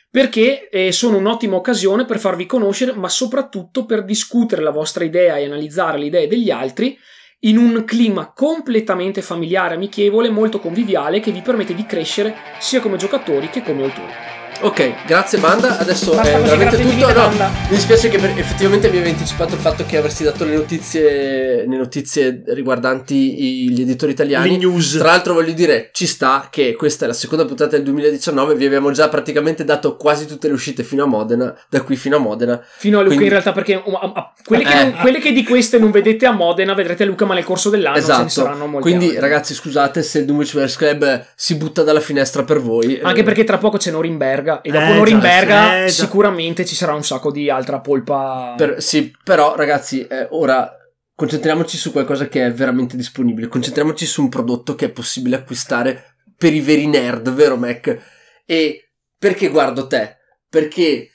perché 0.09 0.69
eh, 0.69 0.91
sono 0.91 1.17
un'ottima 1.17 1.55
occasione 1.55 2.05
per 2.05 2.19
farvi 2.19 2.45
conoscere, 2.45 2.93
ma 2.93 3.07
soprattutto 3.07 3.85
per 3.85 4.03
discutere 4.03 4.63
la 4.63 4.71
vostra 4.71 5.03
idea 5.03 5.37
e 5.37 5.45
analizzare 5.45 5.99
le 5.99 6.05
idee 6.05 6.27
degli 6.27 6.51
altri 6.51 6.97
in 7.41 7.57
un 7.57 7.83
clima 7.85 8.31
completamente 8.33 9.21
familiare, 9.21 9.75
amichevole, 9.75 10.29
molto 10.29 10.59
conviviale, 10.59 11.19
che 11.19 11.31
vi 11.31 11.41
permette 11.41 11.75
di 11.75 11.85
crescere 11.85 12.35
sia 12.59 12.79
come 12.79 12.97
giocatori 12.97 13.49
che 13.49 13.61
come 13.61 13.83
autori. 13.83 14.42
Ok, 14.63 15.05
grazie 15.05 15.39
banda. 15.39 15.77
Adesso 15.77 16.15
Basta 16.15 16.37
è 16.37 16.41
veramente 16.41 16.77
tutto. 16.77 17.11
No, 17.11 17.29
mi 17.29 17.75
dispiace 17.75 18.07
che 18.07 18.17
per- 18.17 18.31
effettivamente 18.37 18.89
mi 18.89 18.95
avevi 18.95 19.09
anticipato 19.11 19.55
il 19.55 19.59
fatto 19.59 19.85
che 19.85 19.97
avresti 19.97 20.23
dato 20.23 20.45
le 20.45 20.55
notizie, 20.55 21.65
le 21.67 21.75
notizie 21.77 22.43
riguardanti 22.47 23.43
i- 23.65 23.69
gli 23.71 23.81
editori 23.81 24.13
italiani. 24.13 24.51
Le 24.51 24.57
news. 24.57 24.93
Tra 24.93 25.07
l'altro 25.07 25.33
voglio 25.33 25.51
dire, 25.51 25.89
ci 25.91 26.05
sta 26.07 26.47
che 26.49 26.75
questa 26.75 27.03
è 27.03 27.07
la 27.09 27.13
seconda 27.13 27.43
puntata 27.45 27.71
del 27.75 27.83
2019, 27.83 28.55
vi 28.55 28.65
abbiamo 28.65 28.91
già 28.91 29.09
praticamente 29.09 29.65
dato 29.65 29.97
quasi 29.97 30.27
tutte 30.27 30.47
le 30.47 30.53
uscite 30.53 30.83
fino 30.83 31.03
a 31.03 31.07
Modena, 31.07 31.53
da 31.67 31.81
qui 31.81 31.97
fino 31.97 32.15
a 32.15 32.19
Modena. 32.19 32.63
Fino 32.77 32.99
a 32.99 33.01
Luca, 33.01 33.15
Quindi- 33.15 33.25
in 33.25 33.31
realtà, 33.31 33.51
perché 33.51 33.81
um, 33.83 33.99
um, 34.01 34.13
uh, 34.15 34.23
quelle, 34.45 34.63
che 34.63 34.79
Eh. 34.79 34.83
non- 34.83 34.93
quelle 35.01 35.19
che 35.19 35.33
di 35.33 35.43
queste 35.43 35.77
non 35.77 35.91
vedete 35.91 36.25
a 36.25 36.31
Modena, 36.31 36.73
vedrete 36.73 37.03
a 37.03 37.05
Luca, 37.05 37.25
ma 37.25 37.33
nel 37.33 37.43
corso 37.43 37.69
dell'anno 37.69 37.97
ce 37.97 38.01
ne 38.07 38.13
esatto. 38.13 38.29
saranno 38.29 38.65
molte 38.67 38.87
Quindi 38.87 39.07
altre. 39.07 39.19
ragazzi, 39.19 39.53
scusate 39.53 40.01
se 40.03 40.19
il 40.19 40.25
Dumwich 40.25 40.53
Bears 40.55 40.77
Club 40.77 41.25
si 41.35 41.55
butta 41.55 41.83
dalla 41.83 41.99
finestra 41.99 42.43
per 42.43 42.61
voi. 42.61 43.01
Anche 43.03 43.19
Eh, 43.19 43.23
perché 43.23 43.43
tra 43.43 43.57
poco 43.57 43.75
c'è 43.77 43.91
Norimberga, 43.91 44.52
e 44.61 44.71
dopo 44.71 44.83
Eh, 44.85 44.93
Norimberga 44.93 45.83
eh, 45.83 45.85
già. 45.87 45.91
sicuramente 45.91 46.65
ci 46.65 46.75
sarà 46.75 46.93
un 46.93 47.03
sacco 47.03 47.31
di 47.31 47.49
altra 47.49 47.79
polpa. 47.79 48.53
per- 48.57 48.81
sì, 48.81 49.11
però 49.23 49.55
ragazzi, 49.55 50.05
eh, 50.07 50.27
ora 50.31 50.71
concentriamoci 51.15 51.77
su 51.77 51.91
qualcosa 51.91 52.27
che 52.27 52.45
è 52.45 52.51
veramente 52.53 52.95
disponibile. 52.97 53.47
Concentriamoci 53.47 54.05
su 54.05 54.21
un 54.21 54.29
prodotto 54.29 54.75
che 54.75 54.85
è 54.85 54.89
possibile 54.91 55.35
acquistare 55.37 56.15
per 56.37 56.53
i 56.53 56.59
veri 56.61 56.87
nerd, 56.87 57.29
vero 57.31 57.55
Mac? 57.55 57.97
E 58.45 58.91
perché 59.17 59.49
guardo 59.49 59.87
te? 59.87 60.17
Perché 60.49 61.09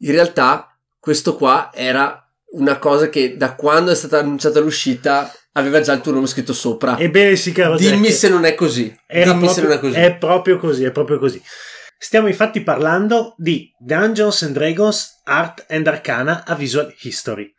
in 0.00 0.10
realtà 0.12 0.78
questo 0.98 1.36
qua 1.36 1.70
era 1.72 2.22
una 2.50 2.78
cosa 2.78 3.08
che 3.08 3.36
da 3.36 3.54
quando 3.54 3.90
è 3.90 3.94
stata 3.94 4.18
annunciata 4.18 4.60
l'uscita 4.60 5.32
aveva 5.52 5.80
già 5.80 5.92
il 5.92 6.00
tuo 6.00 6.12
nome 6.12 6.26
scritto 6.26 6.52
sopra. 6.52 6.98
Ebbene 6.98 7.34
sì, 7.36 7.52
caro 7.52 7.76
Dimmi 7.76 8.06
Jack. 8.08 8.12
se 8.14 8.28
non 8.28 8.44
è 8.44 8.54
così. 8.54 8.94
Dimmi 9.06 9.48
se 9.48 9.62
non 9.62 9.72
è 9.72 9.78
proprio, 9.78 9.78
così. 9.78 9.94
è 10.00 10.16
proprio 10.16 10.58
così, 10.58 10.84
è 10.84 10.90
proprio 10.92 11.18
così. 11.18 11.42
Stiamo 12.00 12.28
infatti 12.28 12.62
parlando 12.62 13.34
di 13.36 13.74
Dungeons 13.76 14.42
and 14.44 14.52
Dragons 14.54 15.22
Art 15.24 15.66
and 15.68 15.84
Arcana 15.84 16.44
a 16.46 16.54
Visual 16.54 16.94
History. 17.00 17.52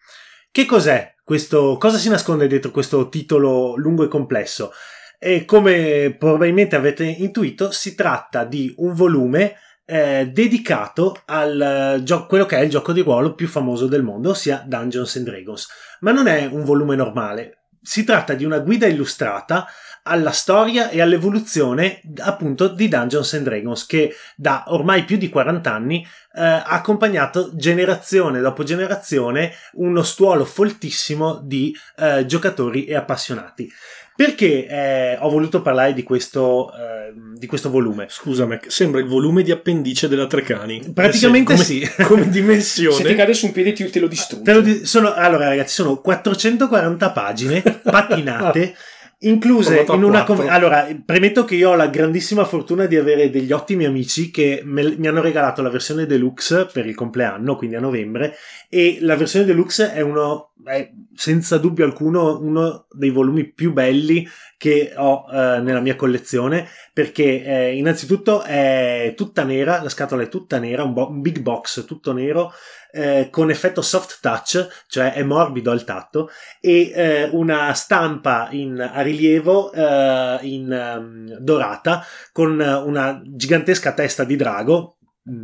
Che 0.49 0.65
cos'è 0.65 1.13
questo? 1.25 1.75
Cosa 1.77 1.97
si 1.97 2.07
nasconde 2.07 2.47
dietro 2.47 2.71
questo 2.71 3.09
titolo 3.09 3.75
lungo 3.75 4.05
e 4.05 4.07
complesso? 4.07 4.71
E 5.19 5.43
come 5.43 6.15
probabilmente 6.17 6.77
avete 6.77 7.03
intuito, 7.03 7.71
si 7.71 7.95
tratta 7.95 8.45
di 8.45 8.73
un 8.77 8.93
volume 8.93 9.57
eh, 9.83 10.29
dedicato 10.31 11.21
al 11.25 11.97
eh, 11.99 12.03
gio- 12.03 12.25
quello 12.25 12.45
che 12.45 12.55
è 12.55 12.61
il 12.61 12.69
gioco 12.69 12.93
di 12.93 13.01
ruolo 13.01 13.35
più 13.35 13.49
famoso 13.49 13.87
del 13.87 14.03
mondo, 14.03 14.29
ossia 14.29 14.63
Dungeons 14.65 15.17
and 15.17 15.25
Dragons. 15.25 15.67
Ma 15.99 16.13
non 16.13 16.27
è 16.27 16.45
un 16.45 16.63
volume 16.63 16.95
normale, 16.95 17.59
si 17.81 18.03
tratta 18.03 18.33
di 18.33 18.45
una 18.45 18.59
guida 18.59 18.87
illustrata 18.87 19.67
alla 20.09 20.31
storia 20.31 20.89
e 20.89 20.99
all'evoluzione 21.01 22.01
appunto 22.17 22.67
di 22.67 22.87
Dungeons 22.87 23.33
and 23.35 23.43
Dragons 23.43 23.85
che 23.85 24.13
da 24.35 24.65
ormai 24.67 25.03
più 25.05 25.17
di 25.17 25.29
40 25.29 25.71
anni 25.73 26.05
eh, 26.35 26.41
ha 26.41 26.63
accompagnato 26.65 27.51
generazione 27.53 28.41
dopo 28.41 28.63
generazione 28.63 29.51
uno 29.73 30.03
stuolo 30.03 30.43
foltissimo 30.45 31.39
di 31.43 31.75
eh, 31.97 32.25
giocatori 32.25 32.85
e 32.85 32.95
appassionati. 32.95 33.71
Perché 34.19 34.67
eh, 34.67 35.17
ho 35.21 35.29
voluto 35.29 35.61
parlare 35.61 35.93
di 35.93 36.03
questo, 36.03 36.69
eh, 36.73 37.13
di 37.37 37.47
questo 37.47 37.69
volume? 37.69 38.07
Scusa, 38.09 38.45
Mac, 38.45 38.69
sembra 38.69 38.99
il 38.99 39.07
volume 39.07 39.43
di 39.43 39.51
appendice 39.51 40.09
della 40.09 40.27
Trecani. 40.27 40.91
Praticamente 40.93 41.53
come, 41.53 41.63
sì. 41.63 41.89
Come 42.03 42.23
Se 42.23 42.29
ti 42.29 42.41
dimensione. 42.41 43.15
cade 43.15 43.33
su 43.33 43.45
un 43.45 43.51
piede 43.53 43.71
ti, 43.71 43.89
te 43.89 43.99
lo 44.01 44.09
lo 44.43 44.59
di- 44.59 44.85
sono, 44.85 45.13
allora 45.13 45.47
ragazzi, 45.47 45.75
sono 45.75 46.01
440 46.01 47.11
pagine 47.11 47.61
patinate. 47.81 48.75
Incluse 49.21 49.85
in 49.85 50.03
una. 50.03 50.23
A4. 50.23 50.25
com- 50.25 50.47
allora, 50.47 50.87
premetto 51.05 51.43
che 51.43 51.55
io 51.55 51.71
ho 51.71 51.75
la 51.75 51.87
grandissima 51.87 52.45
fortuna 52.45 52.85
di 52.85 52.95
avere 52.95 53.29
degli 53.29 53.51
ottimi 53.51 53.83
amici 53.83 54.31
che 54.31 54.61
me- 54.63 54.95
mi 54.97 55.07
hanno 55.07 55.19
regalato 55.19 55.61
la 55.61 55.69
versione 55.69 56.05
deluxe 56.05 56.67
per 56.71 56.85
il 56.85 56.95
compleanno, 56.95 57.57
quindi 57.57 57.75
a 57.75 57.81
novembre. 57.81 58.35
E 58.69 58.99
la 59.01 59.17
versione 59.17 59.45
deluxe 59.45 59.91
è 59.91 59.99
uno, 59.99 60.53
è 60.63 60.89
senza 61.13 61.57
dubbio 61.57 61.83
alcuno, 61.83 62.39
uno 62.39 62.85
dei 62.91 63.09
volumi 63.09 63.51
più 63.51 63.73
belli 63.73 64.25
che 64.57 64.93
ho 64.95 65.25
eh, 65.31 65.59
nella 65.61 65.79
mia 65.79 65.95
collezione 65.95 66.67
perché 66.91 67.43
eh, 67.43 67.77
innanzitutto 67.77 68.43
è 68.43 69.13
tutta 69.15 69.45
nera, 69.45 69.81
la 69.81 69.87
scatola 69.87 70.23
è 70.23 70.27
tutta 70.27 70.59
nera, 70.59 70.83
un, 70.83 70.91
bo- 70.91 71.09
un 71.09 71.21
big 71.21 71.39
box 71.39 71.85
tutto 71.85 72.11
nero 72.11 72.51
eh, 72.91 73.29
con 73.31 73.49
effetto 73.49 73.81
soft 73.81 74.19
touch, 74.21 74.67
cioè 74.87 75.13
è 75.13 75.23
morbido 75.23 75.71
al 75.71 75.83
tatto, 75.83 76.29
e 76.59 76.91
eh, 76.93 77.29
una 77.31 77.73
stampa 77.73 78.47
in, 78.51 78.79
a 78.79 79.01
rilievo 79.01 79.71
eh, 79.71 80.39
in 80.41 80.95
um, 80.97 81.37
dorata 81.39 82.03
con 82.31 82.59
una 82.59 83.21
gigantesca 83.23 83.93
testa 83.93 84.23
di 84.23 84.35
drago, 84.35 84.97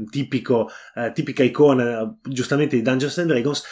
tipico, 0.09 0.69
eh, 0.95 1.11
tipica 1.11 1.43
icona 1.43 2.17
giustamente 2.21 2.75
di 2.75 2.81
Dungeons 2.81 3.17
and 3.19 3.27
Dragons, 3.27 3.63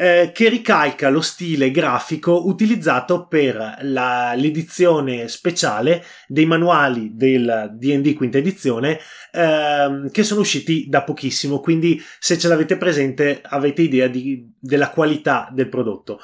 eh, 0.00 0.30
che 0.32 0.48
ricalca 0.48 1.10
lo 1.10 1.20
stile 1.20 1.70
grafico 1.70 2.46
utilizzato 2.48 3.26
per 3.26 3.76
la, 3.82 4.32
l'edizione 4.34 5.28
speciale 5.28 6.02
dei 6.26 6.46
manuali 6.46 7.10
del 7.12 7.68
DD 7.74 8.14
quinta 8.14 8.38
edizione 8.38 8.98
ehm, 9.30 10.10
che 10.10 10.22
sono 10.22 10.40
usciti 10.40 10.86
da 10.88 11.02
pochissimo, 11.02 11.60
quindi 11.60 12.02
se 12.18 12.38
ce 12.38 12.48
l'avete 12.48 12.78
presente 12.78 13.42
avete 13.44 13.82
idea 13.82 14.06
di, 14.06 14.50
della 14.58 14.88
qualità 14.88 15.50
del 15.52 15.68
prodotto. 15.68 16.18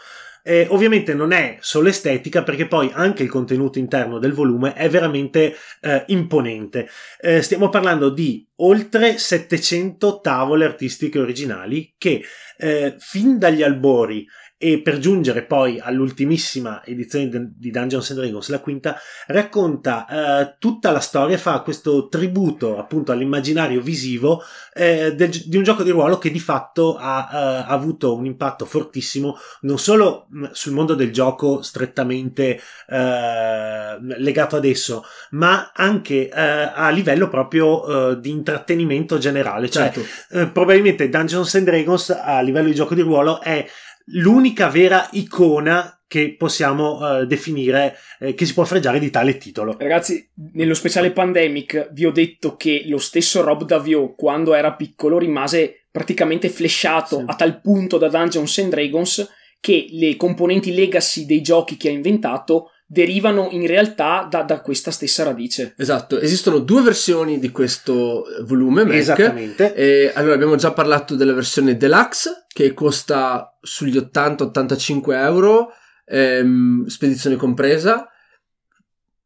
Eh, 0.48 0.64
ovviamente 0.70 1.12
non 1.12 1.32
è 1.32 1.56
solo 1.58 1.88
estetica 1.88 2.44
perché 2.44 2.68
poi 2.68 2.88
anche 2.94 3.24
il 3.24 3.28
contenuto 3.28 3.80
interno 3.80 4.20
del 4.20 4.32
volume 4.32 4.74
è 4.74 4.88
veramente 4.88 5.56
eh, 5.80 6.04
imponente. 6.06 6.88
Eh, 7.20 7.42
stiamo 7.42 7.68
parlando 7.68 8.10
di 8.10 8.46
oltre 8.58 9.18
700 9.18 10.20
tavole 10.20 10.64
artistiche 10.64 11.18
originali 11.18 11.94
che 11.98 12.22
eh, 12.56 12.96
fin 12.98 13.38
dagli 13.38 13.62
albori 13.62 14.26
e 14.58 14.80
per 14.80 14.98
giungere 14.98 15.42
poi 15.42 15.78
all'ultimissima 15.78 16.82
edizione 16.82 17.52
di 17.56 17.70
Dungeons 17.70 18.10
and 18.10 18.20
Dragons, 18.20 18.48
la 18.48 18.60
quinta, 18.60 18.98
racconta 19.26 20.06
eh, 20.06 20.56
tutta 20.58 20.90
la 20.90 21.00
storia, 21.00 21.36
fa 21.36 21.60
questo 21.60 22.08
tributo 22.08 22.78
appunto 22.78 23.12
all'immaginario 23.12 23.82
visivo 23.82 24.42
eh, 24.72 25.14
del, 25.14 25.28
di 25.28 25.58
un 25.58 25.62
gioco 25.62 25.82
di 25.82 25.90
ruolo 25.90 26.16
che 26.16 26.30
di 26.30 26.40
fatto 26.40 26.96
ha, 26.96 27.28
eh, 27.30 27.36
ha, 27.36 27.66
avuto 27.66 28.14
un 28.14 28.24
impatto 28.24 28.64
fortissimo 28.64 29.36
non 29.62 29.78
solo 29.78 30.26
sul 30.52 30.72
mondo 30.72 30.94
del 30.94 31.12
gioco 31.12 31.60
strettamente 31.60 32.58
eh, 32.88 33.98
legato 34.00 34.56
ad 34.56 34.64
esso, 34.64 35.04
ma 35.32 35.72
anche 35.74 36.30
eh, 36.30 36.32
a 36.32 36.88
livello 36.88 37.28
proprio 37.28 38.12
eh, 38.12 38.20
di 38.20 38.30
intrattenimento 38.30 39.18
generale. 39.18 39.68
Cioè, 39.68 39.92
certo. 39.92 40.50
probabilmente 40.52 41.10
Dungeons 41.10 41.54
and 41.56 41.66
Dragons 41.66 42.08
a 42.10 42.40
livello 42.40 42.68
di 42.68 42.74
gioco 42.74 42.94
di 42.94 43.02
ruolo 43.02 43.42
è 43.42 43.66
l'unica 44.06 44.68
vera 44.68 45.08
icona 45.12 46.00
che 46.08 46.36
possiamo 46.36 46.98
uh, 46.98 47.24
definire 47.24 47.96
eh, 48.20 48.34
che 48.34 48.44
si 48.44 48.54
può 48.54 48.64
fregiare 48.64 49.00
di 49.00 49.10
tale 49.10 49.38
titolo. 49.38 49.76
Ragazzi, 49.78 50.30
nello 50.52 50.74
speciale 50.74 51.10
Pandemic 51.10 51.90
vi 51.92 52.06
ho 52.06 52.12
detto 52.12 52.56
che 52.56 52.84
lo 52.86 52.98
stesso 52.98 53.42
Rob 53.42 53.64
Davio, 53.64 54.14
quando 54.14 54.54
era 54.54 54.74
piccolo, 54.74 55.18
rimase 55.18 55.86
praticamente 55.90 56.48
flesciato 56.48 57.18
sì. 57.18 57.24
a 57.26 57.34
tal 57.34 57.60
punto 57.60 57.98
da 57.98 58.08
Dungeons 58.08 58.58
and 58.58 58.70
Dragons 58.70 59.28
che 59.58 59.86
le 59.90 60.16
componenti 60.16 60.74
legacy 60.74 61.26
dei 61.26 61.40
giochi 61.40 61.76
che 61.76 61.88
ha 61.88 61.92
inventato 61.92 62.70
derivano 62.86 63.48
in 63.50 63.66
realtà 63.66 64.26
da, 64.30 64.42
da, 64.42 64.60
questa 64.60 64.90
stessa 64.90 65.24
radice. 65.24 65.74
Esatto, 65.76 66.20
esistono 66.20 66.58
due 66.58 66.82
versioni 66.82 67.38
di 67.38 67.50
questo 67.50 68.24
volume 68.42 68.84
Mac. 68.84 68.94
Esattamente. 68.94 69.74
E, 69.74 70.12
allora 70.14 70.34
abbiamo 70.34 70.56
già 70.56 70.72
parlato 70.72 71.16
della 71.16 71.34
versione 71.34 71.76
deluxe 71.76 72.44
che 72.46 72.72
costa 72.72 73.56
sugli 73.60 73.98
80-85 73.98 75.12
euro, 75.14 75.72
ehm, 76.06 76.86
spedizione 76.86 77.36
compresa 77.36 78.08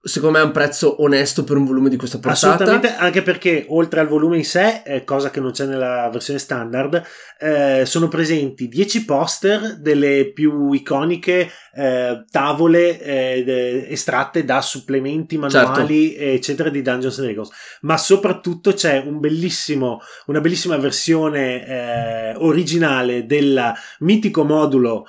secondo 0.03 0.39
me 0.39 0.45
è 0.45 0.47
un 0.47 0.53
prezzo 0.53 1.03
onesto 1.03 1.45
per 1.45 1.57
un 1.57 1.67
volume 1.67 1.91
di 1.91 1.97
questa 1.97 2.19
portata. 2.19 2.55
Assolutamente, 2.55 2.95
anche 2.97 3.23
perché 3.23 3.67
oltre 3.69 4.01
al 4.01 4.09
volume 4.09 4.39
in 4.39 4.45
sé, 4.45 4.83
eh, 4.85 5.05
cosa 5.05 5.31
che 5.31 5.41
non 5.41 5.53
c'è 5.53 5.67
nella 5.67 6.09
versione 6.11 6.39
standard, 6.39 7.05
eh, 7.43 7.85
sono 7.87 8.09
presenti 8.09 8.69
10 8.69 9.05
poster 9.07 9.79
delle 9.79 10.31
più 10.33 10.73
iconiche 10.73 11.51
eh, 11.75 12.25
tavole 12.31 13.01
eh, 13.01 13.87
estratte 13.89 14.45
da 14.45 14.61
supplementi 14.61 15.39
manuali 15.39 16.11
certo. 16.11 16.25
eccetera 16.25 16.69
di 16.69 16.83
Dungeons 16.83 17.17
and 17.19 17.27
Dragons 17.27 17.51
ma 17.83 17.97
soprattutto 17.97 18.75
c'è 18.75 18.99
un 18.99 19.21
bellissimo, 19.21 20.01
una 20.27 20.41
bellissima 20.41 20.77
versione 20.77 21.67
eh, 21.67 22.35
originale 22.37 23.25
del 23.25 23.73
mitico 24.01 24.45
modulo 24.45 25.07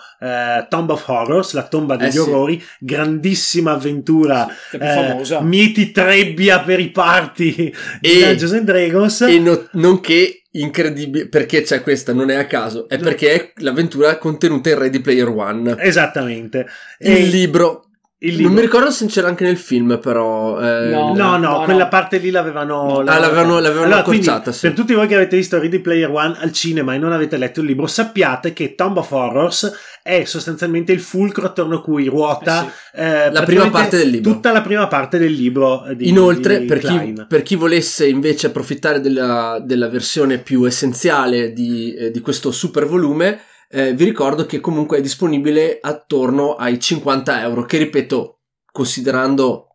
Tomb 0.69 0.89
of 0.91 1.07
Horrors 1.07 1.53
la 1.53 1.67
tomba 1.67 1.97
degli 1.97 2.15
eh 2.15 2.19
orrori 2.19 2.59
sì. 2.59 2.85
grandissima 2.85 3.71
avventura 3.71 4.47
sì, 4.69 4.77
famosa. 4.85 5.41
miti 5.41 5.91
trebbia 5.91 6.61
per 6.61 6.79
i 6.79 6.89
parti 6.89 7.53
e, 7.55 7.73
di 7.99 8.19
Dungeons 8.19 8.53
and 8.53 8.65
Dragons. 8.65 9.21
e 9.21 9.39
no, 9.39 9.67
nonché 9.73 10.43
incredibile 10.53 11.27
perché 11.27 11.61
c'è 11.61 11.81
questa 11.81 12.11
non 12.11 12.29
è 12.29 12.35
a 12.35 12.45
caso 12.45 12.89
è 12.89 12.97
perché 12.97 13.31
è 13.31 13.51
l'avventura 13.57 14.17
contenuta 14.17 14.69
in 14.69 14.79
Ready 14.79 14.99
Player 14.99 15.29
One. 15.29 15.77
Esattamente. 15.79 16.67
Il 16.99 17.11
e 17.11 17.21
libro 17.21 17.90
non 18.23 18.53
mi 18.53 18.61
ricordo 18.61 18.91
se 18.91 19.07
c'era 19.07 19.27
anche 19.27 19.43
nel 19.43 19.57
film, 19.57 19.97
però. 19.99 20.59
Eh, 20.61 20.89
no, 20.89 21.15
no, 21.15 21.37
no, 21.37 21.57
no, 21.57 21.63
quella 21.63 21.85
no. 21.85 21.89
parte 21.89 22.19
lì 22.19 22.29
l'avevano. 22.29 22.99
Ah, 22.99 23.17
l'avevano, 23.17 23.59
l'avevano 23.59 23.85
allora, 23.85 24.01
accorciata. 24.01 24.51
Sì. 24.51 24.67
Per 24.67 24.73
tutti 24.75 24.93
voi 24.93 25.07
che 25.07 25.15
avete 25.15 25.37
visto 25.37 25.59
Ready 25.59 25.79
Player 25.79 26.07
One 26.07 26.37
al 26.39 26.51
cinema 26.51 26.93
e 26.93 26.99
non 26.99 27.13
avete 27.13 27.37
letto 27.37 27.61
il 27.61 27.65
libro, 27.65 27.87
sappiate 27.87 28.53
che 28.53 28.75
Tomb 28.75 28.97
of 28.97 29.11
Horrors 29.11 29.73
è 30.03 30.23
sostanzialmente 30.25 30.91
il 30.91 30.99
fulcro 30.99 31.47
attorno 31.47 31.77
a 31.77 31.81
cui 31.81 32.05
ruota 32.05 32.65
eh 32.65 32.69
sì. 32.69 33.01
eh, 33.01 33.31
la 33.31 33.41
prima 33.41 33.71
parte 33.71 33.97
del 33.97 34.09
libro. 34.09 34.31
Tutta 34.33 34.51
la 34.51 34.61
prima 34.61 34.87
parte 34.87 35.17
del 35.17 35.31
libro. 35.31 35.83
Di, 35.95 36.07
Inoltre, 36.07 36.59
di 36.59 36.65
per, 36.67 36.77
chi, 36.77 37.25
per, 37.27 37.41
chi, 37.41 37.55
volesse 37.55 38.07
invece 38.07 38.47
approfittare 38.47 39.01
della, 39.01 39.59
della 39.63 39.89
versione 39.89 40.37
più 40.37 40.63
essenziale 40.65 41.53
di, 41.53 41.95
eh, 41.95 42.11
di 42.11 42.19
questo 42.19 42.51
super 42.51 42.85
volume 42.85 43.39
eh, 43.71 43.93
vi 43.93 44.03
ricordo 44.03 44.45
che 44.45 44.59
comunque 44.59 44.97
è 44.97 45.01
disponibile 45.01 45.79
attorno 45.81 46.55
ai 46.55 46.79
50 46.79 47.41
euro, 47.41 47.63
che 47.63 47.77
ripeto, 47.77 48.39
considerando 48.71 49.67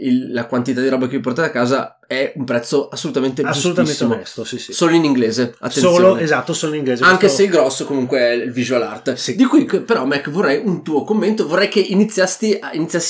il, 0.00 0.32
la 0.32 0.46
quantità 0.46 0.80
di 0.80 0.88
roba 0.88 1.06
che 1.06 1.16
vi 1.16 1.22
portate 1.22 1.48
a 1.48 1.50
casa 1.50 1.98
è 2.06 2.32
un 2.36 2.44
prezzo 2.44 2.88
assolutamente, 2.88 3.42
assolutamente 3.42 4.04
onesto, 4.04 4.44
sì, 4.44 4.58
sì. 4.58 4.72
solo 4.72 4.94
in 4.94 5.04
inglese 5.04 5.54
attenzione 5.58 5.94
solo, 5.94 6.16
esatto 6.16 6.52
solo 6.52 6.72
in 6.72 6.78
inglese 6.78 7.04
anche 7.04 7.18
questo... 7.18 7.36
se 7.36 7.42
il 7.44 7.50
grosso 7.50 7.84
comunque 7.84 8.18
è 8.18 8.30
il 8.30 8.50
visual 8.50 8.82
art 8.82 9.12
sì. 9.14 9.36
di 9.36 9.44
cui 9.44 9.64
però 9.66 10.06
Mac 10.06 10.30
vorrei 10.30 10.62
un 10.64 10.82
tuo 10.82 11.04
commento 11.04 11.46
vorrei 11.46 11.68
che 11.68 11.80
iniziassi 11.80 12.58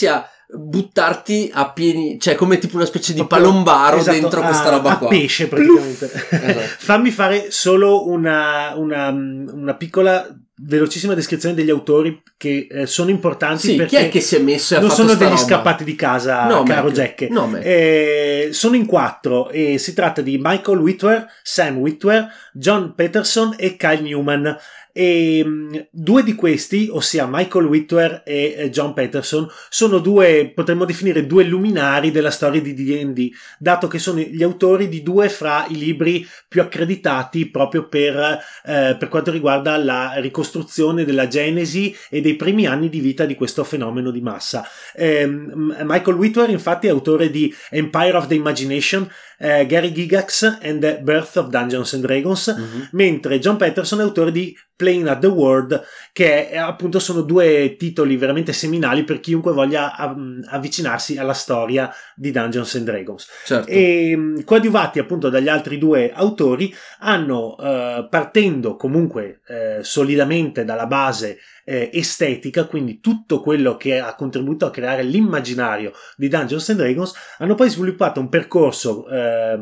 a 0.08 0.28
buttarti 0.50 1.50
a 1.52 1.70
pieni, 1.72 2.18
cioè 2.18 2.34
come 2.34 2.56
tipo 2.58 2.76
una 2.76 2.86
specie 2.86 3.12
di 3.12 3.24
palombaro 3.26 3.98
esatto, 3.98 4.18
dentro 4.18 4.40
a, 4.40 4.44
questa 4.44 4.70
roba 4.70 4.96
qua. 4.96 5.08
Pesce 5.08 5.46
praticamente. 5.46 6.04
esatto. 6.06 6.60
Fammi 6.78 7.10
fare 7.10 7.50
solo 7.50 8.08
una, 8.08 8.72
una, 8.74 9.08
una, 9.08 9.74
piccola 9.74 10.26
velocissima 10.60 11.14
descrizione 11.14 11.54
degli 11.54 11.70
autori 11.70 12.22
che 12.36 12.66
eh, 12.68 12.86
sono 12.86 13.10
importanti 13.10 13.68
sì, 13.68 13.76
perché 13.76 13.96
chi 13.96 14.04
è 14.04 14.08
che 14.08 14.20
si 14.20 14.36
è 14.36 14.40
messo 14.40 14.74
e 14.74 14.80
non 14.80 14.90
sono 14.90 15.14
degli 15.14 15.28
roba? 15.28 15.36
scappati 15.36 15.84
di 15.84 15.94
casa 15.94 16.46
no, 16.46 16.64
caro 16.64 16.90
Jack 16.90 17.28
no, 17.28 17.56
eh, 17.58 18.48
sono 18.50 18.74
in 18.74 18.84
quattro 18.84 19.50
e 19.50 19.78
si 19.78 19.94
tratta 19.94 20.20
di 20.20 20.36
Michael 20.42 20.78
Whitwer 20.78 21.26
Sam 21.44 21.76
Whitwer 21.76 22.26
John 22.52 22.94
Peterson 22.96 23.54
e 23.56 23.76
Kyle 23.76 24.00
Newman 24.00 24.56
e 25.00 25.42
um, 25.44 25.86
due 25.92 26.24
di 26.24 26.34
questi, 26.34 26.88
ossia 26.90 27.28
Michael 27.30 27.66
Whitwer 27.66 28.22
e 28.26 28.54
eh, 28.58 28.70
John 28.70 28.94
Peterson, 28.94 29.48
sono 29.68 30.00
due, 30.00 30.50
potremmo 30.52 30.84
definire 30.84 31.24
due 31.24 31.44
luminari 31.44 32.10
della 32.10 32.32
storia 32.32 32.60
di 32.60 32.74
D&D, 32.74 33.30
dato 33.60 33.86
che 33.86 34.00
sono 34.00 34.18
gli 34.18 34.42
autori 34.42 34.88
di 34.88 35.04
due 35.04 35.28
fra 35.28 35.66
i 35.68 35.78
libri 35.78 36.26
più 36.48 36.60
accreditati 36.62 37.48
proprio 37.48 37.86
per, 37.86 38.40
eh, 38.64 38.96
per 38.98 39.06
quanto 39.06 39.30
riguarda 39.30 39.76
la 39.76 40.14
ricostruzione 40.16 41.04
della 41.04 41.28
genesi 41.28 41.94
e 42.10 42.20
dei 42.20 42.34
primi 42.34 42.66
anni 42.66 42.88
di 42.88 42.98
vita 42.98 43.24
di 43.24 43.36
questo 43.36 43.62
fenomeno 43.62 44.10
di 44.10 44.20
massa. 44.20 44.66
Eh, 44.96 45.28
Michael 45.28 46.16
Whitwer 46.16 46.50
infatti 46.50 46.88
è 46.88 46.90
autore 46.90 47.30
di 47.30 47.54
Empire 47.70 48.16
of 48.16 48.26
the 48.26 48.34
Imagination, 48.34 49.08
eh, 49.38 49.66
Gary 49.66 49.92
Gigax 49.92 50.58
and 50.62 50.80
the 50.80 51.00
Birth 51.02 51.36
of 51.36 51.48
Dungeons 51.48 51.94
and 51.94 52.04
Dragons, 52.04 52.54
mm-hmm. 52.56 52.82
mentre 52.92 53.38
John 53.38 53.56
Peterson 53.56 54.00
è 54.00 54.02
autore 54.02 54.32
di 54.32 54.56
Playing 54.78 55.08
at 55.08 55.20
the 55.20 55.26
World, 55.26 55.82
che 56.12 56.50
è, 56.50 56.56
appunto 56.56 57.00
sono 57.00 57.22
due 57.22 57.74
titoli 57.76 58.16
veramente 58.16 58.52
seminali 58.52 59.02
per 59.02 59.18
chiunque 59.18 59.52
voglia 59.52 59.96
avvicinarsi 59.96 61.18
alla 61.18 61.32
storia 61.32 61.92
di 62.14 62.30
Dungeons 62.30 62.76
and 62.76 62.84
Dragons. 62.84 63.26
Certo. 63.44 63.68
E 63.68 64.14
um, 64.14 64.44
coadiuvati 64.44 65.00
appunto 65.00 65.30
dagli 65.30 65.48
altri 65.48 65.78
due 65.78 66.12
autori, 66.12 66.72
hanno 67.00 67.56
uh, 67.58 68.08
partendo 68.08 68.76
comunque 68.76 69.40
uh, 69.48 69.82
solidamente 69.82 70.64
dalla 70.64 70.86
base 70.86 71.38
eh, 71.68 71.90
estetica, 71.92 72.64
quindi 72.64 72.98
tutto 72.98 73.42
quello 73.42 73.76
che 73.76 73.98
ha 73.98 74.14
contribuito 74.14 74.64
a 74.64 74.70
creare 74.70 75.02
l'immaginario 75.02 75.92
di 76.16 76.28
Dungeons 76.28 76.70
and 76.70 76.78
Dragons, 76.78 77.12
hanno 77.36 77.54
poi 77.54 77.68
sviluppato 77.68 78.20
un 78.20 78.30
percorso 78.30 79.06
eh, 79.06 79.58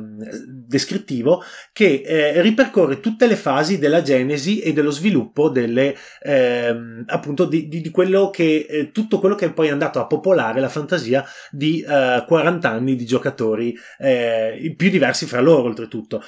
descrittivo 0.47 1.43
che 1.73 2.03
eh, 2.07 2.41
ripercorre 2.43 3.01
tutte 3.01 3.27
le 3.27 3.35
fasi 3.35 3.81
della 3.81 4.03
genesi 4.03 4.61
e 4.61 4.73
dello 4.73 4.93
sviluppo 4.93 5.49
delle, 5.49 5.97
ehm, 6.23 7.07
appunto 7.09 7.45
di, 7.45 7.67
di, 7.67 7.81
di, 7.81 7.91
quello 7.91 8.31
che 8.31 8.67
eh, 8.69 8.93
tutto 8.93 9.19
quello 9.19 9.35
che 9.35 9.47
è 9.47 9.53
poi 9.53 9.71
andato 9.71 9.99
a 9.99 10.07
popolare 10.07 10.61
la 10.61 10.69
fantasia 10.69 11.25
di 11.51 11.85
40 11.85 12.69
eh, 12.69 12.73
anni 12.73 12.95
di 12.95 13.05
giocatori 13.05 13.77
eh, 13.99 14.75
più 14.77 14.91
diversi 14.91 15.27
fra 15.27 15.41
loro 15.41 15.65
oltretutto. 15.65 16.23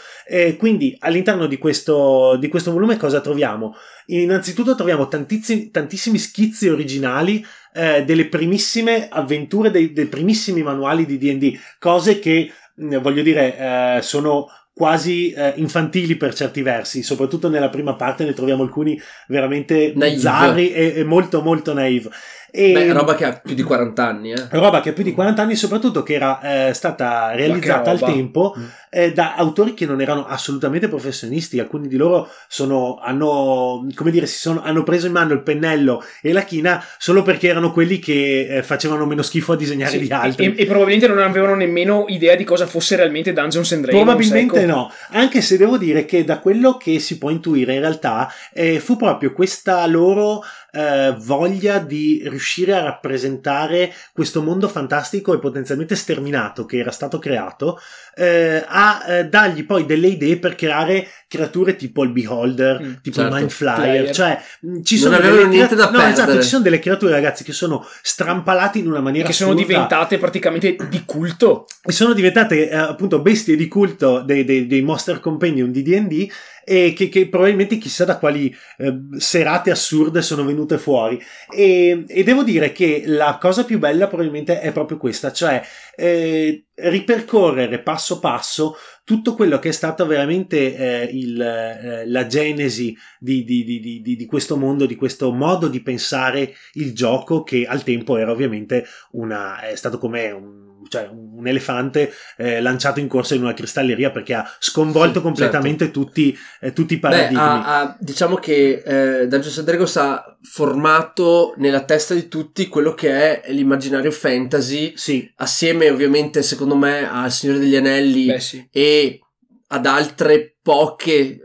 Quindi 0.59 0.96
all'interno 0.98 1.46
di 1.46 1.59
questo, 1.59 2.36
di 2.36 2.48
questo 2.48 2.72
volume 2.72 2.96
cosa 2.96 3.20
troviamo? 3.20 3.74
Innanzitutto 4.10 4.74
troviamo 4.74 5.09
tantissimi, 5.09 5.70
tantissimi 5.70 6.18
schizzi 6.18 6.68
originali 6.68 7.44
eh, 7.74 8.05
delle 8.05 8.26
primissime 8.26 9.09
avventure, 9.09 9.70
dei, 9.70 9.93
dei, 9.93 10.06
primissimi 10.06 10.62
manuali 10.62 11.05
di 11.05 11.18
DD, 11.18 11.59
cose 11.78 12.18
che 12.18 12.51
voglio 12.74 13.22
dire 13.22 13.56
eh, 13.97 14.02
sono 14.02 14.48
quasi 14.72 15.32
eh, 15.32 15.55
infantili 15.56 16.14
per 16.14 16.32
certi 16.32 16.62
versi, 16.62 17.02
soprattutto 17.02 17.48
nella 17.48 17.68
prima 17.68 17.97
parte 17.97 18.24
ne 18.24 18.32
troviamo 18.32 18.62
alcuni 18.62 18.98
veramente 19.26 19.93
bizzarri 19.93 20.72
e, 20.72 20.93
e 20.98 21.05
molto 21.05 21.43
molto 21.43 21.74
naive. 21.74 22.10
E 22.51 22.73
Beh, 22.73 22.93
roba 22.93 23.15
che 23.15 23.25
ha 23.27 23.41
più 23.45 23.55
di 23.55 23.62
40 23.62 24.07
anni, 24.07 24.33
eh. 24.33 24.47
Roba 24.51 24.81
che 24.81 24.91
ha 24.91 24.93
più 24.93 25.05
di 25.05 25.12
40 25.12 25.43
anni, 25.43 25.55
soprattutto 25.55 26.03
che 26.03 26.15
era 26.15 26.69
eh, 26.69 26.73
stata 26.73 27.33
realizzata 27.35 27.91
al 27.91 27.99
tempo 27.99 28.55
mm. 28.59 28.65
eh, 28.89 29.12
da 29.12 29.35
autori 29.35 29.75
che 29.75 29.85
non 29.85 30.01
erano 30.01 30.27
assolutamente 30.27 30.89
professionisti. 30.89 31.59
Alcuni 31.59 31.89
di 31.89 31.97
loro 31.97 32.29
sono, 32.49 32.99
hanno, 33.03 33.87
come 33.95 34.11
dire, 34.11 34.27
si 34.27 34.39
sono, 34.39 34.62
hanno 34.62 34.83
preso 34.83 35.07
in 35.07 35.12
mano 35.12 35.35
il 35.35 35.43
pennello 35.43 36.03
e 36.23 36.33
la 36.33 36.43
china 36.43 36.83
solo 36.97 37.23
perché 37.23 37.49
erano 37.49 37.70
quelli 37.70 37.99
che 37.99 38.47
eh, 38.49 38.62
facevano 38.62 39.05
meno 39.05 39.23
schifo 39.23 39.53
a 39.53 39.57
disegnare 39.57 39.91
sì, 39.91 39.99
di 40.01 40.11
altri. 40.11 40.47
E, 40.47 40.62
e, 40.62 40.65
probabilmente 40.65 41.07
non 41.07 41.19
avevano 41.19 41.55
nemmeno 41.55 42.07
idea 42.09 42.35
di 42.35 42.45
cosa 42.45 42.66
fosse 42.66 42.97
realmente 42.97 43.35
Dungeons 43.35 43.73
and 43.73 43.83
Dragons. 43.83 44.05
Probabilmente 44.05 44.62
ecco. 44.62 44.73
no, 44.73 44.93
anche 45.11 45.43
se 45.43 45.59
devo 45.59 45.77
dire 45.77 46.07
che 46.07 46.25
da 46.25 46.39
quello 46.39 46.79
che 46.79 46.99
si 46.99 47.19
può 47.19 47.29
intuire 47.29 47.75
in 47.75 47.81
realtà 47.81 48.33
eh, 48.55 48.81
fu 48.81 48.97
proprio 48.97 49.33
questa 49.35 49.87
loro 49.87 50.43
eh, 50.78 51.16
voglia 51.18 51.80
di 51.80 52.22
riuscire 52.24 52.72
a 52.72 52.82
rappresentare 52.82 53.92
questo 54.12 54.42
mondo 54.42 54.68
fantastico 54.68 55.34
e 55.34 55.40
potenzialmente 55.40 55.96
sterminato 55.96 56.66
che 56.66 56.78
era 56.78 56.92
stato 56.92 57.18
creato, 57.18 57.80
eh, 58.14 58.64
a 58.64 59.05
eh, 59.09 59.24
dargli 59.26 59.66
poi 59.66 59.86
delle 59.86 60.06
idee 60.06 60.38
per 60.38 60.55
creare 60.55 61.09
creature 61.26 61.74
tipo 61.74 62.05
il 62.05 62.10
Beholder, 62.10 62.80
mm, 62.80 62.92
tipo 63.02 63.16
certo. 63.16 63.34
il 63.34 63.40
Mind 63.40 63.50
Flyer, 63.50 64.10
cioè 64.12 64.40
mm, 64.66 64.82
ci 64.82 64.96
sono 64.98 65.16
non 65.16 65.26
avevano 65.26 65.48
niente 65.48 65.74
da 65.74 65.90
no, 65.90 66.00
esatto, 66.00 66.40
ci 66.40 66.48
sono 66.48 66.62
delle 66.62 66.78
creature 66.78 67.10
ragazzi 67.12 67.42
che 67.42 67.52
sono 67.52 67.84
strampalate 68.02 68.78
in 68.78 68.86
una 68.86 69.00
maniera 69.00 69.26
che 69.26 69.32
assurda. 69.32 69.55
sono 69.55 69.66
diventate 69.66 70.18
praticamente 70.18 70.76
di 70.88 71.02
culto 71.05 71.66
e 71.82 71.90
sono 71.90 72.12
diventate 72.12 72.70
eh, 72.70 72.76
appunto 72.76 73.20
bestie 73.20 73.56
di 73.56 73.66
culto 73.66 74.20
dei, 74.20 74.44
dei, 74.44 74.68
dei 74.68 74.82
Monster 74.82 75.18
Companion 75.18 75.72
di 75.72 75.82
D&D 75.82 76.30
e 76.69 76.93
che, 76.93 77.09
che, 77.09 77.28
probabilmente 77.28 77.78
chissà 77.78 78.05
da 78.05 78.19
quali 78.19 78.55
eh, 78.77 79.01
serate 79.16 79.70
assurde 79.70 80.20
sono 80.20 80.45
venute 80.45 80.77
fuori. 80.77 81.19
E, 81.51 82.05
e, 82.07 82.23
devo 82.23 82.43
dire 82.43 82.73
che 82.73 83.05
la 83.07 83.39
cosa 83.40 83.65
più 83.65 83.78
bella 83.78 84.07
probabilmente 84.07 84.61
è 84.61 84.70
proprio 84.70 84.99
questa, 84.99 85.32
cioè 85.32 85.62
eh, 85.97 86.66
ripercorrere 86.74 87.81
passo 87.81 88.19
passo 88.19 88.77
tutto 89.03 89.35
quello 89.35 89.59
che 89.59 89.70
è 89.70 89.73
stato 89.73 90.05
veramente 90.05 90.77
eh, 90.77 91.05
il, 91.11 91.40
eh, 91.40 92.07
la 92.07 92.27
genesi 92.27 92.95
di, 93.19 93.43
di, 93.45 93.65
di, 93.65 94.03
di, 94.03 94.27
questo 94.27 94.59
mondo, 94.59 94.85
di 94.85 94.95
questo 94.95 95.32
modo 95.32 95.69
di 95.69 95.81
pensare 95.81 96.53
il 96.74 96.95
gioco 96.95 97.43
che 97.43 97.65
al 97.66 97.82
tempo 97.82 98.19
era 98.19 98.31
ovviamente 98.31 98.85
una, 99.12 99.61
è 99.61 99.74
stato 99.74 99.97
come 99.97 100.31
un 100.31 100.68
cioè 100.89 101.09
un 101.10 101.47
elefante 101.47 102.12
eh, 102.36 102.60
lanciato 102.60 103.01
in 103.01 103.09
corsa 103.09 103.35
in 103.35 103.43
una 103.43 103.55
cristalleria 103.55 104.10
perché 104.10 104.35
ha 104.35 104.51
sconvolto 104.59 105.19
sì, 105.19 105.24
completamente 105.24 105.85
certo. 105.85 106.01
tutti, 106.01 106.36
eh, 106.60 106.73
tutti, 106.73 106.94
i 106.94 106.98
paradigmi. 106.98 107.35
Beh, 107.35 107.40
ha, 107.40 107.81
ha, 107.81 107.97
diciamo 108.01 108.36
che 108.36 108.82
eh, 108.85 109.27
Dungeons 109.28 109.62
Dragons 109.62 109.97
ha 109.97 110.36
formato 110.43 111.55
nella 111.56 111.85
testa 111.85 112.15
di 112.15 112.28
tutti 112.28 112.69
quello 112.69 112.94
che 112.94 113.43
è 113.43 113.52
l'immaginario 113.52 114.10
fantasy, 114.10 114.93
sì. 114.97 115.31
assieme 115.36 115.90
ovviamente 115.90 116.43
secondo 116.43 116.77
me 116.77 117.09
al 117.09 117.31
Signore 117.31 117.59
degli 117.59 117.77
Anelli 117.77 118.27
Beh, 118.27 118.40
sì. 118.40 118.69
e 118.70 119.20
ad 119.69 119.86
altre 119.86 120.56
poche, 120.62 121.12
eh, 121.12 121.39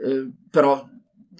però 0.49 0.87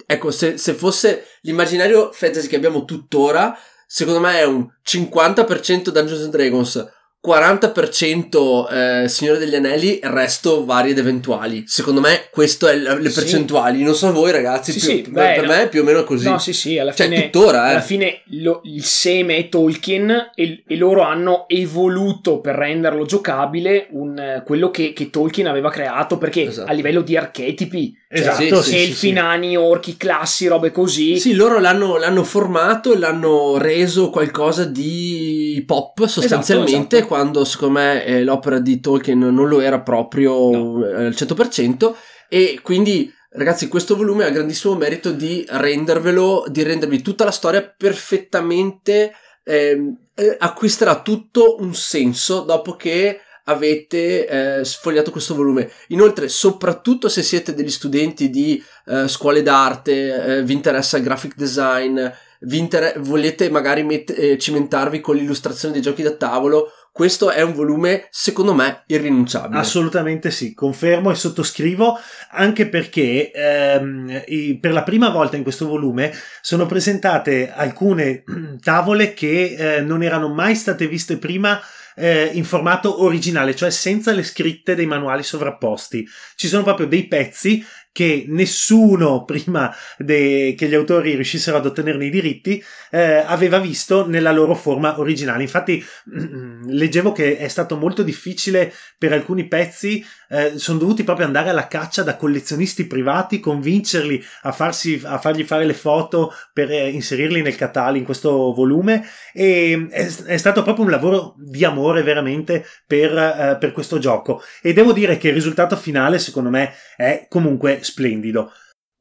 ecco 0.06 0.30
se, 0.30 0.58
se 0.58 0.74
fosse 0.74 1.24
l'immaginario 1.42 2.10
fantasy 2.12 2.48
che 2.48 2.56
abbiamo 2.56 2.84
tuttora, 2.84 3.56
secondo 3.86 4.20
me 4.20 4.38
è 4.38 4.44
un 4.44 4.66
50% 4.84 5.90
Dungeons 5.90 6.28
Dragons, 6.28 6.92
40% 7.24 9.02
eh, 9.04 9.08
Signore 9.08 9.38
degli 9.38 9.54
Anelli, 9.54 10.00
il 10.02 10.10
resto 10.10 10.66
vari 10.66 10.90
ed 10.90 10.98
eventuali. 10.98 11.64
Secondo 11.66 12.00
me, 12.00 12.28
queste 12.30 12.82
sono 12.82 12.98
le 12.98 13.10
percentuali. 13.10 13.78
Sì. 13.78 13.84
Non 13.84 13.94
so 13.94 14.12
voi, 14.12 14.30
ragazzi. 14.30 14.72
Sì, 14.72 14.78
più, 14.78 14.88
sì, 14.88 15.00
per, 15.02 15.12
beh, 15.12 15.40
per 15.40 15.46
me 15.46 15.62
è 15.62 15.68
più 15.70 15.80
o 15.80 15.84
meno 15.84 16.04
così. 16.04 16.28
No, 16.28 16.38
sì, 16.38 16.52
sì, 16.52 16.78
alla 16.78 16.92
cioè, 16.92 17.08
fine. 17.08 17.30
tuttora, 17.30 17.68
eh. 17.68 17.70
Alla 17.70 17.80
fine 17.80 18.20
lo, 18.26 18.60
il 18.64 18.84
seme 18.84 19.36
è 19.38 19.48
Tolkien 19.48 20.32
e, 20.34 20.62
e, 20.66 20.76
loro 20.76 21.00
hanno 21.00 21.46
evoluto 21.48 22.40
per 22.40 22.56
renderlo 22.56 23.06
giocabile 23.06 23.86
un, 23.92 24.42
quello 24.44 24.70
che, 24.70 24.92
che, 24.92 25.08
Tolkien 25.08 25.46
aveva 25.46 25.70
creato. 25.70 26.18
Perché 26.18 26.48
esatto. 26.48 26.70
a 26.70 26.74
livello 26.74 27.00
di 27.00 27.16
archetipi, 27.16 27.96
cioè, 28.06 28.18
esatto, 28.18 28.60
sì, 28.60 28.76
elfi, 28.76 29.12
nani, 29.12 29.56
orchi, 29.56 29.96
classi, 29.96 30.46
robe 30.46 30.70
così. 30.70 31.18
Sì, 31.18 31.34
loro 31.34 31.58
l'hanno, 31.58 31.96
l'hanno 31.96 32.22
formato 32.22 32.92
e 32.92 32.98
l'hanno 32.98 33.56
reso 33.56 34.10
qualcosa 34.10 34.64
di 34.64 35.62
pop 35.66 36.04
sostanzialmente. 36.04 36.96
Esatto, 36.96 36.96
esatto. 36.96 37.13
Quando 37.14 37.44
secondo 37.44 37.78
me 37.78 38.04
eh, 38.04 38.24
l'opera 38.24 38.58
di 38.58 38.80
Tolkien 38.80 39.20
non 39.20 39.46
lo 39.46 39.60
era 39.60 39.80
proprio 39.80 40.50
no. 40.50 40.84
Eh, 40.84 41.04
al 41.04 41.12
100% 41.12 41.94
e 42.28 42.58
quindi 42.60 43.08
ragazzi 43.30 43.68
questo 43.68 43.94
volume 43.94 44.24
ha 44.24 44.26
il 44.26 44.34
grandissimo 44.34 44.74
merito 44.74 45.12
di 45.12 45.46
rendervelo, 45.48 46.46
di 46.48 46.64
rendervi 46.64 47.02
tutta 47.02 47.22
la 47.22 47.30
storia 47.30 47.62
perfettamente, 47.62 49.12
ehm, 49.44 49.96
eh, 50.16 50.36
acquisterà 50.40 51.02
tutto 51.02 51.54
un 51.60 51.72
senso 51.76 52.40
dopo 52.40 52.74
che 52.74 53.20
avete 53.44 54.26
eh, 54.58 54.64
sfogliato 54.64 55.12
questo 55.12 55.36
volume. 55.36 55.70
Inoltre, 55.88 56.26
soprattutto 56.26 57.08
se 57.08 57.22
siete 57.22 57.54
degli 57.54 57.70
studenti 57.70 58.28
di 58.28 58.60
eh, 58.86 59.06
scuole 59.06 59.40
d'arte, 59.42 60.38
eh, 60.38 60.42
vi 60.42 60.52
interessa 60.52 60.96
il 60.96 61.04
graphic 61.04 61.36
design, 61.36 62.04
vi 62.40 62.58
inter- 62.58 62.98
volete 62.98 63.50
magari 63.50 63.82
met- 63.82 64.14
eh, 64.16 64.36
cimentarvi 64.36 65.00
con 65.00 65.16
l'illustrazione 65.16 65.74
dei 65.74 65.82
giochi 65.82 66.02
da 66.02 66.12
tavolo, 66.12 66.70
questo 66.94 67.32
è 67.32 67.42
un 67.42 67.54
volume 67.54 68.06
secondo 68.10 68.54
me 68.54 68.84
irrinunciabile. 68.86 69.58
Assolutamente 69.58 70.30
sì, 70.30 70.54
confermo 70.54 71.10
e 71.10 71.16
sottoscrivo 71.16 71.98
anche 72.30 72.68
perché 72.68 73.32
ehm, 73.32 74.22
i, 74.28 74.56
per 74.60 74.72
la 74.72 74.84
prima 74.84 75.08
volta 75.08 75.36
in 75.36 75.42
questo 75.42 75.66
volume 75.66 76.14
sono 76.40 76.66
presentate 76.66 77.52
alcune 77.52 78.22
tavole 78.62 79.12
che 79.12 79.56
eh, 79.58 79.80
non 79.80 80.04
erano 80.04 80.32
mai 80.32 80.54
state 80.54 80.86
viste 80.86 81.18
prima 81.18 81.60
eh, 81.96 82.30
in 82.32 82.44
formato 82.44 83.02
originale, 83.02 83.56
cioè 83.56 83.70
senza 83.70 84.12
le 84.12 84.22
scritte 84.22 84.76
dei 84.76 84.86
manuali 84.86 85.24
sovrapposti. 85.24 86.06
Ci 86.36 86.46
sono 86.46 86.62
proprio 86.62 86.86
dei 86.86 87.08
pezzi 87.08 87.64
che 87.94 88.24
nessuno 88.26 89.22
prima 89.26 89.74
de- 89.96 90.54
che 90.56 90.66
gli 90.66 90.74
autori 90.74 91.14
riuscissero 91.14 91.56
ad 91.56 91.66
ottenerne 91.66 92.06
i 92.06 92.10
diritti 92.10 92.62
eh, 92.94 93.24
aveva 93.26 93.58
visto 93.58 94.06
nella 94.06 94.30
loro 94.30 94.54
forma 94.54 95.00
originale. 95.00 95.42
Infatti 95.42 95.84
leggevo 96.64 97.10
che 97.10 97.36
è 97.36 97.48
stato 97.48 97.76
molto 97.76 98.04
difficile 98.04 98.72
per 98.96 99.12
alcuni 99.12 99.48
pezzi, 99.48 100.06
eh, 100.28 100.52
sono 100.58 100.78
dovuti 100.78 101.02
proprio 101.02 101.26
andare 101.26 101.50
alla 101.50 101.66
caccia 101.66 102.04
da 102.04 102.14
collezionisti 102.14 102.86
privati, 102.86 103.40
convincerli 103.40 104.24
a, 104.42 104.52
farsi, 104.52 105.02
a 105.04 105.18
fargli 105.18 105.42
fare 105.42 105.64
le 105.64 105.74
foto 105.74 106.32
per 106.52 106.70
eh, 106.70 106.88
inserirli 106.88 107.42
nel 107.42 107.56
catalogo 107.56 107.98
in 107.98 108.04
questo 108.04 108.52
volume 108.52 109.04
e 109.32 109.88
è, 109.90 110.06
è, 110.06 110.36
stato 110.36 110.62
proprio 110.62 110.84
un 110.84 110.92
lavoro 110.92 111.34
di 111.36 111.64
amore 111.64 112.02
veramente 112.02 112.64
per, 112.86 113.16
eh, 113.16 113.56
per 113.58 113.72
questo 113.72 113.98
gioco 113.98 114.40
e 114.62 114.72
devo 114.72 114.92
dire 114.92 115.18
che 115.18 115.28
il 115.28 115.34
risultato 115.34 115.76
finale 115.76 116.20
secondo 116.20 116.50
me 116.50 116.72
è 116.96 117.26
comunque 117.28 117.80
splendido. 117.82 118.52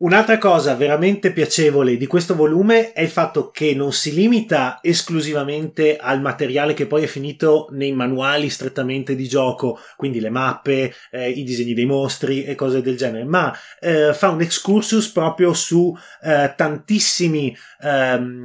Un'altra 0.03 0.37
cosa 0.37 0.75
veramente 0.75 1.31
piacevole 1.31 1.95
di 1.95 2.07
questo 2.07 2.35
volume 2.35 2.91
è 2.91 3.01
il 3.01 3.07
fatto 3.07 3.51
che 3.51 3.73
non 3.73 3.93
si 3.93 4.13
limita 4.13 4.79
esclusivamente 4.81 5.95
al 5.95 6.19
materiale 6.19 6.73
che 6.73 6.87
poi 6.87 7.03
è 7.03 7.07
finito 7.07 7.69
nei 7.71 7.93
manuali 7.93 8.49
strettamente 8.49 9.15
di 9.15 9.29
gioco, 9.29 9.79
quindi 9.95 10.19
le 10.19 10.29
mappe, 10.29 10.93
eh, 11.09 11.29
i 11.29 11.45
disegni 11.45 11.73
dei 11.73 11.85
mostri 11.85 12.43
e 12.43 12.53
cose 12.53 12.81
del 12.81 12.97
genere, 12.97 13.23
ma 13.23 13.57
eh, 13.79 14.13
fa 14.13 14.27
un 14.27 14.41
excursus 14.41 15.09
proprio 15.09 15.53
su 15.53 15.97
eh, 16.21 16.53
tantissimi 16.53 17.55
ehm, 17.81 18.43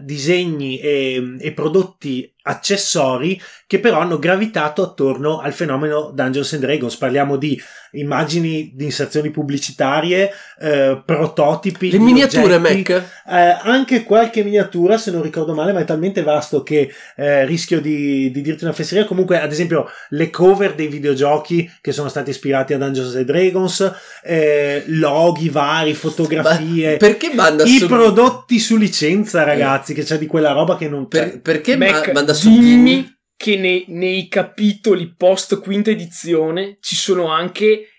disegni 0.00 0.78
e, 0.78 1.36
e 1.40 1.52
prodotti 1.52 2.32
accessori 2.50 3.40
che 3.66 3.78
però 3.78 4.00
hanno 4.00 4.18
gravitato 4.18 4.82
attorno 4.82 5.38
al 5.38 5.52
fenomeno 5.52 6.10
Dungeons 6.12 6.54
and 6.54 6.62
Dragons. 6.62 6.96
Parliamo 6.96 7.36
di 7.36 7.60
immagini 7.92 8.72
di 8.74 8.84
inserzioni 8.84 9.30
pubblicitarie, 9.30 10.30
eh, 10.60 11.02
prototipi. 11.04 11.90
Le 11.90 11.98
miniature 11.98 12.56
oggetti, 12.56 12.92
Mac. 12.92 13.04
eh, 13.28 13.58
anche 13.62 14.02
qualche 14.02 14.42
miniatura, 14.42 14.98
se 14.98 15.10
non 15.12 15.22
ricordo 15.22 15.54
male, 15.54 15.72
ma 15.72 15.80
è 15.80 15.84
talmente 15.84 16.22
vasto 16.22 16.62
che 16.64 16.92
eh, 17.16 17.44
rischio 17.46 17.80
di, 17.80 18.30
di 18.32 18.42
dirti 18.42 18.64
una 18.64 18.72
fesseria. 18.72 19.04
Comunque, 19.04 19.40
ad 19.40 19.52
esempio, 19.52 19.88
le 20.10 20.30
cover 20.30 20.74
dei 20.74 20.88
videogiochi 20.88 21.70
che 21.80 21.92
sono 21.92 22.08
stati 22.08 22.30
ispirati 22.30 22.74
a 22.74 22.78
Dungeons 22.78 23.14
and 23.14 23.24
Dragons, 23.24 23.92
eh, 24.24 24.82
loghi 24.86 25.48
vari, 25.48 25.94
fotografie. 25.94 26.92
Ma 26.92 26.96
perché 26.96 27.32
manda 27.34 27.62
I 27.64 27.78
su... 27.78 27.86
prodotti 27.86 28.58
su 28.58 28.76
licenza, 28.76 29.44
ragazzi, 29.44 29.94
che 29.94 30.02
c'è 30.02 30.18
di 30.18 30.26
quella 30.26 30.50
roba 30.50 30.76
che 30.76 30.88
non 30.88 31.06
per- 31.06 31.40
perché 31.40 31.76
Mac, 31.76 32.08
ma- 32.08 32.12
manda 32.14 32.34
su 32.34 32.39
dimmi 32.48 33.18
che 33.36 33.56
nei, 33.56 33.84
nei 33.88 34.28
capitoli 34.28 35.14
post 35.14 35.60
quinta 35.60 35.90
edizione 35.90 36.76
ci 36.80 36.94
sono 36.94 37.28
anche 37.28 37.89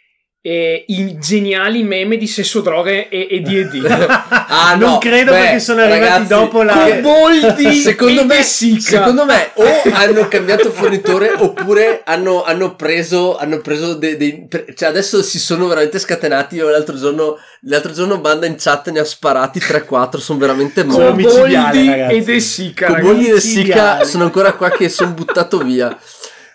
eh, 0.43 0.85
i 0.87 1.17
geniali 1.19 1.83
meme 1.83 2.17
di 2.17 2.25
sesso, 2.27 2.61
droghe 2.61 3.09
e, 3.09 3.27
e 3.29 3.39
D&D. 3.41 3.85
Ah, 4.53 4.75
non 4.75 4.91
no, 4.91 4.97
credo 4.97 5.31
beh, 5.31 5.37
perché 5.39 5.59
sono 5.59 5.81
arrivati 5.81 6.01
ragazzi, 6.03 6.27
dopo 6.27 6.61
la. 6.63 6.73
Coboldi 6.73 7.73
secondo 7.79 8.25
me, 8.25 8.43
secondo 8.43 9.25
me 9.25 9.51
o 9.53 9.63
hanno 9.93 10.27
cambiato 10.27 10.71
fornitore 10.71 11.31
oppure 11.37 12.01
hanno, 12.05 12.43
hanno 12.43 12.75
preso, 12.75 13.37
hanno 13.37 13.59
preso 13.59 13.93
dei, 13.93 14.45
per- 14.47 14.73
cioè 14.75 14.89
adesso 14.89 15.21
si 15.23 15.39
sono 15.39 15.67
veramente 15.67 15.99
scatenati. 15.99 16.55
Io 16.55 16.69
l'altro 16.69 16.97
giorno, 16.97 17.37
l'altro 17.61 17.93
giorno 17.93 18.19
Banda 18.19 18.45
in 18.45 18.55
chat 18.57 18.89
ne 18.89 18.99
ha 18.99 19.05
sparati 19.05 19.59
3-4. 19.59 20.17
Sono 20.17 20.39
veramente 20.39 20.81
Sono 20.89 21.09
morti. 21.09 21.23
Coboldi 21.23 21.53
ragazzi. 21.55 22.15
e 22.15 22.21
De 22.23 22.39
Sica, 22.39 22.87
ragazzi. 22.87 23.29
e 23.29 23.39
Sica 23.39 23.59
micidiali. 23.61 24.05
sono 24.05 24.23
ancora 24.25 24.53
qua 24.53 24.69
che 24.69 24.89
sono 24.89 25.11
buttato 25.11 25.59
via. 25.59 25.97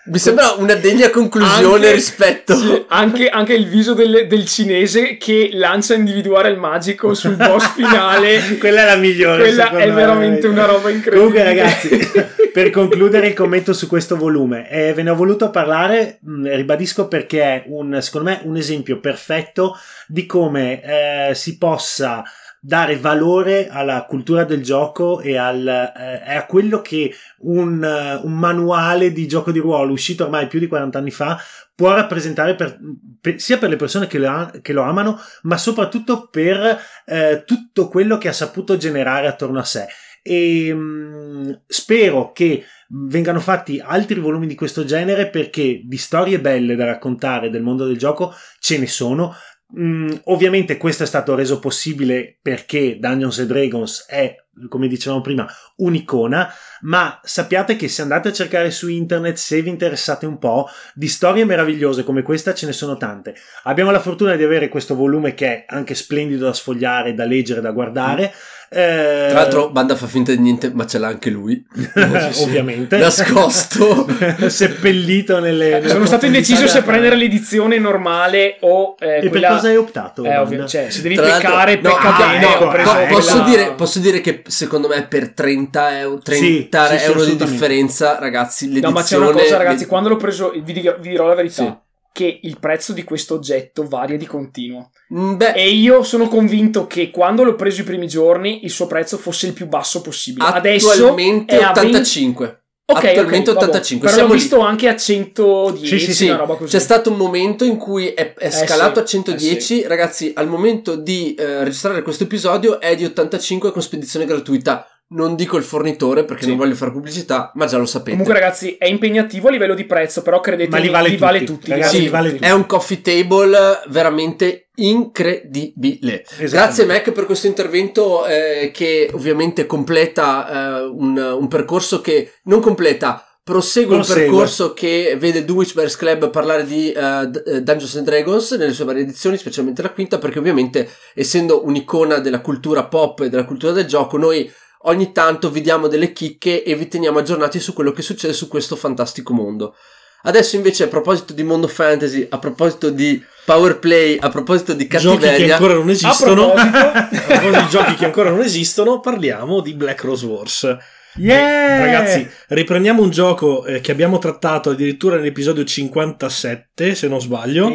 Mi 0.08 0.18
sembra 0.18 0.52
una 0.52 0.74
degna 0.74 1.10
conclusione 1.10 1.86
Anche- 1.86 1.92
rispetto. 1.92 2.54
Sì, 2.54 2.84
anche, 2.88 3.28
anche 3.28 3.54
il 3.54 3.66
viso 3.66 3.92
del, 3.92 4.28
del 4.28 4.46
cinese 4.46 5.16
che 5.16 5.50
lancia 5.52 5.94
a 5.94 5.96
individuare 5.96 6.48
il 6.48 6.58
magico 6.58 7.12
sul 7.12 7.34
boss 7.34 7.72
finale. 7.74 8.56
Quella 8.58 8.82
è 8.82 8.86
la 8.86 8.96
migliore. 8.96 9.42
Quella 9.42 9.70
è 9.70 9.86
me. 9.88 9.92
veramente 9.92 10.46
una 10.46 10.64
roba 10.64 10.90
incredibile. 10.90 11.16
Comunque, 11.16 11.42
ragazzi, 11.42 11.98
per 12.52 12.70
concludere 12.70 13.26
il 13.26 13.34
commento 13.34 13.72
su 13.72 13.88
questo 13.88 14.16
volume, 14.16 14.70
eh, 14.70 14.94
ve 14.94 15.02
ne 15.02 15.10
ho 15.10 15.16
voluto 15.16 15.50
parlare, 15.50 16.18
mh, 16.20 16.54
ribadisco 16.54 17.08
perché 17.08 17.42
è 17.42 17.64
un, 17.66 17.98
secondo 18.00 18.30
me, 18.30 18.40
un 18.44 18.56
esempio 18.56 19.00
perfetto 19.00 19.76
di 20.06 20.24
come 20.24 21.30
eh, 21.30 21.34
si 21.34 21.58
possa 21.58 22.22
dare 22.66 22.96
valore 22.96 23.68
alla 23.68 24.04
cultura 24.06 24.42
del 24.42 24.60
gioco 24.60 25.20
e, 25.20 25.36
al, 25.36 25.64
eh, 25.68 26.36
a 26.36 26.46
quello 26.46 26.80
che 26.80 27.14
un, 27.42 27.84
eh, 27.84 28.16
un 28.24 28.32
manuale 28.32 29.12
di 29.12 29.28
gioco 29.28 29.52
di 29.52 29.60
ruolo 29.60 29.92
uscito 29.92 30.24
ormai 30.24 30.48
più 30.48 30.58
di 30.58 30.66
40 30.66 30.98
anni 30.98 31.12
fa 31.12 31.38
può 31.76 31.94
rappresentare 31.94 32.56
per- 32.56 32.76
per- 33.20 33.40
sia 33.40 33.58
per 33.58 33.68
le 33.68 33.76
persone 33.76 34.08
che 34.08 34.18
lo, 34.18 34.50
che 34.62 34.72
lo 34.72 34.82
amano, 34.82 35.16
ma 35.42 35.56
soprattutto 35.56 36.26
per 36.26 36.80
eh, 37.04 37.44
tutto 37.46 37.86
quello 37.86 38.18
che 38.18 38.28
ha 38.28 38.32
saputo 38.32 38.76
generare 38.76 39.28
attorno 39.28 39.60
a 39.60 39.64
sé. 39.64 39.86
E 40.22 40.74
mh, 40.74 41.60
spero 41.68 42.32
che 42.32 42.64
vengano 42.88 43.38
fatti 43.38 43.80
altri 43.80 44.18
volumi 44.18 44.48
di 44.48 44.56
questo 44.56 44.84
genere 44.84 45.28
perché 45.28 45.82
di 45.84 45.96
storie 45.96 46.40
belle 46.40 46.74
da 46.74 46.84
raccontare 46.84 47.48
del 47.48 47.62
mondo 47.62 47.86
del 47.86 47.96
gioco 47.96 48.34
ce 48.58 48.78
ne 48.78 48.88
sono. 48.88 49.36
Mm, 49.78 50.10
ovviamente 50.24 50.76
questo 50.76 51.02
è 51.02 51.06
stato 51.06 51.34
reso 51.34 51.58
possibile 51.58 52.38
perché 52.40 52.98
Dungeons 53.00 53.40
and 53.40 53.48
Dragons 53.48 54.06
è, 54.06 54.36
come 54.68 54.86
dicevamo 54.86 55.20
prima, 55.20 55.44
un'icona, 55.78 56.48
ma 56.82 57.20
sappiate 57.24 57.74
che 57.74 57.88
se 57.88 58.02
andate 58.02 58.28
a 58.28 58.32
cercare 58.32 58.70
su 58.70 58.88
internet, 58.88 59.36
se 59.36 59.60
vi 59.62 59.68
interessate 59.68 60.24
un 60.24 60.38
po', 60.38 60.68
di 60.94 61.08
storie 61.08 61.44
meravigliose 61.44 62.04
come 62.04 62.22
questa 62.22 62.54
ce 62.54 62.66
ne 62.66 62.72
sono 62.72 62.96
tante. 62.96 63.34
Abbiamo 63.64 63.90
la 63.90 64.00
fortuna 64.00 64.36
di 64.36 64.44
avere 64.44 64.68
questo 64.68 64.94
volume 64.94 65.34
che 65.34 65.46
è 65.48 65.64
anche 65.66 65.96
splendido 65.96 66.44
da 66.44 66.52
sfogliare, 66.52 67.14
da 67.14 67.24
leggere, 67.24 67.60
da 67.60 67.72
guardare. 67.72 68.32
Eh, 68.68 69.26
Tra 69.30 69.40
l'altro, 69.40 69.70
Banda 69.70 69.94
fa 69.94 70.06
finta 70.06 70.32
di 70.32 70.38
niente, 70.40 70.70
ma 70.74 70.86
ce 70.86 70.98
l'ha 70.98 71.06
anche 71.06 71.30
lui. 71.30 71.64
ovviamente 72.42 72.96
Nascosto. 72.98 74.06
seppellito 74.48 75.38
nelle, 75.38 75.70
nelle 75.70 75.88
Sono 75.88 76.04
stato 76.06 76.26
indeciso 76.26 76.66
se 76.66 76.82
prendere 76.82 77.14
l'edizione 77.16 77.78
normale 77.78 78.56
o 78.60 78.96
eh, 78.98 79.18
e 79.24 79.28
quella... 79.28 79.48
per 79.48 79.56
cosa 79.56 79.68
hai 79.68 79.76
optato? 79.76 80.24
Eh, 80.24 80.36
ovvio, 80.36 80.66
cioè, 80.66 80.90
se 80.90 81.02
devi 81.02 81.14
Tra 81.14 81.26
l'altro- 81.26 81.50
peccare, 81.50 81.74
no, 81.76 81.80
pecca 81.90 82.16
ah, 82.16 82.18
bene. 82.32 82.54
ecco, 82.54 82.68
ah, 82.68 82.82
Po- 82.82 83.14
posso, 83.14 83.30
quella- 83.30 83.44
dire, 83.48 83.72
posso 83.74 83.98
dire 84.00 84.20
che 84.20 84.42
secondo 84.46 84.88
me 84.88 85.06
per 85.06 85.30
30 85.32 85.98
euro, 86.00 86.18
30 86.18 86.86
Sì, 86.88 86.92
sì, 86.92 86.98
sì, 86.98 87.04
euro 87.10 87.24
di 87.24 87.36
differenza, 87.36 88.18
ragazzi, 88.18 88.66
l'edizione... 88.66 88.92
No, 88.94 88.98
ma 89.00 89.04
c'è 89.06 89.16
una 89.16 89.30
cosa, 89.30 89.56
ragazzi, 89.56 89.86
quando 89.86 90.08
l'ho 90.08 90.16
preso, 90.16 90.50
vi 90.50 90.72
dirò, 90.72 90.96
vi 90.98 91.10
dirò 91.10 91.26
la 91.26 91.34
verità. 91.34 91.62
Sì. 91.62 91.74
Che 92.12 92.40
il 92.42 92.58
prezzo 92.58 92.92
di 92.94 93.04
questo 93.04 93.34
oggetto 93.34 93.86
varia 93.86 94.16
di 94.16 94.26
continuo. 94.26 94.90
Mm, 95.14 95.36
Beh, 95.36 95.52
E 95.52 95.70
io 95.70 96.02
sono 96.02 96.26
convinto 96.28 96.86
che 96.86 97.10
quando 97.10 97.44
l'ho 97.44 97.54
preso 97.54 97.80
i 97.82 97.84
primi 97.84 98.08
giorni 98.08 98.64
il 98.64 98.70
suo 98.70 98.86
prezzo 98.86 99.16
fosse 99.18 99.46
il 99.46 99.52
più 99.52 99.66
basso 99.66 100.00
possibile. 100.00 100.46
Adesso 100.48 100.90
attualmente 100.90 101.56
è 101.58 101.62
a 101.62 101.72
20 101.72 101.78
85. 101.86 102.60
Ok, 102.88 103.04
attualmente 103.04 103.50
ok, 103.50 103.56
vabbè. 103.56 103.66
85. 103.66 104.08
Però 104.08 104.22
l'ho 104.22 104.32
lì. 104.32 104.38
visto 104.38 104.58
anche 104.60 104.88
a 104.88 104.96
110, 104.96 105.98
Sì, 105.98 105.98
sì, 106.12 106.12
Sì, 106.14 106.36
c'è 106.66 106.78
stato 106.78 107.10
un 107.10 107.16
momento 107.16 107.64
in 107.64 107.76
cui 107.76 108.08
è, 108.08 108.34
è 108.34 108.46
Eh, 108.46 108.50
scalato 108.50 108.94
sì, 108.94 109.00
a 109.00 109.04
110. 109.04 109.82
eh, 109.82 109.88
Ragazzi, 109.88 110.32
al 110.34 110.48
momento 110.48 110.94
di 110.96 111.34
eh, 111.34 111.64
registrare 111.64 112.02
questo 112.02 112.24
episodio 112.24 112.80
è 112.80 112.94
di 112.94 113.04
85 113.04 113.72
con 113.72 113.82
spedizione 113.82 114.24
gratuita. 114.24 114.86
Non 115.08 115.36
dico 115.36 115.56
il 115.56 115.62
fornitore 115.62 116.24
perché 116.24 116.42
Sì. 116.42 116.48
non 116.48 116.58
voglio 116.58 116.74
fare 116.74 116.90
pubblicità, 116.90 117.52
ma 117.54 117.66
già 117.66 117.78
lo 117.78 117.86
sapete. 117.86 118.10
Comunque, 118.10 118.34
ragazzi, 118.34 118.74
è 118.76 118.86
impegnativo 118.86 119.46
a 119.46 119.50
livello 119.52 119.74
di 119.74 119.84
prezzo, 119.84 120.20
però 120.22 120.40
credetemi, 120.40 120.74
Ma 120.74 120.78
li 120.84 120.88
vale 120.90 121.08
li 121.10 121.16
vale 121.16 121.38
tutti, 121.40 121.52
tutti. 121.52 121.70
ragazzi, 121.70 121.96
Sì, 121.96 122.02
li 122.02 122.08
vale 122.08 122.30
tutti. 122.32 122.42
è 122.44 122.50
un 122.50 122.66
coffee 122.66 123.00
table 123.02 123.82
veramente 123.88 124.68
incredibile. 124.74 126.22
Esattamente. 126.22 126.48
Grazie 126.56 126.84
Mac 126.86 127.12
per 127.12 127.24
questo 127.26 127.46
intervento 127.46 128.26
eh, 128.26 128.70
che 128.72 129.08
ovviamente 129.12 129.66
completa 129.66 130.80
eh, 130.80 130.84
un, 130.86 131.16
un 131.16 131.48
percorso 131.48 132.00
che 132.00 132.32
non 132.44 132.60
completa, 132.60 133.24
prosegue, 133.44 133.94
un 133.96 134.04
percorso 134.04 134.72
che 134.72 135.16
vede 135.20 135.44
Dulwich 135.44 135.74
Bears 135.74 135.96
Club 135.96 136.30
parlare 136.30 136.64
di 136.66 136.90
eh, 136.90 137.28
Dungeons 137.62 137.94
and 137.96 138.06
Dragons 138.06 138.50
nelle 138.52 138.72
sue 138.72 138.84
varie 138.84 139.02
edizioni, 139.02 139.36
specialmente 139.38 139.82
la 139.82 139.90
quinta, 139.92 140.18
perché 140.18 140.40
ovviamente 140.40 140.88
essendo 141.14 141.64
un'icona 141.64 142.18
della 142.18 142.40
cultura 142.40 142.86
pop 142.86 143.20
e 143.20 143.28
della 143.28 143.44
cultura 143.44 143.70
del 143.72 143.86
gioco, 143.86 144.16
noi 144.18 144.50
ogni 144.86 145.12
tanto 145.12 145.50
vi 145.50 145.60
diamo 145.60 145.86
delle 145.88 146.12
chicche 146.12 146.62
e 146.62 146.74
vi 146.74 146.88
teniamo 146.88 147.18
aggiornati 147.18 147.60
su 147.60 147.72
quello 147.72 147.92
che 147.92 148.02
succede 148.02 148.32
su 148.32 148.48
questo 148.48 148.76
fantastico 148.76 149.32
mondo. 149.32 149.74
Adesso 150.22 150.56
invece 150.56 150.84
a 150.84 150.88
proposito 150.88 151.32
di 151.32 151.44
mondo 151.44 151.68
fantasy, 151.68 152.26
a 152.28 152.38
proposito 152.38 152.90
di 152.90 153.22
power 153.44 153.78
play, 153.78 154.18
a 154.20 154.28
proposito 154.28 154.72
di 154.72 154.86
Giochi 154.88 155.18
che 155.18 155.26
cattiveria, 155.26 155.54
ancora 155.54 155.74
non 155.74 155.90
esistono. 155.90 156.52
A 156.52 156.64
proposito- 156.64 157.22
A 157.34 157.38
proposito 157.38 157.60
di 157.60 157.68
giochi 157.68 157.94
che 157.94 158.04
ancora 158.06 158.30
non 158.30 158.40
esistono, 158.40 159.00
parliamo 159.00 159.60
di 159.60 159.74
Black 159.74 160.02
Rose 160.02 160.26
Wars. 160.26 160.76
Yeah! 161.18 161.78
Ragazzi, 161.78 162.28
riprendiamo 162.48 163.02
un 163.02 163.10
gioco 163.10 163.64
eh, 163.64 163.80
che 163.80 163.90
abbiamo 163.90 164.18
trattato 164.18 164.70
addirittura 164.70 165.16
nell'episodio 165.16 165.64
57, 165.64 166.94
se 166.94 167.08
non 167.08 167.20
sbaglio. 167.20 167.68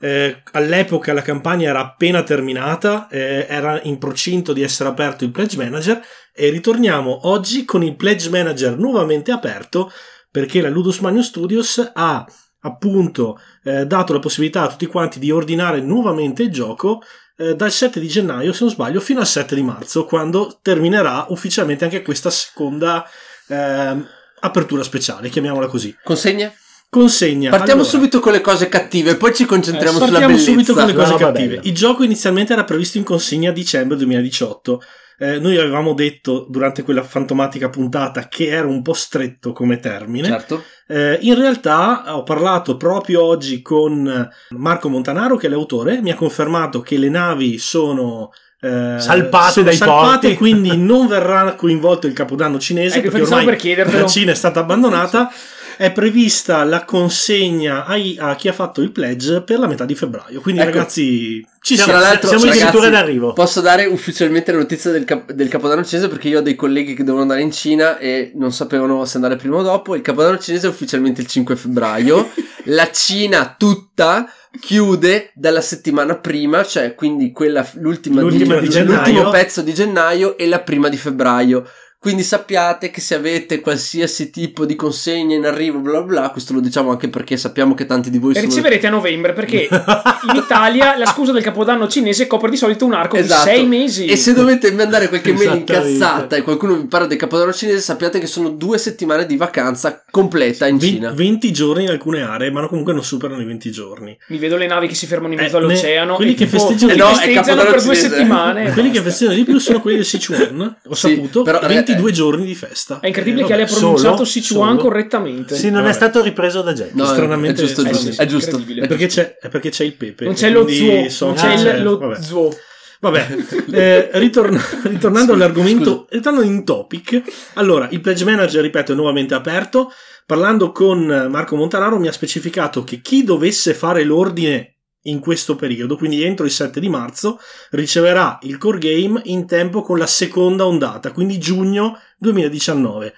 Eh, 0.00 0.42
all'epoca 0.52 1.12
la 1.12 1.22
campagna 1.22 1.68
era 1.68 1.80
appena 1.80 2.22
terminata, 2.22 3.08
eh, 3.08 3.46
era 3.48 3.80
in 3.82 3.98
procinto 3.98 4.52
di 4.52 4.62
essere 4.62 4.88
aperto 4.88 5.24
il 5.24 5.32
Pledge 5.32 5.56
Manager 5.56 6.00
e 6.32 6.48
ritorniamo 6.50 7.28
oggi 7.28 7.64
con 7.64 7.82
il 7.82 7.96
Pledge 7.96 8.30
Manager 8.30 8.78
nuovamente 8.78 9.32
aperto 9.32 9.90
perché 10.30 10.60
la 10.60 10.68
Ludus 10.68 10.98
Magnus 10.98 11.26
Studios 11.26 11.90
ha 11.92 12.24
appunto 12.60 13.38
eh, 13.64 13.86
dato 13.86 14.12
la 14.12 14.18
possibilità 14.18 14.62
a 14.62 14.68
tutti 14.68 14.86
quanti 14.86 15.18
di 15.18 15.30
ordinare 15.30 15.80
nuovamente 15.80 16.42
il 16.44 16.50
gioco 16.50 17.00
eh, 17.36 17.54
dal 17.54 17.70
7 17.72 18.00
di 18.00 18.08
gennaio, 18.08 18.52
se 18.52 18.64
non 18.64 18.72
sbaglio, 18.72 19.00
fino 19.00 19.20
al 19.20 19.26
7 19.26 19.54
di 19.54 19.62
marzo, 19.62 20.04
quando 20.04 20.58
terminerà 20.62 21.26
ufficialmente 21.28 21.84
anche 21.84 22.02
questa 22.02 22.30
seconda 22.30 23.04
ehm, 23.48 24.06
apertura 24.40 24.82
speciale, 24.82 25.28
chiamiamola 25.28 25.66
così. 25.66 25.94
consegna? 26.02 26.52
Consegna. 26.88 27.50
Partiamo 27.50 27.80
Allora, 27.82 27.96
subito 27.96 28.20
con 28.20 28.32
le 28.32 28.40
cose 28.40 28.68
cattive, 28.68 29.16
poi 29.16 29.34
ci 29.34 29.44
concentriamo 29.44 29.98
eh, 29.98 30.06
sulla 30.06 30.18
partiamo 30.18 30.32
bellezza. 30.34 30.50
subito 30.50 30.72
con 30.74 30.86
le 30.86 30.92
cose 30.94 31.10
roba 31.12 31.24
cattive. 31.32 31.48
bella. 31.56 31.60
Il 31.64 31.74
gioco 31.74 32.04
inizialmente 32.04 32.52
era 32.52 32.64
previsto 32.64 32.96
in 32.98 33.04
consegna 33.04 33.50
a 33.50 33.52
dicembre 33.52 33.96
2018. 33.98 34.82
Eh, 35.18 35.38
noi 35.38 35.56
avevamo 35.58 35.94
detto 35.94 36.46
durante 36.48 36.82
quella 36.82 37.02
fantomatica 37.02 37.70
puntata 37.70 38.28
che 38.28 38.48
era 38.48 38.66
un 38.66 38.82
po' 38.82 38.92
stretto 38.92 39.52
come 39.52 39.78
termine. 39.80 40.28
Certo. 40.28 40.62
Eh, 40.88 41.18
in 41.22 41.34
realtà 41.34 42.14
ho 42.14 42.22
parlato 42.22 42.76
proprio 42.76 43.22
oggi 43.24 43.60
con 43.62 44.28
Marco 44.50 44.88
Montanaro, 44.88 45.36
che 45.36 45.46
è 45.48 45.50
l'autore, 45.50 46.00
mi 46.00 46.10
ha 46.10 46.14
confermato 46.14 46.80
che 46.80 46.96
le 46.96 47.08
navi 47.08 47.58
sono. 47.58 48.30
eh, 48.60 48.94
Salpate 48.98 49.62
dai 49.62 49.74
salpate, 49.76 50.28
porti. 50.28 50.36
quindi 50.36 50.76
non 50.76 51.06
verrà 51.08 51.54
coinvolto 51.54 52.06
il 52.06 52.12
capodanno 52.12 52.58
cinese 52.58 52.98
Ecco, 53.00 53.10
perché 53.10 53.26
ormai 53.34 53.56
per 53.56 53.94
la 53.94 54.06
Cina 54.06 54.32
è 54.32 54.34
stata 54.34 54.60
abbandonata 54.60 55.30
è 55.76 55.92
prevista 55.92 56.64
la 56.64 56.84
consegna 56.84 57.84
ai- 57.84 58.16
a 58.18 58.34
chi 58.34 58.48
ha 58.48 58.52
fatto 58.52 58.80
il 58.80 58.90
pledge 58.92 59.42
per 59.42 59.58
la 59.58 59.66
metà 59.66 59.84
di 59.84 59.94
febbraio. 59.94 60.40
Quindi, 60.40 60.60
Ecco. 60.62 60.70
ragazzi, 60.70 61.46
ci 61.60 61.74
Tra 61.76 61.84
siamo. 61.84 62.00
l'altro, 62.00 62.28
siamo 62.28 62.44
addirittura 62.52 62.86
in 62.88 62.94
arrivo. 62.94 63.32
Posso 63.32 63.60
dare 63.60 63.86
ufficialmente 63.86 64.52
la 64.52 64.58
notizia 64.58 64.90
del, 64.90 65.04
cap- 65.04 65.32
del 65.32 65.48
Capodanno 65.48 65.84
cinese 65.84 66.08
perché 66.08 66.28
io 66.28 66.38
ho 66.38 66.42
dei 66.42 66.54
colleghi 66.54 66.94
che 66.94 67.02
devono 67.04 67.22
andare 67.22 67.40
in 67.42 67.50
Cina 67.52 67.98
e 67.98 68.32
non 68.34 68.52
sapevano 68.52 69.04
se 69.04 69.16
andare 69.16 69.36
prima 69.36 69.56
o 69.56 69.62
dopo. 69.62 69.94
Il 69.94 70.02
Capodanno 70.02 70.38
cinese 70.38 70.66
è 70.66 70.70
ufficialmente 70.70 71.20
il 71.20 71.26
5 71.26 71.56
febbraio. 71.56 72.30
la 72.66 72.90
Cina 72.90 73.54
tutta 73.58 74.30
chiude 74.58 75.30
dalla 75.34 75.60
settimana 75.60 76.16
prima, 76.16 76.64
cioè 76.64 76.94
quindi 76.94 77.30
quella 77.32 77.66
l'ultima, 77.74 78.20
L'ultima 78.22 78.54
di, 78.58 78.66
di 78.66 78.68
gennaio. 78.72 78.94
l'ultimo 78.96 79.30
pezzo 79.30 79.60
di 79.62 79.74
gennaio 79.74 80.36
e 80.38 80.46
la 80.46 80.60
prima 80.60 80.88
di 80.88 80.96
febbraio. 80.96 81.68
Quindi 82.06 82.22
sappiate 82.22 82.90
che 82.92 83.00
se 83.00 83.16
avete 83.16 83.60
qualsiasi 83.60 84.30
tipo 84.30 84.64
di 84.64 84.76
consegna 84.76 85.34
in 85.34 85.44
arrivo, 85.44 85.80
bla 85.80 86.02
bla, 86.02 86.30
questo 86.30 86.52
lo 86.52 86.60
diciamo 86.60 86.90
anche 86.92 87.08
perché 87.08 87.36
sappiamo 87.36 87.74
che 87.74 87.84
tanti 87.84 88.10
di 88.10 88.18
voi 88.18 88.32
sono 88.32 88.46
riceverete 88.46 88.86
a 88.86 88.90
novembre 88.90 89.32
perché 89.32 89.66
in 89.68 90.36
Italia 90.36 90.96
la 90.96 91.06
scusa 91.06 91.32
del 91.32 91.42
capodanno 91.42 91.88
cinese 91.88 92.28
copre 92.28 92.48
di 92.48 92.56
solito 92.56 92.84
un 92.84 92.92
arco 92.92 93.16
Esatto. 93.16 93.48
di 93.50 93.56
sei 93.56 93.66
mesi. 93.66 94.04
E 94.06 94.14
se 94.14 94.34
dovete 94.34 94.70
mandare 94.70 95.08
qualche 95.08 95.32
mail 95.32 95.54
incazzata 95.56 96.36
e 96.36 96.42
qualcuno 96.42 96.76
vi 96.76 96.86
parla 96.86 97.08
del 97.08 97.18
Capodanno 97.18 97.52
cinese, 97.52 97.80
sappiate 97.80 98.20
che 98.20 98.28
sono 98.28 98.50
due 98.50 98.78
settimane 98.78 99.26
di 99.26 99.36
vacanza 99.36 100.04
completa 100.08 100.68
in 100.68 100.76
Ve- 100.78 100.86
Cina. 100.86 101.10
20 101.10 101.52
giorni 101.52 101.82
in 101.82 101.88
alcune 101.90 102.22
aree, 102.22 102.52
ma 102.52 102.68
comunque 102.68 102.92
non 102.92 103.02
superano 103.02 103.40
i 103.42 103.44
20 103.46 103.68
giorni. 103.72 104.16
Mi 104.28 104.38
vedo 104.38 104.56
le 104.56 104.68
navi 104.68 104.86
che 104.86 104.94
si 104.94 105.06
fermano 105.06 105.32
in 105.34 105.40
mezzo 105.40 105.56
Eh, 105.56 105.60
all'oceano. 105.60 106.14
quelli 106.14 106.34
e 106.34 106.34
che 106.36 106.46
festeggiano- 106.46 106.92
Eh 106.92 106.96
no, 106.96 107.10
è 107.10 107.14
festeggiano 107.14 107.62
per 107.64 107.82
due 107.82 107.94
cinese. 107.96 108.08
settimane. 108.10 108.70
Quelli 108.72 108.90
che 108.92 109.00
festeggiano 109.00 109.36
di 109.36 109.42
più 109.42 109.58
sono 109.58 109.80
quelli 109.80 109.96
del 109.96 110.06
Sichuan, 110.06 110.76
ho 110.86 110.94
Sì, 110.94 111.14
saputo, 111.16 111.42
però, 111.42 111.58
22 111.66 111.94
eh, 111.94 111.95
giorni 112.12 112.44
di 112.44 112.54
festa. 112.54 113.00
È 113.00 113.06
incredibile 113.06 113.42
Eh, 113.42 113.46
che 113.46 113.52
abbia 113.52 113.64
vabbè. 113.66 113.78
pronunciato 113.78 114.24
solo? 114.24 114.24
Sichuan 114.44 114.68
Solo? 114.76 114.82
correttamente. 114.88 115.54
Sì, 115.56 115.70
non 115.70 115.80
Vabbè. 115.82 115.90
è 115.90 115.92
stato 115.94 116.22
ripreso 116.22 116.62
da 116.62 116.72
gente. 116.72 116.92
No, 116.94 117.04
stranamente- 117.06 117.62
è 117.62 117.64
giusto, 117.66 117.82
eh, 117.82 117.88
è 117.88 117.92
giusto, 117.92 118.22
è 118.22 118.26
giusto. 118.26 118.56
È 118.82 118.86
perché, 118.86 119.06
c'è, 119.06 119.38
è 119.38 119.48
perché 119.48 119.70
c'è 119.70 119.84
il 119.84 119.94
pepe. 119.94 120.24
Non 120.24 120.34
c'è 120.34 120.50
lo 120.50 120.68
zuo, 120.68 121.08
so 121.08 121.26
non 121.26 121.34
c'è 121.34 121.52
il- 121.54 121.60
c'è- 121.62 121.78
lo 121.80 121.98
vabbè. 121.98 122.22
zuo. 122.22 122.56
Vabbè, 122.98 123.36
eh, 123.72 124.08
ritorn- 124.14 124.58
ritornando 124.84 125.32
Sì, 125.34 125.38
all'argomento, 125.38 126.06
ritornando 126.10 126.46
in 126.50 126.64
topic, 126.64 127.22
allora 127.54 127.88
il 127.90 128.00
pledge 128.00 128.24
manager, 128.24 128.62
ripeto, 128.62 128.92
è 128.92 128.94
nuovamente 128.94 129.34
aperto. 129.34 129.92
Parlando 130.24 130.72
con 130.72 131.28
Marco 131.30 131.56
Montanaro, 131.56 131.98
mi 131.98 132.08
ha 132.08 132.12
specificato 132.12 132.82
che 132.84 133.00
chi 133.02 133.22
dovesse 133.22 133.74
fare 133.74 134.02
l'ordine 134.02 134.75
in 135.08 135.20
questo 135.20 135.56
periodo, 135.56 135.96
quindi 135.96 136.22
entro 136.22 136.44
il 136.44 136.50
7 136.50 136.78
di 136.80 136.88
marzo, 136.88 137.38
riceverà 137.70 138.38
il 138.42 138.58
core 138.58 138.78
game 138.78 139.20
in 139.24 139.46
tempo 139.46 139.82
con 139.82 139.98
la 139.98 140.06
seconda 140.06 140.66
ondata, 140.66 141.12
quindi 141.12 141.38
giugno 141.38 141.98
2019. 142.18 143.14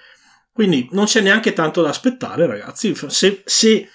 Quindi 0.51 0.87
non 0.91 1.05
c'è 1.05 1.21
neanche 1.21 1.53
tanto 1.53 1.81
da 1.81 1.89
aspettare, 1.89 2.45
ragazzi. 2.45 2.93
Se, 3.07 3.41
se 3.45 3.87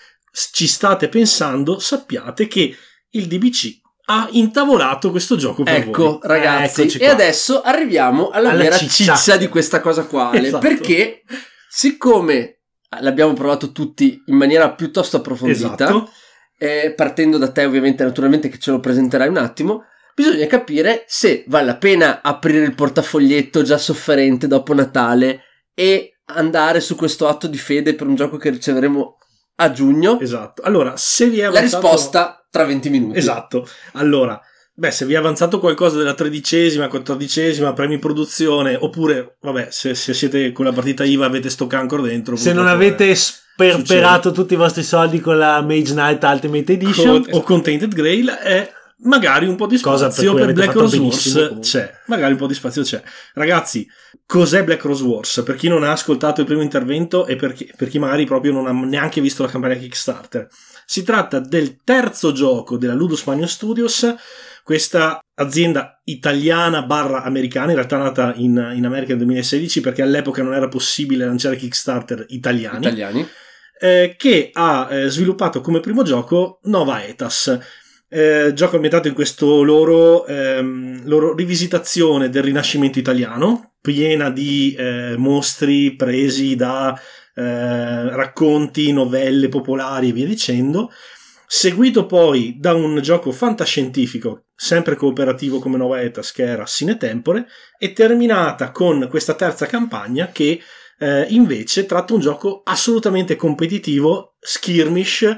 ci 0.53 0.67
state 0.67 1.09
pensando, 1.09 1.79
sappiate 1.79 2.47
che 2.49 2.75
il 3.11 3.27
DBC 3.27 3.81
ha 4.07 4.29
intavolato 4.33 5.11
questo 5.11 5.37
gioco 5.37 5.63
per 5.63 5.75
Ecco, 5.77 6.05
voi. 6.05 6.19
ragazzi, 6.23 6.83
Eccoci 6.83 6.99
e 6.99 7.07
adesso 7.07 7.61
arriviamo 7.63 8.29
alla, 8.31 8.51
Alla 8.51 8.63
vera 8.63 8.77
ciccia. 8.77 9.15
ciccia. 9.15 9.37
di 9.37 9.49
questa 9.49 9.81
cosa 9.81 10.05
qua. 10.05 10.33
Esatto. 10.35 10.59
Perché, 10.67 11.23
siccome 11.69 12.61
l'abbiamo 13.01 13.33
provato 13.33 13.73
tutti 13.73 14.23
in 14.27 14.37
maniera 14.37 14.71
piuttosto 14.73 15.17
approfondita, 15.19 15.75
Esatto. 15.75 16.11
Eh, 16.59 16.93
partendo 16.95 17.39
da 17.39 17.51
te 17.51 17.65
ovviamente 17.65 18.05
naturalmente 18.05 18.49
che 18.49 18.59
ce 18.59 18.71
lo 18.71 18.81
presenterai 18.81 19.29
un 19.29 19.37
attimo, 19.37 19.85
bisogna 20.15 20.47
capire 20.47 21.05
se 21.07 21.45
vale 21.49 21.67
la 21.67 21.77
pena 21.77 22.23
aprire 22.23 22.65
il 22.65 22.75
portafoglietto 22.75 23.63
già 23.63 23.79
sofferente 23.79 24.47
dopo 24.47 24.75
Natale 24.75 25.43
e 25.75 26.21
andare 26.27 26.81
su 26.81 26.95
questo 26.97 27.29
atto 27.29 27.47
di 27.47 27.59
fede 27.59 27.95
per 27.95 28.07
un 28.07 28.15
gioco 28.15 28.37
che 28.37 28.51
riceveremo 28.51 29.19
a 29.57 29.71
giugno. 29.71 30.19
Esatto. 30.21 30.63
Allora, 30.63 30.95
se 30.97 31.29
vi 31.29 31.41
è 31.41 31.43
La 31.43 31.49
avanzato... 31.49 31.83
risposta 31.83 32.47
tra 32.51 32.65
20 32.65 32.91
minuti. 32.91 33.19
Esatto. 33.19 33.67
Allora, 33.93 34.41
beh, 34.75 34.91
se 34.91 35.07
vi 35.07 35.15
è 35.15 35.17
avanzato 35.17 35.59
qualcosa 35.59 35.97
della 35.97 36.15
tredicesima, 36.15 36.89
quattordicesima, 36.89 37.73
premi 37.73 37.99
produzione, 37.99 38.77
oppure, 38.79 39.37
vabbè, 39.41 39.69
se, 39.71 39.95
se 39.95 40.13
siete 40.13 40.53
con 40.53 40.65
la 40.65 40.73
partita 40.73 41.05
IVA 41.05 41.27
avete 41.27 41.51
sto 41.51 41.67
cancro 41.67 42.03
dentro. 42.03 42.37
Se 42.37 42.53
non 42.53 42.67
avete 42.67 43.11
eh, 43.11 43.15
sperperato 43.15 44.33
tutti 44.33 44.55
i 44.55 44.59
vostri 44.59 44.83
soldi 44.83 45.21
con 45.21 45.39
la 45.39 45.61
Mage 45.63 45.93
Knight 45.93 46.23
Ultimate 46.23 46.73
Edition, 46.73 47.25
Co- 47.25 47.37
o 47.37 47.43
con 47.43 47.63
Tainted 47.63 47.95
Grail 47.95 48.29
è 48.29 48.73
magari 49.05 49.47
un 49.47 49.57
po' 49.57 49.67
di 49.67 49.79
per 49.79 49.97
spazio 49.97 50.35
per, 50.35 50.45
avete 50.45 50.63
Black 50.63 50.75
Rose 50.75 50.99
Wars 50.99 51.59
c'è. 51.61 51.93
Magari 52.07 52.33
un 52.33 52.39
po' 52.39 52.47
di 52.47 52.55
spazio 52.55 52.83
c'è. 52.83 53.03
Ragazzi 53.35 53.87
cos'è 54.27 54.65
Black 54.65 54.85
Rose 54.85 55.03
Wars? 55.03 55.43
Per 55.45 55.57
chi 55.57 55.69
non 55.69 55.83
ha 55.83 55.93
ascoltato 55.93 56.41
il 56.41 56.47
primo 56.47 56.63
intervento 56.63 57.27
e 57.27 57.37
per 57.37 57.53
chi, 57.53 57.71
per 57.77 57.89
chi 57.89 57.99
magari 57.99 58.25
proprio 58.25 58.53
non 58.53 58.67
ha 58.67 58.73
neanche 58.73 59.21
visto 59.21 59.43
la 59.43 59.49
campagna 59.49 59.75
Kickstarter. 59.75 60.49
Si 60.87 61.03
tratta 61.03 61.39
del 61.39 61.79
terzo 61.83 62.33
gioco 62.33 62.77
della 62.77 62.95
Ludus 62.95 63.25
Magnus 63.25 63.53
Studios 63.53 64.15
questa 64.65 65.21
azienda 65.35 66.01
italiana 66.05 66.83
barra 66.83 67.23
americana 67.23 67.69
in 67.69 67.77
realtà 67.77 67.99
nata 67.99 68.33
in, 68.37 68.73
in 68.75 68.87
America 68.87 69.11
nel 69.11 69.19
2016 69.19 69.81
perché 69.81 70.03
all'epoca 70.03 70.43
non 70.43 70.55
era 70.55 70.69
possibile 70.69 71.27
lanciare 71.27 71.57
Kickstarter 71.57 72.25
italiani 72.29 72.87
Italiani. 72.87 73.29
eh, 73.79 74.15
che 74.17 74.51
ha 74.53 74.89
eh, 74.91 75.09
sviluppato 75.09 75.61
come 75.61 75.81
primo 75.81 76.03
gioco 76.03 76.61
Nova 76.65 77.05
Etas. 77.05 77.59
Eh, 78.09 78.53
gioco 78.55 78.77
ambientato 78.77 79.09
in 79.09 79.15
questo 79.15 79.63
loro, 79.63 80.25
ehm, 80.27 81.03
loro 81.05 81.35
rivisitazione 81.35 82.31
del 82.31 82.45
Rinascimento 82.45 82.99
italiano, 82.99 83.75
piena 83.81 84.31
di 84.31 84.75
eh, 84.79 85.17
mostri 85.19 85.97
presi 85.97 86.55
da 86.55 86.99
eh, 87.35 88.11
racconti, 88.15 88.93
novelle 88.93 89.49
popolari 89.49 90.11
e 90.11 90.13
via 90.13 90.27
dicendo, 90.27 90.93
seguito 91.47 92.07
poi 92.07 92.57
da 92.59 92.75
un 92.75 93.01
gioco 93.01 93.31
fantascientifico, 93.33 94.47
sempre 94.55 94.97
cooperativo 94.97 95.59
come 95.59 95.77
Nova 95.77 96.01
Etas, 96.01 96.33
che 96.33 96.45
era 96.45 96.67
Sine 96.67 96.97
Tempore, 96.97 97.47
e 97.79 97.93
terminata 97.93 98.71
con 98.71 99.07
questa 99.09 99.35
terza 99.35 99.67
campagna 99.67 100.29
che 100.29 100.61
eh, 100.99 101.27
invece 101.31 101.87
tratta 101.87 102.15
un 102.15 102.21
gioco 102.21 102.63
assolutamente 102.65 103.37
competitivo, 103.37 104.37
skirmish. 104.41 105.37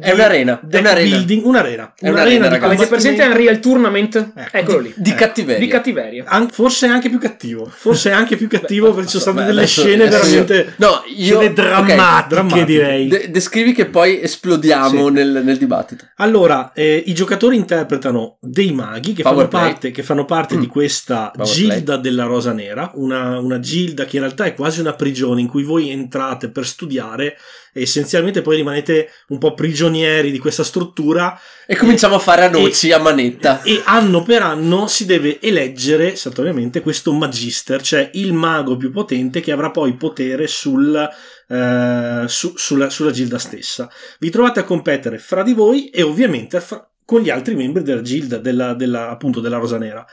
È 0.00 0.10
un'arena, 0.10 0.60
è 0.70 0.78
un'arena. 0.78 1.16
building, 1.16 1.44
un'arena. 1.44 1.92
È 1.98 2.08
un'arena 2.08 2.46
un'arena. 2.46 2.66
Avete 2.66 2.86
presente. 2.86 3.22
Unreal 3.24 3.60
Tournament? 3.60 4.32
Ecco. 4.34 4.56
Eccolo 4.56 4.78
lì. 4.78 4.94
Di 4.96 5.10
Eh, 5.10 5.14
cattiveria. 5.14 5.60
Di 5.60 5.66
cattiveria. 5.68 6.24
An- 6.26 6.48
forse 6.48 6.86
anche 6.86 7.08
più 7.10 7.18
cattivo. 7.18 7.70
Forse 7.72 8.10
anche 8.10 8.36
più 8.36 8.48
cattivo 8.48 8.92
perché 8.94 9.10
ci 9.10 9.18
sono 9.18 9.32
state 9.32 9.46
delle 9.46 9.60
adesso- 9.60 9.80
scene 9.82 10.04
adesso 10.04 10.34
io- 10.34 10.44
veramente. 10.44 10.74
No, 10.78 11.02
io... 11.14 11.38
scene 11.40 11.52
drammatiche, 11.52 12.28
drammatiche. 12.28 12.64
direi. 12.64 13.06
de- 13.08 13.30
descrivi 13.30 13.72
che 13.72 13.86
poi 13.86 14.20
esplodiamo 14.22 15.06
Sì. 15.08 15.12
nel, 15.12 15.42
nel 15.44 15.58
dibattito. 15.58 16.06
Allora, 16.16 16.72
eh, 16.72 17.02
i 17.06 17.12
giocatori 17.14 17.56
interpretano 17.56 18.38
dei 18.40 18.72
maghi 18.72 19.12
che 19.12 19.22
fanno 19.22 19.46
play. 19.48 19.62
parte, 19.62 19.90
che 19.90 20.02
fanno 20.02 20.24
parte 20.24 20.56
Mm. 20.56 20.60
di 20.60 20.66
questa 20.68 21.30
Power 21.34 21.48
gilda 21.50 21.96
della 21.98 22.24
Rosa 22.24 22.52
Nera, 22.52 22.90
una, 22.94 23.38
una 23.38 23.58
gilda 23.60 24.04
che 24.04 24.16
in 24.16 24.22
realtà 24.22 24.44
è 24.44 24.54
quasi 24.54 24.80
una 24.80 24.94
prigione 24.94 25.40
in 25.42 25.48
cui 25.48 25.62
voi 25.64 25.90
entrate 25.90 26.48
per 26.48 26.66
studiare 26.66 27.36
e 27.72 27.82
essenzialmente 27.82 28.42
poi 28.42 28.56
rimanete 28.56 29.08
un 29.28 29.38
po' 29.38 29.54
prigionieri 29.54 30.30
di 30.30 30.38
questa 30.38 30.62
struttura 30.62 31.38
E 31.66 31.74
cominciamo 31.76 32.16
a 32.16 32.18
fare 32.18 32.44
a 32.44 32.50
noci, 32.50 32.92
a 32.92 32.98
manetta. 32.98 33.62
e 33.62 33.80
anno 33.86 34.22
per 34.22 34.42
anno 34.42 34.86
si 34.86 35.06
deve 35.06 35.40
eleggere 35.40 36.14
satoriamente 36.16 36.80
questo 36.82 37.12
magister, 37.12 37.80
cioè 37.80 38.10
il 38.14 38.32
mago 38.34 38.76
più 38.76 38.90
potente 38.92 39.40
che 39.40 39.52
avrà 39.52 39.70
poi 39.70 39.94
potere 39.94 40.46
sul, 40.46 41.08
eh, 41.48 42.24
su- 42.26 42.52
sulla, 42.56 42.90
sulla 42.90 43.10
gilda 43.10 43.38
stessa. 43.38 43.90
Vi 44.18 44.30
trovate 44.30 44.60
a 44.60 44.64
competere 44.64 45.18
fra 45.18 45.42
di 45.42 45.54
voi 45.54 45.88
e 45.88 46.02
ovviamente 46.02 46.60
fra- 46.60 46.86
con 47.04 47.20
gli 47.20 47.30
altri 47.30 47.54
membri 47.54 47.82
della 47.82 48.02
gilda, 48.02 48.38
della, 48.38 48.74
della- 48.74 49.08
appunto 49.10 49.40
della 49.40 49.56
Rosa 49.58 49.78
Nera. 49.78 50.04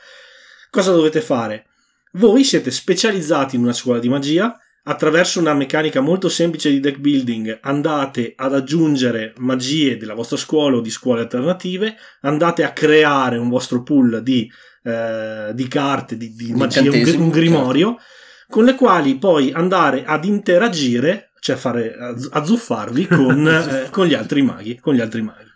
Cosa 0.69 0.91
dovete 0.91 1.22
fare? 1.22 1.65
Voi 2.14 2.44
siete 2.44 2.72
specializzati 2.72 3.56
in 3.56 3.64
una 3.64 3.73
scuola 3.73 3.99
di 3.99 4.10
magia, 4.10 4.57
attraverso 4.84 5.40
una 5.40 5.54
meccanica 5.54 6.02
molto 6.02 6.30
semplice 6.30 6.70
di 6.70 6.80
deck 6.80 6.98
building 6.98 7.60
andate 7.62 8.34
ad 8.36 8.54
aggiungere 8.54 9.34
magie 9.38 9.98
della 9.98 10.14
vostra 10.14 10.38
scuola 10.38 10.78
o 10.78 10.82
di 10.82 10.90
scuole 10.90 11.22
alternative, 11.22 11.96
andate 12.22 12.64
a 12.64 12.72
creare 12.72 13.38
un 13.38 13.50
vostro 13.50 13.84
pool 13.84 14.22
di, 14.24 14.50
eh, 14.84 15.52
di 15.54 15.68
carte, 15.68 16.18
di, 16.18 16.34
di 16.34 16.54
magie, 16.54 16.90
un, 16.90 17.22
un 17.22 17.30
grimorio, 17.30 17.98
con 18.48 18.64
le 18.64 18.76
quali 18.76 19.18
poi 19.18 19.52
andare 19.52 20.04
ad 20.06 20.26
interagire, 20.26 21.32
cioè 21.40 21.56
fare 21.56 21.96
azzuffarvi 22.32 23.08
con, 23.08 23.48
eh, 23.86 23.90
con 23.92 24.06
gli 24.06 24.14
altri 24.14 24.42
maghi. 24.42 24.80
Con 24.80 24.96
gli 24.96 25.02
altri 25.02 25.22
maghi. 25.22 25.49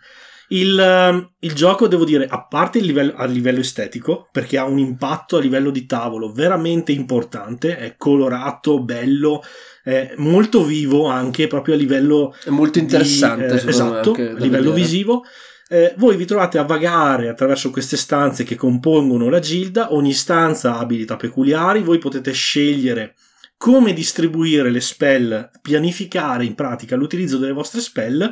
Il, 0.48 0.78
ehm, 0.78 1.32
il 1.40 1.54
gioco, 1.54 1.88
devo 1.88 2.04
dire, 2.04 2.26
a 2.26 2.46
parte 2.46 2.78
il 2.78 2.84
livello, 2.84 3.14
a 3.16 3.24
livello 3.24 3.60
estetico, 3.60 4.28
perché 4.30 4.58
ha 4.58 4.64
un 4.64 4.78
impatto 4.78 5.36
a 5.36 5.40
livello 5.40 5.70
di 5.70 5.86
tavolo 5.86 6.32
veramente 6.32 6.92
importante, 6.92 7.76
è 7.76 7.94
colorato, 7.96 8.82
bello, 8.82 9.42
è 9.82 10.14
molto 10.16 10.64
vivo 10.64 11.06
anche 11.06 11.46
proprio 11.46 11.74
a 11.74 11.78
livello 11.78 12.34
È 12.44 12.50
molto 12.50 12.78
di- 12.78 12.84
interessante, 12.84 13.46
eh, 13.46 13.58
secondo 13.58 13.92
me, 13.92 14.00
esatto, 14.00 14.10
a 14.12 14.16
livello 14.16 14.48
vedere. 14.48 14.72
visivo. 14.74 15.24
Eh, 15.66 15.94
voi 15.96 16.16
vi 16.16 16.26
trovate 16.26 16.58
a 16.58 16.62
vagare 16.62 17.28
attraverso 17.28 17.70
queste 17.70 17.96
stanze 17.96 18.44
che 18.44 18.54
compongono 18.54 19.30
la 19.30 19.38
gilda, 19.40 19.94
ogni 19.94 20.12
stanza 20.12 20.74
ha 20.74 20.78
abilità 20.78 21.16
peculiari, 21.16 21.82
voi 21.82 21.98
potete 21.98 22.32
scegliere 22.32 23.14
come 23.56 23.94
distribuire 23.94 24.70
le 24.70 24.80
spell, 24.80 25.50
pianificare 25.62 26.44
in 26.44 26.54
pratica 26.54 26.96
l'utilizzo 26.96 27.38
delle 27.38 27.52
vostre 27.52 27.80
spell 27.80 28.30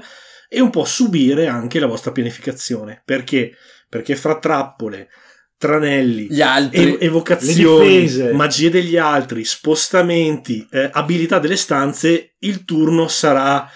e 0.54 0.60
un 0.60 0.68
po' 0.70 0.84
subire 0.84 1.46
anche 1.46 1.78
la 1.80 1.86
vostra 1.86 2.12
pianificazione. 2.12 3.00
Perché? 3.04 3.52
Perché 3.88 4.16
fra 4.16 4.38
trappole, 4.38 5.08
tranelli, 5.56 6.26
Gli 6.28 6.42
altri. 6.42 6.92
ev- 6.94 7.02
evocazioni, 7.02 8.32
magie 8.32 8.68
degli 8.68 8.96
altri, 8.98 9.44
spostamenti, 9.44 10.66
eh, 10.70 10.90
abilità 10.92 11.38
delle 11.38 11.56
stanze, 11.56 12.34
il 12.40 12.64
turno 12.64 13.08
sarà 13.08 13.66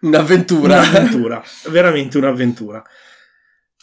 Un'avventura. 0.00 0.74
un'avventura, 0.80 1.42
veramente 1.70 2.18
un'avventura. 2.18 2.82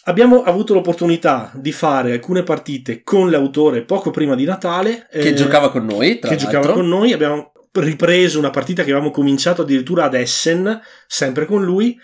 Abbiamo 0.05 0.43
avuto 0.43 0.73
l'opportunità 0.73 1.51
di 1.55 1.71
fare 1.71 2.11
alcune 2.11 2.43
partite 2.43 3.01
con 3.03 3.31
l'autore 3.31 3.83
poco 3.83 4.11
prima 4.11 4.35
di 4.35 4.43
Natale. 4.43 5.07
che 5.09 5.29
eh, 5.29 5.33
giocava 5.33 5.71
con 5.71 5.85
noi, 5.85 6.19
tra 6.19 6.29
che 6.29 6.35
l'altro. 6.35 6.51
giocava 6.51 6.73
con 6.73 6.87
noi. 6.87 7.13
Abbiamo 7.13 7.51
ripreso 7.71 8.37
una 8.37 8.49
partita 8.51 8.83
che 8.83 8.91
avevamo 8.91 9.11
cominciato 9.11 9.61
addirittura 9.63 10.03
ad 10.03 10.13
Essen, 10.15 10.79
sempre 11.07 11.45
con 11.45 11.63
lui. 11.63 11.97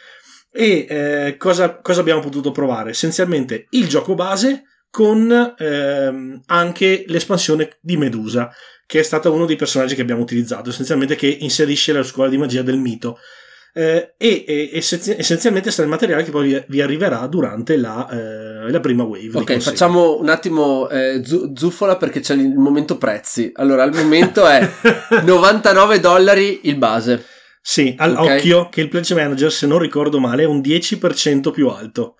E 0.51 0.85
eh, 0.89 1.35
cosa, 1.37 1.79
cosa 1.79 2.01
abbiamo 2.01 2.21
potuto 2.21 2.51
provare? 2.51 2.91
Essenzialmente 2.91 3.67
il 3.71 3.87
gioco 3.87 4.15
base 4.15 4.63
con 4.89 5.55
ehm, 5.57 6.41
anche 6.47 7.03
l'espansione 7.07 7.77
di 7.79 7.97
Medusa, 7.97 8.51
che 8.85 8.99
è 8.99 9.03
stata 9.03 9.29
uno 9.29 9.45
dei 9.45 9.55
personaggi 9.55 9.95
che 9.95 10.01
abbiamo 10.01 10.21
utilizzato, 10.21 10.69
essenzialmente 10.69 11.15
che 11.15 11.27
inserisce 11.27 11.93
la 11.93 12.03
scuola 12.03 12.29
di 12.29 12.37
magia 12.37 12.63
del 12.63 12.77
mito. 12.77 13.19
Eh, 13.71 14.15
e, 14.17 14.45
e 14.47 14.71
essenzi- 14.73 15.15
essenzialmente 15.15 15.69
sta 15.69 15.83
il 15.83 15.89
materiale 15.89 16.23
che 16.23 16.31
poi 16.31 16.63
vi, 16.67 16.81
arriverà 16.81 17.27
durante 17.27 17.77
la, 17.77 18.09
eh, 18.09 18.71
la 18.71 18.79
prima 18.79 19.03
wave. 19.03 19.37
Ok, 19.37 19.59
facciamo 19.59 20.17
un 20.19 20.27
attimo 20.27 20.89
eh, 20.89 21.21
zu- 21.23 21.55
zuffola 21.55 21.95
perché 21.95 22.19
c'è 22.19 22.33
il 22.33 22.55
momento 22.57 22.97
prezzi. 22.97 23.51
Allora, 23.53 23.83
al 23.83 23.93
momento 23.93 24.47
è 24.47 24.67
99 25.23 25.99
dollari 25.99 26.61
il 26.63 26.77
base. 26.77 27.23
Sì, 27.61 27.93
al 27.97 28.15
Ok. 28.17 28.19
occhio 28.37 28.69
che 28.69 28.81
il 28.81 28.87
Pledge 28.87 29.13
Manager, 29.15 29.51
se 29.51 29.67
non 29.67 29.79
ricordo 29.79 30.19
male, 30.19 30.43
è 30.43 30.47
un 30.47 30.59
10% 30.61 31.51
più 31.51 31.67
alto. 31.69 32.15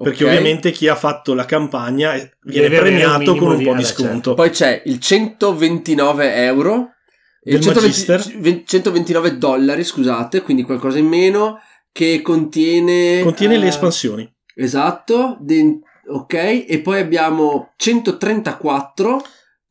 Perché 0.00 0.22
ok? 0.24 0.30
ovviamente 0.30 0.70
chi 0.70 0.86
ha 0.86 0.94
fatto 0.94 1.34
la 1.34 1.44
campagna 1.44 2.12
viene 2.12 2.68
Deve 2.68 2.76
un 2.76 2.82
premiato 2.82 3.18
minimo 3.18 3.36
con 3.38 3.56
un 3.56 3.64
po' 3.64 3.74
di 3.74 3.84
sconto. 3.84 4.34
Poi 4.34 4.50
c'è 4.50 4.82
il 4.86 5.00
129 5.00 6.34
euro. 6.44 6.92
Il 7.42 7.60
120 7.60 7.80
Magister. 7.80 8.40
20 8.40 8.64
129 8.66 9.38
dollari, 9.38 9.82
scusate, 9.82 10.42
quindi 10.42 10.62
qualcosa 10.62 10.98
in 10.98 11.06
meno. 11.06 11.58
Che 11.90 12.22
contiene. 12.22 13.22
Contiene 13.22 13.54
eh, 13.56 13.58
le 13.58 13.66
espansioni. 13.68 14.32
Esatto. 14.54 15.36
de- 15.40 15.80
ok, 16.06 16.34
e 16.68 16.80
poi 16.82 17.00
abbiamo 17.00 17.72
134. 17.76 19.18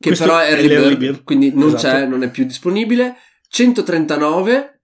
Che 0.00 0.08
Questo 0.08 0.24
però 0.26 0.38
è 0.38 0.48
è 0.56 0.96
bird. 0.96 1.24
quindi 1.24 1.52
non 1.54 1.74
Esatto. 1.74 1.82
c'è, 1.96 2.06
non 2.06 2.22
è 2.22 2.30
più 2.30 2.44
disponibile. 2.44 3.16
139 3.48 4.77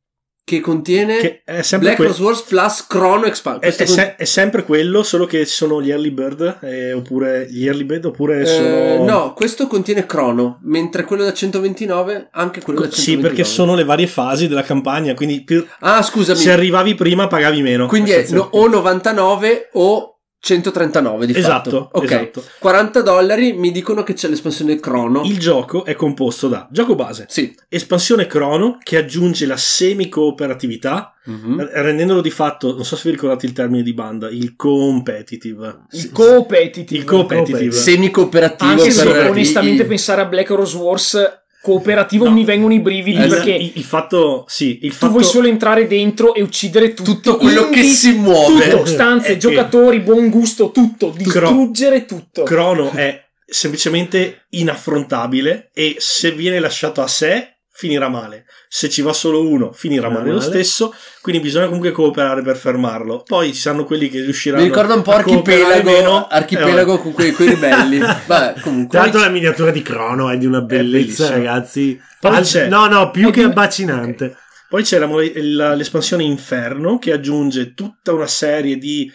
che 0.46 0.60
contiene 0.60 1.16
Che 1.16 1.42
è 1.42 1.62
Black 1.78 1.96
que- 1.96 2.06
Rose 2.08 2.22
Wars 2.22 2.42
plus 2.42 2.86
Chrono 2.86 3.24
Expansion. 3.24 3.62
è, 3.62 3.74
è 3.74 3.86
se- 3.86 4.16
è 4.16 4.24
sempre 4.24 4.62
quello, 4.64 5.02
solo 5.02 5.24
che 5.24 5.46
ci 5.46 5.52
sono 5.54 5.80
gli 5.80 5.90
early 5.90 6.10
bird, 6.10 6.58
eh, 6.60 6.92
oppure 6.92 7.46
gli 7.50 7.64
early 7.66 7.84
bird, 7.84 8.04
oppure 8.04 8.44
sono... 8.44 9.04
no, 9.04 9.32
questo 9.32 9.66
contiene 9.66 10.04
Chrono, 10.04 10.58
mentre 10.64 11.04
quello 11.04 11.24
da 11.24 11.32
129 11.32 12.28
anche 12.32 12.60
quello 12.60 12.80
da 12.80 12.90
129. 12.90 12.92
Sì, 12.92 13.16
perché 13.16 13.44
sono 13.44 13.74
le 13.74 13.84
varie 13.84 14.06
fasi 14.06 14.46
della 14.46 14.62
campagna, 14.62 15.14
quindi 15.14 15.42
più- 15.44 15.64
Ah, 15.80 16.02
scusami. 16.02 16.38
se 16.38 16.52
arrivavi 16.52 16.94
prima 16.94 17.26
pagavi 17.26 17.62
meno. 17.62 17.86
Quindi 17.86 18.10
è 18.10 18.26
no- 18.30 18.48
o 18.52 18.66
99 18.68 19.70
o 19.72 20.13
139 20.44 21.24
di 21.24 21.34
Esatto, 21.34 21.70
fatto. 21.70 21.88
Ok. 21.92 22.04
esatto. 22.04 22.44
40 22.58 23.00
dollari 23.00 23.54
mi 23.54 23.70
dicono 23.72 24.02
che 24.02 24.12
c'è 24.12 24.28
l'espansione 24.28 24.78
Chrono. 24.78 25.22
Il 25.24 25.38
gioco 25.38 25.86
è 25.86 25.94
composto 25.94 26.48
da 26.48 26.68
gioco 26.70 26.94
base, 26.94 27.24
Sì. 27.30 27.56
espansione 27.66 28.26
crono 28.26 28.76
che 28.82 28.98
aggiunge 28.98 29.46
la 29.46 29.56
semi-cooperatività 29.56 31.14
Mhm. 31.24 31.60
eh, 31.60 31.82
rendendolo 31.82 32.20
di 32.20 32.28
fatto, 32.30 32.74
non 32.74 32.84
so 32.84 32.96
se 32.96 33.02
vi 33.04 33.12
ricordate 33.12 33.46
il 33.46 33.52
termine 33.52 33.82
di 33.82 33.94
banda, 33.94 34.28
il 34.28 34.54
competitive. 34.56 35.84
Il 35.92 36.12
competitive. 36.12 37.00
Il 37.00 37.06
competitive. 37.06 37.72
Semi 37.72 38.10
cooperativo 38.10 38.70
Anche 38.72 38.90
se 38.90 39.08
onestamente 39.08 39.84
i- 39.84 39.86
pensare 39.86 40.20
a 40.20 40.26
Black 40.26 40.50
Rose 40.50 40.76
Wars 40.76 41.42
cooperativo 41.64 42.26
No. 42.26 42.32
mi 42.32 42.44
vengono 42.44 42.74
i 42.74 42.80
brividi 42.80 43.22
Il, 43.22 43.28
perché 43.28 43.52
il- 43.52 43.72
il 43.76 43.82
fatto, 43.84 44.44
sì, 44.46 44.80
il 44.82 44.90
tu 44.90 44.96
fatto 44.96 45.12
vuoi 45.12 45.24
solo 45.24 45.48
entrare 45.48 45.86
dentro 45.86 46.34
e 46.34 46.42
uccidere 46.42 46.92
tutti. 46.92 47.10
tutto 47.10 47.36
quello 47.38 47.64
che 47.70 47.78
Quindi 47.78 47.88
si 47.94 48.12
muove. 48.12 48.68
Tutto, 48.68 48.84
stanze, 48.84 49.32
Eh, 49.32 49.36
giocatori, 49.38 50.00
buon 50.00 50.28
gusto, 50.28 50.70
tutto. 50.70 51.12
Distruggere 51.16 52.04
tutto. 52.04 52.42
crono 52.42 52.90
è 52.90 53.22
semplicemente 53.46 54.46
inaffrontabile 54.50 55.70
e 55.72 55.96
se 55.98 56.32
viene 56.32 56.58
lasciato 56.60 57.00
a 57.02 57.06
sé 57.06 57.53
finirà 57.76 58.08
male. 58.08 58.44
Se 58.68 58.88
ci 58.88 59.02
va 59.02 59.12
solo 59.12 59.40
uno, 59.40 59.72
finirà 59.72 60.02
Finirà 60.06 60.08
male 60.08 60.30
lo 60.30 60.36
male. 60.38 60.46
stesso. 60.48 60.94
Quindi 61.20 61.42
bisogna 61.42 61.66
comunque 61.66 61.90
cooperare 61.90 62.40
per 62.42 62.56
fermarlo. 62.56 63.22
Poi 63.26 63.52
ci 63.52 63.60
saranno 63.60 63.84
quelli 63.84 64.08
che 64.08 64.20
riusciranno 64.20 64.62
Mi 64.62 64.68
ricorda 64.68 64.94
un 64.94 65.02
po' 65.02 65.10
a 65.10 65.16
Archipelago, 65.16 65.90
meno. 65.90 66.26
Archipelago 66.28 66.94
Eh, 66.94 66.98
con 67.02 67.12
quei, 67.12 67.32
quei 67.32 67.48
ribelli. 67.48 67.98
Vabbè, 68.26 68.60
comunque. 68.60 68.90
Tra 68.90 69.00
l'altro 69.00 69.20
la 69.20 69.28
miniatura 69.28 69.70
di 69.72 69.82
Crono 69.82 70.30
è 70.30 70.38
di 70.38 70.46
una 70.46 70.60
bellezza, 70.62 71.28
ragazzi. 71.30 72.00
Poi 72.20 72.36
Al- 72.36 72.44
c'è- 72.44 72.68
no, 72.68 72.86
no, 72.86 73.10
più 73.10 73.28
È 73.28 73.32
che 73.32 73.40
di- 73.40 73.46
abbacinante. 73.46 74.36
Poi 74.68 74.82
c'è 74.82 74.98
la- 74.98 75.74
l'espansione 75.74 76.22
Inferno 76.24 76.98
che 76.98 77.12
aggiunge 77.12 77.74
tutta 77.74 78.12
una 78.12 78.26
serie 78.26 78.76
di. 78.78 79.10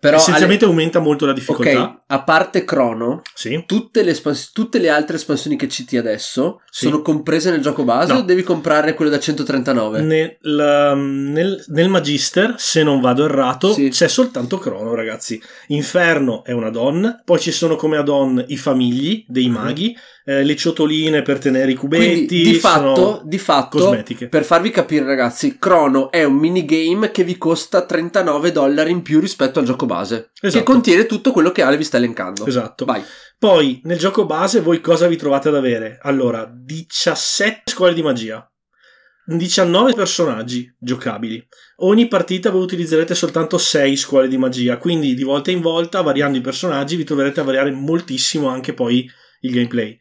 Però 0.00 0.16
essenzialmente 0.16 0.64
aumenta 0.64 0.98
molto 0.98 1.26
la 1.26 1.32
difficoltà. 1.32 1.82
Ok, 1.82 1.98
a 2.06 2.22
parte 2.22 2.64
Chrono, 2.64 3.22
Sì. 3.34 3.62
tutte 3.66 4.02
le, 4.02 4.10
espans- 4.12 4.52
tutte 4.52 4.78
le 4.78 4.88
altre 4.88 5.16
espansioni 5.16 5.56
che 5.56 5.68
citi 5.68 5.96
adesso 5.96 6.60
Sì. 6.70 6.86
sono 6.86 7.02
comprese 7.02 7.50
nel 7.50 7.60
gioco 7.60 7.84
base 7.84 8.12
No. 8.12 8.18
o 8.20 8.22
devi 8.22 8.42
comprare 8.42 8.94
quello 8.94 9.10
da 9.10 9.18
139? 9.18 10.00
Nel, 10.02 10.38
nel- 10.42 11.64
nel 11.68 11.88
Magister, 11.88 12.54
se 12.58 12.82
non 12.82 13.00
vado 13.00 13.24
errato, 13.24 13.72
Sì. 13.72 13.88
c'è 13.88 14.08
soltanto 14.08 14.58
Crono, 14.58 14.94
ragazzi. 14.94 15.40
Inferno 15.68 16.44
è 16.44 16.52
una 16.52 16.70
donna, 16.70 17.20
poi 17.24 17.38
ci 17.40 17.52
sono 17.52 17.76
come 17.76 17.96
add-on 17.96 18.44
i 18.48 18.56
famigli 18.56 19.24
dei 19.28 19.48
maghi, 19.48 19.96
eh, 20.24 20.42
le 20.42 20.56
ciotoline 20.56 21.22
per 21.22 21.38
tenere 21.38 21.70
i 21.70 21.74
cubetti. 21.74 22.26
Quindi 22.26 22.42
di 22.42 22.54
fatto, 22.54 23.20
di 23.24 23.38
fatto 23.38 23.78
cosmetiche. 23.78 24.28
per 24.28 24.44
farvi 24.44 24.70
capire 24.70 25.04
ragazzi, 25.04 25.58
Chrono 25.58 26.10
è 26.10 26.24
un 26.24 26.36
minigame 26.36 27.10
che 27.10 27.24
vi 27.24 27.36
costa 27.36 27.84
39 27.84 28.50
dollari 28.50 28.90
in 28.90 29.02
più 29.02 29.20
rispetto 29.20 29.58
al 29.58 29.66
gioco 29.66 29.86
base, 29.86 30.30
che 30.32 30.46
Esatto. 30.46 30.64
contiene 30.64 31.06
tutto 31.06 31.30
quello 31.30 31.52
che 31.52 31.62
Ale 31.62 31.76
vi 31.76 31.84
sta 31.84 31.98
elencando. 31.98 32.46
Esatto. 32.46 32.84
Vai. 32.84 33.02
Poi 33.38 33.80
nel 33.84 33.98
gioco 33.98 34.24
base 34.24 34.60
voi 34.60 34.80
cosa 34.80 35.06
vi 35.06 35.16
trovate 35.16 35.48
ad 35.48 35.56
avere? 35.56 35.98
Allora, 36.00 36.50
17 36.50 37.62
scuole 37.66 37.92
di 37.92 38.02
magia, 38.02 38.50
19 39.26 39.92
personaggi 39.92 40.74
giocabili. 40.78 41.46
Ogni 41.78 42.08
partita 42.08 42.50
voi 42.50 42.62
utilizzerete 42.62 43.14
soltanto 43.14 43.58
6 43.58 43.96
scuole 43.96 44.28
di 44.28 44.38
magia, 44.38 44.78
quindi 44.78 45.14
di 45.14 45.22
volta 45.22 45.50
in 45.50 45.60
volta, 45.60 46.00
variando 46.00 46.38
i 46.38 46.42
personaggi, 46.42 46.96
vi 46.96 47.04
troverete 47.04 47.40
a 47.40 47.44
variare 47.44 47.70
moltissimo 47.70 48.48
anche 48.48 48.72
poi 48.72 49.06
il 49.40 49.50
gameplay. 49.50 49.96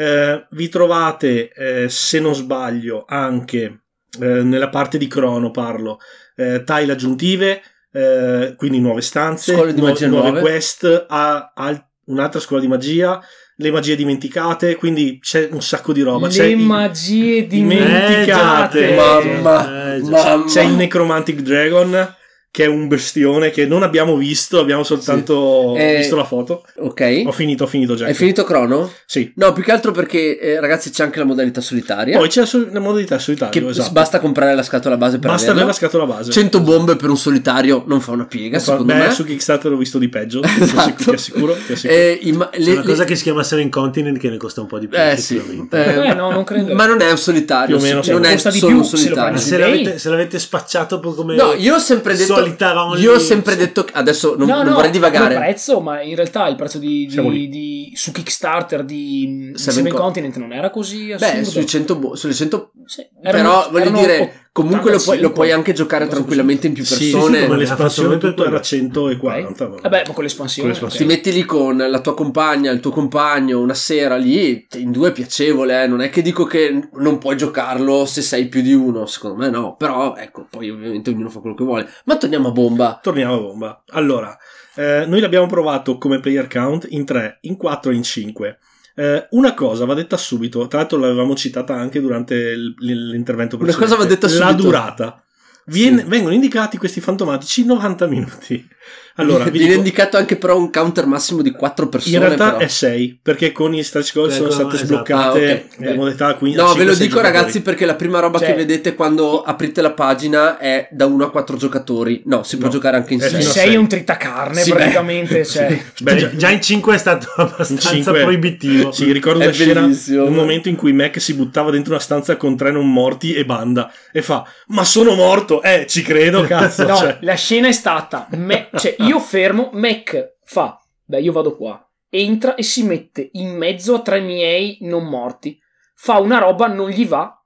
Eh, 0.00 0.46
vi 0.52 0.68
trovate, 0.70 1.52
eh, 1.52 1.88
se 1.90 2.20
non 2.20 2.34
sbaglio, 2.34 3.04
anche 3.06 3.80
eh, 4.18 4.42
nella 4.42 4.70
parte 4.70 4.96
di 4.96 5.06
crono 5.06 5.50
parlo, 5.50 5.98
eh, 6.36 6.62
tile 6.64 6.92
aggiuntive, 6.92 7.60
eh, 7.92 8.54
quindi 8.56 8.80
nuove 8.80 9.02
stanze, 9.02 9.52
Scuole 9.52 9.74
di 9.74 9.78
nuove, 9.80 9.92
magia 9.92 10.06
nuove 10.08 10.30
nuove. 10.30 10.40
quest, 10.40 11.04
a, 11.06 11.52
al- 11.54 11.84
un'altra 12.06 12.40
scuola 12.40 12.62
di 12.62 12.68
magia, 12.68 13.20
le 13.56 13.70
magie 13.70 13.94
dimenticate, 13.94 14.76
quindi 14.76 15.18
c'è 15.20 15.48
un 15.52 15.60
sacco 15.60 15.92
di 15.92 16.00
roba. 16.00 16.28
c'è 16.28 16.44
Le 16.46 16.50
il- 16.52 16.58
magie 16.60 17.46
dimenticate. 17.46 18.80
dimenticate. 18.80 18.94
Mamma, 18.94 19.94
Eh, 19.96 20.00
mamma. 20.00 20.44
c'è 20.46 20.62
il 20.62 20.72
Necromantic 20.76 21.40
Dragon, 21.40 22.14
che 22.52 22.64
è 22.64 22.66
un 22.66 22.88
bestione 22.88 23.50
che 23.50 23.64
non 23.64 23.84
abbiamo 23.84 24.16
visto, 24.16 24.58
abbiamo 24.58 24.82
soltanto 24.82 25.74
Sì. 25.76 25.82
Eh, 25.82 25.96
visto 25.98 26.16
la 26.16 26.24
foto. 26.24 26.64
Ok. 26.78 27.22
Ho 27.26 27.30
finito, 27.32 27.62
ho 27.62 27.66
finito 27.68 27.94
già. 27.94 28.06
Hai 28.06 28.14
finito 28.14 28.42
Chrono? 28.42 28.90
Sì. 29.06 29.32
No, 29.36 29.52
più 29.52 29.62
che 29.62 29.70
altro 29.70 29.92
perché 29.92 30.36
eh, 30.38 30.58
ragazzi 30.60 30.90
c'è 30.90 31.04
anche 31.04 31.20
la 31.20 31.24
modalità 31.24 31.60
solitaria. 31.60 32.18
Poi 32.18 32.28
c'è 32.28 32.44
sol- 32.46 32.68
la 32.72 32.80
modalità 32.80 33.20
solitario, 33.20 33.62
che 33.62 33.68
esatto. 33.70 33.92
basta 33.92 34.18
comprare 34.18 34.52
la 34.56 34.64
scatola 34.64 34.96
base 34.96 35.18
per 35.20 35.30
Basta 35.30 35.52
avere 35.52 35.64
averla. 35.64 35.70
la 35.70 35.76
scatola 35.76 36.06
base. 36.06 36.32
100 36.32 36.60
bombe 36.60 36.96
per 36.96 37.08
un 37.08 37.16
solitario 37.16 37.84
non 37.86 38.00
fa 38.00 38.10
una 38.12 38.26
piega, 38.26 38.58
secondo 38.58 38.84
Beh, 38.92 38.94
me. 38.98 39.10
su 39.12 39.24
Kickstarter 39.24 39.70
ho 39.72 39.76
visto 39.76 39.98
di 39.98 40.08
peggio, 40.08 40.40
ti 40.42 40.48
Esatto. 40.60 41.12
assicuro, 41.12 41.12
ti 41.12 41.14
assicuro. 41.14 41.56
ti 41.66 41.72
assicuro. 41.72 41.94
Eh, 42.00 42.18
i 42.22 42.32
ma- 42.32 42.48
C'è 42.50 42.58
le- 42.58 42.72
una 42.72 42.82
cosa 42.82 43.02
le- 43.02 43.04
che 43.08 43.14
si 43.14 43.22
chiama 43.22 43.44
Seven 43.44 43.68
Continent 43.68 44.18
che 44.18 44.28
ne 44.28 44.36
costa 44.38 44.60
un 44.60 44.66
po' 44.66 44.80
di 44.80 44.88
più. 44.88 44.98
Eh 44.98 45.16
sì, 45.16 45.36
eh, 45.70 46.08
Eh, 46.08 46.14
no, 46.14 46.32
non 46.32 46.42
credo. 46.42 46.74
ma 46.74 46.86
non 46.86 47.00
è 47.00 47.08
un 47.10 47.16
solitario, 47.18 47.76
Più 47.76 47.84
o 47.84 47.88
meno, 47.88 48.02
sì, 48.02 48.10
non 48.10 48.24
è 48.24 48.36
solo 48.36 48.66
più 48.66 48.76
un 48.76 48.84
solitario. 48.84 49.38
se, 49.38 49.56
l'avete, 49.56 49.98
se 50.00 50.08
l'avete 50.08 50.38
spacciato 50.40 50.98
poi 50.98 51.14
come 51.14 51.36
No, 51.36 51.54
io 51.54 51.76
ho 51.76 51.78
sempre 51.78 52.16
detto 52.16 52.38
solita 52.40 52.84
only- 52.84 53.02
Io 53.02 53.14
ho 53.14 53.18
sempre 53.18 53.56
detto 53.56 53.84
che 53.84 53.92
adesso 53.94 54.34
non, 54.36 54.48
no, 54.48 54.56
non 54.56 54.66
no, 54.66 54.74
vorrei 54.74 54.90
divagare. 54.90 55.34
Il 55.34 55.40
prezzo, 55.40 55.80
ma 55.80 56.00
in 56.02 56.14
realtà 56.14 56.46
il 56.48 56.56
prezzo 56.56 56.78
di, 56.78 57.06
di- 57.06 57.48
di- 57.48 57.92
su 57.94 58.12
Kickstarter 58.12 58.84
di 58.84 59.52
Seven 59.54 59.74
Seven 59.74 59.92
Con- 59.92 60.00
Continent 60.00 60.36
non 60.36 60.52
era 60.52 60.70
così 60.70 61.12
assurdo. 61.12 61.38
Beh, 61.38 61.44
sui 61.44 61.66
100 61.66 61.96
bo- 61.96 62.14
sulle 62.16 62.34
100 62.34 62.70
Sì, 62.90 63.06
però 63.22 63.38
erano- 63.38 63.68
voglio 63.70 63.84
erano 63.84 64.00
dire 64.00 64.34
Comunque 64.52 64.90
lo 64.90 64.96
puoi, 64.96 65.20
lo 65.20 65.28
85. 65.28 65.30
puoi 65.32 65.52
anche 65.52 65.72
giocare 65.72 66.08
tranquillamente 66.08 66.66
in 66.66 66.72
più 66.72 66.84
Sì, 66.84 67.12
persone. 67.12 67.38
sì, 67.38 67.42
come 67.44 67.54
ha 67.54 67.58
l'espansione 67.58 68.14
fatto 68.14 68.28
tutto 68.28 68.44
era 68.46 68.60
140. 68.60 69.64
Ok. 69.64 69.80
Vabbè, 69.82 70.02
ma 70.08 70.12
con 70.12 70.24
l'espansione. 70.24 70.76
Con 70.76 70.88
Ti 70.88 71.04
metti 71.04 71.32
lì 71.32 71.44
con 71.44 71.76
la 71.76 72.00
tua 72.00 72.14
compagna, 72.14 72.72
il 72.72 72.80
tuo 72.80 72.90
compagno, 72.90 73.60
una 73.60 73.74
sera 73.74 74.16
lì, 74.16 74.66
in 74.74 74.90
due 74.90 75.10
è 75.10 75.12
piacevole, 75.12 75.84
eh. 75.84 75.86
non 75.86 76.00
è 76.00 76.10
che 76.10 76.20
dico 76.20 76.44
che 76.46 76.88
non 76.94 77.18
puoi 77.18 77.36
giocarlo 77.36 78.04
se 78.06 78.22
sei 78.22 78.48
più 78.48 78.60
di 78.60 78.72
uno, 78.72 79.06
secondo 79.06 79.36
me 79.36 79.50
no, 79.50 79.76
però 79.76 80.16
ecco, 80.16 80.48
poi 80.50 80.68
ovviamente 80.68 81.10
ognuno 81.10 81.30
fa 81.30 81.38
quello 81.38 81.54
che 81.54 81.62
vuole. 81.64 81.88
Ma 82.06 82.16
torniamo 82.16 82.48
a 82.48 82.52
bomba. 82.52 82.98
Torniamo 83.00 83.34
a 83.34 83.38
bomba. 83.38 83.84
Allora, 83.90 84.36
eh, 84.74 85.04
noi 85.06 85.20
l'abbiamo 85.20 85.46
provato 85.46 85.96
come 85.96 86.18
player 86.18 86.48
count 86.48 86.88
in 86.90 87.04
3, 87.04 87.38
in 87.42 87.56
4 87.56 87.92
e 87.92 87.94
in 87.94 88.02
5. 88.02 88.58
Eh, 88.94 89.26
una 89.30 89.54
cosa 89.54 89.84
va 89.84 89.94
detta 89.94 90.16
subito, 90.16 90.66
tra 90.66 90.78
l'altro 90.80 90.98
l'avevamo 90.98 91.34
citata 91.34 91.74
anche 91.74 92.00
durante 92.00 92.54
l'intervento 92.78 93.56
Una 93.56 93.64
precedente. 93.64 93.94
cosa 93.94 93.96
va 93.96 94.04
detta 94.04 94.26
La 94.26 94.48
subito. 94.50 94.62
durata. 94.62 95.24
Viene- 95.66 96.02
Sì. 96.02 96.08
Vengono 96.08 96.34
indicati 96.34 96.76
questi 96.78 97.00
fantomatici 97.00 97.64
90 97.64 98.06
minuti. 98.06 98.66
Allora, 99.16 99.44
vi 99.44 99.50
viene 99.50 99.66
dico, 99.68 99.78
indicato 99.78 100.16
anche 100.16 100.36
però 100.36 100.56
un 100.56 100.70
counter 100.70 101.06
massimo 101.06 101.42
di 101.42 101.50
4 101.50 101.88
persone. 101.88 102.16
in 102.16 102.22
realtà 102.22 102.52
però. 102.52 102.58
è 102.64 102.68
6, 102.68 103.18
perché 103.22 103.52
con 103.52 103.74
i 103.74 103.82
stretch 103.82 104.12
goal 104.14 104.30
sono 104.32 104.46
Ecco, 104.46 104.54
state 104.54 104.74
esatto. 104.76 104.86
sbloccate 104.86 105.50
Ah, 105.50 105.74
ok. 105.84 105.90
in 105.90 105.96
modalità 105.96 106.34
15 106.34 106.64
No, 106.64 106.74
ve 106.74 106.84
lo 106.84 106.92
5-6 106.92 106.96
dico 106.98 107.14
giocatori. 107.16 107.32
ragazzi 107.36 107.62
perché 107.62 107.86
la 107.86 107.94
prima 107.94 108.20
roba 108.20 108.38
Cioè- 108.38 108.48
che 108.48 108.54
vedete 108.54 108.94
quando 108.94 109.42
aprite 109.42 109.82
la 109.82 109.90
pagina 109.92 110.58
è 110.58 110.88
da 110.90 111.06
1 111.06 111.24
a 111.24 111.30
4 111.30 111.56
giocatori. 111.56 112.22
No, 112.26 112.42
si 112.44 112.56
può 112.56 112.66
No, 112.66 112.72
giocare 112.72 112.96
anche 112.96 113.14
in 113.14 113.20
è 113.20 113.28
6. 113.28 113.38
fino 113.38 113.50
a 113.50 113.52
sei 113.52 113.66
sei. 113.66 113.76
un 113.76 113.88
tritacarne 113.88 114.60
Sì, 114.62 114.70
beh. 114.70 114.76
praticamente. 114.76 115.44
Cioè. 115.50 115.82
Beh, 116.02 116.16
già, 116.16 116.30
già 116.36 116.50
in 116.50 116.62
5 116.62 116.94
è 116.94 116.98
stato 116.98 117.28
abbastanza 117.36 117.90
cinque- 117.90 118.22
proibitivo. 118.22 118.92
Sì, 118.92 119.10
ricordo 119.12 119.40
È 119.40 119.44
una 119.44 119.52
scena, 119.52 119.80
un 119.82 120.32
momento 120.34 120.68
in 120.68 120.76
cui 120.76 120.92
Mac 120.92 121.20
si 121.20 121.34
buttava 121.34 121.70
dentro 121.70 121.92
una 121.92 122.00
stanza 122.00 122.36
con 122.36 122.56
tre 122.56 122.70
non 122.70 122.90
morti 122.90 123.34
e 123.34 123.44
banda 123.44 123.92
e 124.12 124.22
fa 124.22 124.44
"Ma 124.68 124.84
sono 124.84 125.14
morto!" 125.14 125.62
Eh, 125.62 125.86
ci 125.88 126.02
credo, 126.02 126.42
cazzo, 126.46 126.86
No, 126.86 126.96
cioè. 126.96 127.18
la 127.20 127.34
scena 127.34 127.68
è 127.68 127.72
stata, 127.72 128.26
me- 128.36 128.68
cioè 128.76 128.94
io 128.98 129.09
fermo, 129.18 129.70
Mac 129.72 130.36
fa, 130.44 130.80
beh 131.04 131.20
io 131.20 131.32
vado 131.32 131.56
qua, 131.56 131.84
entra 132.08 132.54
e 132.54 132.62
si 132.62 132.84
mette 132.84 133.30
in 133.32 133.56
mezzo 133.56 133.96
a 133.96 134.00
tre 134.00 134.20
miei 134.20 134.78
non 134.82 135.04
morti, 135.06 135.58
fa 135.94 136.18
una 136.18 136.38
roba, 136.38 136.66
non 136.66 136.90
gli 136.90 137.06
va, 137.06 137.42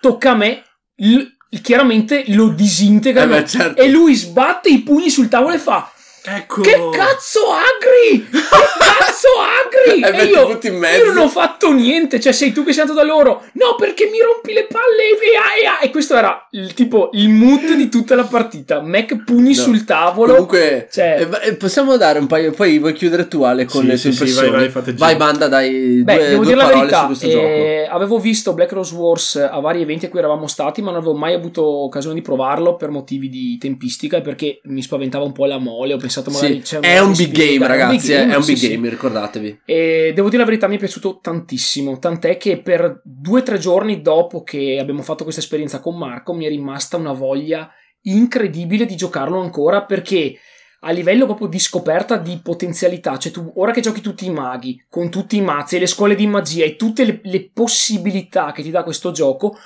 tocca 0.00 0.32
a 0.32 0.34
me, 0.34 0.62
l- 0.96 1.22
chiaramente 1.62 2.24
lo 2.28 2.48
disintegra. 2.48 3.22
Eh 3.22 3.26
beh, 3.26 3.46
certo. 3.46 3.80
e 3.82 3.88
lui 3.88 4.14
sbatte 4.14 4.68
i 4.68 4.82
pugni 4.82 5.10
sul 5.10 5.28
tavolo 5.28 5.54
e 5.54 5.58
fa 5.58 5.92
Ecco. 6.26 6.62
che 6.62 6.72
cazzo 6.90 7.40
agri? 7.50 8.26
Che 8.30 8.38
cazzo 8.78 9.28
agri? 9.40 9.72
Eh, 9.84 10.08
e 10.08 10.10
metti 10.12 10.28
io, 10.30 10.46
tutti 10.46 10.66
in 10.68 10.76
mezzo. 10.78 11.04
io 11.04 11.12
non 11.12 11.24
ho 11.24 11.28
fatto 11.28 11.70
niente, 11.72 12.18
cioè 12.18 12.32
sei 12.32 12.52
tu 12.52 12.64
che 12.64 12.72
sei 12.72 12.82
andato 12.82 12.98
da 12.98 13.04
loro. 13.04 13.42
No, 13.52 13.74
perché 13.76 14.08
mi 14.10 14.18
rompi 14.20 14.52
le 14.54 14.66
palle 14.66 15.10
e 15.12 15.18
via, 15.20 15.80
e, 15.82 15.86
e 15.86 15.90
questo 15.90 16.16
era 16.16 16.46
il 16.52 16.72
tipo 16.72 17.10
il 17.12 17.28
mood 17.28 17.74
di 17.74 17.88
tutta 17.90 18.14
la 18.14 18.24
partita. 18.24 18.80
Mac 18.80 19.24
pugni 19.24 19.54
No. 19.54 19.62
sul 19.62 19.84
tavolo. 19.84 20.32
Comunque, 20.32 20.88
Cioè- 20.90 21.28
eh, 21.42 21.48
eh, 21.48 21.54
possiamo 21.56 21.96
dare 21.98 22.18
un 22.18 22.26
paio. 22.26 22.52
Poi 22.52 22.78
vuoi 22.78 22.92
chiudere 22.94 23.28
tu, 23.28 23.42
Ale, 23.42 23.66
con 23.66 23.82
Sì, 23.82 23.86
le 23.88 23.96
sì, 23.98 24.02
tue 24.02 24.12
sì, 24.12 24.18
impressioni? 24.22 24.50
vai, 24.50 24.68
vai, 24.68 24.94
Vai, 24.94 25.16
banda, 25.16 25.48
dai. 25.48 26.02
Beh, 26.02 26.14
due, 26.16 26.26
devo 26.28 26.42
due 26.42 26.52
dire 26.54 26.56
la 26.66 26.72
verità, 26.74 27.10
eh, 27.20 27.86
avevo 27.90 28.18
visto 28.18 28.54
Black 28.54 28.72
Rose 28.72 28.94
Wars 28.94 29.36
a 29.36 29.60
vari 29.60 29.82
eventi 29.82 30.06
a 30.06 30.08
cui 30.08 30.18
eravamo 30.20 30.46
stati, 30.46 30.80
ma 30.80 30.90
non 30.90 31.00
avevo 31.00 31.14
mai 31.14 31.34
avuto 31.34 31.62
occasione 31.64 32.14
di 32.14 32.22
provarlo 32.22 32.76
per 32.76 32.88
motivi 32.90 33.28
di 33.28 33.58
tempistica 33.58 34.16
e 34.16 34.22
perché 34.22 34.60
mi 34.64 34.82
spaventava 34.82 35.24
un 35.24 35.32
po' 35.32 35.44
la 35.46 35.58
mole. 35.58 35.92
Ho 35.92 35.98
pensato 35.98 36.13
magari 36.30 36.54
Sì, 36.54 36.60
c'è 36.60 36.80
è 36.80 36.98
un 37.00 37.12
big 37.12 37.32
game, 37.32 37.66
ragazzi. 37.66 38.12
È 38.12 38.34
un 38.34 38.42
sì, 38.42 38.52
big 38.52 38.62
sì. 38.62 38.68
game, 38.70 38.88
ricordatevi. 38.88 39.60
E 39.64 40.12
devo 40.14 40.28
dire 40.28 40.42
la 40.42 40.48
verità, 40.48 40.68
mi 40.68 40.76
è 40.76 40.78
piaciuto 40.78 41.18
tantissimo. 41.20 41.98
Tant'è 41.98 42.36
che 42.36 42.60
per 42.60 43.00
due 43.04 43.40
o 43.40 43.42
tre 43.42 43.58
giorni 43.58 44.02
dopo 44.02 44.42
che 44.42 44.78
abbiamo 44.80 45.02
fatto 45.02 45.24
questa 45.24 45.40
esperienza 45.40 45.80
con 45.80 45.96
Marco, 45.96 46.34
mi 46.34 46.44
è 46.44 46.48
rimasta 46.48 46.96
una 46.96 47.12
voglia 47.12 47.70
incredibile 48.02 48.84
di 48.84 48.96
giocarlo 48.96 49.40
ancora 49.40 49.84
perché 49.84 50.38
a 50.86 50.90
livello 50.90 51.24
proprio 51.24 51.48
di 51.48 51.58
scoperta 51.58 52.18
di 52.18 52.40
potenzialità, 52.42 53.16
cioè 53.16 53.32
tu 53.32 53.52
ora 53.56 53.72
che 53.72 53.80
giochi 53.80 54.02
tutti 54.02 54.26
i 54.26 54.30
maghi, 54.30 54.84
con 54.88 55.10
tutti 55.10 55.36
i 55.36 55.40
mazzi 55.40 55.76
e 55.76 55.78
le 55.78 55.86
scuole 55.86 56.14
di 56.14 56.26
magia 56.26 56.64
e 56.64 56.76
tutte 56.76 57.04
le, 57.04 57.20
le 57.22 57.50
possibilità 57.52 58.52
che 58.52 58.62
ti 58.62 58.70
dà 58.70 58.82
questo 58.82 59.10
gioco, 59.10 59.56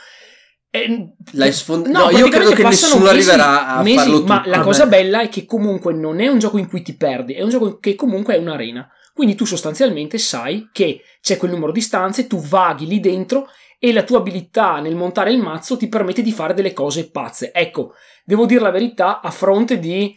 eh, 0.71 1.13
L'hai 1.33 1.53
sfond- 1.53 1.87
No, 1.87 2.05
no, 2.05 2.11
io 2.11 2.29
praticamente 2.29 2.31
credo 2.31 2.55
che 2.55 2.63
nessuno 2.65 3.05
mesi- 3.13 3.31
arriverà 3.31 3.67
a 3.69 3.83
mesi, 3.83 3.97
farlo 3.97 4.19
tutto. 4.19 4.33
Ma 4.33 4.43
la 4.47 4.61
cosa 4.61 4.87
bella 4.87 5.21
è 5.23 5.29
che 5.29 5.45
comunque 5.47 5.95
non 5.95 6.21
è 6.21 6.29
un 6.29 6.39
gioco 6.39 6.59
in 6.59 6.69
cui 6.69 6.83
ti 6.83 6.97
perdi, 6.97 7.35
è 7.35 7.43
un 7.43 7.49
gioco 7.49 7.79
che 7.79 7.95
comunque 7.95 8.35
è 8.35 8.39
un'arena. 8.39 8.89
Quindi 9.15 9.35
tu 9.35 9.45
sostanzialmente 9.45 10.19
sai 10.19 10.69
che 10.73 11.01
c'è 11.21 11.37
quel 11.37 11.51
numero 11.51 11.73
di 11.73 11.81
stanze, 11.81 12.27
tu 12.27 12.41
vaghi 12.41 12.87
lì 12.87 13.01
dentro 13.01 13.49
e 13.79 13.93
la 13.93 14.03
tua 14.03 14.19
abilità 14.19 14.79
nel 14.81 14.95
montare 14.95 15.31
il 15.31 15.39
mazzo 15.39 15.77
ti 15.77 15.89
permette 15.89 16.23
di 16.23 16.33
fare 16.33 16.55
delle 16.55 16.73
cose 16.73 17.11
pazze. 17.11 17.51
Ecco, 17.53 17.95
devo 18.25 18.47
dire 18.47 18.61
la 18.61 18.71
verità, 18.71 19.21
a 19.21 19.31
fronte 19.31 19.79
di 19.79 20.15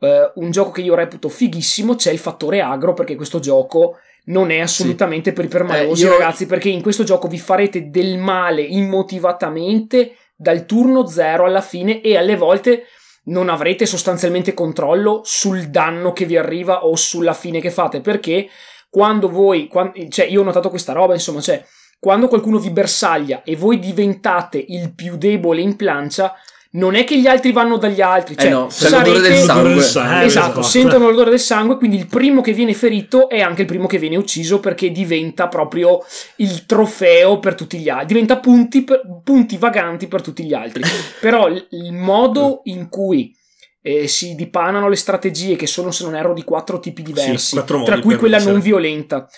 eh, 0.00 0.32
un 0.34 0.50
gioco 0.50 0.70
che 0.70 0.80
io 0.80 0.94
reputo 0.94 1.28
fighissimo, 1.28 1.94
c'è 1.94 2.10
il 2.10 2.18
fattore 2.18 2.60
agro 2.60 2.94
perché 2.94 3.14
questo 3.16 3.38
gioco 3.38 3.96
non 4.24 4.50
è 4.50 4.60
assolutamente 4.60 5.32
per 5.32 5.44
i 5.46 5.48
permalosi, 5.48 6.04
Eh, 6.04 6.06
io- 6.06 6.12
ragazzi, 6.18 6.46
perché 6.46 6.68
in 6.68 6.82
questo 6.82 7.04
gioco 7.04 7.28
vi 7.28 7.38
farete 7.38 7.90
del 7.90 8.18
male 8.18 8.62
immotivatamente 8.62 10.14
dal 10.36 10.64
turno 10.66 11.06
zero 11.06 11.44
alla 11.44 11.60
fine 11.60 12.00
e 12.00 12.16
alle 12.16 12.36
volte 12.36 12.84
non 13.24 13.48
avrete 13.48 13.84
sostanzialmente 13.86 14.54
controllo 14.54 15.20
sul 15.24 15.68
danno 15.68 16.12
che 16.12 16.24
vi 16.24 16.36
arriva 16.38 16.86
o 16.86 16.96
sulla 16.96 17.34
fine 17.34 17.60
che 17.60 17.70
fate 17.70 18.00
perché 18.00 18.48
quando 18.88 19.28
voi 19.28 19.68
quan- 19.68 19.92
cioè 20.08 20.24
io 20.26 20.40
ho 20.40 20.44
notato 20.44 20.70
questa 20.70 20.92
roba 20.94 21.12
insomma 21.12 21.40
cioè 21.42 21.62
quando 21.98 22.28
qualcuno 22.28 22.58
vi 22.58 22.70
bersaglia 22.70 23.42
e 23.44 23.56
voi 23.56 23.78
diventate 23.78 24.64
il 24.66 24.94
più 24.94 25.16
debole 25.18 25.60
in 25.60 25.76
plancia 25.76 26.34
non 26.72 26.94
è 26.94 27.02
che 27.02 27.18
gli 27.18 27.26
altri 27.26 27.50
vanno 27.50 27.78
dagli 27.78 28.00
altri 28.00 28.34
Eh 28.34 28.42
cioè 28.42 28.50
no, 28.50 28.66
c'è 28.68 28.90
l'odore 28.90 29.20
del 29.20 29.34
sarete- 29.34 29.44
sangue. 29.44 29.74
Del 29.74 29.82
sangue. 29.82 30.22
Eh, 30.22 30.24
esatto, 30.26 30.48
esatto. 30.50 30.62
sentono 30.62 31.08
l'odore 31.08 31.30
del 31.30 31.40
sangue, 31.40 31.76
quindi 31.76 31.96
il 31.96 32.06
primo 32.06 32.40
che 32.42 32.52
viene 32.52 32.74
ferito 32.74 33.28
è 33.28 33.40
anche 33.40 33.62
il 33.62 33.66
primo 33.66 33.88
che 33.88 33.98
viene 33.98 34.16
ucciso 34.16 34.60
perché 34.60 34.92
diventa 34.92 35.48
proprio 35.48 35.98
il 36.36 36.66
trofeo 36.66 37.40
per 37.40 37.54
tutti 37.54 37.78
gli 37.78 37.88
altri, 37.88 38.06
diventa 38.06 38.38
punti, 38.38 38.84
per- 38.84 39.02
punti 39.24 39.56
vaganti 39.56 40.06
per 40.06 40.22
tutti 40.22 40.44
gli 40.44 40.54
altri. 40.54 40.82
Però 41.20 41.48
il, 41.48 41.92
modo 41.92 42.60
in 42.64 42.88
cui 42.88 43.34
eh, 43.82 44.06
si 44.06 44.36
dipanano 44.36 44.88
le 44.88 44.96
strategie, 44.96 45.56
che 45.56 45.66
sono 45.66 45.90
se 45.90 46.04
non 46.04 46.14
erro 46.14 46.34
di 46.34 46.44
quattro 46.44 46.78
tipi 46.78 47.02
diversi, 47.02 47.54
quattro 47.54 47.78
modi 47.78 47.90
tra 47.90 48.00
cui 48.00 48.16
quella 48.16 48.36
vincere. 48.36 48.56
non 48.56 48.62
violenta. 48.62 49.28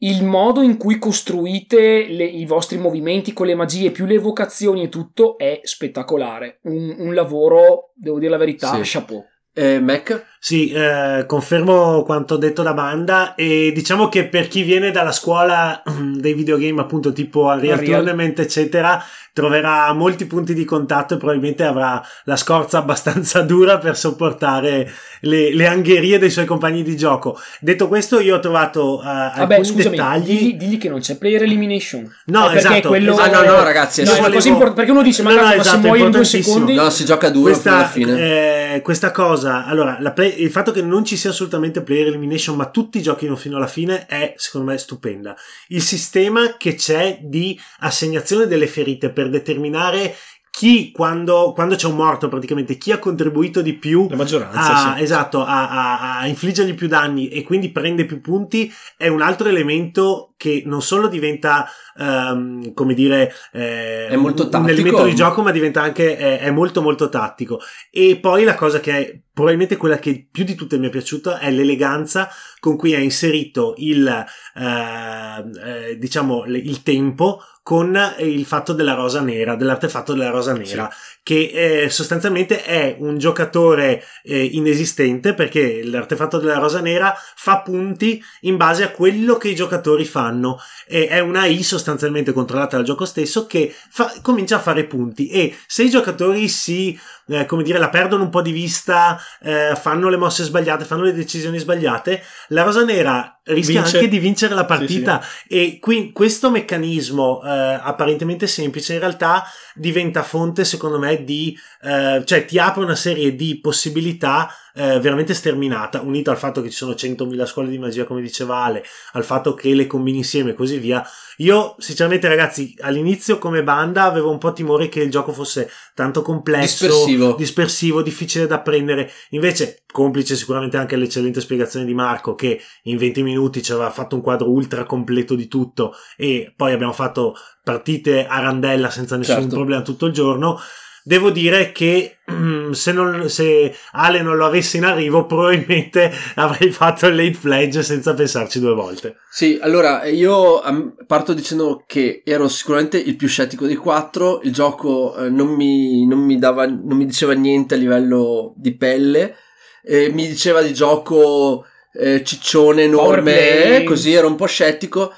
Il 0.00 0.24
modo 0.24 0.62
in 0.62 0.76
cui 0.76 0.98
costruite 0.98 2.06
le- 2.08 2.24
i 2.24 2.46
vostri 2.46 2.78
movimenti 2.78 3.32
con 3.32 3.46
le 3.46 3.54
magie, 3.54 3.90
più 3.90 4.06
le 4.06 4.14
evocazioni 4.14 4.84
e 4.84 4.88
tutto 4.88 5.36
è 5.38 5.60
spettacolare. 5.64 6.60
Un, 6.62 6.94
un 6.98 7.14
lavoro, 7.14 7.90
devo 7.94 8.18
dire 8.18 8.30
la 8.30 8.36
verità, 8.36 8.74
Sì. 8.74 8.80
chapeau. 8.98 9.24
Eh, 9.52 9.80
Mac? 9.80 10.36
Sì, 10.40 10.70
eh, 10.70 11.24
confermo 11.26 12.02
quanto 12.04 12.36
detto 12.36 12.62
da 12.62 12.72
banda 12.72 13.34
e 13.34 13.72
diciamo 13.74 14.08
che 14.08 14.24
per 14.26 14.46
chi 14.48 14.62
viene 14.62 14.90
dalla 14.92 15.10
scuola 15.12 15.82
dei 16.14 16.32
videogame 16.34 16.80
appunto 16.80 17.12
tipo 17.12 17.42
Unreal. 17.46 17.82
Tournament 17.82 18.38
eccetera 18.38 19.02
troverà 19.32 19.92
molti 19.92 20.26
punti 20.26 20.52
di 20.52 20.64
contatto 20.64 21.14
e 21.14 21.16
probabilmente 21.16 21.62
avrà 21.64 22.02
la 22.24 22.36
scorza 22.36 22.78
abbastanza 22.78 23.40
dura 23.46 23.78
per 23.78 23.96
sopportare 23.96 24.90
le, 25.20 25.54
le 25.54 25.66
angherie 25.68 26.18
dei 26.18 26.30
suoi 26.30 26.44
compagni 26.44 26.82
di 26.82 26.96
gioco. 26.96 27.38
Detto 27.60 27.86
questo 27.86 28.18
io 28.20 28.36
ho 28.36 28.40
trovato 28.40 29.00
eh, 29.00 29.04
Vabbè, 29.04 29.40
alcuni 29.56 29.64
scusami, 29.64 29.96
dettagli 29.96 30.26
digli, 30.38 30.54
digli 30.56 30.78
che 30.78 30.88
non 30.88 30.98
c'è 31.00 31.16
player 31.18 31.42
elimination. 31.42 32.12
No, 32.26 32.46
Eh, 32.48 32.52
perché 32.54 32.58
esatto, 32.58 32.88
quello 32.88 33.16
Ah, 33.16 33.28
no, 33.28 33.42
no, 33.42 33.62
ragazzi, 33.62 34.02
No, 34.02 34.10
io 34.10 34.16
è 34.16 34.18
una 34.18 34.22
volevo- 34.28 34.34
cosa 34.38 34.48
importante 34.48 34.76
perché 34.80 34.90
uno 34.92 35.02
dice: 35.02 35.22
Ma, 35.22 35.30
No, 35.30 35.36
no, 35.36 35.42
ma 35.42 35.54
esatto, 35.54 35.68
se 35.68 35.76
muoio 35.86 36.04
in 36.04 36.10
due 36.10 36.24
secondi. 36.24 36.74
No, 36.74 36.90
si 36.90 37.04
gioca 37.04 37.30
duro 37.30 37.54
fino 37.54 37.74
alla 37.74 37.82
questa, 37.88 37.92
fine. 38.12 38.74
eh, 38.74 38.82
questa 38.82 39.10
cosa, 39.12 39.64
allora, 39.66 39.98
la 40.00 40.10
play- 40.12 40.27
il 40.28 40.50
fatto 40.50 40.70
che 40.70 40.82
non 40.82 41.04
ci 41.04 41.16
sia 41.16 41.30
assolutamente 41.30 41.82
player 41.82 42.08
elimination, 42.08 42.56
ma 42.56 42.70
tutti 42.70 43.02
giochino 43.02 43.36
fino 43.36 43.56
alla 43.56 43.66
fine, 43.66 44.06
è 44.06 44.34
secondo 44.36 44.70
me 44.70 44.78
stupenda. 44.78 45.36
Il 45.68 45.82
sistema 45.82 46.56
che 46.56 46.74
c'è 46.74 47.18
di 47.22 47.58
assegnazione 47.80 48.46
delle 48.46 48.66
ferite 48.66 49.10
per 49.10 49.30
determinare 49.30 50.14
chi, 50.58 50.90
quando, 50.90 51.52
quando 51.54 51.76
c'è 51.76 51.86
un 51.86 51.94
morto, 51.94 52.26
praticamente, 52.26 52.76
chi 52.78 52.90
ha 52.90 52.98
contribuito 52.98 53.62
di 53.62 53.74
più 53.74 54.08
La 54.10 54.16
maggioranza, 54.16 54.92
a, 54.92 54.96
sì. 54.96 55.02
esatto, 55.04 55.44
a, 55.44 55.68
a- 55.68 56.18
a 56.18 56.26
infliggergli 56.26 56.74
più 56.74 56.88
danni 56.88 57.28
e 57.28 57.44
quindi 57.44 57.70
prende 57.70 58.04
più 58.06 58.20
punti 58.20 58.68
è 58.96 59.06
un 59.06 59.22
altro 59.22 59.46
elemento 59.48 60.32
che 60.36 60.64
non 60.66 60.82
solo 60.82 61.06
diventa, 61.06 61.68
ehm, 61.96 62.74
come 62.74 62.94
dire, 62.94 63.32
eh, 63.52 64.08
È 64.08 64.16
molto 64.16 64.48
tattico. 64.48 64.64
un 64.64 64.68
elemento 64.68 65.04
di 65.04 65.14
gioco, 65.14 65.42
ma 65.42 65.52
diventa 65.52 65.80
anche, 65.80 66.16
è, 66.16 66.40
è 66.40 66.50
molto 66.50 66.82
molto 66.82 67.08
tattico. 67.08 67.60
E 67.92 68.18
poi 68.20 68.42
la 68.42 68.56
cosa 68.56 68.80
che 68.80 68.92
è 68.96 69.20
probabilmente 69.32 69.76
quella 69.76 69.98
che 70.00 70.26
più 70.28 70.42
di 70.42 70.56
tutte 70.56 70.76
mi 70.78 70.88
è 70.88 70.90
piaciuta 70.90 71.38
è 71.38 71.52
l'eleganza 71.52 72.28
con 72.58 72.76
cui 72.76 72.96
ha 72.96 72.98
inserito 72.98 73.74
il, 73.76 74.08
eh, 74.56 75.90
eh, 75.90 75.98
diciamo, 75.98 76.44
il 76.46 76.82
tempo 76.82 77.40
con 77.68 78.14
il 78.20 78.46
fatto 78.46 78.72
della 78.72 78.94
rosa 78.94 79.20
nera, 79.20 79.54
dell'artefatto 79.54 80.14
della 80.14 80.30
rosa 80.30 80.54
nera, 80.54 80.88
sì. 80.90 81.18
che 81.22 81.82
eh, 81.82 81.90
sostanzialmente 81.90 82.64
è 82.64 82.96
un 82.98 83.18
giocatore 83.18 84.02
eh, 84.22 84.42
inesistente 84.42 85.34
perché 85.34 85.84
l'artefatto 85.84 86.38
della 86.38 86.56
rosa 86.56 86.80
nera 86.80 87.14
fa 87.36 87.60
punti 87.60 88.24
in 88.42 88.56
base 88.56 88.84
a 88.84 88.90
quello 88.90 89.36
che 89.36 89.50
i 89.50 89.54
giocatori 89.54 90.06
fanno. 90.06 90.58
E 90.86 91.08
è 91.08 91.18
una 91.18 91.44
I 91.44 91.62
sostanzialmente 91.62 92.32
controllata 92.32 92.76
dal 92.76 92.86
gioco 92.86 93.04
stesso 93.04 93.46
che 93.46 93.70
fa, 93.90 94.14
comincia 94.22 94.56
a 94.56 94.60
fare 94.60 94.86
punti 94.86 95.28
e 95.28 95.54
se 95.66 95.82
i 95.82 95.90
giocatori 95.90 96.48
si 96.48 96.98
eh, 97.28 97.46
come 97.46 97.62
dire, 97.62 97.78
la 97.78 97.90
perdono 97.90 98.24
un 98.24 98.30
po' 98.30 98.42
di 98.42 98.52
vista, 98.52 99.20
eh, 99.40 99.74
fanno 99.76 100.08
le 100.08 100.16
mosse 100.16 100.44
sbagliate, 100.44 100.84
fanno 100.84 101.02
le 101.02 101.12
decisioni 101.12 101.58
sbagliate, 101.58 102.22
la 102.48 102.62
rosa 102.62 102.84
nera 102.84 103.38
rischia 103.44 103.82
Vince. 103.82 103.96
anche 103.96 104.08
di 104.08 104.18
vincere 104.18 104.54
la 104.54 104.64
partita. 104.64 105.20
Sì, 105.22 105.28
sì. 105.28 105.54
E 105.54 105.78
qui 105.78 106.12
questo 106.12 106.50
meccanismo 106.50 107.42
eh, 107.42 107.48
apparentemente 107.48 108.46
semplice 108.46 108.94
in 108.94 109.00
realtà 109.00 109.44
diventa 109.74 110.22
fonte, 110.22 110.64
secondo 110.64 110.98
me, 110.98 111.24
di 111.24 111.56
eh, 111.82 112.22
cioè 112.24 112.44
ti 112.44 112.58
apre 112.58 112.82
una 112.82 112.96
serie 112.96 113.34
di 113.34 113.60
possibilità 113.60 114.52
eh, 114.78 115.00
veramente 115.00 115.34
sterminata, 115.34 116.02
unito 116.02 116.30
al 116.30 116.38
fatto 116.38 116.62
che 116.62 116.70
ci 116.70 116.76
sono 116.76 116.92
100.000 116.92 117.46
scuole 117.46 117.68
di 117.68 117.78
magia, 117.78 118.04
come 118.04 118.22
diceva 118.22 118.58
Ale, 118.58 118.84
al 119.14 119.24
fatto 119.24 119.54
che 119.54 119.74
le 119.74 119.88
combini 119.88 120.18
insieme 120.18 120.50
e 120.50 120.54
così 120.54 120.78
via. 120.78 121.04
Io, 121.38 121.74
sinceramente, 121.78 122.28
ragazzi, 122.28 122.76
all'inizio 122.80 123.38
come 123.38 123.64
banda 123.64 124.04
avevo 124.04 124.30
un 124.30 124.38
po' 124.38 124.52
timore 124.52 124.88
che 124.88 125.00
il 125.00 125.10
gioco 125.10 125.32
fosse 125.32 125.68
tanto 125.94 126.22
complesso, 126.22 126.86
dispersivo, 126.86 127.32
dispersivo 127.32 128.02
difficile 128.02 128.46
da 128.46 128.56
apprendere. 128.56 129.10
Invece, 129.30 129.82
complice 129.90 130.36
sicuramente 130.36 130.76
anche 130.76 130.94
l'eccellente 130.94 131.40
spiegazione 131.40 131.84
di 131.84 131.94
Marco, 131.94 132.36
che 132.36 132.60
in 132.84 132.98
20 132.98 133.22
minuti 133.24 133.62
ci 133.62 133.72
aveva 133.72 133.90
fatto 133.90 134.14
un 134.14 134.22
quadro 134.22 134.48
ultra 134.48 134.84
completo 134.84 135.34
di 135.34 135.48
tutto 135.48 135.92
e 136.16 136.52
poi 136.54 136.72
abbiamo 136.72 136.92
fatto 136.92 137.34
partite 137.64 138.26
a 138.26 138.38
randella 138.38 138.90
senza 138.90 139.16
nessun 139.16 139.40
certo. 139.40 139.56
problema 139.56 139.82
tutto 139.82 140.06
il 140.06 140.12
giorno. 140.12 140.60
Devo 141.08 141.30
dire 141.30 141.72
che 141.72 142.18
mm, 142.30 142.72
se, 142.72 142.92
non, 142.92 143.30
se, 143.30 143.74
Ale 143.92 144.20
non 144.20 144.36
lo 144.36 144.44
avesse 144.44 144.76
in 144.76 144.84
arrivo, 144.84 145.24
probabilmente 145.24 146.12
avrei 146.36 146.70
fatto 146.70 147.06
il 147.06 147.16
late 147.16 147.38
pledge 147.40 147.82
senza 147.82 148.12
pensarci 148.12 148.60
due 148.60 148.74
volte. 148.74 149.16
Sì, 149.30 149.58
allora 149.62 150.04
io 150.04 150.60
parto 151.06 151.32
dicendo 151.32 151.82
che 151.86 152.20
ero 152.26 152.46
sicuramente 152.48 152.98
il 152.98 153.16
più 153.16 153.26
scettico 153.26 153.64
dei 153.64 153.76
quattro. 153.76 154.42
Il 154.42 154.52
gioco 154.52 155.16
eh, 155.16 155.30
non, 155.30 155.48
mi, 155.54 156.06
non, 156.06 156.18
mi 156.18 156.38
dava, 156.38 156.66
non 156.66 156.98
mi 156.98 157.06
diceva 157.06 157.32
niente 157.32 157.72
a 157.72 157.78
livello 157.78 158.52
di 158.58 158.76
pelle, 158.76 159.34
eh, 159.82 160.10
mi 160.10 160.28
diceva 160.28 160.60
di 160.60 160.74
gioco 160.74 161.64
eh, 161.94 162.22
ciccione 162.22 162.82
enorme, 162.82 163.82
così 163.84 164.12
ero 164.12 164.26
un 164.26 164.36
po' 164.36 164.44
scettico. 164.44 165.10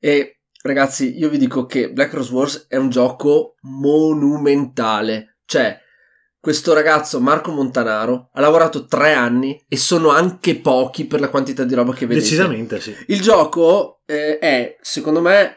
E 0.00 0.37
Ragazzi, 0.60 1.16
io 1.16 1.28
vi 1.28 1.38
dico 1.38 1.66
che 1.66 1.92
Black 1.92 2.12
Rose 2.14 2.32
Wars 2.32 2.66
è 2.68 2.76
un 2.76 2.90
gioco 2.90 3.54
monumentale. 3.62 5.38
Cioè, 5.44 5.78
questo 6.40 6.74
ragazzo 6.74 7.20
Marco 7.20 7.50
Montanaro 7.50 8.30
ha 8.32 8.40
lavorato 8.40 8.86
tre 8.86 9.12
anni 9.12 9.64
e 9.68 9.76
sono 9.76 10.10
anche 10.10 10.56
pochi 10.56 11.06
per 11.06 11.20
la 11.20 11.28
quantità 11.28 11.64
di 11.64 11.74
roba 11.74 11.92
che 11.92 12.06
vedete. 12.06 12.24
Decisamente 12.24 12.80
sì. 12.80 12.94
Il 13.06 13.20
gioco 13.20 14.02
eh, 14.04 14.38
è, 14.38 14.76
secondo 14.80 15.20
me, 15.20 15.56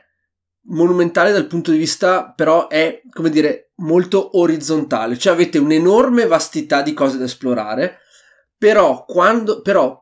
monumentale 0.65 1.31
dal 1.31 1.47
punto 1.47 1.71
di 1.71 1.77
vista, 1.77 2.33
però 2.35 2.67
è, 2.67 3.01
come 3.09 3.29
dire, 3.29 3.71
molto 3.77 4.37
orizzontale. 4.37 5.17
Cioè 5.17 5.33
avete 5.33 5.57
un'enorme 5.57 6.27
vastità 6.27 6.81
di 6.81 6.93
cose 6.93 7.17
da 7.17 7.25
esplorare, 7.25 7.99
però 8.57 9.05
quando, 9.05 9.61
però 9.61 9.99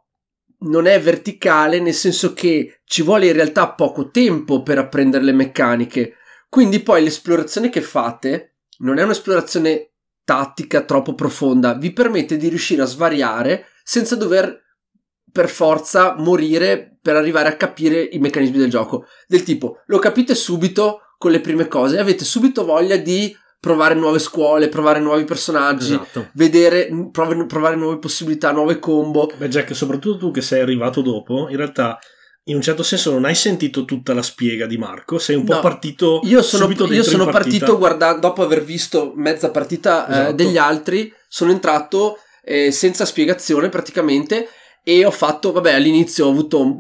non 0.62 0.88
è 0.88 1.00
verticale 1.00 1.80
nel 1.80 1.94
senso 1.94 2.34
che 2.34 2.82
ci 2.86 3.02
vuole 3.02 3.28
in 3.28 3.34
realtà 3.34 3.72
poco 3.72 4.10
tempo 4.10 4.62
per 4.62 4.78
apprendere 4.78 5.24
le 5.24 5.34
meccaniche. 5.34 6.16
Quindi 6.50 6.82
poi 6.82 7.04
l'esplorazione 7.04 7.70
che 7.70 7.82
fate 7.82 8.58
non 8.80 8.98
è 8.98 9.04
un'esplorazione 9.04 9.92
tattica 10.24 10.82
troppo 10.82 11.16
profonda, 11.16 11.74
vi 11.74 11.92
permette 11.92 12.38
di 12.38 12.50
riuscire 12.50 12.82
a 12.82 12.86
svariare 12.86 13.68
senza 13.84 14.16
dover 14.16 14.64
per 15.32 15.50
forza 15.50 16.16
morire 16.16 16.98
per 17.02 17.16
arrivare 17.16 17.50
a 17.50 17.56
capire 17.56 18.02
i 18.02 18.20
meccanismi 18.20 18.58
del 18.58 18.70
gioco. 18.70 19.06
Del 19.28 19.44
tipo, 19.44 19.82
lo 19.88 20.00
capite 20.00 20.36
subito 20.36 21.02
con 21.18 21.32
le 21.32 21.42
prime 21.42 21.68
cose 21.68 21.96
e 21.96 22.00
avete 22.00 22.24
subito 22.24 22.64
voglia 22.64 22.96
di 22.98 23.36
provare 23.60 23.94
nuove 23.94 24.20
scuole, 24.20 24.70
provare 24.70 25.00
nuovi 25.00 25.26
personaggi, 25.26 25.94
esatto. 25.94 26.30
vedere, 26.34 26.90
provare, 27.12 27.46
provare 27.46 27.76
nuove 27.76 27.98
possibilità, 27.98 28.52
nuove 28.52 28.80
combo. 28.80 29.30
Beh, 29.36 29.50
Jack, 29.50 29.76
soprattutto 29.76 30.18
tu 30.18 30.32
che 30.32 30.42
sei 30.42 30.62
arrivato 30.62 31.02
dopo, 31.02 31.48
in 31.50 31.58
realtà 31.58 32.00
in 32.44 32.56
un 32.56 32.62
certo 32.62 32.82
senso 32.84 33.12
non 33.12 33.26
hai 33.26 33.36
sentito 33.36 33.86
tutta 33.86 34.14
la 34.14 34.24
spiega 34.24 34.66
di 34.66 34.78
Marco, 34.78 35.20
sei 35.20 35.36
un 35.36 35.44
po' 35.44 35.60
partito 35.60 36.22
io 36.24 36.42
sono, 36.42 36.68
io 36.72 37.04
sono 37.04 37.28
partito 37.28 37.78
guardando 37.78 38.22
dopo 38.22 38.42
aver 38.42 38.64
visto 38.64 39.12
mezza 39.16 39.52
partita 39.52 40.08
eh, 40.08 40.12
esatto. 40.12 40.30
eh, 40.30 40.34
degli 40.34 40.58
altri, 40.58 41.14
sono 41.28 41.52
entrato 41.52 42.18
eh, 42.44 42.72
senza 42.72 43.06
spiegazione 43.06 43.70
praticamente 43.70 44.48
e 44.90 45.06
ho 45.06 45.12
fatto, 45.12 45.52
vabbè, 45.52 45.74
all'inizio 45.74 46.26
ho 46.26 46.32
avuto, 46.32 46.80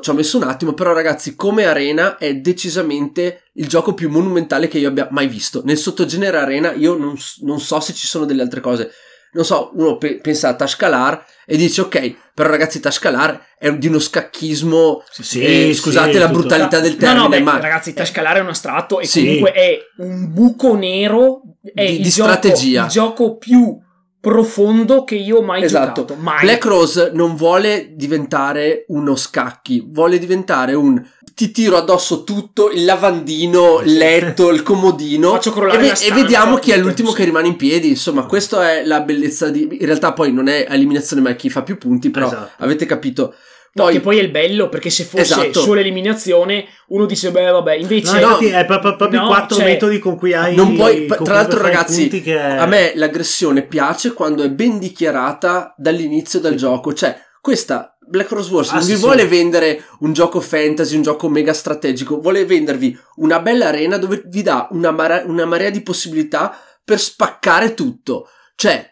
ci 0.00 0.10
ho 0.10 0.14
messo 0.14 0.36
un 0.36 0.42
attimo, 0.42 0.72
però 0.72 0.92
ragazzi, 0.92 1.36
come 1.36 1.64
arena 1.64 2.18
è 2.18 2.34
decisamente 2.34 3.44
il 3.52 3.68
gioco 3.68 3.94
più 3.94 4.10
monumentale 4.10 4.66
che 4.66 4.78
io 4.78 4.88
abbia 4.88 5.06
mai 5.12 5.28
visto. 5.28 5.62
Nel 5.64 5.78
sottogenere 5.78 6.38
arena 6.38 6.72
io 6.72 6.96
non, 6.96 7.16
non 7.42 7.60
so 7.60 7.78
se 7.78 7.92
ci 7.92 8.08
sono 8.08 8.24
delle 8.24 8.42
altre 8.42 8.58
cose. 8.58 8.90
Non 9.34 9.44
so, 9.44 9.70
uno 9.74 9.96
pe- 9.96 10.18
pensa 10.20 10.48
a 10.48 10.54
Tashkalar 10.54 11.24
e 11.46 11.56
dice 11.56 11.82
ok, 11.82 12.16
però 12.34 12.48
ragazzi 12.48 12.80
Tashkalar 12.80 13.40
è 13.56 13.72
di 13.74 13.86
uno 13.86 14.00
scacchismo, 14.00 15.04
sì, 15.08 15.22
sì, 15.22 15.40
eh, 15.42 15.72
scusate 15.72 16.14
sì, 16.14 16.18
la 16.18 16.28
brutalità 16.28 16.80
del 16.80 16.96
termine, 16.96 17.20
no, 17.20 17.22
no, 17.22 17.28
beh, 17.28 17.42
ma... 17.42 17.60
Ragazzi 17.60 17.94
Tashkalar 17.94 18.38
è 18.38 18.40
un 18.40 18.48
astratto 18.48 18.98
e 18.98 19.08
comunque 19.08 19.52
è 19.52 19.78
un 19.98 20.32
buco 20.32 20.74
nero, 20.74 21.42
è 21.62 21.84
di, 21.84 21.96
il, 21.98 22.02
di 22.02 22.08
gioco, 22.08 22.28
strategia. 22.28 22.84
il 22.84 22.90
gioco 22.90 23.36
più 23.36 23.84
profondo 24.20 25.04
che 25.04 25.14
io 25.14 25.38
ho 25.38 25.42
mai 25.42 25.62
esatto. 25.62 26.02
giocato. 26.02 26.20
Mai. 26.20 26.40
Black 26.42 26.64
Rose 26.64 27.10
non 27.14 27.36
vuole 27.36 27.92
diventare 27.94 28.84
uno 28.88 29.16
scacchi, 29.16 29.84
vuole 29.86 30.18
diventare 30.18 30.74
un 30.74 31.02
ti 31.36 31.50
tiro 31.50 31.76
addosso 31.76 32.24
tutto, 32.24 32.70
il 32.70 32.86
lavandino, 32.86 33.80
il 33.84 33.92
letto, 33.92 34.50
il 34.50 34.62
comodino 34.62 35.38
e, 35.38 35.76
ve- 35.76 35.92
e 35.92 36.12
vediamo 36.12 36.56
chi 36.56 36.70
è 36.70 36.78
l'ultimo 36.78 37.10
sì. 37.10 37.16
che 37.16 37.24
rimane 37.24 37.48
in 37.48 37.56
piedi. 37.56 37.90
Insomma, 37.90 38.24
questa 38.24 38.72
è 38.72 38.84
la 38.86 39.02
bellezza 39.02 39.50
di... 39.50 39.68
In 39.70 39.84
realtà 39.84 40.14
poi 40.14 40.32
non 40.32 40.48
è 40.48 40.66
eliminazione 40.66 41.20
ma 41.20 41.28
è 41.28 41.36
chi 41.36 41.50
fa 41.50 41.62
più 41.62 41.76
punti, 41.76 42.08
però 42.08 42.26
esatto. 42.26 42.62
avete 42.64 42.86
capito. 42.86 43.34
Poi, 43.82 43.92
che 43.92 44.00
poi 44.00 44.18
è 44.18 44.22
il 44.22 44.30
bello 44.30 44.70
perché 44.70 44.88
se 44.88 45.04
fosse 45.04 45.22
esatto. 45.22 45.60
solo 45.60 45.80
eliminazione 45.80 46.66
uno 46.88 47.04
dice 47.04 47.30
beh 47.30 47.50
vabbè 47.50 47.74
invece 47.74 48.20
no, 48.20 48.30
no 48.30 48.38
è 48.38 48.64
proprio, 48.64 49.20
no, 49.20 49.26
quattro 49.26 49.56
cioè, 49.56 49.66
metodi 49.66 49.98
con 49.98 50.16
cui 50.16 50.32
hai 50.32 50.54
non 50.54 50.74
puoi, 50.74 51.06
tra 51.06 51.34
l'altro 51.34 51.60
ragazzi 51.60 52.08
che... 52.08 52.38
a 52.38 52.64
me 52.64 52.92
l'aggressione 52.94 53.66
piace 53.66 54.14
quando 54.14 54.42
è 54.42 54.50
ben 54.50 54.78
dichiarata 54.78 55.74
dall'inizio 55.76 56.40
del 56.40 56.52
sì. 56.52 56.58
gioco 56.58 56.94
cioè 56.94 57.18
questa 57.40 57.94
Black 58.00 58.30
Rose 58.30 58.50
Wars 58.50 58.70
ah, 58.70 58.74
non 58.74 58.82
sì, 58.82 58.92
vi 58.92 58.96
sì. 58.96 59.02
vuole 59.02 59.26
vendere 59.26 59.84
un 60.00 60.14
gioco 60.14 60.40
fantasy 60.40 60.96
un 60.96 61.02
gioco 61.02 61.28
mega 61.28 61.52
strategico 61.52 62.18
vuole 62.18 62.46
vendervi 62.46 62.98
una 63.16 63.40
bella 63.40 63.66
arena 63.66 63.98
dove 63.98 64.22
vi 64.24 64.42
dà 64.42 64.68
una, 64.70 64.90
marea, 64.90 65.24
una 65.26 65.44
marea 65.44 65.68
di 65.68 65.82
possibilità 65.82 66.58
per 66.82 66.98
spaccare 66.98 67.74
tutto 67.74 68.28
cioè 68.54 68.88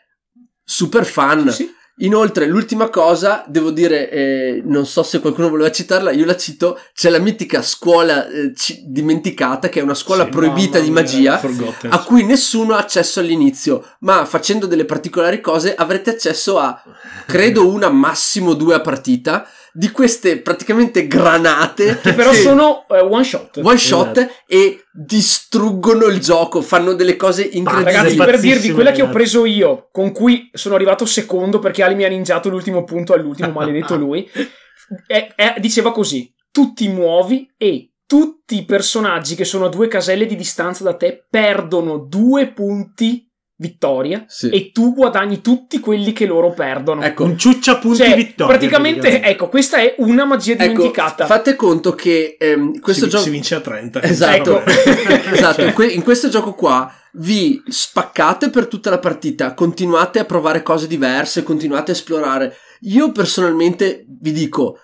super 0.62 1.06
fan 1.06 1.50
sì 1.50 1.72
Inoltre, 1.98 2.46
l'ultima 2.46 2.88
cosa, 2.88 3.44
devo 3.46 3.70
dire, 3.70 4.10
eh, 4.10 4.62
non 4.64 4.84
so 4.84 5.04
se 5.04 5.20
qualcuno 5.20 5.48
voleva 5.48 5.70
citarla, 5.70 6.10
io 6.10 6.24
la 6.24 6.36
cito, 6.36 6.80
c'è 6.92 7.08
la 7.08 7.20
mitica 7.20 7.62
scuola 7.62 8.26
eh, 8.26 8.52
c- 8.52 8.80
dimenticata, 8.84 9.68
che 9.68 9.78
è 9.78 9.82
una 9.82 9.94
scuola 9.94 10.24
sì, 10.24 10.30
proibita 10.30 10.80
di 10.80 10.90
magia, 10.90 11.40
a 11.88 12.02
cui 12.02 12.24
nessuno 12.24 12.74
ha 12.74 12.78
accesso 12.78 13.20
all'inizio, 13.20 13.92
ma 14.00 14.24
facendo 14.24 14.66
delle 14.66 14.86
particolari 14.86 15.40
cose 15.40 15.72
avrete 15.72 16.10
accesso 16.10 16.58
a, 16.58 16.82
credo, 17.26 17.66
una, 17.70 17.90
massimo 17.90 18.54
due 18.54 18.74
a 18.74 18.80
partita, 18.80 19.46
di 19.76 19.90
queste 19.90 20.38
praticamente 20.38 21.08
granate 21.08 21.98
che 22.00 22.12
però 22.14 22.30
che 22.30 22.36
sono 22.36 22.86
uh, 22.88 22.94
one 22.94 23.24
shot 23.24 23.58
one 23.60 23.76
shot 23.76 24.16
esatto. 24.18 24.32
e 24.46 24.83
distruggono 24.96 26.06
il 26.06 26.20
gioco 26.20 26.62
fanno 26.62 26.92
delle 26.94 27.16
cose 27.16 27.42
incredibili. 27.42 27.96
ragazzi 27.96 28.16
per 28.16 28.38
dirvi 28.38 28.70
quella 28.70 28.92
che 28.92 29.02
ho 29.02 29.08
preso 29.08 29.44
io 29.44 29.88
con 29.90 30.12
cui 30.12 30.50
sono 30.52 30.76
arrivato 30.76 31.04
secondo 31.04 31.58
perché 31.58 31.82
Ali 31.82 31.96
mi 31.96 32.04
ha 32.04 32.08
ninjato 32.08 32.48
l'ultimo 32.48 32.84
punto 32.84 33.12
all'ultimo 33.12 33.50
maledetto 33.52 33.96
lui 33.96 34.30
è, 35.08 35.32
è, 35.34 35.54
diceva 35.58 35.90
così 35.90 36.32
tu 36.52 36.74
ti 36.74 36.86
muovi 36.86 37.52
e 37.56 37.90
tutti 38.06 38.56
i 38.56 38.64
personaggi 38.64 39.34
che 39.34 39.44
sono 39.44 39.64
a 39.64 39.68
due 39.68 39.88
caselle 39.88 40.26
di 40.26 40.36
distanza 40.36 40.84
da 40.84 40.94
te 40.94 41.26
perdono 41.28 41.98
due 41.98 42.52
punti 42.52 43.23
vittoria 43.56 44.24
sì. 44.26 44.48
e 44.48 44.72
tu 44.72 44.94
guadagni 44.94 45.40
tutti 45.40 45.78
quelli 45.78 46.12
che 46.12 46.26
loro 46.26 46.52
perdono. 46.52 47.02
Ecco, 47.02 47.24
un 47.24 47.38
ciuccia 47.38 47.78
punti 47.78 47.98
cioè, 47.98 48.14
vittoria. 48.14 48.56
Praticamente, 48.56 49.22
ecco, 49.22 49.48
questa 49.48 49.78
è 49.78 49.94
una 49.98 50.24
magia 50.24 50.54
ecco, 50.54 50.64
dimenticata. 50.64 51.26
Fate 51.26 51.54
conto 51.54 51.94
che 51.94 52.36
ehm, 52.38 52.80
questo 52.80 53.04
si, 53.04 53.10
gioco 53.10 53.24
si 53.24 53.30
vince 53.30 53.54
a 53.54 53.60
30. 53.60 54.02
Esatto. 54.02 54.62
esatto. 54.66 55.72
Cioè. 55.72 55.86
In 55.92 56.02
questo 56.02 56.28
gioco 56.28 56.54
qua 56.54 56.92
vi 57.12 57.62
spaccate 57.66 58.50
per 58.50 58.66
tutta 58.66 58.90
la 58.90 58.98
partita, 58.98 59.54
continuate 59.54 60.18
a 60.18 60.24
provare 60.24 60.62
cose 60.62 60.86
diverse, 60.86 61.42
continuate 61.44 61.92
a 61.92 61.94
esplorare. 61.94 62.56
Io 62.82 63.12
personalmente 63.12 64.04
vi 64.20 64.32
dico 64.32 64.78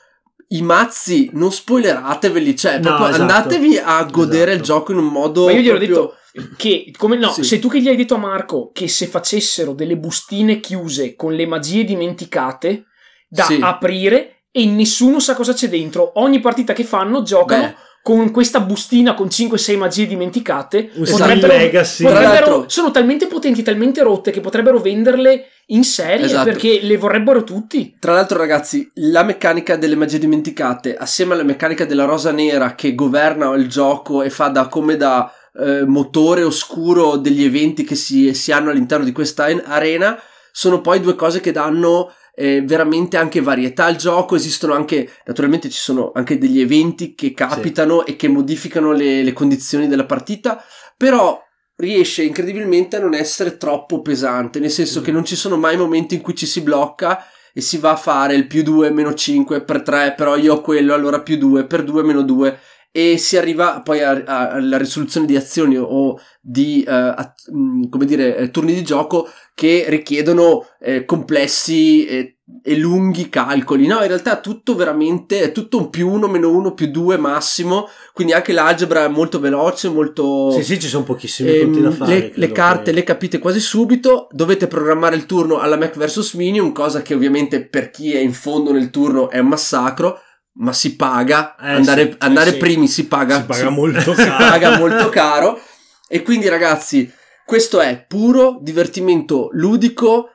i 0.52 0.62
mazzi 0.62 1.30
non 1.32 1.52
spoilerateveli, 1.52 2.56
cioè 2.56 2.74
No, 2.78 2.80
proprio 2.80 3.08
esatto. 3.08 3.22
andatevi 3.22 3.78
a 3.78 4.02
godere 4.04 4.52
Esatto. 4.52 4.56
il 4.56 4.62
gioco 4.62 4.92
in 4.92 4.98
un 4.98 5.06
modo 5.06 5.44
Ma 5.46 5.52
io 5.52 5.60
gliel'ho 5.60 5.76
proprio- 5.78 6.14
detto 6.32 6.54
che, 6.56 6.92
come 6.96 7.16
no, 7.16 7.30
Sì. 7.32 7.42
sei 7.44 7.58
tu 7.58 7.68
che 7.68 7.80
gli 7.80 7.88
hai 7.88 7.96
detto 7.96 8.14
a 8.14 8.18
Marco 8.18 8.70
che 8.72 8.88
se 8.88 9.06
facessero 9.06 9.72
delle 9.74 9.96
bustine 9.96 10.60
chiuse 10.60 11.14
con 11.16 11.34
le 11.34 11.46
magie 11.46 11.84
dimenticate 11.84 12.84
da 13.28 13.44
Sì. 13.44 13.58
aprire 13.60 14.42
e 14.50 14.64
nessuno 14.66 15.20
sa 15.20 15.34
cosa 15.34 15.52
c'è 15.52 15.68
dentro, 15.68 16.12
ogni 16.20 16.40
partita 16.40 16.72
che 16.72 16.82
fanno 16.84 17.22
giocano 17.22 17.62
Beh, 17.66 17.74
con 18.02 18.30
questa 18.30 18.60
bustina 18.60 19.14
con 19.14 19.28
5-6 19.28 19.76
magie 19.76 20.06
dimenticate. 20.06 20.90
Un 20.94 21.02
Esatto. 21.02 21.18
potrebbero- 21.22 21.52
Legacy. 21.56 22.04
Tra 22.04 22.12
potrebbero- 22.14 22.50
l'altro- 22.50 22.68
sono 22.68 22.90
talmente 22.90 23.26
potenti, 23.26 23.62
talmente 23.62 24.02
rotte 24.02 24.30
che 24.30 24.40
potrebbero 24.40 24.78
venderle 24.78 25.46
in 25.66 25.84
serie 25.84 26.24
Esatto. 26.26 26.44
perché 26.44 26.80
le 26.82 26.96
vorrebbero 26.96 27.44
tutti. 27.44 27.94
Tra 27.98 28.14
l'altro, 28.14 28.38
ragazzi, 28.38 28.90
la 28.94 29.22
meccanica 29.22 29.76
delle 29.76 29.94
magie 29.96 30.18
dimenticate, 30.18 30.96
assieme 30.96 31.34
alla 31.34 31.42
meccanica 31.44 31.84
della 31.84 32.04
rosa 32.04 32.32
nera 32.32 32.74
che 32.74 32.94
governa 32.94 33.54
il 33.54 33.68
gioco 33.68 34.22
e 34.22 34.30
fa 34.30 34.48
da 34.48 34.66
come 34.68 34.96
da 34.96 35.32
eh, 35.58 35.84
motore 35.84 36.42
oscuro 36.44 37.16
degli 37.16 37.42
eventi 37.44 37.82
che 37.84 37.96
si, 37.96 38.32
si 38.34 38.52
hanno 38.52 38.70
all'interno 38.70 39.04
di 39.04 39.10
questa 39.12 39.48
en- 39.48 39.62
arena, 39.66 40.16
sono 40.52 40.80
poi 40.80 41.00
due 41.00 41.16
cose 41.16 41.40
che 41.40 41.50
danno 41.52 42.12
eh, 42.34 42.62
veramente 42.62 43.16
anche 43.16 43.40
varietà 43.40 43.84
al 43.84 43.96
gioco. 43.96 44.36
Esistono 44.36 44.74
anche, 44.74 45.08
naturalmente, 45.26 45.68
ci 45.68 45.78
sono 45.78 46.12
anche 46.14 46.38
degli 46.38 46.60
eventi 46.60 47.14
che 47.14 47.32
capitano 47.32 48.04
e 48.06 48.16
che 48.16 48.28
modificano 48.28 48.92
le, 48.92 49.22
le 49.22 49.32
condizioni 49.32 49.88
della 49.88 50.06
partita, 50.06 50.62
però 50.96 51.40
riesce 51.76 52.22
incredibilmente 52.22 52.96
a 52.96 53.00
non 53.00 53.14
essere 53.14 53.56
troppo 53.56 54.02
pesante, 54.02 54.58
nel 54.60 54.70
senso 54.70 55.00
Mm. 55.00 55.02
che 55.04 55.12
non 55.12 55.24
ci 55.24 55.36
sono 55.36 55.56
mai 55.56 55.76
momenti 55.76 56.14
in 56.14 56.20
cui 56.20 56.34
ci 56.34 56.46
si 56.46 56.60
blocca 56.60 57.24
e 57.52 57.60
si 57.60 57.78
va 57.78 57.92
a 57.92 57.96
fare 57.96 58.34
il 58.34 58.46
più 58.46 58.62
2 58.62 58.90
meno 58.90 59.12
5 59.14 59.62
per 59.64 59.82
3 59.82 60.14
però 60.16 60.36
io 60.36 60.54
ho 60.54 60.60
quello 60.60 60.94
allora 60.94 61.20
più 61.20 61.36
2 61.36 61.66
per 61.66 61.82
2 61.82 62.02
meno 62.04 62.22
2 62.22 62.58
e 62.92 63.18
si 63.18 63.36
arriva 63.36 63.82
poi 63.82 64.02
alla 64.02 64.76
risoluzione 64.76 65.24
di 65.26 65.36
azioni 65.36 65.76
o 65.78 66.18
di 66.40 66.82
eh, 66.82 66.90
at- 66.90 67.48
mh, 67.50 67.88
come 67.88 68.04
dire 68.04 68.36
eh, 68.36 68.50
turni 68.50 68.74
di 68.74 68.82
gioco 68.82 69.28
che 69.54 69.84
richiedono 69.88 70.66
eh, 70.80 71.04
complessi 71.04 72.04
e, 72.06 72.38
e 72.62 72.76
lunghi 72.76 73.28
calcoli 73.28 73.86
no 73.86 74.00
in 74.00 74.08
realtà 74.08 74.40
tutto 74.40 74.74
veramente 74.74 75.40
è 75.42 75.52
tutto 75.52 75.76
un 75.78 75.88
più 75.90 76.08
1 76.10 76.26
meno 76.26 76.50
1 76.50 76.72
più 76.74 76.88
2 76.90 77.16
massimo 77.16 77.86
quindi 78.12 78.32
anche 78.32 78.52
l'algebra 78.52 79.04
è 79.04 79.08
molto 79.08 79.38
veloce 79.38 79.88
molto 79.88 80.50
Sì, 80.50 80.64
sì, 80.64 80.80
ci 80.80 80.88
sono 80.88 81.04
pochissimi 81.04 81.50
Ehm, 81.50 81.62
punti 81.64 81.80
da 81.82 81.90
fare. 81.92 82.14
le, 82.18 82.32
le 82.34 82.52
carte 82.52 82.84
che- 82.90 82.92
le 82.92 83.04
capite 83.04 83.38
quasi 83.38 83.60
subito, 83.60 84.26
dovete 84.32 84.66
programmare 84.66 85.14
il 85.14 85.26
turno 85.26 85.58
alla 85.58 85.76
Mac 85.76 85.96
vs 85.96 86.32
Minium, 86.34 86.72
cosa 86.72 87.02
che 87.02 87.14
ovviamente 87.14 87.64
per 87.64 87.90
chi 87.90 88.14
è 88.14 88.18
in 88.18 88.32
fondo 88.32 88.72
nel 88.72 88.90
turno 88.90 89.30
è 89.30 89.38
un 89.38 89.46
massacro, 89.48 90.18
ma 90.54 90.72
si 90.72 90.96
paga, 90.96 91.56
Eh, 91.56 91.72
andare, 91.74 92.10
sì, 92.12 92.16
andare 92.20 92.52
sì. 92.52 92.56
primi 92.58 92.88
si 92.88 93.06
paga, 93.06 93.36
Si 93.40 93.44
paga 93.46 93.70
molto 93.70 94.14
si 94.16 94.26
paga 94.26 94.76
molto 94.78 95.08
caro. 95.08 95.60
E 96.08 96.22
quindi 96.22 96.48
ragazzi 96.48 97.10
questo 97.46 97.80
è 97.80 98.04
puro 98.06 98.58
divertimento 98.60 99.48
ludico 99.52 100.30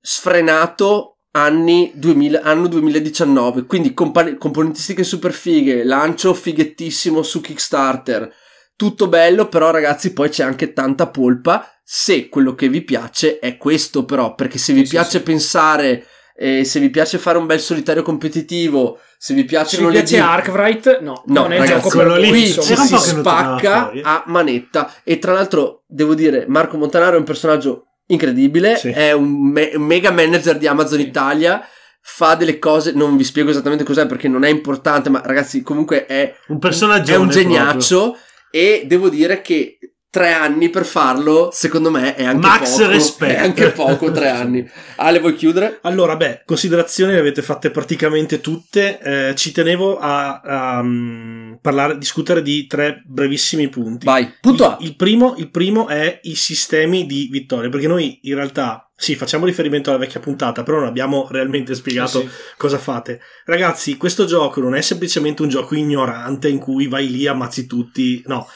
sfrenato 0.00 1.18
anni 1.34 1.92
2000, 1.94 2.42
anno 2.42 2.66
2019 2.68 3.64
quindi 3.64 3.94
compa- 3.94 4.36
componentistiche 4.36 5.02
super 5.04 5.32
fighe 5.32 5.84
lancio 5.84 6.34
fighettissimo 6.34 7.22
su 7.22 7.40
Kickstarter. 7.40 8.30
Tutto 8.76 9.06
bello 9.08 9.48
però 9.48 9.70
ragazzi 9.70 10.12
poi 10.12 10.28
c'è 10.28 10.42
anche 10.44 10.72
tanta 10.72 11.08
polpa. 11.08 11.66
Se 11.84 12.28
quello 12.28 12.54
che 12.54 12.68
vi 12.68 12.82
piace 12.82 13.38
è 13.38 13.56
questo 13.56 14.04
però 14.04 14.34
perché 14.34 14.58
se 14.58 14.72
vi 14.72 14.84
Sì, 14.84 14.90
piace 14.90 15.22
pensare 15.22 16.06
eh, 16.36 16.64
se 16.64 16.80
vi 16.80 16.90
piace 16.90 17.18
fare 17.18 17.38
un 17.38 17.46
bel 17.46 17.60
solitario 17.60 18.02
competitivo 18.02 18.98
se 19.24 19.34
vi 19.34 19.40
Se 19.42 19.46
piacciono 19.46 19.86
vi 19.88 19.94
le 19.94 20.02
piace 20.02 20.18
Arkwright, 20.18 20.98
no, 21.00 21.22
No, 21.26 21.42
non 21.42 21.52
è 21.52 21.58
ragazzi, 21.58 21.88
gioco 21.90 21.96
per 21.96 22.18
lì- 22.18 22.46
insomma. 22.46 22.76
si 22.84 22.96
spacca 22.98 23.92
a 24.02 24.24
manetta 24.26 24.92
e 25.04 25.20
tra 25.20 25.32
l'altro 25.32 25.84
devo 25.86 26.14
dire 26.16 26.44
Marco 26.48 26.76
Montanaro 26.76 27.14
è 27.14 27.18
un 27.18 27.24
personaggio 27.24 27.84
incredibile 28.06 28.76
Sì. 28.76 28.88
è 28.90 29.12
un, 29.12 29.30
me- 29.52 29.70
un 29.76 29.82
mega 29.82 30.10
manager 30.10 30.58
di 30.58 30.66
Amazon 30.66 30.98
Sì. 30.98 31.06
Italia 31.06 31.64
fa 32.00 32.34
delle 32.34 32.58
cose 32.58 32.90
non 32.94 33.16
vi 33.16 33.22
spiego 33.22 33.50
esattamente 33.50 33.84
cos'è 33.84 34.06
perché 34.08 34.26
non 34.26 34.42
è 34.42 34.48
importante 34.48 35.08
ma 35.08 35.22
ragazzi 35.24 35.62
comunque 35.62 36.04
è 36.06 36.34
Un 36.48 36.58
personaggio 36.58 37.12
è 37.12 37.16
un 37.16 37.28
geniaccio 37.28 38.16
e 38.50 38.82
devo 38.86 39.08
dire 39.08 39.40
che 39.40 39.78
tre 40.12 40.30
anni 40.34 40.68
per 40.68 40.84
farlo 40.84 41.48
secondo 41.54 41.90
me 41.90 42.14
è 42.14 42.22
anche 42.22 42.46
Max 42.46 42.76
poco 42.76 42.90
respect. 42.90 43.32
è 43.32 43.38
anche 43.38 43.70
poco 43.70 44.12
tre 44.12 44.28
anni 44.28 44.70
Ale 44.96 45.20
vuoi 45.20 45.34
chiudere? 45.34 45.78
Allora, 45.82 46.16
beh, 46.16 46.42
considerazioni 46.44 47.12
le 47.12 47.18
avete 47.18 47.40
fatte 47.40 47.70
praticamente 47.70 48.42
tutte. 48.42 49.00
Eh, 49.00 49.34
ci 49.34 49.52
tenevo 49.52 49.98
a, 49.98 50.40
a, 50.40 50.82
mm, 50.82 51.54
parlare, 51.62 51.96
discutere 51.96 52.42
di 52.42 52.66
tre 52.66 53.02
brevissimi 53.06 53.68
punti. 53.70 54.04
vai 54.04 54.30
punto 54.38 54.66
A 54.66 54.76
Il, 54.80 54.88
il 54.88 54.96
primo, 54.96 55.34
il 55.38 55.50
primo 55.50 55.88
è 55.88 56.20
i 56.24 56.34
sistemi 56.34 57.06
di 57.06 57.28
vittoria, 57.30 57.70
perché 57.70 57.88
noi 57.88 58.18
in 58.22 58.34
realtà 58.34 58.90
sì, 58.94 59.16
facciamo 59.16 59.46
riferimento 59.46 59.88
alla 59.88 59.98
vecchia 59.98 60.20
puntata, 60.20 60.62
però 60.62 60.78
non 60.78 60.86
abbiamo 60.88 61.26
realmente 61.30 61.74
spiegato 61.74 62.20
Sì. 62.20 62.28
cosa 62.58 62.78
fate. 62.78 63.20
Ragazzi, 63.46 63.96
questo 63.96 64.26
gioco 64.26 64.60
non 64.60 64.74
è 64.76 64.82
semplicemente 64.82 65.40
un 65.42 65.48
gioco 65.48 65.74
ignorante 65.74 66.48
in 66.48 66.58
cui 66.58 66.86
vai 66.86 67.10
lì, 67.10 67.26
ammazzi 67.26 67.66
tutti, 67.66 68.22
no. 68.26 68.46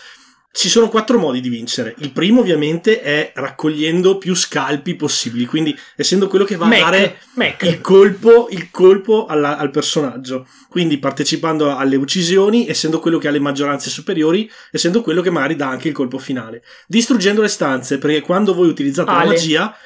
Ci 0.57 0.71
sono 0.71 0.89
quattro 0.89 1.19
modi 1.19 1.43
di 1.43 1.51
vincere. 1.51 1.95
Il 1.99 2.13
primo, 2.13 2.41
ovviamente, 2.41 3.03
è 3.03 3.33
raccogliendo 3.35 4.17
più 4.17 4.35
scalpi 4.35 4.95
possibili, 4.95 5.45
quindi 5.45 5.79
essendo 5.97 6.29
quello 6.29 6.47
che 6.47 6.57
va 6.57 6.65
a 6.65 6.71
dare 6.71 7.19
Mac, 7.35 7.61
Mac. 7.61 7.63
il 7.65 7.83
colpo, 7.83 8.49
il 8.51 8.71
colpo 8.71 9.27
alla- 9.27 9.59
al 9.59 9.71
personaggio. 9.71 10.47
Quindi 10.71 10.97
partecipando 10.97 11.77
alle 11.77 11.97
uccisioni, 11.97 12.67
essendo 12.69 13.01
quello 13.01 13.19
che 13.19 13.29
ha 13.29 13.33
le 13.33 13.39
maggioranze 13.39 13.91
superiori, 13.91 14.51
essendo 14.71 15.03
quello 15.03 15.21
che 15.21 15.29
magari 15.29 15.57
dà 15.57 15.69
anche 15.69 15.89
il 15.89 15.95
colpo 15.95 16.17
finale. 16.17 16.63
Distruggendo 16.87 17.43
le 17.43 17.49
stanze, 17.49 17.99
perché 17.99 18.23
quando 18.23 18.55
voi 18.55 18.69
utilizzate 18.69 19.11
la 19.11 19.19
Ale. 19.19 19.29
magia, 19.35 19.77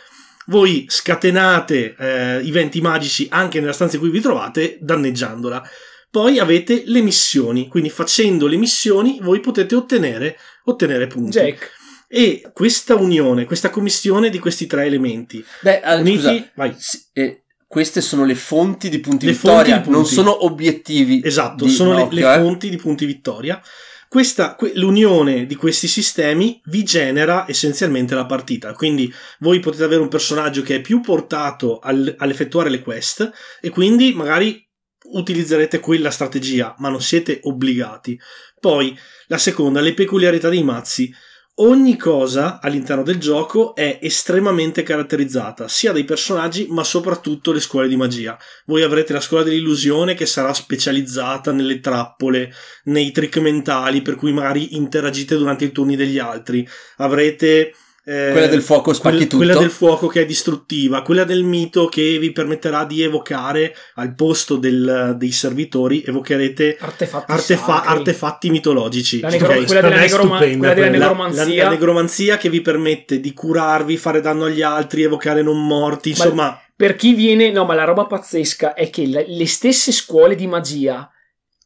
voi 0.46 0.86
scatenate 0.88 1.96
eh, 1.98 2.40
i 2.44 2.50
venti 2.52 2.80
magici 2.80 3.26
anche 3.28 3.58
nella 3.58 3.72
stanza 3.72 3.96
in 3.96 4.02
cui 4.02 4.10
vi 4.10 4.20
trovate, 4.20 4.78
danneggiandola. 4.80 5.68
Poi 6.10 6.38
avete 6.38 6.82
le 6.86 7.02
missioni, 7.02 7.68
quindi 7.68 7.88
facendo 7.90 8.46
le 8.48 8.56
missioni 8.56 9.18
voi 9.22 9.40
potete 9.40 9.74
ottenere, 9.76 10.36
ottenere 10.64 11.06
punti. 11.06 11.38
Jack. 11.38 11.70
E 12.08 12.50
questa 12.52 12.96
unione, 12.96 13.44
questa 13.44 13.70
commissione 13.70 14.30
di 14.30 14.40
questi 14.40 14.66
tre 14.66 14.84
elementi, 14.86 15.44
beh 15.60 15.80
Ale, 15.80 16.00
uniti, 16.00 16.18
scusa 16.20 16.50
vai. 16.56 16.74
Sì, 16.76 17.00
eh, 17.12 17.42
queste 17.68 18.00
sono 18.00 18.24
le 18.24 18.34
fonti 18.34 18.88
di 18.88 18.98
punti 18.98 19.26
Le 19.26 19.32
vittoria, 19.32 19.74
fonti 19.76 19.86
di 19.86 19.90
non 19.92 20.00
punti. 20.00 20.14
sono 20.16 20.44
obiettivi. 20.44 21.20
Esatto, 21.24 21.64
di 21.66 21.70
sono 21.70 21.94
le- 21.94 22.02
Nokia, 22.02 22.28
le, 22.30 22.34
eh. 22.34 22.42
fonti 22.42 22.68
di 22.68 22.76
punti 22.76 23.04
vittoria. 23.06 23.62
Questa, 24.08 24.56
que- 24.56 24.72
l'unione 24.74 25.46
di 25.46 25.54
questi 25.54 25.86
sistemi 25.86 26.60
vi 26.64 26.82
genera 26.82 27.44
essenzialmente 27.48 28.16
la 28.16 28.26
partita. 28.26 28.72
Quindi 28.72 29.12
voi 29.38 29.60
potete 29.60 29.84
avere 29.84 30.00
un 30.02 30.08
personaggio 30.08 30.62
che 30.62 30.74
è 30.76 30.80
più 30.80 31.00
portato 31.00 31.78
al- 31.78 32.16
all'effettuare 32.18 32.70
le 32.70 32.80
quest 32.80 33.30
e 33.60 33.68
quindi 33.70 34.12
magari 34.12 34.66
utilizzerete 35.12 35.80
quella 35.80 36.10
strategia, 36.10 36.74
ma 36.78 36.88
non 36.88 37.02
siete 37.02 37.40
obbligati. 37.42 38.18
Poi, 38.58 38.96
la 39.26 39.38
seconda, 39.38 39.80
le 39.80 39.94
peculiarità 39.94 40.48
dei 40.48 40.62
mazzi. 40.62 41.12
Ogni 41.62 41.98
cosa 41.98 42.58
all'interno 42.60 43.02
del 43.02 43.18
gioco 43.18 43.74
è 43.74 43.98
estremamente 44.00 44.82
caratterizzata, 44.82 45.68
sia 45.68 45.92
dai 45.92 46.04
personaggi, 46.04 46.66
ma 46.70 46.82
soprattutto 46.84 47.52
le 47.52 47.60
scuole 47.60 47.86
di 47.86 47.96
magia. 47.96 48.38
Voi 48.64 48.82
avrete 48.82 49.12
la 49.12 49.20
scuola 49.20 49.42
dell'illusione 49.42 50.14
che 50.14 50.24
sarà 50.24 50.54
specializzata 50.54 51.52
nelle 51.52 51.80
trappole, 51.80 52.50
nei 52.84 53.10
trick 53.10 53.36
mentali, 53.38 54.00
per 54.00 54.14
cui 54.14 54.32
magari 54.32 54.74
interagite 54.76 55.36
durante 55.36 55.66
i 55.66 55.72
turni 55.72 55.96
degli 55.96 56.18
altri. 56.18 56.66
Avrete. 56.96 57.74
Eh, 58.04 58.30
Quella 58.32 58.46
del 58.46 58.62
fuoco 58.62 58.92
spacchi 58.92 59.16
quel- 59.16 59.26
tutto. 59.28 59.36
Quella 59.44 59.58
del 59.58 59.70
fuoco 59.70 60.06
che 60.06 60.22
è 60.22 60.26
distruttiva, 60.26 61.02
quella 61.02 61.24
del 61.24 61.42
mito 61.44 61.86
che 61.86 62.18
vi 62.18 62.32
permetterà 62.32 62.84
di 62.84 63.02
evocare 63.02 63.74
al 63.96 64.14
posto 64.14 64.56
del- 64.56 65.14
dei 65.18 65.32
servitori, 65.32 66.02
evocherete 66.04 66.76
Artefatti 66.80 67.30
artefa- 67.32 67.84
artefatti 67.84 68.50
mitologici. 68.50 69.20
La 69.20 69.28
negro- 69.28 69.48
ok? 69.48 69.64
quella, 69.66 69.80
della 69.82 69.96
negroma- 70.00 70.38
quella 70.38 70.54
della 70.56 70.72
quella. 70.72 70.84
La- 70.84 70.90
negromanzia. 70.90 71.44
La, 71.56 71.62
la 71.64 71.68
negromanzia 71.70 72.36
che 72.38 72.48
vi 72.48 72.60
permette 72.62 73.20
di 73.20 73.32
curarvi, 73.32 73.96
fare 73.96 74.20
danno 74.20 74.46
agli 74.46 74.62
altri, 74.62 75.02
evocare 75.02 75.42
non 75.42 75.64
morti, 75.66 76.14
Ma- 76.16 76.24
insomma, 76.24 76.62
Per 76.74 76.96
chi 76.96 77.12
viene, 77.14 77.50
no, 77.50 77.64
ma 77.66 77.74
la 77.74 77.84
roba 77.84 78.06
pazzesca 78.06 78.72
è 78.72 78.88
che 78.88 79.04
le, 79.06 79.26
le 79.28 79.46
stesse 79.46 79.92
scuole 79.92 80.34
di 80.34 80.46
magia 80.46 81.06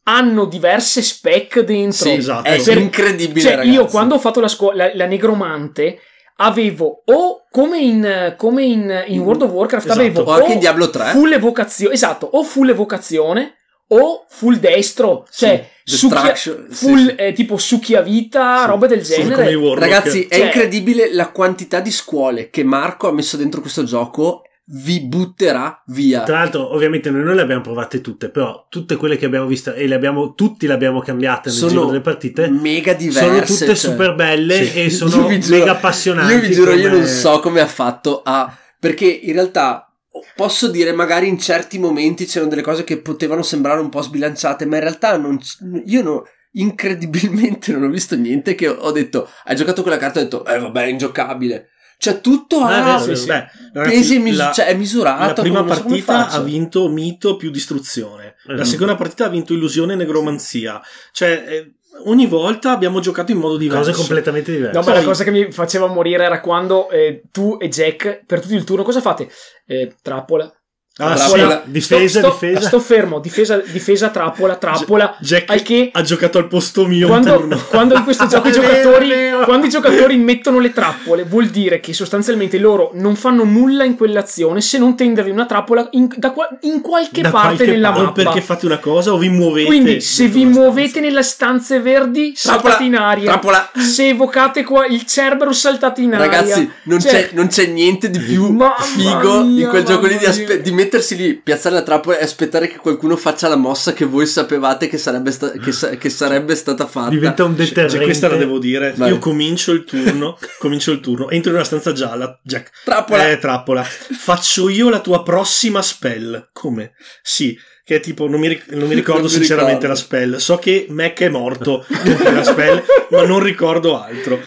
hanno 0.07 0.45
diverse 0.45 1.01
spec 1.01 1.61
dentro. 1.61 2.05
Sì, 2.09 2.11
Esatto. 2.11 2.47
è 2.47 2.61
Per- 2.61 2.77
incredibile 2.77 3.39
Cioè, 3.39 3.55
ragazzi. 3.55 3.69
io 3.75 3.85
quando 3.85 4.15
ho 4.15 4.19
fatto 4.19 4.39
la 4.41 4.47
scuola, 4.49 4.87
la, 4.87 4.91
la 4.93 5.05
negromante, 5.05 5.99
avevo 6.37 7.01
o 7.05 7.45
come 7.49 7.77
in, 7.79 8.33
come 8.37 8.63
in, 8.63 9.03
in 9.07 9.19
World 9.21 9.43
of 9.43 9.51
Warcraft, 9.51 9.85
Esatto. 9.85 9.99
avevo 10.01 10.21
O 10.23 10.31
anche 10.31 10.53
in 10.53 10.59
Diablo 10.59 10.89
3. 10.89 11.05
full 11.11 11.31
evocazione, 11.31 11.93
esatto, 11.93 12.27
o 12.33 12.43
full 12.43 12.69
evocazione 12.69 13.53
o 13.89 14.25
full 14.27 14.55
destro, 14.57 15.27
cioè 15.31 15.63
Sì, 15.83 15.95
succhia- 15.97 16.21
distraction, 16.21 16.67
sì, 16.71 16.85
full 16.85 17.07
sì. 17.09 17.15
eh, 17.15 17.33
tipo 17.33 17.55
succhiavita, 17.57 18.61
Sì, 18.61 18.65
robe 18.67 18.87
del 18.87 19.01
genere. 19.03 19.53
Warlock. 19.55 19.79
Ragazzi, 19.79 20.25
è 20.27 20.35
Cioè- 20.37 20.45
incredibile 20.45 21.13
la 21.13 21.29
quantità 21.29 21.79
di 21.79 21.91
scuole 21.91 22.49
che 22.49 22.63
Marco 22.63 23.07
ha 23.07 23.11
messo 23.13 23.37
dentro 23.37 23.61
questo 23.61 23.83
gioco. 23.83 24.41
Vi 24.67 25.01
butterà 25.01 25.83
via. 25.87 26.23
Tra 26.23 26.39
l'altro, 26.39 26.73
ovviamente 26.73 27.11
noi 27.11 27.23
non 27.23 27.35
le 27.35 27.41
abbiamo 27.41 27.61
provate 27.61 28.01
tutte, 28.01 28.29
però 28.29 28.65
tutte 28.69 28.95
quelle 28.95 29.15
che 29.17 29.25
abbiamo 29.25 29.45
visto 29.45 29.73
e 29.73 29.85
le 29.87 29.93
abbiamo, 29.95 30.33
tutti 30.33 30.65
le 30.65 30.73
abbiamo 30.73 31.01
cambiate 31.01 31.49
nel 31.49 31.57
Sono 31.57 31.69
giro 31.71 31.85
delle 31.85 32.01
partite. 32.01 32.49
mega 32.49 32.93
diverse. 32.93 33.19
Sono 33.27 33.39
tutte 33.41 33.65
cioè. 33.65 33.75
super 33.75 34.15
belle 34.15 34.65
Sì. 34.65 34.79
e 34.79 34.83
Io 34.89 34.89
sono 34.89 35.11
giuro- 35.11 35.27
mega 35.57 35.71
appassionanti. 35.71 36.33
Io 36.33 36.39
vi 36.39 36.51
giuro, 36.51 36.71
io 36.73 36.87
come- 36.89 36.99
non 37.01 37.07
so 37.07 37.39
come 37.39 37.61
ha 37.61 37.67
fatto 37.67 38.21
a. 38.23 38.57
Perché 38.79 39.05
in 39.05 39.33
realtà 39.33 39.87
posso 40.35 40.67
dire, 40.69 40.93
magari 40.93 41.27
in 41.27 41.37
certi 41.39 41.77
momenti 41.77 42.25
c'erano 42.25 42.49
delle 42.49 42.61
cose 42.61 42.83
che 42.83 42.97
potevano 43.01 43.41
sembrare 43.43 43.79
un 43.81 43.89
po' 43.89 44.01
sbilanciate, 44.01 44.65
ma 44.65 44.75
in 44.77 44.81
realtà 44.81 45.17
non, 45.17 45.37
io 45.85 46.01
no, 46.01 46.23
incredibilmente 46.53 47.71
non 47.71 47.83
ho 47.83 47.89
visto 47.89 48.15
niente 48.15 48.55
che 48.55 48.67
ho, 48.67 48.73
ho 48.75 48.91
detto. 48.91 49.29
Hai 49.45 49.55
giocato 49.55 49.81
quella 49.81 49.97
carta 49.97 50.19
e 50.19 50.23
ho 50.23 50.25
detto, 50.25 50.45
eh 50.45 50.59
vabbè, 50.59 50.83
è 50.83 50.87
ingiocabile. 50.87 51.69
Cioè, 52.11 52.21
tutto 52.21 52.59
Ah, 52.59 52.69
è 52.71 52.79
ha 52.79 52.83
vero, 52.97 53.15
Sì, 53.15 53.21
sì. 53.21 53.27
Beh, 53.27 53.45
ragazzi, 53.73 53.95
pesi 53.95 54.19
mis- 54.19 54.37
la- 54.37 54.51
cioè, 54.51 54.65
è 54.67 54.75
misurato. 54.75 55.25
La 55.25 55.33
prima 55.41 55.63
partita 55.63 56.27
ha 56.29 56.39
vinto 56.41 56.87
mito 56.87 57.35
più 57.35 57.49
distruzione. 57.49 58.35
La 58.43 58.61
Mm. 58.61 58.61
seconda 58.61 58.95
partita 58.95 59.25
ha 59.25 59.29
vinto 59.29 59.53
illusione 59.53 59.93
e 59.93 59.95
negromanzia. 59.95 60.79
Cioè, 61.11 61.43
eh, 61.47 61.73
ogni 62.05 62.27
volta 62.27 62.71
abbiamo 62.71 62.99
giocato 62.99 63.31
in 63.31 63.39
modo 63.39 63.57
diverso. 63.57 63.89
Cose 63.89 63.97
completamente 63.97 64.51
diverse. 64.51 64.73
No, 64.77 64.79
ma 64.85 64.91
Poi- 64.91 65.01
la 65.01 65.03
cosa 65.07 65.23
che 65.23 65.31
mi 65.31 65.51
faceva 65.51 65.87
morire 65.87 66.23
era 66.25 66.39
quando 66.41 66.89
eh, 66.89 67.23
tu 67.31 67.57
e 67.59 67.69
Jack, 67.69 68.23
per 68.25 68.39
tutto 68.41 68.53
il 68.53 68.63
turno, 68.63 68.83
cosa 68.83 69.01
fate? 69.01 69.29
Eh, 69.65 69.95
trappola. 70.01 70.51
Ah, 70.97 71.13
Trappola. 71.15 71.63
sì. 71.65 71.71
Difesa, 71.71 72.19
sto, 72.19 72.31
sto- 72.31 72.45
difesa. 72.45 72.67
Sto 72.67 72.79
fermo, 72.79 73.19
difesa, 73.19 73.57
difesa, 73.57 74.09
trappola, 74.09 74.55
trappola. 74.55 75.17
Jack 75.19 75.49
Al 75.51 75.61
che 75.61 75.89
ha 75.91 76.01
giocato 76.01 76.37
al 76.37 76.47
posto 76.47 76.85
mio. 76.87 77.07
quando, 77.07 77.45
quando 77.67 77.95
in 77.95 78.03
questo 78.05 78.25
gioco 78.31 78.47
i 78.47 78.51
giocatori 78.53 79.09
quando 79.43 79.65
i 79.65 79.69
giocatori 79.69 80.15
mettono 80.15 80.59
le 80.59 80.71
trappole 80.71 81.23
vuol 81.23 81.47
dire 81.47 81.81
che 81.81 81.91
sostanzialmente 81.93 82.57
loro 82.59 82.91
non 82.93 83.15
fanno 83.17 83.43
nulla 83.43 83.83
in 83.83 83.97
quell'azione 83.97 84.61
se 84.61 84.77
non 84.77 84.95
tendervi 84.95 85.31
una 85.31 85.45
trappola 85.45 85.85
in, 85.91 86.07
da 86.15 86.31
qua- 86.31 86.47
in 86.61 86.79
qualche 86.79 87.21
Da 87.21 87.29
parte 87.29 87.55
qualche 87.55 87.71
nella. 87.73 87.89
O 87.97 88.03
mappa 88.03 88.23
perché 88.23 88.39
fate 88.41 88.65
una 88.65 88.79
cosa 88.79 89.11
o 89.11 89.17
vi 89.17 89.27
muovete. 89.27 89.67
quindi 89.67 89.99
se 89.99 90.27
vi 90.27 90.45
muovete 90.45 90.87
stanza. 90.87 91.07
nelle 91.09 91.23
stanze 91.23 91.79
verdi 91.81 92.31
Trappola, 92.31 92.61
saltate 92.63 92.83
in 92.85 92.95
aria 92.95 93.31
trappola. 93.31 93.69
se 93.75 94.07
evocate 94.07 94.63
qua 94.63 94.85
il 94.85 95.03
cerbero 95.05 95.51
saltate 95.51 95.99
in 96.01 96.13
aria 96.13 96.25
Ragazzi, 96.25 96.71
non, 96.83 97.01
Cioè, 97.01 97.11
c'è, 97.11 97.29
non 97.33 97.47
c'è 97.47 97.65
niente 97.67 98.09
di 98.09 98.19
più 98.19 98.57
figo 98.79 99.43
mia, 99.43 99.63
in 99.65 99.69
quel 99.69 99.83
gioco 99.83 100.05
lì 100.07 100.17
di, 100.17 100.25
aspe- 100.25 100.61
di 100.61 100.71
mettersi 100.85 101.15
lì, 101.15 101.35
piazzare 101.35 101.75
la 101.75 101.81
trappola 101.83 102.17
e 102.17 102.23
aspettare 102.23 102.67
che 102.67 102.77
qualcuno 102.77 103.15
faccia 103.17 103.47
la 103.47 103.55
mossa 103.55 103.93
che 103.93 104.05
voi 104.05 104.25
sapevate 104.25 104.87
che 104.87 104.97
sarebbe, 104.97 105.31
sta- 105.31 105.51
che 105.51 105.71
sa- 105.71 105.89
che 105.97 106.09
sarebbe 106.09 106.55
stata 106.55 106.85
fatta. 106.87 107.09
Diventa 107.09 107.43
un 107.43 107.55
Cioè, 107.57 107.65
deterrente. 107.67 108.03
questa 108.05 108.27
la 108.29 108.37
devo 108.37 108.59
dire. 108.59 108.93
Vai. 108.95 109.09
Io 109.09 109.17
comincio 109.19 109.71
il 109.71 109.83
turno. 109.83 110.37
comincio 110.59 110.91
il 110.91 110.99
turno. 111.01 111.29
Entro 111.29 111.49
in 111.49 111.55
una 111.57 111.65
stanza 111.65 111.91
gialla. 111.91 112.39
Jack. 112.43 112.71
Trappola. 112.85 113.29
Eh, 113.29 113.37
trappola. 113.39 113.83
Faccio 113.83 114.69
io 114.69 114.89
la 114.89 114.99
tua 115.01 115.23
prossima 115.23 115.81
spell. 115.81 116.49
Come? 116.53 116.93
Sì. 117.21 117.57
Che 117.83 117.95
è 117.97 117.99
tipo, 117.99 118.27
non 118.27 118.39
mi, 118.39 118.47
ric- 118.47 118.71
non 118.71 118.87
mi 118.87 118.95
ricordo 118.95 119.21
Non 119.23 119.31
mi 119.31 119.37
sinceramente 119.37 119.85
ricordo. 119.87 119.93
la 119.93 119.99
spell. 119.99 120.35
So 120.37 120.57
che 120.57 120.87
Mac 120.89 121.19
è 121.21 121.29
morto 121.29 121.85
con 121.87 122.33
la 122.33 122.43
spell, 122.43 122.83
ma 123.11 123.23
non 123.25 123.41
ricordo 123.43 124.01
altro. 124.01 124.41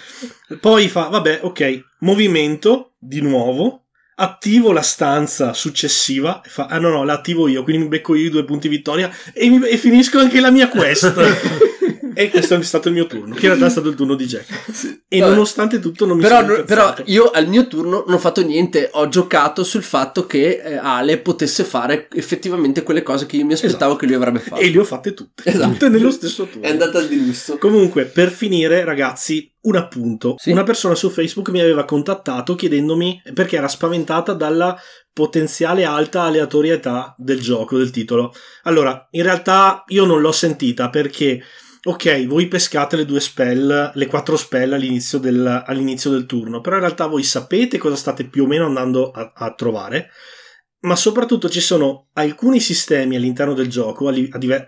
Poi 0.61 0.89
fa, 0.89 1.09
vabbè, 1.09 1.41
ok, 1.43 1.85
movimento 2.01 2.95
di 2.99 3.21
nuovo. 3.21 3.85
Attivo 4.21 4.73
la 4.73 4.83
stanza 4.83 5.53
successiva 5.53 6.41
e 6.45 6.49
fa, 6.49 6.67
ah 6.67 6.79
no 6.79 6.89
no, 6.91 7.05
la 7.05 7.13
attivo 7.13 7.47
io, 7.47 7.63
quindi 7.63 7.83
mi 7.83 7.89
becco 7.89 8.17
io 8.17 8.27
i 8.27 8.31
due 8.31 8.45
punti 8.45 8.67
vittoria 8.67 9.09
e, 9.33 9.49
mi- 9.49 9.65
e 9.69 9.77
finisco 9.77 10.19
anche 10.19 10.41
la 10.41 10.51
mia 10.51 10.69
quest. 10.69 11.15
e 12.21 12.31
questo 12.31 12.55
è 12.55 12.63
stato 12.63 12.89
il 12.89 12.95
mio 12.95 13.07
turno, 13.07 13.35
che 13.35 13.43
in 13.43 13.47
realtà 13.49 13.67
è 13.67 13.71
stato 13.71 13.89
il 13.89 13.95
turno 13.95 14.15
di 14.15 14.27
Jack. 14.27 14.97
E 15.11 15.21
Vabbè. 15.21 15.31
nonostante 15.33 15.79
tutto 15.79 16.05
non 16.05 16.17
mi 16.19 16.23
Però, 16.23 16.41
sono 16.41 16.57
no- 16.59 16.65
però 16.65 16.83
incazzato. 16.89 17.11
io 17.11 17.31
al 17.31 17.49
mio 17.49 17.67
turno 17.67 18.05
non 18.07 18.17
ho 18.17 18.19
fatto 18.19 18.45
niente, 18.45 18.91
ho 18.93 19.09
giocato 19.09 19.65
sul 19.65 19.83
fatto 19.83 20.27
che 20.27 20.61
eh, 20.63 20.77
Ale 20.77 21.17
potesse 21.19 21.65
fare 21.65 22.09
effettivamente 22.13 22.83
quelle 22.83 23.03
cose 23.03 23.25
che 23.25 23.37
io 23.37 23.47
mi 23.47 23.55
aspettavo 23.55 23.97
che 23.97 24.05
lui 24.05 24.17
avrebbe 24.17 24.39
fatto. 24.41 24.61
E 24.61 24.71
le 24.71 24.79
ho 24.81 24.85
fatte 24.85 25.15
tutte, 25.15 25.45
Esatto. 25.49 25.71
tutte 25.73 25.89
nello 25.89 26.11
stesso 26.11 26.45
turno. 26.45 26.67
È 26.67 26.71
andata 26.71 27.01
di 27.01 27.25
lusso. 27.25 27.57
Comunque, 27.57 28.05
per 28.05 28.29
finire, 28.31 28.85
ragazzi, 28.85 29.51
un 29.63 29.77
appunto. 29.77 30.35
Sì. 30.37 30.51
Una 30.51 30.63
persona 30.63 30.95
su 30.95 31.09
Facebook 31.09 31.49
mi 31.49 31.61
aveva 31.61 31.87
contattato 31.87 32.55
chiedendomi 32.55 33.23
perché 33.33 33.57
era 33.57 33.69
spaventata 33.69 34.35
dalla 34.35 34.79
potenziale 35.11 35.85
alta 35.85 36.23
aleatorietà 36.25 37.15
del 37.17 37.41
gioco, 37.41 37.79
del 37.79 37.91
titolo. 37.91 38.33
Allora, 38.65 39.09
in 39.13 39.23
realtà 39.23 39.85
io 39.89 40.05
non 40.05 40.21
l'ho 40.21 40.33
sentita 40.33 40.91
perché, 40.91 41.43
ok, 41.89 42.27
voi 42.27 42.49
pescate 42.49 42.97
le 42.97 43.07
due 43.07 43.19
spell, 43.19 43.93
le 43.95 44.07
quattro 44.07 44.37
spell 44.37 44.75
all'inizio 44.75 45.19
del, 45.19 45.65
all'inizio 45.67 46.11
del 46.11 46.27
turno, 46.27 46.61
però 46.61 46.77
in 46.77 46.83
realtà 46.83 47.07
voi 47.07 47.23
sapete 47.23 47.79
cosa 47.79 47.97
state 47.97 48.29
più 48.29 48.45
o 48.45 48.47
meno 48.47 48.67
andando 48.67 49.11
a, 49.11 49.33
a 49.35 49.55
trovare. 49.55 50.11
Ma 50.81 50.95
soprattutto 50.95 51.49
ci 51.49 51.61
sono 51.61 52.09
alcuni 52.13 52.61
sistemi 52.61 53.17
all'interno 53.17 53.53
del 53.53 53.69
gioco, 53.69 54.13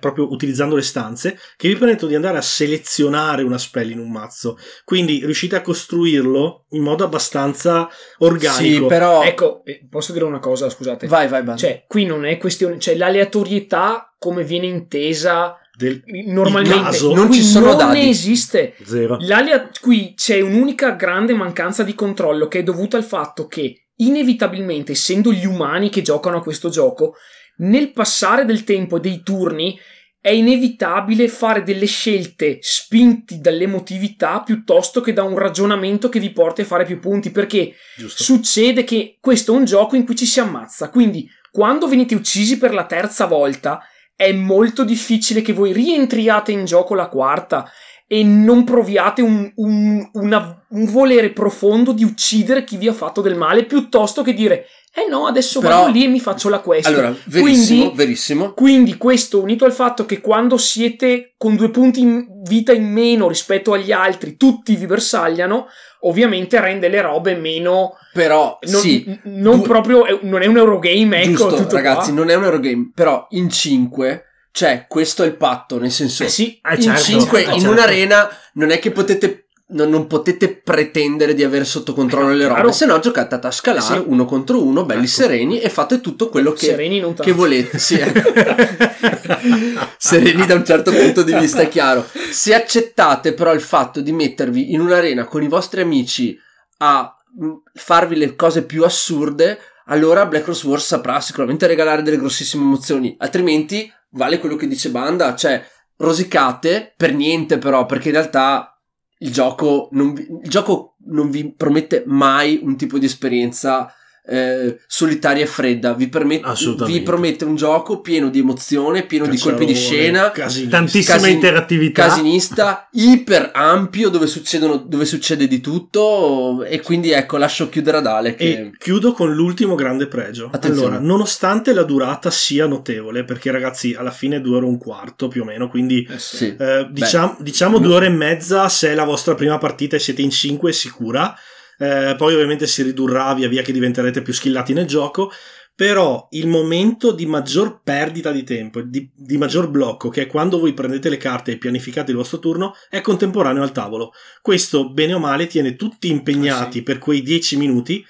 proprio 0.00 0.32
utilizzando 0.32 0.74
le 0.74 0.82
stanze, 0.82 1.38
che 1.56 1.68
vi 1.68 1.76
permettono 1.76 2.08
di 2.08 2.16
andare 2.16 2.38
a 2.38 2.42
selezionare 2.42 3.44
una 3.44 3.58
spell 3.58 3.90
in 3.90 4.00
un 4.00 4.10
mazzo. 4.10 4.58
Quindi 4.84 5.24
riuscite 5.24 5.54
a 5.54 5.60
costruirlo 5.60 6.64
in 6.70 6.82
modo 6.82 7.04
abbastanza 7.04 7.88
organico. 8.18 8.60
Sì, 8.60 8.84
però... 8.86 9.22
ecco 9.22 9.62
eh, 9.64 9.86
posso 9.88 10.12
dire 10.12 10.24
una 10.24 10.40
cosa 10.40 10.68
scusate 10.68 11.06
Vai, 11.06 11.28
vai, 11.28 11.44
vai. 11.44 11.56
cioè 11.56 11.84
qui 11.86 12.04
non 12.06 12.24
è 12.24 12.38
questione 12.38 12.80
cioè 12.80 12.96
l'aleatorietà 12.96 14.12
come 14.18 14.42
viene 14.42 14.66
intesa 14.66 15.59
Del- 15.80 16.02
normalmente 16.26 16.82
caso. 16.82 17.14
Non 17.14 17.32
ci 17.32 17.42
sono 17.42 17.68
non 17.68 17.76
dadi. 17.78 18.08
esiste 18.08 18.74
Zero. 18.84 19.16
L'alea- 19.20 19.70
qui 19.80 20.12
c'è 20.14 20.40
un'unica 20.42 20.90
grande 20.90 21.32
mancanza 21.32 21.82
di 21.82 21.94
controllo 21.94 22.48
che 22.48 22.58
è 22.58 22.62
dovuta 22.62 22.98
al 22.98 23.04
fatto 23.04 23.46
che 23.46 23.86
inevitabilmente, 23.96 24.92
essendo 24.92 25.32
gli 25.32 25.46
umani 25.46 25.88
che 25.88 26.02
giocano 26.02 26.36
a 26.38 26.42
questo 26.42 26.68
gioco, 26.68 27.14
nel 27.58 27.92
passare 27.92 28.44
del 28.44 28.64
tempo 28.64 28.96
e 28.96 29.00
dei 29.00 29.22
turni 29.22 29.78
è 30.22 30.30
inevitabile 30.30 31.28
fare 31.28 31.62
delle 31.62 31.86
scelte 31.86 32.58
spinti 32.60 33.40
dall'emotività 33.40 34.42
piuttosto 34.42 35.00
che 35.00 35.14
da 35.14 35.22
un 35.22 35.38
ragionamento 35.38 36.10
che 36.10 36.20
vi 36.20 36.30
porti 36.30 36.60
a 36.60 36.66
fare 36.66 36.84
più 36.84 36.98
punti, 36.98 37.30
perché 37.30 37.74
Giusto. 37.96 38.22
succede 38.22 38.84
che 38.84 39.16
questo 39.18 39.54
è 39.54 39.56
un 39.56 39.64
gioco 39.64 39.96
in 39.96 40.04
cui 40.04 40.14
ci 40.16 40.26
si 40.26 40.38
ammazza, 40.40 40.90
quindi 40.90 41.26
quando 41.50 41.88
venite 41.88 42.14
uccisi 42.14 42.58
per 42.58 42.74
la 42.74 42.84
terza 42.84 43.24
volta 43.26 43.80
è 44.20 44.32
molto 44.32 44.84
difficile 44.84 45.40
che 45.40 45.54
voi 45.54 45.72
rientriate 45.72 46.52
in 46.52 46.66
gioco 46.66 46.94
la 46.94 47.08
quarta 47.08 47.66
e 48.06 48.22
non 48.22 48.64
proviate 48.64 49.22
un, 49.22 49.50
un- 49.54 50.06
una- 50.12 50.62
un 50.68 50.84
volere 50.84 51.30
profondo 51.32 51.92
di 51.92 52.04
uccidere 52.04 52.64
chi 52.64 52.76
vi 52.76 52.86
ha 52.88 52.92
fatto 52.92 53.22
del 53.22 53.34
male 53.36 53.64
piuttosto 53.64 54.20
che 54.22 54.34
dire 54.34 54.66
eh 54.92 55.06
no 55.08 55.26
adesso 55.26 55.60
Però- 55.60 55.80
vado 55.82 55.92
lì 55.92 56.04
e 56.04 56.08
mi 56.08 56.18
faccio 56.20 56.48
la 56.48 56.58
quest 56.60 56.86
Allora, 56.88 57.14
verissimo, 57.26 57.78
quindi, 57.82 57.96
verissimo. 57.96 58.52
quindi 58.54 58.96
questo 58.96 59.40
unito 59.40 59.64
al 59.64 59.72
fatto 59.72 60.04
che 60.04 60.20
quando 60.20 60.56
siete 60.56 61.34
con 61.36 61.54
due 61.56 61.70
punti 61.70 62.00
in 62.00 62.26
vita 62.42 62.72
in 62.72 62.90
meno 62.90 63.28
rispetto 63.28 63.72
agli 63.72 63.92
altri 63.92 64.36
tutti 64.36 64.74
vi 64.74 64.86
bersagliano 64.86 65.66
ovviamente 66.00 66.58
rende 66.60 66.88
le 66.88 67.00
robe 67.02 67.36
meno 67.36 67.92
Però, 68.12 68.58
non, 68.62 68.80
sì, 68.80 69.04
non 69.24 69.58
due- 69.58 69.68
proprio 69.68 70.06
eh, 70.06 70.18
non 70.22 70.42
è 70.42 70.46
un 70.46 70.56
Eurogame 70.56 71.22
ecco 71.22 71.30
giusto, 71.36 71.54
tutto 71.56 71.74
ragazzi, 71.76 72.10
qua. 72.12 72.18
non 72.18 72.30
è 72.30 72.34
un 72.34 72.44
Eurogame, 72.44 72.90
però 72.92 73.26
in 73.30 73.48
5, 73.50 74.24
cioè, 74.50 74.86
questo 74.88 75.22
è 75.22 75.26
il 75.26 75.36
patto, 75.36 75.78
nel 75.78 75.92
senso... 75.92 76.24
eh 76.24 76.28
sì 76.28 76.58
Eh, 76.68 76.74
in 76.76 76.82
certo, 76.82 77.02
5 77.02 77.38
certo, 77.38 77.54
in 77.54 77.60
certo. 77.60 77.74
un'arena 77.76 78.28
non 78.54 78.70
è 78.70 78.78
che 78.80 78.90
potete 78.90 79.44
non, 79.72 79.88
non 79.90 80.06
potete 80.06 80.56
pretendere 80.56 81.34
di 81.34 81.42
avere 81.44 81.64
sotto 81.64 81.92
controllo 81.94 82.30
Eh, 82.30 82.34
le 82.36 82.44
robe 82.44 82.54
chiaro. 82.54 82.72
se 82.72 82.86
no 82.86 82.98
giocate 82.98 83.34
a 83.34 83.38
tasca 83.38 83.74
Eh, 83.76 83.80
sì. 83.80 84.02
uno 84.06 84.24
contro 84.24 84.62
uno 84.62 84.84
belli 84.84 85.00
Ecco. 85.04 85.08
sereni 85.10 85.60
e 85.60 85.68
fate 85.68 86.00
tutto 86.00 86.28
quello 86.28 86.52
che, 86.52 86.74
che 87.20 87.32
volete 87.32 87.78
sì, 87.78 87.94
ecco. 88.00 88.30
sereni 89.98 90.46
da 90.46 90.54
un 90.54 90.64
certo 90.64 90.90
punto 90.92 91.22
di 91.22 91.34
vista 91.34 91.60
è 91.62 91.68
chiaro 91.68 92.06
se 92.30 92.54
accettate 92.54 93.32
però 93.32 93.52
il 93.52 93.60
fatto 93.60 94.00
di 94.00 94.12
mettervi 94.12 94.72
in 94.72 94.80
un'arena 94.80 95.24
con 95.24 95.42
i 95.42 95.48
vostri 95.48 95.80
amici 95.80 96.36
a 96.78 97.14
mh, 97.38 97.50
farvi 97.74 98.16
le 98.16 98.34
cose 98.36 98.64
più 98.64 98.84
assurde 98.84 99.58
allora 99.86 100.26
Black 100.26 100.46
Rose 100.46 100.66
Wars 100.66 100.86
saprà 100.86 101.20
sicuramente 101.20 101.66
regalare 101.66 102.02
delle 102.02 102.16
grossissime 102.18 102.62
emozioni 102.62 103.14
altrimenti 103.18 103.90
vale 104.10 104.38
quello 104.38 104.56
che 104.56 104.66
dice 104.68 104.90
Banda 104.90 105.34
cioè 105.34 105.64
rosicate 105.96 106.94
per 106.96 107.12
niente 107.14 107.58
però 107.58 107.86
perché 107.86 108.08
in 108.08 108.14
realtà 108.14 108.79
il 109.22 109.32
gioco 109.32 109.88
non 109.92 110.14
vi, 110.14 110.26
il 110.42 110.48
gioco 110.48 110.96
non 111.06 111.30
vi 111.30 111.52
promette 111.52 112.04
mai 112.06 112.60
un 112.62 112.76
tipo 112.76 112.98
di 112.98 113.06
esperienza 113.06 113.92
eh, 114.30 114.78
solitaria 114.86 115.42
e 115.42 115.46
fredda 115.46 115.92
vi, 115.92 116.08
permette, 116.08 116.46
Assolutamente. 116.46 116.98
vi 116.98 117.04
promette 117.04 117.44
un 117.44 117.56
gioco 117.56 118.00
pieno 118.00 118.30
di 118.30 118.38
emozione 118.38 119.04
pieno 119.04 119.26
di 119.26 119.36
colpi 119.38 119.64
di 119.64 119.74
scena 119.74 120.30
Casinista. 120.30 120.76
Tantissima 120.76 121.16
Casin- 121.16 121.34
interattività. 121.34 122.06
casinista 122.06 122.88
iper 122.92 123.50
ampio 123.52 124.08
dove, 124.08 124.28
succedono, 124.28 124.76
dove 124.76 125.04
succede 125.04 125.48
di 125.48 125.60
tutto 125.60 126.62
e 126.64 126.80
quindi 126.80 127.10
ecco 127.10 127.36
lascio 127.38 127.68
chiudere 127.68 127.96
ad 127.96 128.06
Ale 128.06 128.34
che 128.36 128.44
E 128.44 128.72
chiudo 128.78 129.12
con 129.12 129.34
l'ultimo 129.34 129.74
grande 129.74 130.06
pregio. 130.06 130.48
Attenzione. 130.52 130.96
Allora, 130.96 131.00
nonostante 131.04 131.72
la 131.72 131.82
durata 131.82 132.30
sia 132.30 132.66
notevole, 132.66 133.24
perché 133.24 133.50
ragazzi, 133.50 133.94
alla 133.94 134.12
fine 134.12 134.40
due 134.40 134.56
ore 134.56 134.66
e 134.66 134.68
un 134.68 134.78
quarto 134.78 135.26
più 135.28 135.42
o 135.42 135.44
meno, 135.44 135.68
quindi 135.68 136.06
sì. 136.16 136.54
eh, 136.56 136.86
diciamo, 136.90 137.36
diciamo 137.40 137.78
due 137.78 137.94
ore 137.94 138.06
e 138.06 138.10
mezza 138.10 138.68
se 138.68 138.90
è 138.90 138.94
la 138.94 139.04
vostra 139.04 139.34
prima 139.34 139.58
partita 139.58 139.96
e 139.96 139.98
siete 139.98 140.22
in 140.22 140.30
cinque 140.30 140.70
è 140.70 140.72
sicura. 140.72 141.36
Eh, 141.80 142.14
poi 142.16 142.34
ovviamente 142.34 142.66
si 142.66 142.82
ridurrà 142.82 143.32
via 143.32 143.48
via 143.48 143.62
che 143.62 143.72
diventerete 143.72 144.20
più 144.20 144.34
skillati 144.34 144.74
nel 144.74 144.86
gioco, 144.86 145.32
però 145.74 146.28
il 146.32 146.46
momento 146.46 147.10
di 147.10 147.24
maggior 147.24 147.80
perdita 147.82 148.30
di 148.30 148.44
tempo, 148.44 148.82
di, 148.82 149.10
di, 149.14 149.38
maggior 149.38 149.70
blocco, 149.70 150.10
che 150.10 150.22
è 150.22 150.26
quando 150.26 150.58
voi 150.58 150.74
prendete 150.74 151.08
le 151.08 151.16
carte 151.16 151.52
e 151.52 151.56
pianificate 151.56 152.10
il 152.10 152.18
vostro 152.18 152.38
turno, 152.38 152.74
è 152.90 153.00
contemporaneo 153.00 153.62
al 153.62 153.72
tavolo. 153.72 154.12
Questo, 154.42 154.92
bene 154.92 155.14
o 155.14 155.18
male, 155.18 155.46
tiene 155.46 155.76
tutti 155.76 156.10
impegnati 156.10 156.68
ah, 156.68 156.80
sì. 156.80 156.82
per 156.82 156.98
quei 156.98 157.22
10 157.22 157.56
minuti 157.56 158.04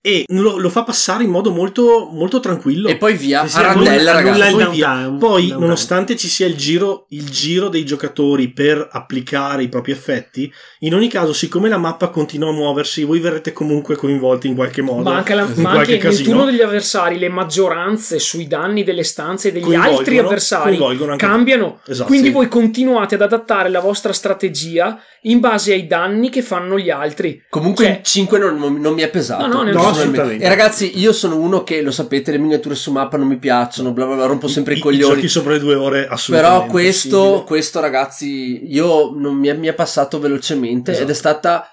e 0.00 0.24
lo, 0.28 0.58
lo, 0.58 0.70
fa 0.70 0.84
passare 0.84 1.24
in 1.24 1.30
modo 1.30 1.50
molto, 1.50 2.08
molto 2.12 2.38
tranquillo. 2.38 2.88
E 2.88 2.96
poi 2.96 3.14
via, 3.14 3.42
a 3.42 3.60
randella, 3.60 4.12
ragazzi. 4.12 4.52
Poi, 4.52 4.70
via. 4.70 5.16
poi 5.18 5.48
nonostante 5.48 6.16
ci 6.16 6.28
sia 6.28 6.46
il 6.46 6.56
giro, 6.56 7.06
il 7.10 7.28
giro 7.28 7.68
dei 7.68 7.84
giocatori 7.84 8.52
per 8.52 8.88
applicare 8.90 9.64
i 9.64 9.68
propri 9.68 9.90
effetti, 9.90 10.52
in 10.80 10.94
ogni 10.94 11.08
caso, 11.08 11.32
siccome 11.32 11.68
la 11.68 11.78
mappa 11.78 12.08
continua 12.08 12.50
a 12.50 12.52
muoversi, 12.52 13.02
voi 13.02 13.18
verrete 13.18 13.52
comunque 13.52 13.96
coinvolti 13.96 14.46
in 14.46 14.54
qualche 14.54 14.82
modo. 14.82 15.10
Ma 15.10 15.16
anche, 15.16 15.34
la, 15.34 15.48
ma 15.56 15.70
anche 15.72 15.98
nel 16.00 16.22
turno 16.22 16.44
degli 16.44 16.62
avversari, 16.62 17.18
le 17.18 17.28
maggioranze 17.28 18.20
sui 18.20 18.46
danni 18.46 18.84
delle 18.84 19.02
stanze 19.02 19.48
e 19.48 19.52
degli 19.52 19.74
altri 19.74 20.18
avversari 20.18 20.78
cambiano. 21.16 21.80
Esatto, 21.86 22.06
quindi 22.06 22.28
sì. 22.28 22.34
voi 22.34 22.46
continuate 22.46 23.16
ad 23.16 23.22
adattare 23.22 23.68
la 23.68 23.80
vostra 23.80 24.12
strategia 24.12 25.00
in 25.22 25.40
base 25.40 25.72
ai 25.72 25.88
danni 25.88 26.30
che 26.30 26.42
fanno 26.42 26.78
gli 26.78 26.90
altri. 26.90 27.42
Comunque 27.50 27.84
cioè, 27.84 28.00
5 28.02 28.38
non, 28.38 28.80
non, 28.80 28.94
mi 28.94 29.02
è 29.02 29.08
pesato. 29.08 29.46
No, 29.46 29.62
no, 29.64 29.72
no 29.72 29.97
assolutamente. 30.00 30.44
E 30.44 30.48
ragazzi, 30.48 30.98
io 30.98 31.12
sono 31.12 31.36
uno 31.36 31.62
che 31.62 31.82
lo 31.82 31.90
sapete, 31.90 32.30
le 32.30 32.38
miniature 32.38 32.74
su 32.74 32.90
mappa 32.90 33.16
non 33.16 33.26
mi 33.26 33.38
piacciono, 33.38 33.92
bla 33.92 34.06
bla 34.06 34.14
bla, 34.16 34.26
rompo 34.26 34.48
sempre 34.48 34.74
i, 34.74 34.78
i 34.78 34.80
coglioni. 34.80 35.12
I 35.12 35.14
giochi 35.16 35.28
sopra 35.28 35.52
le 35.52 35.58
due 35.58 35.74
ore, 35.74 36.06
assolutamente. 36.08 36.58
Però 36.58 36.70
questo, 36.70 37.44
questo 37.46 37.80
ragazzi, 37.80 38.72
io 38.72 39.12
non 39.14 39.36
mi 39.36 39.48
è, 39.48 39.54
mi 39.54 39.66
è 39.68 39.74
passato 39.74 40.18
velocemente 40.18 40.90
esatto. 40.90 41.04
ed 41.06 41.10
è 41.12 41.14
stata 41.14 41.70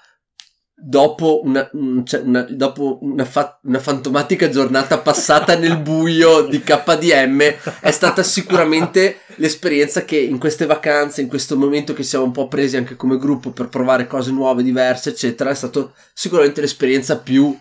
dopo 0.78 1.40
una, 1.42 1.68
cioè 2.04 2.20
una, 2.20 2.42
dopo 2.50 2.98
una, 3.00 3.24
fa, 3.24 3.58
una, 3.62 3.78
fantomatica 3.78 4.50
giornata 4.50 4.98
passata 4.98 5.56
nel 5.56 5.78
buio 5.80 6.42
di 6.42 6.60
KDM 6.60 7.40
è 7.80 7.90
stata 7.90 8.22
sicuramente 8.22 9.20
l'esperienza 9.36 10.04
che 10.04 10.18
in 10.18 10.38
queste 10.38 10.66
vacanze, 10.66 11.22
in 11.22 11.28
questo 11.28 11.56
momento 11.56 11.94
che 11.94 12.02
siamo 12.02 12.26
un 12.26 12.32
po' 12.32 12.46
presi 12.46 12.76
anche 12.76 12.94
come 12.94 13.16
gruppo 13.16 13.50
per 13.50 13.68
provare 13.68 14.06
cose 14.06 14.30
nuove, 14.30 14.62
diverse, 14.62 15.10
eccetera, 15.10 15.50
è 15.50 15.54
stata 15.54 15.90
sicuramente 16.12 16.60
l'esperienza 16.60 17.18
più 17.18 17.56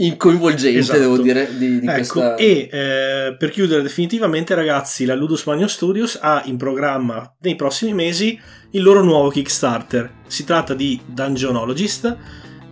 incoinvolgente, 0.00 0.78
esatto. 0.78 0.98
devo 0.98 1.18
dire, 1.18 1.48
di, 1.56 1.80
di 1.80 1.86
ecco, 1.86 1.96
questa... 1.96 2.34
E 2.36 2.68
eh, 2.70 3.36
per 3.36 3.50
chiudere 3.50 3.82
definitivamente, 3.82 4.54
ragazzi, 4.54 5.04
la 5.04 5.14
Ludus 5.14 5.44
Magno 5.44 5.66
Studios 5.66 6.18
ha 6.20 6.42
in 6.44 6.56
programma 6.56 7.34
nei 7.40 7.56
prossimi 7.56 7.94
mesi 7.94 8.38
il 8.70 8.82
loro 8.82 9.02
nuovo 9.02 9.28
Kickstarter. 9.30 10.10
Si 10.26 10.44
tratta 10.44 10.74
di 10.74 11.00
Dungeonologist, 11.04 12.16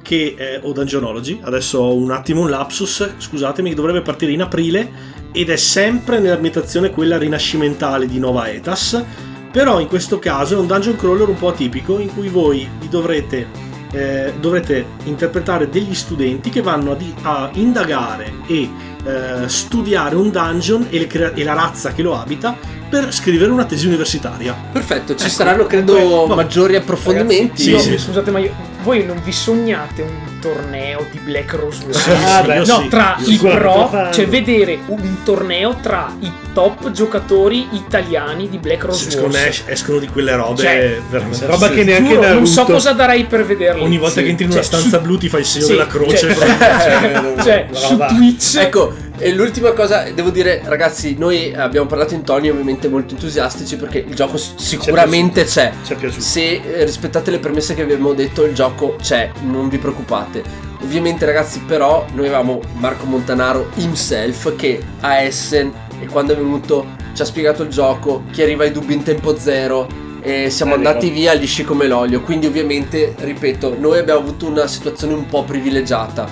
che 0.02 0.34
è, 0.36 0.60
o 0.62 0.72
Dungeonology, 0.72 1.40
adesso 1.42 1.78
ho 1.80 1.94
un 1.94 2.12
attimo 2.12 2.42
un 2.42 2.50
lapsus, 2.50 3.14
scusatemi, 3.18 3.70
che 3.70 3.74
dovrebbe 3.74 4.02
partire 4.02 4.30
in 4.30 4.42
aprile 4.42 4.88
ed 5.32 5.50
è 5.50 5.56
sempre 5.56 6.20
nell'ambientazione 6.20 6.90
quella 6.90 7.18
rinascimentale 7.18 8.06
di 8.06 8.20
Nova 8.20 8.48
Etas, 8.48 9.04
però 9.50 9.80
in 9.80 9.88
questo 9.88 10.20
caso 10.20 10.54
è 10.54 10.58
un 10.58 10.66
dungeon 10.68 10.96
crawler 10.96 11.28
un 11.28 11.36
po' 11.36 11.48
atipico 11.48 11.98
in 11.98 12.12
cui 12.14 12.28
voi 12.28 12.68
vi 12.78 12.88
dovrete 12.88 13.74
eh, 13.97 14.35
dovrete 14.39 14.85
interpretare 15.05 15.70
degli 15.70 15.94
studenti 15.94 16.51
che 16.51 16.60
vanno 16.60 16.93
a, 16.93 16.94
di- 16.94 17.14
a 17.23 17.48
indagare 17.55 18.32
e 18.47 18.68
eh, 19.05 19.48
studiare 19.48 20.14
un 20.14 20.31
dungeon 20.31 20.86
e, 20.90 21.06
crea- 21.06 21.32
e, 21.32 21.43
la 21.43 21.55
razza 21.55 21.93
che 21.93 22.02
lo 22.02 22.14
abita 22.14 22.55
per 22.89 23.12
scrivere 23.12 23.51
una 23.51 23.64
tesi 23.64 23.86
universitaria. 23.86 24.55
Perfetto, 24.70 25.14
ci 25.14 25.24
ecco, 25.24 25.32
saranno 25.32 25.66
credo 25.66 26.27
maggiori 26.27 26.77
approfondimenti. 26.77 27.70
Ragazzi, 27.70 27.90
sì, 27.90 27.98
sì. 27.98 28.05
Scusate, 28.05 28.31
ma 28.31 28.39
io, 28.39 28.52
voi 28.82 29.05
non 29.06 29.20
vi 29.24 29.32
sognate 29.32 30.02
un 30.02 30.35
torneo 30.47 31.06
di 31.10 31.18
Black 31.18 31.52
Rose 31.55 31.85
War. 31.85 32.24
Ah, 32.24 32.43
beh, 32.43 32.59
no, 32.59 32.81
sì. 32.82 32.89
tra 32.89 33.16
i 33.18 33.36
pro, 33.36 33.90
cioè 34.12 34.28
vedere 34.28 34.78
un 34.86 35.23
torneo 35.24 35.77
tra 35.81 36.14
i 36.20 36.31
top 36.52 36.93
giocatori 36.93 37.66
italiani 37.73 38.48
di 38.48 38.59
Black 38.59 38.85
Rose 38.85 39.10
Secondo 39.10 39.36
me 39.36 39.51
escono 39.66 39.98
di 39.98 40.06
quelle 40.06 40.35
robe 40.36 40.62
cioè, 40.62 41.01
veramente 41.10 41.47
roba 41.47 41.68
che 41.70 41.85
neanche 41.85 42.14
Giuro, 42.14 42.32
non 42.32 42.47
so 42.47 42.64
cosa 42.64 42.93
darei 42.93 43.24
per 43.24 43.44
vederlo. 43.44 43.82
Ogni 43.82 43.98
volta 43.98 44.20
sì. 44.20 44.23
che 44.23 44.28
entri 44.31 44.44
in 44.44 44.51
una 44.52 44.60
cioè, 44.60 44.68
stanza 44.68 44.98
su... 44.98 45.02
blu 45.02 45.18
ti 45.18 45.28
fai 45.28 45.40
il 45.40 45.47
segno 45.47 45.64
sì, 45.64 45.73
della 45.73 45.86
croce. 45.86 46.35
Cioè, 46.35 46.47
cioè, 47.43 47.43
cioè 47.43 47.66
su 47.73 47.97
Twitch. 47.97 48.56
Ecco, 48.56 48.94
e 49.18 49.32
l'ultima 49.32 49.72
cosa, 49.72 50.02
devo 50.10 50.28
dire, 50.28 50.60
ragazzi, 50.64 51.16
noi 51.16 51.55
abbiamo 51.55 51.86
parlato 51.86 52.12
in 52.12 52.22
toni 52.22 52.51
ovviamente 52.51 52.88
molto 52.88 53.14
entusiastici 53.14 53.76
perché 53.76 54.05
il 54.06 54.14
gioco 54.14 54.36
sicuramente 54.36 55.44
c'è. 55.44 55.72
c'è. 55.82 55.97
Se 56.10 56.60
eh, 56.62 56.84
rispettate 56.84 57.30
le 57.30 57.38
premesse 57.38 57.74
che 57.74 57.82
abbiamo 57.82 58.12
detto, 58.12 58.44
il 58.44 58.52
gioco 58.52 58.97
c'è, 59.01 59.30
non 59.43 59.70
vi 59.70 59.78
preoccupate. 59.78 60.43
Ovviamente, 60.82 61.24
ragazzi, 61.24 61.60
però, 61.60 62.05
noi 62.12 62.26
avevamo 62.26 62.60
Marco 62.74 63.06
Montanaro 63.06 63.70
himself 63.76 64.55
che 64.55 64.82
a 65.01 65.20
Essen 65.20 65.72
e 65.98 66.06
quando 66.06 66.34
è 66.34 66.36
venuto 66.36 66.86
ci 67.14 67.22
ha 67.22 67.24
spiegato 67.24 67.62
il 67.62 67.70
gioco, 67.70 68.24
chi 68.30 68.43
arriva 68.43 68.64
ai 68.64 68.72
dubbi 68.72 68.93
in 68.93 69.02
tempo 69.02 69.38
zero 69.38 69.88
e 70.20 70.51
siamo 70.51 70.72
eh, 70.72 70.76
andati 70.76 71.09
via 71.09 71.32
lisci 71.32 71.64
come 71.64 71.86
l'olio. 71.86 72.20
Quindi, 72.20 72.44
ovviamente, 72.44 73.14
ripeto, 73.16 73.76
noi 73.78 73.98
abbiamo 73.98 74.20
avuto 74.20 74.47
una 74.47 74.66
situazione 74.66 75.14
un 75.14 75.24
po' 75.24 75.43
privilegiata. 75.44 76.28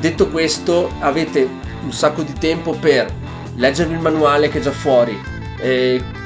Detto 0.00 0.28
questo, 0.28 0.90
avete 1.00 1.64
un 1.86 1.92
sacco 1.92 2.22
di 2.22 2.32
tempo 2.38 2.72
per 2.72 3.12
leggervi 3.54 3.94
il 3.94 4.00
manuale 4.00 4.48
che 4.48 4.58
è 4.58 4.60
già 4.60 4.72
fuori, 4.72 5.18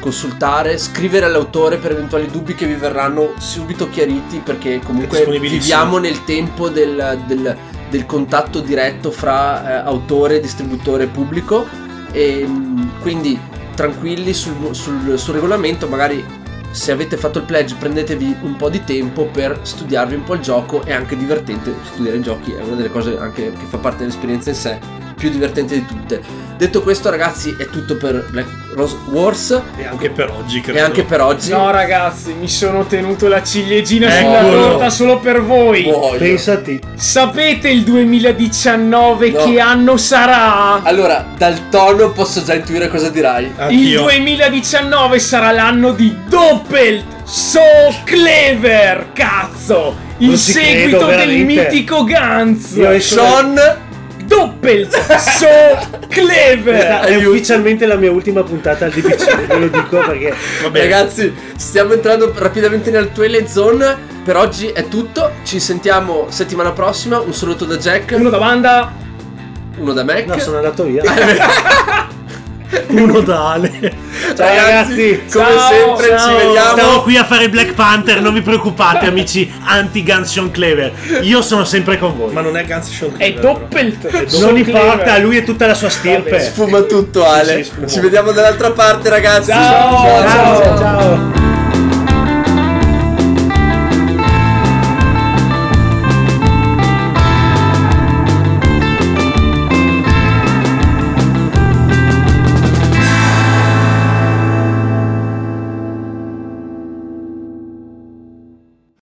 consultare, 0.00 0.76
scrivere 0.78 1.26
all'autore 1.26 1.76
per 1.76 1.92
eventuali 1.92 2.26
dubbi 2.26 2.54
che 2.54 2.66
vi 2.66 2.74
verranno 2.74 3.34
subito 3.38 3.88
chiariti 3.88 4.38
perché 4.38 4.80
comunque 4.80 5.24
viviamo 5.38 5.98
nel 5.98 6.24
tempo 6.24 6.68
del, 6.68 7.20
del, 7.26 7.56
del 7.88 8.06
contatto 8.06 8.60
diretto 8.60 9.10
fra 9.10 9.84
eh, 9.84 9.86
autore, 9.86 10.40
distributore 10.40 11.04
e 11.04 11.06
pubblico. 11.06 11.66
E 12.12 12.48
quindi 13.00 13.38
tranquilli 13.76 14.34
sul, 14.34 14.74
sul, 14.74 15.16
sul 15.16 15.34
regolamento 15.34 15.86
magari 15.86 16.22
se 16.72 16.92
avete 16.92 17.16
fatto 17.16 17.38
il 17.38 17.44
pledge 17.44 17.76
prendetevi 17.76 18.36
un 18.42 18.56
po' 18.56 18.68
di 18.68 18.82
tempo 18.84 19.26
per 19.26 19.60
studiarvi 19.62 20.16
un 20.16 20.24
po' 20.24 20.34
il 20.34 20.40
gioco 20.40 20.82
è 20.84 20.92
anche 20.92 21.16
divertente 21.16 21.72
studiare 21.84 22.18
i 22.18 22.20
giochi 22.22 22.52
è 22.52 22.62
una 22.62 22.76
delle 22.76 22.90
cose 22.90 23.16
anche 23.18 23.52
che 23.52 23.64
fa 23.68 23.78
parte 23.78 24.00
dell'esperienza 24.00 24.50
in 24.50 24.56
sé 24.56 24.99
più 25.20 25.28
divertente 25.28 25.74
di 25.74 25.84
tutte. 25.84 26.48
Detto 26.56 26.82
questo, 26.82 27.10
ragazzi, 27.10 27.54
è 27.58 27.68
tutto 27.68 27.96
per 27.96 28.26
Black 28.30 28.48
Rose 28.72 28.96
Wars. 29.10 29.62
E 29.76 29.86
anche 29.86 30.08
per 30.08 30.30
oggi, 30.30 30.62
credo. 30.62 30.78
E 30.78 30.82
anche 30.82 31.04
per 31.04 31.20
oggi. 31.20 31.50
No, 31.50 31.70
ragazzi, 31.70 32.32
mi 32.32 32.48
sono 32.48 32.86
tenuto 32.86 33.28
la 33.28 33.42
ciliegina 33.42 34.18
Eccolo. 34.18 34.38
sulla 34.38 34.62
torta 34.62 34.90
solo 34.90 35.18
per 35.18 35.42
voi. 35.42 35.84
Voglio. 35.84 36.18
Pensati. 36.18 36.80
Sapete 36.94 37.68
il 37.68 37.82
2019 37.82 39.30
no. 39.30 39.44
che 39.44 39.60
anno 39.60 39.96
sarà? 39.98 40.82
Allora, 40.82 41.26
dal 41.36 41.68
tono 41.68 42.12
posso 42.12 42.42
già 42.42 42.54
intuire 42.54 42.88
cosa 42.88 43.10
dirai. 43.10 43.52
Anch'io. 43.56 43.78
Il 43.78 44.00
2019 44.00 45.18
sarà 45.18 45.52
l'anno 45.52 45.92
di 45.92 46.14
Doppelt 46.28 47.04
So 47.24 47.60
Clever, 48.04 49.12
cazzo! 49.12 50.08
Il 50.18 50.36
seguito 50.36 51.06
credo, 51.06 51.24
del 51.24 51.44
mitico 51.44 52.04
Gantz. 52.04 52.74
Io 52.74 52.90
e 52.90 53.00
Sean 53.00 53.88
Doppelt 54.30 54.94
so 55.18 55.98
clever. 56.08 57.00
È 57.00 57.16
ufficialmente 57.26 57.84
la 57.84 57.96
mia 57.96 58.12
ultima 58.12 58.44
puntata 58.44 58.84
al 58.84 58.92
DPC, 58.92 59.46
ve 59.46 59.58
lo 59.58 59.66
dico 59.66 59.98
perché. 59.98 60.32
Vabbè. 60.62 60.78
Ragazzi, 60.78 61.34
stiamo 61.56 61.94
entrando 61.94 62.32
rapidamente 62.36 62.92
nel 62.92 63.10
toilet 63.10 63.48
zone. 63.48 63.96
Per 64.22 64.36
oggi 64.36 64.68
è 64.68 64.86
tutto. 64.86 65.32
Ci 65.42 65.58
sentiamo 65.58 66.26
settimana 66.28 66.70
prossima. 66.70 67.18
Un 67.18 67.34
saluto 67.34 67.64
da 67.64 67.76
Jack. 67.76 68.14
Uno 68.16 68.30
da 68.30 68.38
Wanda. 68.38 68.92
Uno 69.78 69.92
da 69.92 70.04
Mac. 70.04 70.26
No, 70.26 70.38
sono 70.38 70.58
andato 70.58 70.84
via. 70.84 71.02
uno 72.88 73.20
da 73.20 73.52
Ale. 73.52 73.92
Ciao 74.36 74.46
ragazzi, 74.46 75.22
come 75.30 75.44
ciao, 75.44 75.96
sempre 75.96 76.16
ciao. 76.16 76.28
ci 76.28 76.46
vediamo. 76.46 76.70
Stavo 76.70 77.02
qui 77.02 77.16
a 77.16 77.24
fare 77.24 77.48
Black 77.48 77.74
Panther, 77.74 78.20
non 78.20 78.34
vi 78.34 78.42
preoccupate 78.42 79.06
amici 79.06 79.50
anti 79.64 80.04
Guns 80.04 80.30
Sean 80.30 80.50
Clever. 80.50 80.92
Io 81.22 81.42
sono 81.42 81.64
sempre 81.64 81.98
con 81.98 82.16
voi. 82.16 82.32
Ma 82.32 82.40
non 82.40 82.56
è 82.56 82.64
Guns 82.64 82.88
Sean 82.88 83.12
Clever. 83.12 83.36
È 83.36 83.40
Doppelt. 83.40 84.38
Non 84.40 84.56
importa, 84.56 85.18
lui 85.18 85.36
e 85.36 85.42
tutta 85.42 85.66
la 85.66 85.74
sua 85.74 85.88
stirpe. 85.88 86.40
Sfuma 86.40 86.82
tutto 86.82 87.24
Ale. 87.24 87.64
Sì, 87.64 87.72
sì. 87.84 87.88
Ci 87.88 88.00
vediamo 88.00 88.32
dall'altra 88.32 88.70
parte 88.70 89.08
ragazzi. 89.08 89.50
ciao. 89.50 90.06
ciao. 90.06 90.28
ciao. 90.28 90.78
ciao. 90.78 91.39